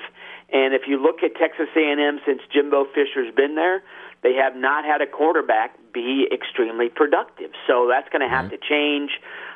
And 0.52 0.74
if 0.74 0.82
you 0.86 1.00
look 1.00 1.22
at 1.22 1.34
Texas 1.36 1.68
A&M 1.74 2.20
since 2.26 2.42
Jimbo 2.52 2.86
Fisher's 2.94 3.34
been 3.34 3.54
there, 3.54 3.82
they 4.22 4.34
have 4.34 4.54
not 4.54 4.84
had 4.84 5.00
a 5.00 5.06
quarterback 5.06 5.76
be 5.92 6.28
extremely 6.32 6.88
productive. 6.88 7.50
So 7.66 7.88
that's 7.88 8.08
going 8.10 8.22
to 8.22 8.28
have 8.28 8.46
mm-hmm. 8.46 8.56
to 8.56 8.68
change. 8.68 9.10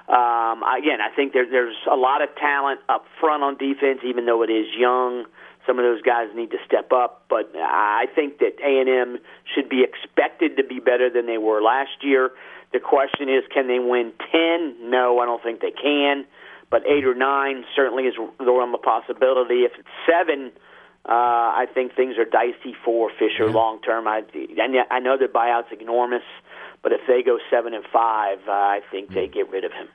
Um, 0.09 0.63
again, 0.63 1.01
I 1.01 1.11
think 1.15 1.33
there, 1.33 1.49
there's 1.49 1.77
a 1.91 1.97
lot 1.97 2.23
of 2.23 2.29
talent 2.37 2.81
up 2.89 3.07
front 3.21 3.43
on 3.43 3.57
defense, 3.57 4.01
even 4.05 4.27
though 4.27 4.43
it 4.43 4.51
is 4.51 4.67
young. 4.77 5.25
Some 5.67 5.79
of 5.79 5.85
those 5.85 6.03
guys 6.03 6.29
need 6.35 6.53
to 6.53 6.59
step 6.65 6.93
up, 6.93 7.25
but 7.29 7.51
I 7.57 8.07
think 8.15 8.39
that 8.39 8.55
A&M 8.63 9.19
should 9.53 9.69
be 9.69 9.83
expected 9.83 10.57
to 10.59 10.65
be 10.65 10.79
better 10.79 11.11
than 11.11 11.27
they 11.27 11.39
were 11.39 11.61
last 11.61 12.03
year. 12.03 12.31
The 12.73 12.79
question 12.79 13.29
is, 13.29 13.43
can 13.53 13.67
they 13.67 13.81
win 13.81 14.13
10? 14.31 14.91
No, 14.91 15.19
I 15.19 15.27
don't 15.27 15.43
think 15.43 15.61
they 15.61 15.73
can. 15.73 16.25
But 16.71 16.83
8 16.87 17.05
or 17.05 17.15
9 17.15 17.65
certainly 17.75 18.05
is 18.05 18.15
the 18.39 18.53
realm 18.53 18.75
of 18.75 18.83
possibility. 18.83 19.63
If 19.63 19.73
it's 19.79 19.89
7, 20.07 20.51
uh, 21.05 21.09
I 21.09 21.67
think 21.73 21.95
things 21.95 22.17
are 22.19 22.25
dicey 22.25 22.75
for 22.85 23.11
Fisher 23.11 23.47
yeah. 23.47 23.55
long 23.55 23.81
term. 23.83 24.09
I, 24.09 24.23
and 24.35 24.77
I 24.91 24.99
know 24.99 25.17
the 25.17 25.27
buyout's 25.27 25.69
enormous, 25.81 26.25
but 26.83 26.93
if 26.93 27.01
they 27.07 27.23
go 27.23 27.39
7 27.51 27.73
and 27.73 27.85
5, 27.85 28.39
uh, 28.49 28.51
I 28.51 28.81
think 28.91 29.13
they 29.13 29.29
get 29.29 29.49
rid 29.51 29.65
of 29.65 29.73
him. 29.73 29.89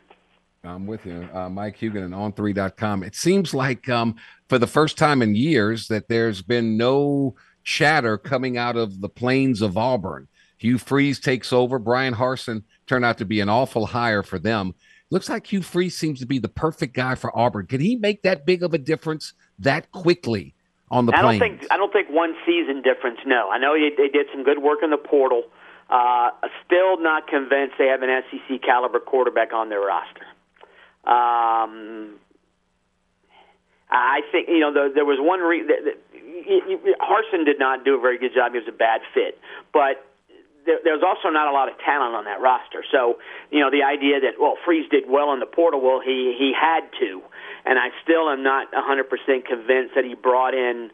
I'm 0.63 0.85
with 0.85 1.05
you, 1.07 1.27
uh, 1.33 1.49
Mike 1.49 1.77
Huguenin 1.79 2.11
On3.com. 2.11 3.03
It 3.03 3.15
seems 3.15 3.53
like 3.53 3.89
um, 3.89 4.15
for 4.47 4.59
the 4.59 4.67
first 4.67 4.97
time 4.97 5.21
in 5.23 5.33
years 5.33 5.87
that 5.87 6.07
there's 6.07 6.43
been 6.43 6.77
no 6.77 7.35
chatter 7.63 8.17
coming 8.17 8.57
out 8.57 8.77
of 8.77 9.01
the 9.01 9.09
plains 9.09 9.61
of 9.61 9.75
Auburn. 9.75 10.27
Hugh 10.57 10.77
Freeze 10.77 11.19
takes 11.19 11.51
over. 11.51 11.79
Bryan 11.79 12.13
Harsin 12.13 12.63
turned 12.85 13.03
out 13.03 13.17
to 13.17 13.25
be 13.25 13.39
an 13.39 13.49
awful 13.49 13.87
hire 13.87 14.21
for 14.21 14.37
them. 14.37 14.75
Looks 15.11 15.29
like 15.29 15.51
Hugh 15.51 15.61
Freeze 15.61 15.97
seems 15.97 16.21
to 16.21 16.25
be 16.25 16.39
the 16.39 16.47
perfect 16.47 16.95
guy 16.95 17.15
for 17.15 17.37
Auburn. 17.37 17.67
Can 17.67 17.81
he 17.81 17.97
make 17.97 18.23
that 18.23 18.45
big 18.45 18.63
of 18.63 18.73
a 18.73 18.77
difference 18.77 19.33
that 19.59 19.91
quickly 19.91 20.55
on 20.89 21.05
the 21.05 21.13
I 21.13 21.21
don't 21.21 21.39
think 21.39 21.67
I 21.69 21.77
don't 21.77 21.91
think 21.91 22.09
one 22.09 22.33
season 22.45 22.81
difference. 22.81 23.19
No, 23.25 23.49
I 23.49 23.57
know 23.57 23.73
they 23.73 24.07
did 24.07 24.27
some 24.33 24.43
good 24.43 24.59
work 24.59 24.79
in 24.83 24.89
the 24.89 24.97
portal. 24.97 25.43
Uh, 25.89 26.29
still 26.65 27.01
not 27.01 27.27
convinced 27.27 27.75
they 27.77 27.87
have 27.87 28.01
an 28.01 28.23
SEC 28.31 28.61
caliber 28.61 28.99
quarterback 28.99 29.51
on 29.53 29.67
their 29.67 29.81
roster. 29.81 30.25
Um, 31.03 32.15
I 33.89 34.21
think 34.31 34.47
you 34.47 34.59
know 34.59 34.71
the, 34.71 34.91
there 34.93 35.05
was 35.05 35.17
one 35.19 35.41
re- 35.41 35.63
the, 35.63 35.91
the, 35.91 36.95
Harsin 37.01 37.45
did 37.45 37.59
not 37.59 37.83
do 37.83 37.97
a 37.97 37.99
very 37.99 38.17
good 38.17 38.33
job. 38.33 38.53
He 38.53 38.59
was 38.59 38.67
a 38.67 38.71
bad 38.71 39.01
fit, 39.13 39.39
but 39.73 40.10
there, 40.65 40.79
there's 40.83 41.03
also 41.03 41.29
not 41.29 41.47
a 41.47 41.51
lot 41.51 41.69
of 41.69 41.77
talent 41.79 42.15
on 42.15 42.25
that 42.25 42.41
roster. 42.41 42.83
So 42.91 43.19
you 43.51 43.59
know 43.59 43.69
the 43.69 43.83
idea 43.83 44.19
that 44.21 44.39
well 44.39 44.57
Freeze 44.65 44.89
did 44.89 45.09
well 45.09 45.33
in 45.33 45.39
the 45.39 45.45
portal, 45.45 45.81
well 45.81 46.01
he 46.03 46.35
he 46.37 46.53
had 46.53 46.89
to, 46.99 47.21
and 47.65 47.79
I 47.79 47.89
still 48.03 48.29
am 48.29 48.43
not 48.43 48.71
100% 48.71 49.09
convinced 49.45 49.95
that 49.95 50.05
he 50.05 50.15
brought 50.15 50.53
in. 50.53 50.91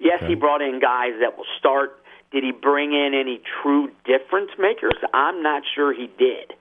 Yes, 0.00 0.18
okay. 0.22 0.28
he 0.28 0.34
brought 0.34 0.62
in 0.62 0.80
guys 0.80 1.18
that 1.20 1.36
will 1.36 1.48
start. 1.58 1.98
Did 2.30 2.44
he 2.44 2.52
bring 2.52 2.92
in 2.92 3.14
any 3.14 3.40
true 3.62 3.88
difference 4.04 4.50
makers? 4.58 4.94
I'm 5.14 5.42
not 5.42 5.62
sure 5.74 5.94
he 5.94 6.10
did. 6.18 6.52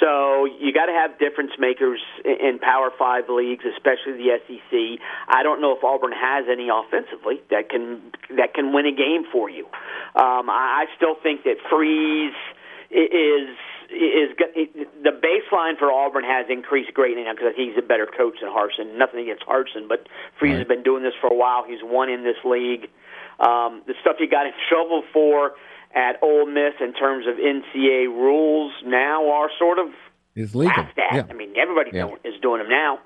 So 0.00 0.44
you 0.44 0.72
got 0.72 0.86
to 0.86 0.92
have 0.92 1.18
difference 1.18 1.52
makers 1.58 2.00
in 2.24 2.58
Power 2.58 2.90
Five 2.98 3.24
leagues, 3.28 3.64
especially 3.64 4.18
the 4.18 4.38
SEC. 4.46 5.00
I 5.28 5.42
don't 5.42 5.60
know 5.60 5.76
if 5.76 5.84
Auburn 5.84 6.12
has 6.12 6.46
any 6.50 6.68
offensively 6.68 7.40
that 7.50 7.70
can 7.70 8.00
that 8.36 8.54
can 8.54 8.72
win 8.72 8.86
a 8.86 8.92
game 8.92 9.24
for 9.30 9.48
you. 9.48 9.66
Um, 10.16 10.50
I 10.50 10.86
still 10.96 11.14
think 11.22 11.44
that 11.44 11.56
Freeze 11.70 12.34
is 12.90 13.54
is 13.90 14.34
the 15.02 15.14
baseline 15.14 15.78
for 15.78 15.92
Auburn 15.92 16.24
has 16.24 16.46
increased 16.48 16.92
greatly 16.94 17.22
now 17.22 17.32
because 17.32 17.54
he's 17.56 17.76
a 17.78 17.82
better 17.82 18.06
coach 18.06 18.38
than 18.40 18.50
Harsin. 18.50 18.98
Nothing 18.98 19.20
against 19.20 19.44
Harsin, 19.46 19.88
but 19.88 20.08
Freeze 20.38 20.52
right. 20.52 20.58
has 20.58 20.68
been 20.68 20.82
doing 20.82 21.02
this 21.02 21.14
for 21.20 21.28
a 21.28 21.36
while. 21.36 21.64
He's 21.66 21.82
won 21.82 22.08
in 22.10 22.24
this 22.24 22.38
league. 22.44 22.90
Um, 23.38 23.82
the 23.86 23.94
stuff 24.00 24.16
he 24.18 24.26
got 24.26 24.46
in 24.46 24.52
trouble 24.68 25.02
for 25.12 25.52
at 25.94 26.22
Ole 26.22 26.46
Miss 26.46 26.74
in 26.80 26.92
terms 26.92 27.26
of 27.26 27.36
NCAA 27.36 28.06
rules 28.08 28.72
now 28.84 29.30
are 29.30 29.48
sort 29.58 29.78
of 29.78 29.86
is 30.34 30.54
legal. 30.54 30.86
Yeah. 30.96 31.22
I 31.28 31.32
mean, 31.32 31.54
everybody 31.56 31.90
yeah. 31.92 32.10
is 32.24 32.34
doing 32.42 32.60
them 32.60 32.68
now. 32.68 32.98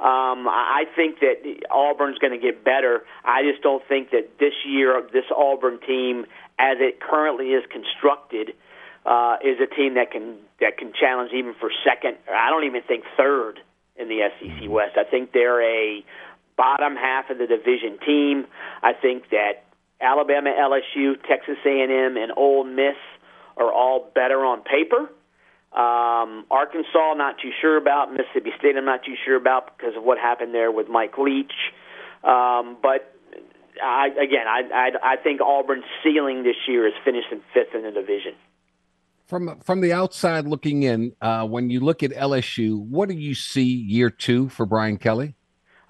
Um, 0.00 0.48
I 0.48 0.84
think 0.96 1.20
that 1.20 1.44
Auburn's 1.70 2.16
going 2.18 2.32
to 2.32 2.38
get 2.38 2.64
better. 2.64 3.04
I 3.22 3.42
just 3.42 3.62
don't 3.62 3.86
think 3.86 4.12
that 4.12 4.38
this 4.38 4.54
year, 4.66 5.02
this 5.12 5.26
Auburn 5.36 5.78
team, 5.86 6.24
as 6.58 6.78
it 6.80 7.00
currently 7.00 7.48
is 7.48 7.64
constructed, 7.70 8.54
uh, 9.04 9.36
is 9.44 9.60
a 9.60 9.68
team 9.74 9.94
that 9.94 10.10
can 10.10 10.36
that 10.60 10.78
can 10.78 10.92
challenge 10.98 11.32
even 11.34 11.54
for 11.60 11.70
second. 11.84 12.16
I 12.32 12.48
don't 12.48 12.64
even 12.64 12.80
think 12.82 13.04
third 13.14 13.60
in 13.96 14.08
the 14.08 14.20
SEC 14.40 14.48
mm-hmm. 14.48 14.72
West. 14.72 14.96
I 14.96 15.04
think 15.04 15.32
they're 15.32 15.60
a 15.60 16.02
bottom 16.56 16.96
half 16.96 17.28
of 17.28 17.36
the 17.36 17.46
division 17.46 17.98
team. 18.04 18.46
I 18.82 18.94
think 18.94 19.28
that 19.30 19.64
Alabama, 20.00 20.50
LSU, 20.50 21.14
Texas 21.28 21.56
A&M, 21.64 22.16
and 22.16 22.32
Ole 22.36 22.64
Miss 22.64 22.96
are 23.56 23.72
all 23.72 24.10
better 24.14 24.44
on 24.44 24.62
paper. 24.62 25.10
Um, 25.72 26.46
Arkansas, 26.50 27.14
not 27.14 27.36
too 27.40 27.50
sure 27.60 27.76
about. 27.76 28.12
Mississippi 28.12 28.50
State, 28.58 28.76
I'm 28.76 28.84
not 28.84 29.04
too 29.04 29.14
sure 29.24 29.36
about 29.36 29.76
because 29.76 29.96
of 29.96 30.02
what 30.02 30.18
happened 30.18 30.54
there 30.54 30.72
with 30.72 30.88
Mike 30.88 31.16
Leach. 31.16 31.52
Um, 32.24 32.76
but 32.82 33.14
I, 33.82 34.08
again, 34.08 34.46
I, 34.48 34.62
I, 34.74 35.12
I 35.12 35.16
think 35.16 35.40
Auburn's 35.40 35.84
ceiling 36.02 36.42
this 36.42 36.56
year 36.66 36.86
is 36.86 36.94
finishing 37.04 37.40
fifth 37.54 37.74
in 37.74 37.82
the 37.82 37.92
division. 37.92 38.32
From 39.26 39.60
from 39.60 39.80
the 39.80 39.92
outside 39.92 40.48
looking 40.48 40.82
in, 40.82 41.12
uh, 41.20 41.46
when 41.46 41.70
you 41.70 41.78
look 41.78 42.02
at 42.02 42.10
LSU, 42.10 42.80
what 42.80 43.08
do 43.08 43.14
you 43.14 43.36
see 43.36 43.62
year 43.62 44.10
two 44.10 44.48
for 44.48 44.66
Brian 44.66 44.96
Kelly? 44.96 45.36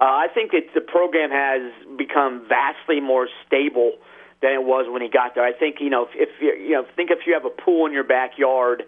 Uh, 0.01 0.05
I 0.05 0.27
think 0.33 0.53
that 0.53 0.73
the 0.75 0.81
program 0.81 1.31
has 1.31 1.73
become 1.99 2.47
vastly 2.49 3.01
more 3.01 3.29
stable 3.47 3.93
than 4.41 4.53
it 4.53 4.65
was 4.65 4.87
when 4.89 5.03
he 5.03 5.09
got 5.09 5.35
there. 5.35 5.45
I 5.45 5.53
think 5.53 5.77
you 5.81 5.91
know 5.91 6.09
if, 6.09 6.11
if 6.15 6.29
you 6.41 6.73
know 6.73 6.87
think 6.97 7.11
if 7.11 7.27
you 7.27 7.35
have 7.35 7.45
a 7.45 7.51
pool 7.51 7.87
in 7.87 7.93
your 7.93 8.05
backyard 8.05 8.85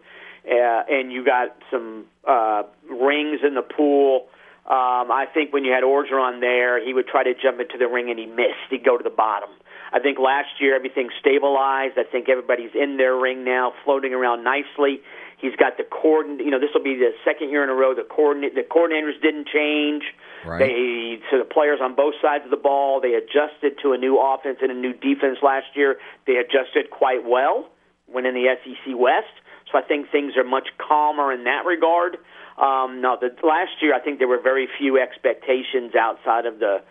uh, 0.48 0.82
and 0.88 1.12
you 1.12 1.24
got 1.24 1.56
some 1.70 2.06
uh, 2.26 2.62
rings 2.88 3.40
in 3.46 3.54
the 3.54 3.62
pool. 3.62 4.28
Um, 4.64 5.10
I 5.10 5.26
think 5.34 5.52
when 5.52 5.64
you 5.64 5.72
had 5.72 5.82
Orgeron 5.82 6.40
there, 6.40 6.82
he 6.82 6.94
would 6.94 7.08
try 7.08 7.24
to 7.24 7.34
jump 7.34 7.60
into 7.60 7.76
the 7.78 7.88
ring 7.88 8.10
and 8.10 8.18
he 8.18 8.26
missed. 8.26 8.70
He'd 8.70 8.84
go 8.84 8.96
to 8.96 9.02
the 9.02 9.10
bottom. 9.10 9.50
I 9.92 9.98
think 9.98 10.18
last 10.18 10.60
year 10.60 10.74
everything 10.74 11.10
stabilized. 11.20 11.98
I 11.98 12.04
think 12.10 12.28
everybody's 12.28 12.70
in 12.72 12.96
their 12.96 13.14
ring 13.14 13.44
now, 13.44 13.74
floating 13.84 14.14
around 14.14 14.44
nicely. 14.44 15.02
He's 15.36 15.54
got 15.56 15.76
the 15.76 15.84
coordinate. 15.84 16.46
You 16.46 16.52
know, 16.52 16.60
this 16.60 16.70
will 16.72 16.84
be 16.84 16.94
the 16.94 17.10
second 17.24 17.50
year 17.50 17.62
in 17.62 17.68
a 17.68 17.74
row. 17.74 17.92
The 17.92 18.06
coordinate, 18.08 18.54
the 18.54 18.62
coordinators 18.62 19.20
didn't 19.20 19.48
change. 19.52 20.04
Right. 20.44 20.58
They 20.58 21.18
so 21.30 21.38
the 21.38 21.44
players 21.44 21.80
on 21.82 21.94
both 21.94 22.14
sides 22.20 22.44
of 22.44 22.50
the 22.50 22.56
ball. 22.56 23.00
They 23.00 23.14
adjusted 23.14 23.78
to 23.82 23.92
a 23.92 23.98
new 23.98 24.18
offense 24.18 24.58
and 24.60 24.70
a 24.70 24.74
new 24.74 24.92
defense 24.92 25.38
last 25.42 25.66
year. 25.74 25.96
They 26.26 26.36
adjusted 26.36 26.90
quite 26.90 27.24
well 27.26 27.68
when 28.06 28.26
in 28.26 28.34
the 28.34 28.54
SEC 28.64 28.94
West. 28.96 29.32
So 29.70 29.78
I 29.78 29.82
think 29.82 30.10
things 30.10 30.36
are 30.36 30.44
much 30.44 30.68
calmer 30.78 31.32
in 31.32 31.44
that 31.44 31.64
regard. 31.64 32.18
Um, 32.58 33.00
no, 33.00 33.16
the 33.18 33.30
last 33.46 33.80
year 33.80 33.94
I 33.94 34.00
think 34.00 34.18
there 34.18 34.28
were 34.28 34.40
very 34.40 34.68
few 34.78 34.98
expectations 34.98 35.94
outside 35.94 36.44
of 36.44 36.58
the 36.58 36.82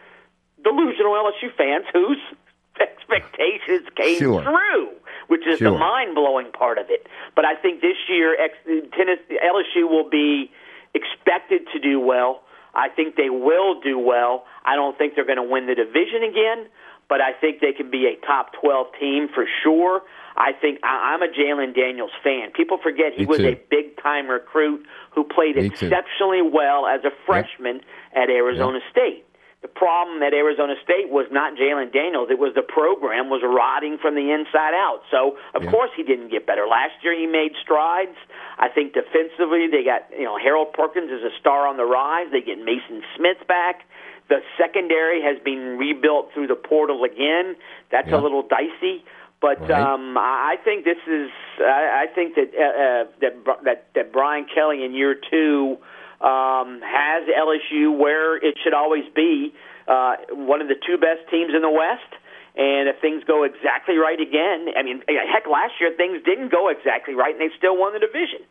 delusional 0.63 1.13
LSU 1.13 1.53
fans 1.55 1.85
whose 1.93 2.17
expectations 2.81 3.87
came 3.95 4.17
sure. 4.17 4.43
through, 4.43 4.89
which 5.27 5.45
is 5.45 5.59
sure. 5.59 5.71
the 5.71 5.77
mind 5.77 6.15
blowing 6.15 6.51
part 6.51 6.77
of 6.77 6.85
it. 6.89 7.05
But 7.35 7.45
I 7.45 7.55
think 7.55 7.81
this 7.81 7.97
year 8.09 8.35
Tennessee, 8.65 9.37
LSU 9.43 9.89
will 9.89 10.09
be 10.09 10.51
expected 10.93 11.67
to 11.73 11.79
do 11.79 11.99
well. 11.99 12.41
I 12.73 12.89
think 12.89 13.15
they 13.15 13.30
will 13.30 13.80
do 13.81 13.99
well. 13.99 14.45
I 14.65 14.76
don't 14.76 14.98
think 14.98 15.15
they're 15.15 15.26
going 15.26 15.38
to 15.41 15.43
win 15.43 15.68
the 15.68 15.76
division 15.76 16.23
again, 16.23 16.68
but 17.10 17.19
I 17.22 17.34
think 17.39 17.60
they 17.60 17.73
can 17.73 17.91
be 17.91 18.07
a 18.07 18.26
top 18.26 18.52
12 18.61 18.88
team 18.99 19.27
for 19.34 19.45
sure. 19.64 20.02
I 20.38 20.53
think 20.53 20.80
I'm 20.84 21.22
a 21.22 21.27
Jayden 21.27 21.76
Daniels 21.76 22.11
fan. 22.23 22.52
People 22.56 22.77
forget 22.81 23.14
he 23.14 23.22
Me 23.23 23.26
was 23.26 23.39
too. 23.39 23.48
a 23.49 23.60
big 23.69 24.02
time 24.02 24.27
recruit 24.27 24.85
who 25.14 25.23
played 25.26 25.57
Me 25.57 25.65
exceptionally 25.65 26.39
too. 26.39 26.52
well 26.53 26.88
as 26.88 27.02
a 27.03 27.11
freshman 27.26 27.77
yep. 27.77 27.84
at 28.15 28.30
Arizona 28.30 28.80
yep. 28.80 28.91
State. 28.91 29.26
The 29.61 29.67
problem 29.67 30.23
at 30.23 30.33
Arizona 30.33 30.73
State 30.83 31.09
was 31.09 31.27
not 31.29 31.53
Jayden 31.53 31.93
Daniels; 31.93 32.29
it 32.31 32.39
was 32.39 32.53
the 32.55 32.63
program 32.65 33.29
was 33.29 33.43
rotting 33.45 33.99
from 34.01 34.15
the 34.15 34.31
inside 34.31 34.73
out. 34.73 35.03
So 35.11 35.38
of 35.53 35.63
Yeah. 35.63 35.69
course 35.69 35.91
he 35.95 36.01
didn't 36.01 36.29
get 36.29 36.47
better. 36.47 36.65
Last 36.65 36.95
year 37.03 37.13
he 37.13 37.27
made 37.27 37.55
strides. 37.61 38.17
I 38.57 38.69
think 38.69 38.93
defensively 38.93 39.67
they 39.67 39.83
got 39.83 40.05
you 40.17 40.25
know 40.25 40.38
Harold 40.38 40.73
Perkins 40.73 41.11
is 41.11 41.23
a 41.23 41.29
star 41.39 41.67
on 41.67 41.77
the 41.77 41.85
rise. 41.85 42.27
They 42.31 42.41
get 42.41 42.57
Mason 42.57 43.03
Smith 43.15 43.45
back. 43.47 43.85
The 44.29 44.41
secondary 44.57 45.21
has 45.21 45.38
been 45.43 45.77
rebuilt 45.77 46.31
through 46.33 46.47
the 46.47 46.55
portal 46.55 47.03
again. 47.03 47.55
That's 47.91 48.09
Yeah. 48.09 48.17
a 48.17 48.21
little 48.21 48.41
dicey. 48.41 49.05
But 49.41 49.61
Right. 49.61 49.71
um, 49.81 50.17
I 50.17 50.53
I 50.53 50.55
think 50.57 50.85
this 50.85 50.97
is. 51.07 51.29
I, 51.59 52.03
I 52.03 52.07
think 52.07 52.33
that 52.33 52.49
uh, 52.55 52.63
uh, 52.63 53.05
that 53.21 53.63
that 53.63 53.85
that 53.93 54.11
Brian 54.11 54.45
Kelly 54.45 54.83
in 54.83 54.93
year 54.95 55.13
two 55.13 55.77
um, 56.22 56.81
has 56.85 57.27
LSU 57.27 57.98
where 57.98 58.38
it 58.38 58.56
should 58.64 58.73
always 58.73 59.06
be, 59.15 59.53
uh, 59.88 60.15
one 60.31 60.61
of 60.61 60.68
the 60.68 60.76
two 60.76 60.98
best 60.98 61.27
teams 61.30 61.53
in 61.53 61.61
the 61.61 61.69
West. 61.69 62.14
And 62.56 62.89
if 62.89 62.99
things 62.99 63.23
go 63.26 63.43
exactly 63.43 63.95
right 63.98 64.19
again, 64.19 64.68
I 64.77 64.84
mean, 64.84 65.02
heck, 65.07 65.48
last 65.48 65.73
year 65.80 65.93
things 65.95 66.22
didn't 66.23 66.52
go 66.52 66.68
exactly 66.69 67.15
right, 67.15 67.31
and 67.34 67.39
they 67.41 67.53
still 67.57 67.77
won 67.77 67.93
the 67.93 67.99
division. 67.99 68.43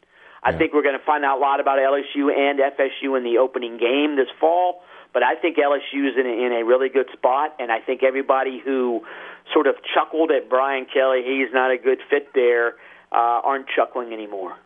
I 0.42 0.50
Yeah. 0.50 0.58
think 0.58 0.72
we're 0.72 0.82
going 0.82 0.98
to 0.98 1.04
find 1.04 1.22
out 1.24 1.36
a 1.36 1.40
lot 1.40 1.60
about 1.60 1.78
LSU 1.78 2.32
and 2.32 2.58
FSU 2.60 3.14
in 3.16 3.24
the 3.24 3.38
opening 3.38 3.76
game 3.76 4.16
this 4.16 4.30
fall. 4.40 4.82
But 5.12 5.22
I 5.22 5.34
think 5.34 5.58
LSU 5.58 6.08
is 6.08 6.16
in 6.16 6.24
a, 6.26 6.46
in 6.46 6.52
a 6.52 6.64
really 6.64 6.88
good 6.88 7.10
spot, 7.12 7.54
and 7.58 7.70
I 7.70 7.80
think 7.80 8.02
everybody 8.02 8.58
who 8.64 9.04
sort 9.52 9.66
of 9.66 9.74
chuckled 9.92 10.30
at 10.30 10.48
Brian 10.48 10.86
Kelly, 10.86 11.22
he's 11.24 11.52
not 11.52 11.70
a 11.70 11.76
good 11.76 11.98
fit 12.08 12.32
there, 12.32 12.76
uh, 13.12 13.42
aren't 13.44 13.66
chuckling 13.68 14.12
anymore. 14.12 14.56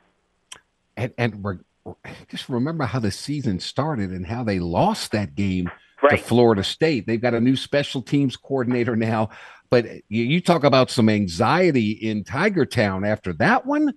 And, 0.96 1.12
and 1.18 1.42
we're, 1.42 1.58
just 2.28 2.48
remember 2.48 2.84
how 2.84 2.98
the 2.98 3.10
season 3.10 3.60
started 3.60 4.10
and 4.10 4.26
how 4.26 4.42
they 4.44 4.58
lost 4.58 5.12
that 5.12 5.34
game 5.34 5.70
Right. 6.02 6.18
to 6.18 6.24
Florida 6.24 6.62
State. 6.62 7.06
They've 7.06 7.20
got 7.20 7.32
a 7.32 7.40
new 7.40 7.56
special 7.56 8.02
teams 8.02 8.36
coordinator 8.36 8.94
now. 8.94 9.30
But 9.70 9.86
you, 10.10 10.24
you 10.24 10.40
talk 10.42 10.62
about 10.62 10.90
some 10.90 11.08
anxiety 11.08 11.92
in 11.92 12.24
Tiger 12.24 12.66
Town 12.66 13.04
after 13.06 13.32
that 13.34 13.64
one. 13.64 13.94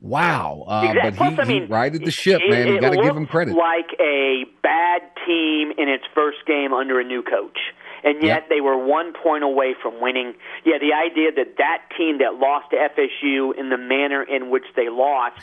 Wow. 0.00 0.64
Uh, 0.68 0.82
Exactly. 0.88 1.10
But 1.10 1.34
Plus, 1.36 1.48
he, 1.48 1.54
I 1.56 1.60
he 1.60 1.66
righted 1.66 2.04
the 2.04 2.10
ship, 2.10 2.40
it, 2.44 2.50
man. 2.50 2.68
You 2.68 2.80
got 2.80 2.90
to 2.90 3.02
give 3.02 3.16
him 3.16 3.26
credit. 3.26 3.54
Like 3.56 3.86
a 4.00 4.44
bad 4.62 5.02
team 5.26 5.72
in 5.78 5.88
its 5.88 6.04
first 6.14 6.38
game 6.46 6.72
under 6.72 6.98
a 7.00 7.04
new 7.04 7.22
coach, 7.22 7.58
and 8.04 8.16
yet 8.22 8.42
Yep. 8.42 8.48
they 8.48 8.60
were 8.60 8.76
one 8.84 9.12
point 9.12 9.44
away 9.44 9.74
from 9.80 10.00
winning. 10.00 10.34
Yeah, 10.64 10.78
the 10.80 10.92
idea 10.92 11.30
that 11.36 11.56
that 11.58 11.82
team 11.96 12.18
that 12.18 12.34
lost 12.34 12.70
to 12.70 12.76
FSU 12.76 13.56
in 13.58 13.70
the 13.70 13.78
manner 13.78 14.22
in 14.22 14.50
which 14.50 14.64
they 14.76 14.88
lost. 14.88 15.38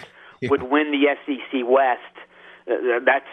Would 0.50 0.64
win 0.64 0.92
the 0.92 1.16
SEC 1.26 1.62
West, 1.68 2.02
uh, 2.70 3.00
that's 3.06 3.26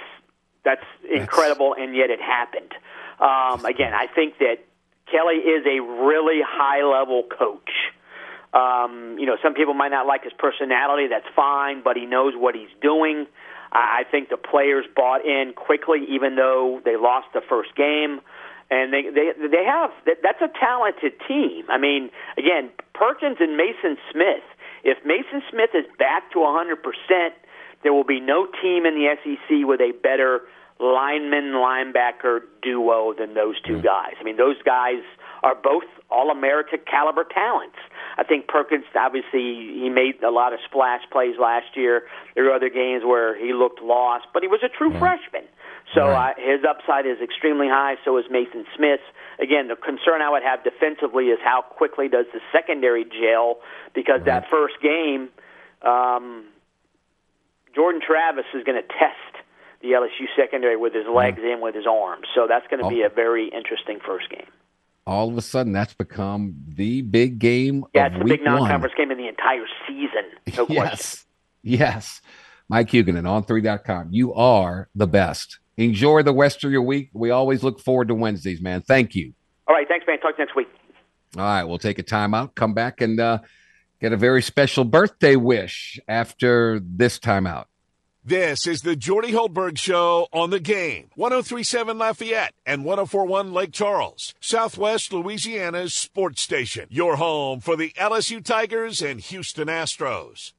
that's 0.64 0.84
incredible, 1.10 1.74
and 1.78 1.94
yet 1.96 2.10
it 2.10 2.20
happened. 2.20 2.72
Um, 3.18 3.64
again, 3.64 3.94
I 3.94 4.06
think 4.06 4.38
that 4.38 4.58
Kelly 5.10 5.36
is 5.36 5.64
a 5.66 5.80
really 5.80 6.40
high 6.44 6.82
level 6.84 7.24
coach. 7.24 7.70
Um, 8.52 9.16
you 9.18 9.26
know, 9.26 9.36
some 9.42 9.54
people 9.54 9.74
might 9.74 9.90
not 9.90 10.06
like 10.06 10.24
his 10.24 10.32
personality. 10.38 11.06
That's 11.08 11.26
fine, 11.34 11.82
but 11.82 11.96
he 11.96 12.06
knows 12.06 12.34
what 12.36 12.54
he's 12.54 12.72
doing. 12.80 13.26
I 13.72 14.02
I 14.02 14.04
think 14.10 14.28
the 14.28 14.36
players 14.36 14.84
bought 14.94 15.24
in 15.24 15.54
quickly, 15.54 16.04
even 16.08 16.36
though 16.36 16.80
they 16.84 16.96
lost 16.96 17.28
the 17.32 17.40
first 17.40 17.74
game. 17.74 18.20
And 18.70 18.92
they 18.92 19.02
they 19.02 19.32
they 19.36 19.64
have 19.64 19.90
that's 20.22 20.40
a 20.40 20.48
talented 20.58 21.12
team. 21.28 21.64
I 21.68 21.78
mean, 21.78 22.10
again, 22.38 22.70
Perkins 22.94 23.36
and 23.40 23.56
Mason 23.56 23.96
Smith. 24.10 24.44
If 24.84 24.98
Mason 25.04 25.42
Smith 25.50 25.70
is 25.74 25.86
back 25.98 26.30
to 26.32 26.38
100%, 26.38 26.76
there 27.82 27.92
will 27.92 28.04
be 28.04 28.20
no 28.20 28.46
team 28.46 28.86
in 28.86 28.94
the 28.94 29.14
SEC 29.22 29.66
with 29.66 29.80
a 29.80 29.92
better 30.02 30.42
lineman 30.80 31.54
linebacker 31.54 32.40
duo 32.62 33.14
than 33.16 33.34
those 33.34 33.60
two 33.62 33.76
hmm. 33.76 33.86
guys. 33.86 34.14
I 34.20 34.24
mean, 34.24 34.36
those 34.36 34.60
guys 34.64 35.02
are 35.42 35.54
both 35.54 35.84
all 36.10 36.30
America 36.30 36.76
caliber 36.78 37.24
talents. 37.24 37.78
I 38.18 38.24
think 38.24 38.48
Perkins 38.48 38.84
obviously 38.94 39.78
he 39.78 39.88
made 39.88 40.22
a 40.22 40.30
lot 40.30 40.52
of 40.52 40.58
splash 40.68 41.02
plays 41.10 41.36
last 41.40 41.76
year. 41.76 42.02
There 42.34 42.44
were 42.44 42.52
other 42.52 42.68
games 42.68 43.02
where 43.04 43.38
he 43.38 43.52
looked 43.52 43.80
lost, 43.80 44.26
but 44.34 44.42
he 44.42 44.48
was 44.48 44.60
a 44.62 44.68
true 44.68 44.90
hmm. 44.90 44.98
freshman. 44.98 45.44
So 45.94 46.08
Right. 46.08 46.30
uh, 46.36 46.40
his 46.40 46.64
upside 46.64 47.04
is 47.06 47.18
extremely 47.22 47.68
high. 47.68 47.96
So 48.04 48.16
is 48.18 48.24
Mason 48.30 48.64
Smith's. 48.76 49.02
Again, 49.38 49.68
the 49.68 49.76
concern 49.76 50.22
I 50.22 50.30
would 50.30 50.42
have 50.42 50.64
defensively 50.64 51.26
is 51.26 51.38
how 51.44 51.62
quickly 51.62 52.08
does 52.08 52.26
the 52.32 52.40
secondary 52.50 53.04
gel 53.04 53.58
because 53.94 54.22
that 54.24 54.48
first 54.50 54.74
game, 54.82 55.28
um, 55.82 56.44
Jordan 57.74 58.00
Travis 58.06 58.44
is 58.54 58.64
going 58.64 58.80
to 58.80 58.86
test 58.88 59.44
the 59.82 59.88
LSU 59.92 60.26
secondary 60.36 60.76
with 60.76 60.94
his 60.94 61.06
legs 61.12 61.40
in 61.42 61.60
with 61.60 61.74
his 61.74 61.86
arms. 61.86 62.26
So 62.34 62.46
that's 62.46 62.66
going 62.68 62.82
to 62.82 62.88
be 62.88 63.02
Oh. 63.02 63.06
a 63.06 63.08
very 63.08 63.48
interesting 63.48 63.98
first 64.00 64.30
game. 64.30 64.46
All 65.06 65.28
of 65.28 65.36
a 65.36 65.42
sudden, 65.42 65.72
that's 65.72 65.94
become 65.94 66.54
the 66.68 67.02
big 67.02 67.38
game 67.40 67.82
of 67.84 67.90
the 67.92 67.98
year. 67.98 68.06
Yeah, 68.08 68.14
it's 68.14 68.18
the 68.22 68.24
big 68.24 68.44
non-conference 68.44 68.94
one. 68.96 69.08
game 69.08 69.10
in 69.10 69.18
the 69.18 69.26
entire 69.28 69.66
season. 69.88 70.24
No 70.56 70.66
question. 70.66 70.74
yes. 70.76 71.26
Yes. 71.64 72.22
Mike 72.68 72.88
Huguenin 72.88 73.24
On3.com. 73.24 74.08
You 74.12 74.32
are 74.34 74.88
the 74.94 75.08
best. 75.08 75.58
Enjoy 75.76 76.22
the 76.22 76.34
rest 76.34 76.64
of 76.64 76.70
your 76.70 76.82
week. 76.82 77.10
We 77.12 77.30
always 77.30 77.62
look 77.62 77.80
forward 77.80 78.08
to 78.08 78.14
Wednesdays, 78.14 78.60
man. 78.60 78.82
Thank 78.82 79.14
you. 79.14 79.32
All 79.66 79.74
right, 79.74 79.88
thanks, 79.88 80.06
man. 80.06 80.18
Talk 80.18 80.36
to 80.36 80.42
you 80.42 80.46
next 80.46 80.56
week. 80.56 80.68
All 81.36 81.42
right, 81.42 81.64
we'll 81.64 81.78
take 81.78 81.98
a 81.98 82.02
time 82.02 82.34
out, 82.34 82.54
come 82.54 82.74
back, 82.74 83.00
and 83.00 83.18
uh, 83.18 83.38
get 84.00 84.12
a 84.12 84.18
very 84.18 84.42
special 84.42 84.84
birthday 84.84 85.36
wish 85.36 85.98
after 86.06 86.78
this 86.78 87.18
timeout. 87.18 87.66
This 88.24 88.68
is 88.68 88.82
the 88.82 88.94
Jordy 88.94 89.32
Hultberg 89.32 89.76
Show 89.78 90.28
on 90.32 90.50
the 90.50 90.60
game. 90.60 91.08
1037 91.16 91.98
Lafayette 91.98 92.54
and 92.64 92.84
1041 92.84 93.52
Lake 93.52 93.72
Charles, 93.72 94.32
Southwest 94.40 95.12
Louisiana's 95.12 95.92
sports 95.92 96.40
station. 96.40 96.86
Your 96.88 97.16
home 97.16 97.58
for 97.58 97.74
the 97.74 97.90
LSU 97.98 98.44
Tigers 98.44 99.02
and 99.02 99.18
Houston 99.18 99.66
Astros. 99.66 100.52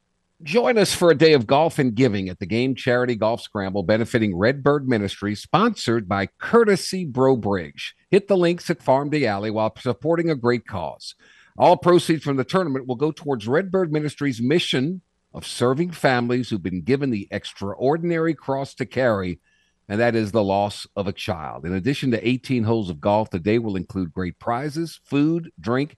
Join 0.44 0.78
us 0.78 0.94
for 0.94 1.10
a 1.10 1.16
day 1.16 1.32
of 1.32 1.48
golf 1.48 1.80
and 1.80 1.96
giving 1.96 2.28
at 2.28 2.40
the 2.40 2.46
Game 2.46 2.76
Charity 2.76 3.16
Golf 3.16 3.40
Scramble 3.40 3.84
benefiting 3.84 4.36
Redbird 4.36 4.90
Ministries, 4.90 5.42
sponsored 5.42 6.10
by 6.10 6.28
Courtesy 6.38 7.06
Bro 7.06 7.38
Bridge. 7.38 7.96
Hit 8.12 8.28
the 8.28 8.36
links 8.36 8.70
at 8.70 8.84
Farm 8.84 9.10
d'Allie 9.10 9.52
while 9.52 9.74
supporting 9.80 10.30
a 10.30 10.36
great 10.36 10.68
cause. 10.68 11.16
All 11.58 11.78
proceeds 11.78 12.26
from 12.26 12.36
the 12.36 12.44
tournament 12.44 12.88
will 12.88 12.98
go 12.98 13.14
towards 13.14 13.48
Redbird 13.48 13.94
Ministries' 13.94 14.42
mission 14.42 15.02
of 15.34 15.48
serving 15.48 15.92
families 15.92 16.50
who've 16.50 16.62
been 16.62 16.82
given 16.82 17.10
the 17.10 17.30
extraordinary 17.32 18.34
cross 18.34 18.74
to 18.76 18.86
carry, 18.86 19.40
and 19.88 19.98
that 20.02 20.14
is 20.14 20.34
the 20.34 20.44
loss 20.44 20.86
of 20.98 21.08
a 21.08 21.14
child. 21.14 21.66
In 21.66 21.74
addition 21.74 22.12
to 22.12 22.28
18 22.28 22.64
holes 22.64 22.90
of 22.90 23.00
golf, 23.00 23.30
the 23.30 23.40
day 23.40 23.60
will 23.60 23.78
include 23.78 24.12
great 24.12 24.40
prizes, 24.40 25.00
food, 25.06 25.52
drink, 25.58 25.96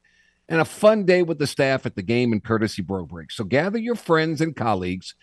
and 0.48 0.62
a 0.62 0.66
fun 0.66 1.06
day 1.06 1.24
with 1.24 1.40
the 1.40 1.48
staff 1.48 1.86
at 1.86 1.96
the 1.96 2.04
game 2.04 2.32
and 2.32 2.44
courtesy 2.44 2.82
bro 2.82 3.06
break. 3.06 3.32
So 3.32 3.44
gather 3.44 3.80
your 3.80 3.96
friends 3.96 4.42
and 4.42 4.56
colleagues, 4.56 5.16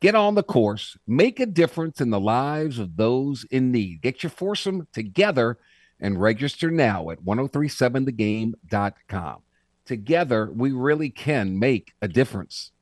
get 0.00 0.14
on 0.14 0.34
the 0.34 0.42
course, 0.42 0.96
make 1.06 1.40
a 1.40 1.46
difference 1.46 2.00
in 2.00 2.10
the 2.10 2.20
lives 2.20 2.78
of 2.78 2.96
those 2.96 3.44
in 3.50 3.72
need. 3.72 4.02
Get 4.02 4.22
your 4.22 4.30
foursome 4.30 4.86
together 4.92 5.58
and 6.00 6.20
register 6.20 6.70
now 6.70 7.10
at 7.10 7.24
1037thegame.com. 7.24 9.38
Together, 9.86 10.50
we 10.52 10.72
really 10.72 11.10
can 11.10 11.58
make 11.58 11.92
a 12.00 12.08
difference. 12.08 12.72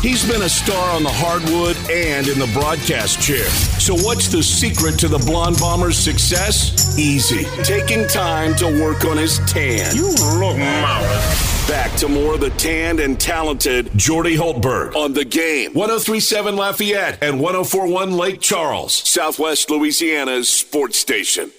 He's 0.00 0.24
been 0.24 0.42
a 0.42 0.48
star 0.48 0.94
on 0.94 1.02
the 1.02 1.10
hardwood 1.12 1.76
and 1.90 2.28
in 2.28 2.38
the 2.38 2.46
broadcast 2.52 3.20
chair. 3.20 3.46
So, 3.80 3.94
what's 3.94 4.28
the 4.28 4.42
secret 4.42 4.98
to 5.00 5.08
the 5.08 5.18
Blonde 5.18 5.56
Bomber's 5.58 5.98
success? 5.98 6.96
Easy. 6.96 7.44
Taking 7.64 8.06
time 8.06 8.54
to 8.56 8.66
work 8.80 9.04
on 9.04 9.16
his 9.16 9.38
tan. 9.50 9.96
You 9.96 10.08
look 10.38 10.56
marvelous. 10.56 11.68
Back 11.68 11.96
to 11.98 12.08
more 12.08 12.34
of 12.34 12.40
the 12.40 12.50
tanned 12.50 13.00
and 13.00 13.18
talented 13.18 13.90
Jordy 13.96 14.36
Hultberg 14.36 14.94
on 14.94 15.12
the 15.14 15.24
game. 15.24 15.74
1037 15.74 16.56
Lafayette 16.56 17.22
and 17.22 17.40
1041 17.40 18.12
Lake 18.12 18.40
Charles, 18.40 18.94
Southwest 18.94 19.68
Louisiana's 19.68 20.48
sports 20.48 20.96
station. 20.98 21.50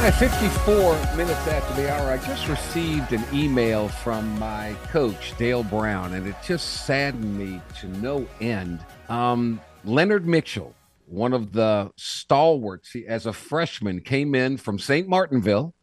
At 0.00 0.14
54 0.14 1.16
minutes 1.16 1.44
after 1.48 1.74
the 1.82 1.92
hour, 1.92 2.12
I 2.12 2.18
just 2.18 2.46
received 2.46 3.12
an 3.12 3.24
email 3.32 3.88
from 3.88 4.38
my 4.38 4.76
coach, 4.92 5.36
Dale 5.36 5.64
Brown, 5.64 6.14
and 6.14 6.24
it 6.24 6.36
just 6.46 6.86
saddened 6.86 7.36
me 7.36 7.60
to 7.80 7.88
no 7.98 8.24
end. 8.40 8.78
Um, 9.08 9.60
Leonard 9.84 10.24
Mitchell, 10.24 10.72
one 11.06 11.32
of 11.32 11.50
the 11.52 11.90
stalwarts, 11.96 12.94
as 13.08 13.26
a 13.26 13.32
freshman, 13.32 14.00
came 14.00 14.36
in 14.36 14.56
from 14.56 14.78
St. 14.78 15.08
Martinville, 15.08 15.74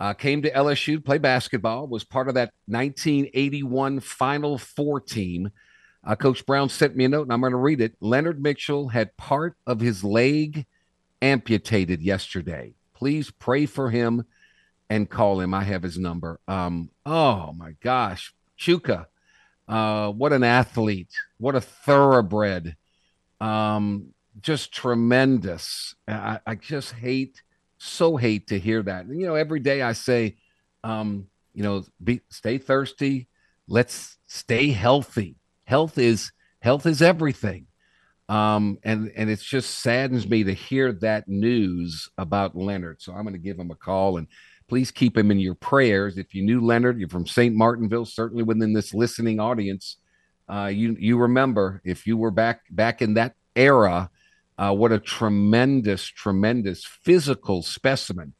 uh, 0.00 0.12
came 0.12 0.42
to 0.42 0.50
LSU 0.50 0.96
to 0.96 1.00
play 1.00 1.18
basketball, 1.18 1.86
was 1.86 2.02
part 2.02 2.26
of 2.26 2.34
that 2.34 2.52
1981 2.66 4.00
Final 4.00 4.58
Four 4.58 4.98
team. 4.98 5.50
Uh, 6.04 6.16
Coach 6.16 6.44
Brown 6.44 6.68
sent 6.68 6.96
me 6.96 7.04
a 7.04 7.08
note, 7.08 7.22
and 7.22 7.32
I'm 7.32 7.40
going 7.40 7.52
to 7.52 7.58
read 7.58 7.80
it. 7.80 7.94
Leonard 8.00 8.42
Mitchell 8.42 8.88
had 8.88 9.16
part 9.16 9.56
of 9.68 9.78
his 9.78 10.02
leg 10.02 10.66
amputated 11.22 12.02
yesterday. 12.02 12.74
Please 12.94 13.30
pray 13.30 13.66
for 13.66 13.90
him 13.90 14.24
and 14.88 15.10
call 15.10 15.40
him. 15.40 15.54
I 15.54 15.64
have 15.64 15.82
his 15.82 15.98
number. 15.98 16.40
Um, 16.46 16.90
oh 17.04 17.52
my 17.52 17.72
gosh, 17.82 18.32
Chuka, 18.58 19.06
uh, 19.68 20.10
what 20.10 20.32
an 20.32 20.44
athlete, 20.44 21.12
what 21.38 21.56
a 21.56 21.60
thoroughbred. 21.60 22.76
Um, 23.40 24.14
just 24.40 24.72
tremendous. 24.72 25.94
I, 26.08 26.40
I, 26.46 26.54
just 26.54 26.92
hate, 26.92 27.42
so 27.78 28.16
hate 28.16 28.48
to 28.48 28.58
hear 28.58 28.82
that. 28.82 29.06
You 29.08 29.26
know, 29.26 29.34
every 29.34 29.60
day 29.60 29.82
I 29.82 29.92
say, 29.92 30.36
um, 30.82 31.26
you 31.54 31.62
know, 31.62 31.84
be 32.02 32.20
stay 32.30 32.58
thirsty. 32.58 33.28
Let's 33.68 34.18
stay 34.26 34.70
healthy. 34.70 35.36
Health 35.64 35.98
is 35.98 36.32
health 36.60 36.86
is 36.86 37.00
everything. 37.00 37.66
Um, 38.28 38.78
and 38.84 39.12
and 39.16 39.28
it 39.28 39.40
just 39.40 39.80
saddens 39.80 40.26
me 40.26 40.44
to 40.44 40.54
hear 40.54 40.92
that 40.92 41.28
news 41.28 42.08
about 42.16 42.56
Leonard. 42.56 43.02
So 43.02 43.12
I'm 43.12 43.22
going 43.22 43.34
to 43.34 43.38
give 43.38 43.58
him 43.58 43.70
a 43.70 43.74
call 43.74 44.16
and 44.16 44.26
please 44.68 44.90
keep 44.90 45.16
him 45.16 45.30
in 45.30 45.38
your 45.38 45.54
prayers. 45.54 46.16
If 46.16 46.34
you 46.34 46.42
knew 46.42 46.60
Leonard, 46.60 46.98
you're 46.98 47.08
from 47.08 47.26
St. 47.26 47.54
Martinville, 47.54 48.06
certainly 48.06 48.42
within 48.42 48.72
this 48.72 48.94
listening 48.94 49.40
audience. 49.40 49.98
Uh, 50.48 50.70
you 50.72 50.96
you 50.98 51.18
remember 51.18 51.82
if 51.84 52.06
you 52.06 52.16
were 52.16 52.30
back 52.30 52.62
back 52.70 53.02
in 53.02 53.14
that 53.14 53.34
era, 53.56 54.10
uh, 54.58 54.74
what 54.74 54.92
a 54.92 54.98
tremendous, 54.98 56.04
tremendous 56.04 56.84
physical 56.84 57.62
specimen. 57.62 58.34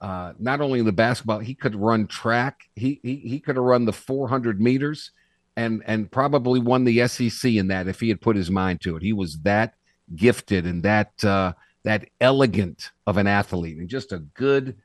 Uh, 0.00 0.32
not 0.38 0.60
only 0.60 0.78
in 0.78 0.86
the 0.86 0.92
basketball, 0.92 1.38
he 1.38 1.54
could 1.54 1.74
run 1.74 2.06
track. 2.06 2.60
He 2.74 3.00
he, 3.02 3.16
he 3.16 3.40
could 3.40 3.56
have 3.56 3.64
run 3.64 3.84
the 3.84 3.92
400 3.92 4.60
meters 4.60 5.10
and 5.56 5.82
and 5.86 6.10
probably 6.10 6.60
won 6.60 6.84
the 6.84 7.06
SEC 7.08 7.52
in 7.52 7.68
that 7.68 7.88
if 7.88 8.00
he 8.00 8.08
had 8.08 8.20
put 8.20 8.36
his 8.36 8.50
mind 8.50 8.80
to 8.82 8.96
it. 8.96 9.02
He 9.02 9.12
was 9.12 9.38
that 9.40 9.74
gifted 10.14 10.66
and 10.66 10.82
that 10.82 11.24
uh, 11.24 11.54
that 11.84 12.08
elegant 12.20 12.90
of 13.06 13.16
an 13.16 13.26
athlete 13.26 13.78
and 13.78 13.88
just 13.88 14.12
a 14.12 14.18
good 14.18 14.76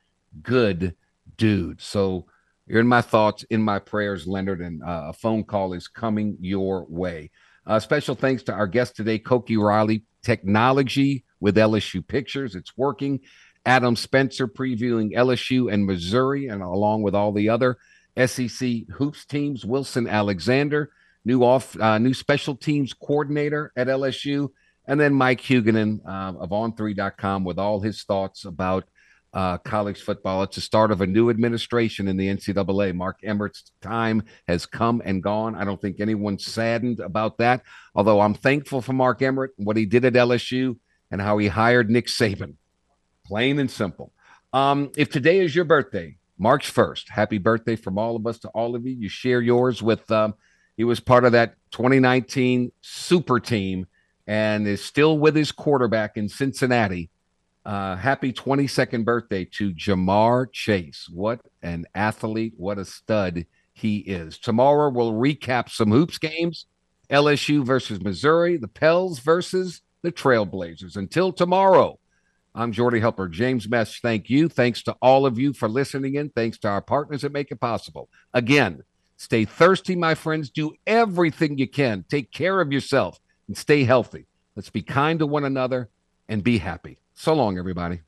good 0.42 0.96
dude. 1.38 1.82
So 1.82 2.26
you're 2.68 2.80
in 2.80 2.88
my 2.88 3.02
thoughts, 3.02 3.44
in 3.50 3.62
my 3.62 3.80
prayers, 3.80 4.28
Leonard, 4.28 4.62
and 4.62 4.82
uh, 4.84 5.08
a 5.08 5.14
phone 5.14 5.44
call 5.44 5.74
is 5.74 5.88
coming 5.88 6.38
your 6.40 6.86
way. 6.88 7.32
Uh, 7.68 7.80
special 7.80 8.16
thanks 8.16 8.44
to 8.44 8.54
our 8.54 8.68
guest 8.68 8.96
today, 8.96 9.20
Koki 9.20 9.58
Riley, 9.58 10.04
technology 10.24 11.26
with 11.40 11.58
LSU 11.58 12.08
pitchers. 12.08 12.56
It's 12.56 12.78
working. 12.78 13.20
Adam 13.66 13.96
Spencer 13.96 14.48
previewing 14.48 15.14
LSU 15.14 15.72
and 15.72 15.86
Missouri, 15.86 16.48
and 16.48 16.64
along 16.64 17.04
with 17.04 17.14
all 17.14 17.32
the 17.32 17.50
other 17.50 17.78
SEC 18.18 18.88
hoops 18.94 19.26
teams. 19.26 19.66
Wilson 19.66 20.08
Alexander, 20.08 20.92
new 21.26 21.44
off, 21.44 21.80
uh, 21.80 21.98
new 21.98 22.14
special 22.14 22.56
teams 22.56 22.94
coordinator 22.94 23.72
at 23.76 23.88
LSU, 23.88 24.50
and 24.88 25.00
then 25.00 25.14
Mike 25.14 25.42
Huguenin 25.42 26.00
uh, 26.06 26.38
of 26.40 26.50
On3.com 26.50 27.44
with 27.44 27.60
all 27.60 27.80
his 27.80 28.04
thoughts 28.04 28.46
about 28.46 28.86
uh, 29.34 29.58
college 29.60 30.02
football. 30.02 30.44
It's 30.44 30.56
the 30.56 30.62
start 30.62 30.92
of 30.92 31.02
a 31.02 31.08
new 31.08 31.30
administration 31.30 32.08
in 32.08 32.18
the 32.18 32.28
NCAA. 32.28 32.94
Mark 32.94 33.20
Emmert's 33.24 33.72
time 33.82 34.24
has 34.48 34.66
come 34.66 35.02
and 35.06 35.24
gone. 35.24 35.56
I 35.56 35.64
don't 35.64 35.80
think 35.80 36.00
anyone's 36.00 36.46
saddened 36.46 37.00
about 37.00 37.38
that, 37.38 37.64
although 37.96 38.20
I'm 38.20 38.34
thankful 38.34 38.82
for 38.82 38.94
Mark 38.94 39.22
Emmert, 39.22 39.54
what 39.58 39.78
he 39.78 39.86
did 39.86 40.06
at 40.06 40.14
LSU, 40.14 40.78
and 41.12 41.22
how 41.22 41.38
he 41.38 41.48
hired 41.48 41.90
Nick 41.90 42.08
Saban. 42.08 42.56
Plain 43.26 43.60
and 43.60 43.72
simple. 43.72 44.12
Um, 44.54 44.92
if 44.98 45.10
today 45.10 45.40
is 45.40 45.56
your 45.56 45.66
birthday, 45.66 46.18
March 46.42 46.74
1st, 46.74 47.10
happy 47.10 47.38
birthday 47.38 47.76
from 47.76 47.98
all 47.98 48.16
of 48.16 48.26
us 48.26 48.40
to 48.40 48.50
all 48.50 48.76
of 48.76 48.86
you. 48.86 48.94
You 48.94 49.10
share 49.10 49.42
yours 49.42 49.82
with, 49.82 50.10
um, 50.12 50.34
he 50.76 50.84
was 50.84 51.00
part 51.00 51.24
of 51.24 51.34
that 51.34 51.56
2019 51.72 52.72
super 52.82 53.40
team 53.40 53.86
and 54.28 54.68
is 54.68 54.84
still 54.84 55.18
with 55.20 55.36
his 55.36 55.52
quarterback 55.52 56.18
in 56.18 56.28
Cincinnati 56.28 57.12
uh, 57.66 57.96
happy 57.96 58.34
22nd 58.34 59.06
birthday 59.06 59.46
to 59.46 59.74
Ja'Marr 59.74 60.52
Chase. 60.52 61.08
What 61.12 61.42
an 61.62 61.86
athlete. 61.94 62.54
What 62.58 62.80
a 62.80 62.86
stud 62.86 63.46
he 63.74 63.98
is. 63.98 64.38
Tomorrow 64.38 64.90
we'll 64.90 65.14
recap 65.14 65.70
some 65.70 65.92
hoops 65.92 66.18
games 66.18 66.66
LSU 67.10 67.66
versus 67.66 68.02
Missouri, 68.02 68.58
the 68.58 68.68
Pels 68.68 69.20
versus 69.20 69.82
the 70.02 70.12
Trailblazers. 70.12 70.96
Until 70.96 71.32
tomorrow, 71.32 72.00
I'm 72.54 72.74
Jordy 72.74 73.00
Helper. 73.00 73.30
James 73.30 73.70
Mesh, 73.70 74.02
thank 74.02 74.30
you. 74.30 74.50
Thanks 74.50 74.84
to 74.84 74.96
all 75.02 75.26
of 75.26 75.40
you 75.40 75.54
for 75.54 75.70
listening 75.70 76.16
in. 76.16 76.30
Thanks 76.30 76.58
to 76.60 76.68
our 76.68 76.82
partners 76.82 77.22
that 77.22 77.32
make 77.32 77.50
it 77.50 77.62
possible. 77.62 78.10
Again, 78.34 78.84
stay 79.16 79.46
thirsty, 79.46 79.96
my 79.96 80.16
friends. 80.16 80.50
Do 80.50 80.74
everything 80.86 81.58
you 81.58 81.68
can. 81.68 82.04
Take 82.10 82.32
care 82.32 82.60
of 82.60 82.74
yourself 82.74 83.20
and 83.48 83.58
stay 83.58 83.86
healthy. 83.86 84.26
Let's 84.56 84.70
be 84.70 84.82
kind 84.82 85.20
to 85.20 85.28
one 85.28 85.46
another 85.46 85.90
and 86.28 86.44
be 86.44 86.58
happy. 86.58 86.98
So 87.14 87.34
long, 87.34 87.58
everybody. 87.58 88.02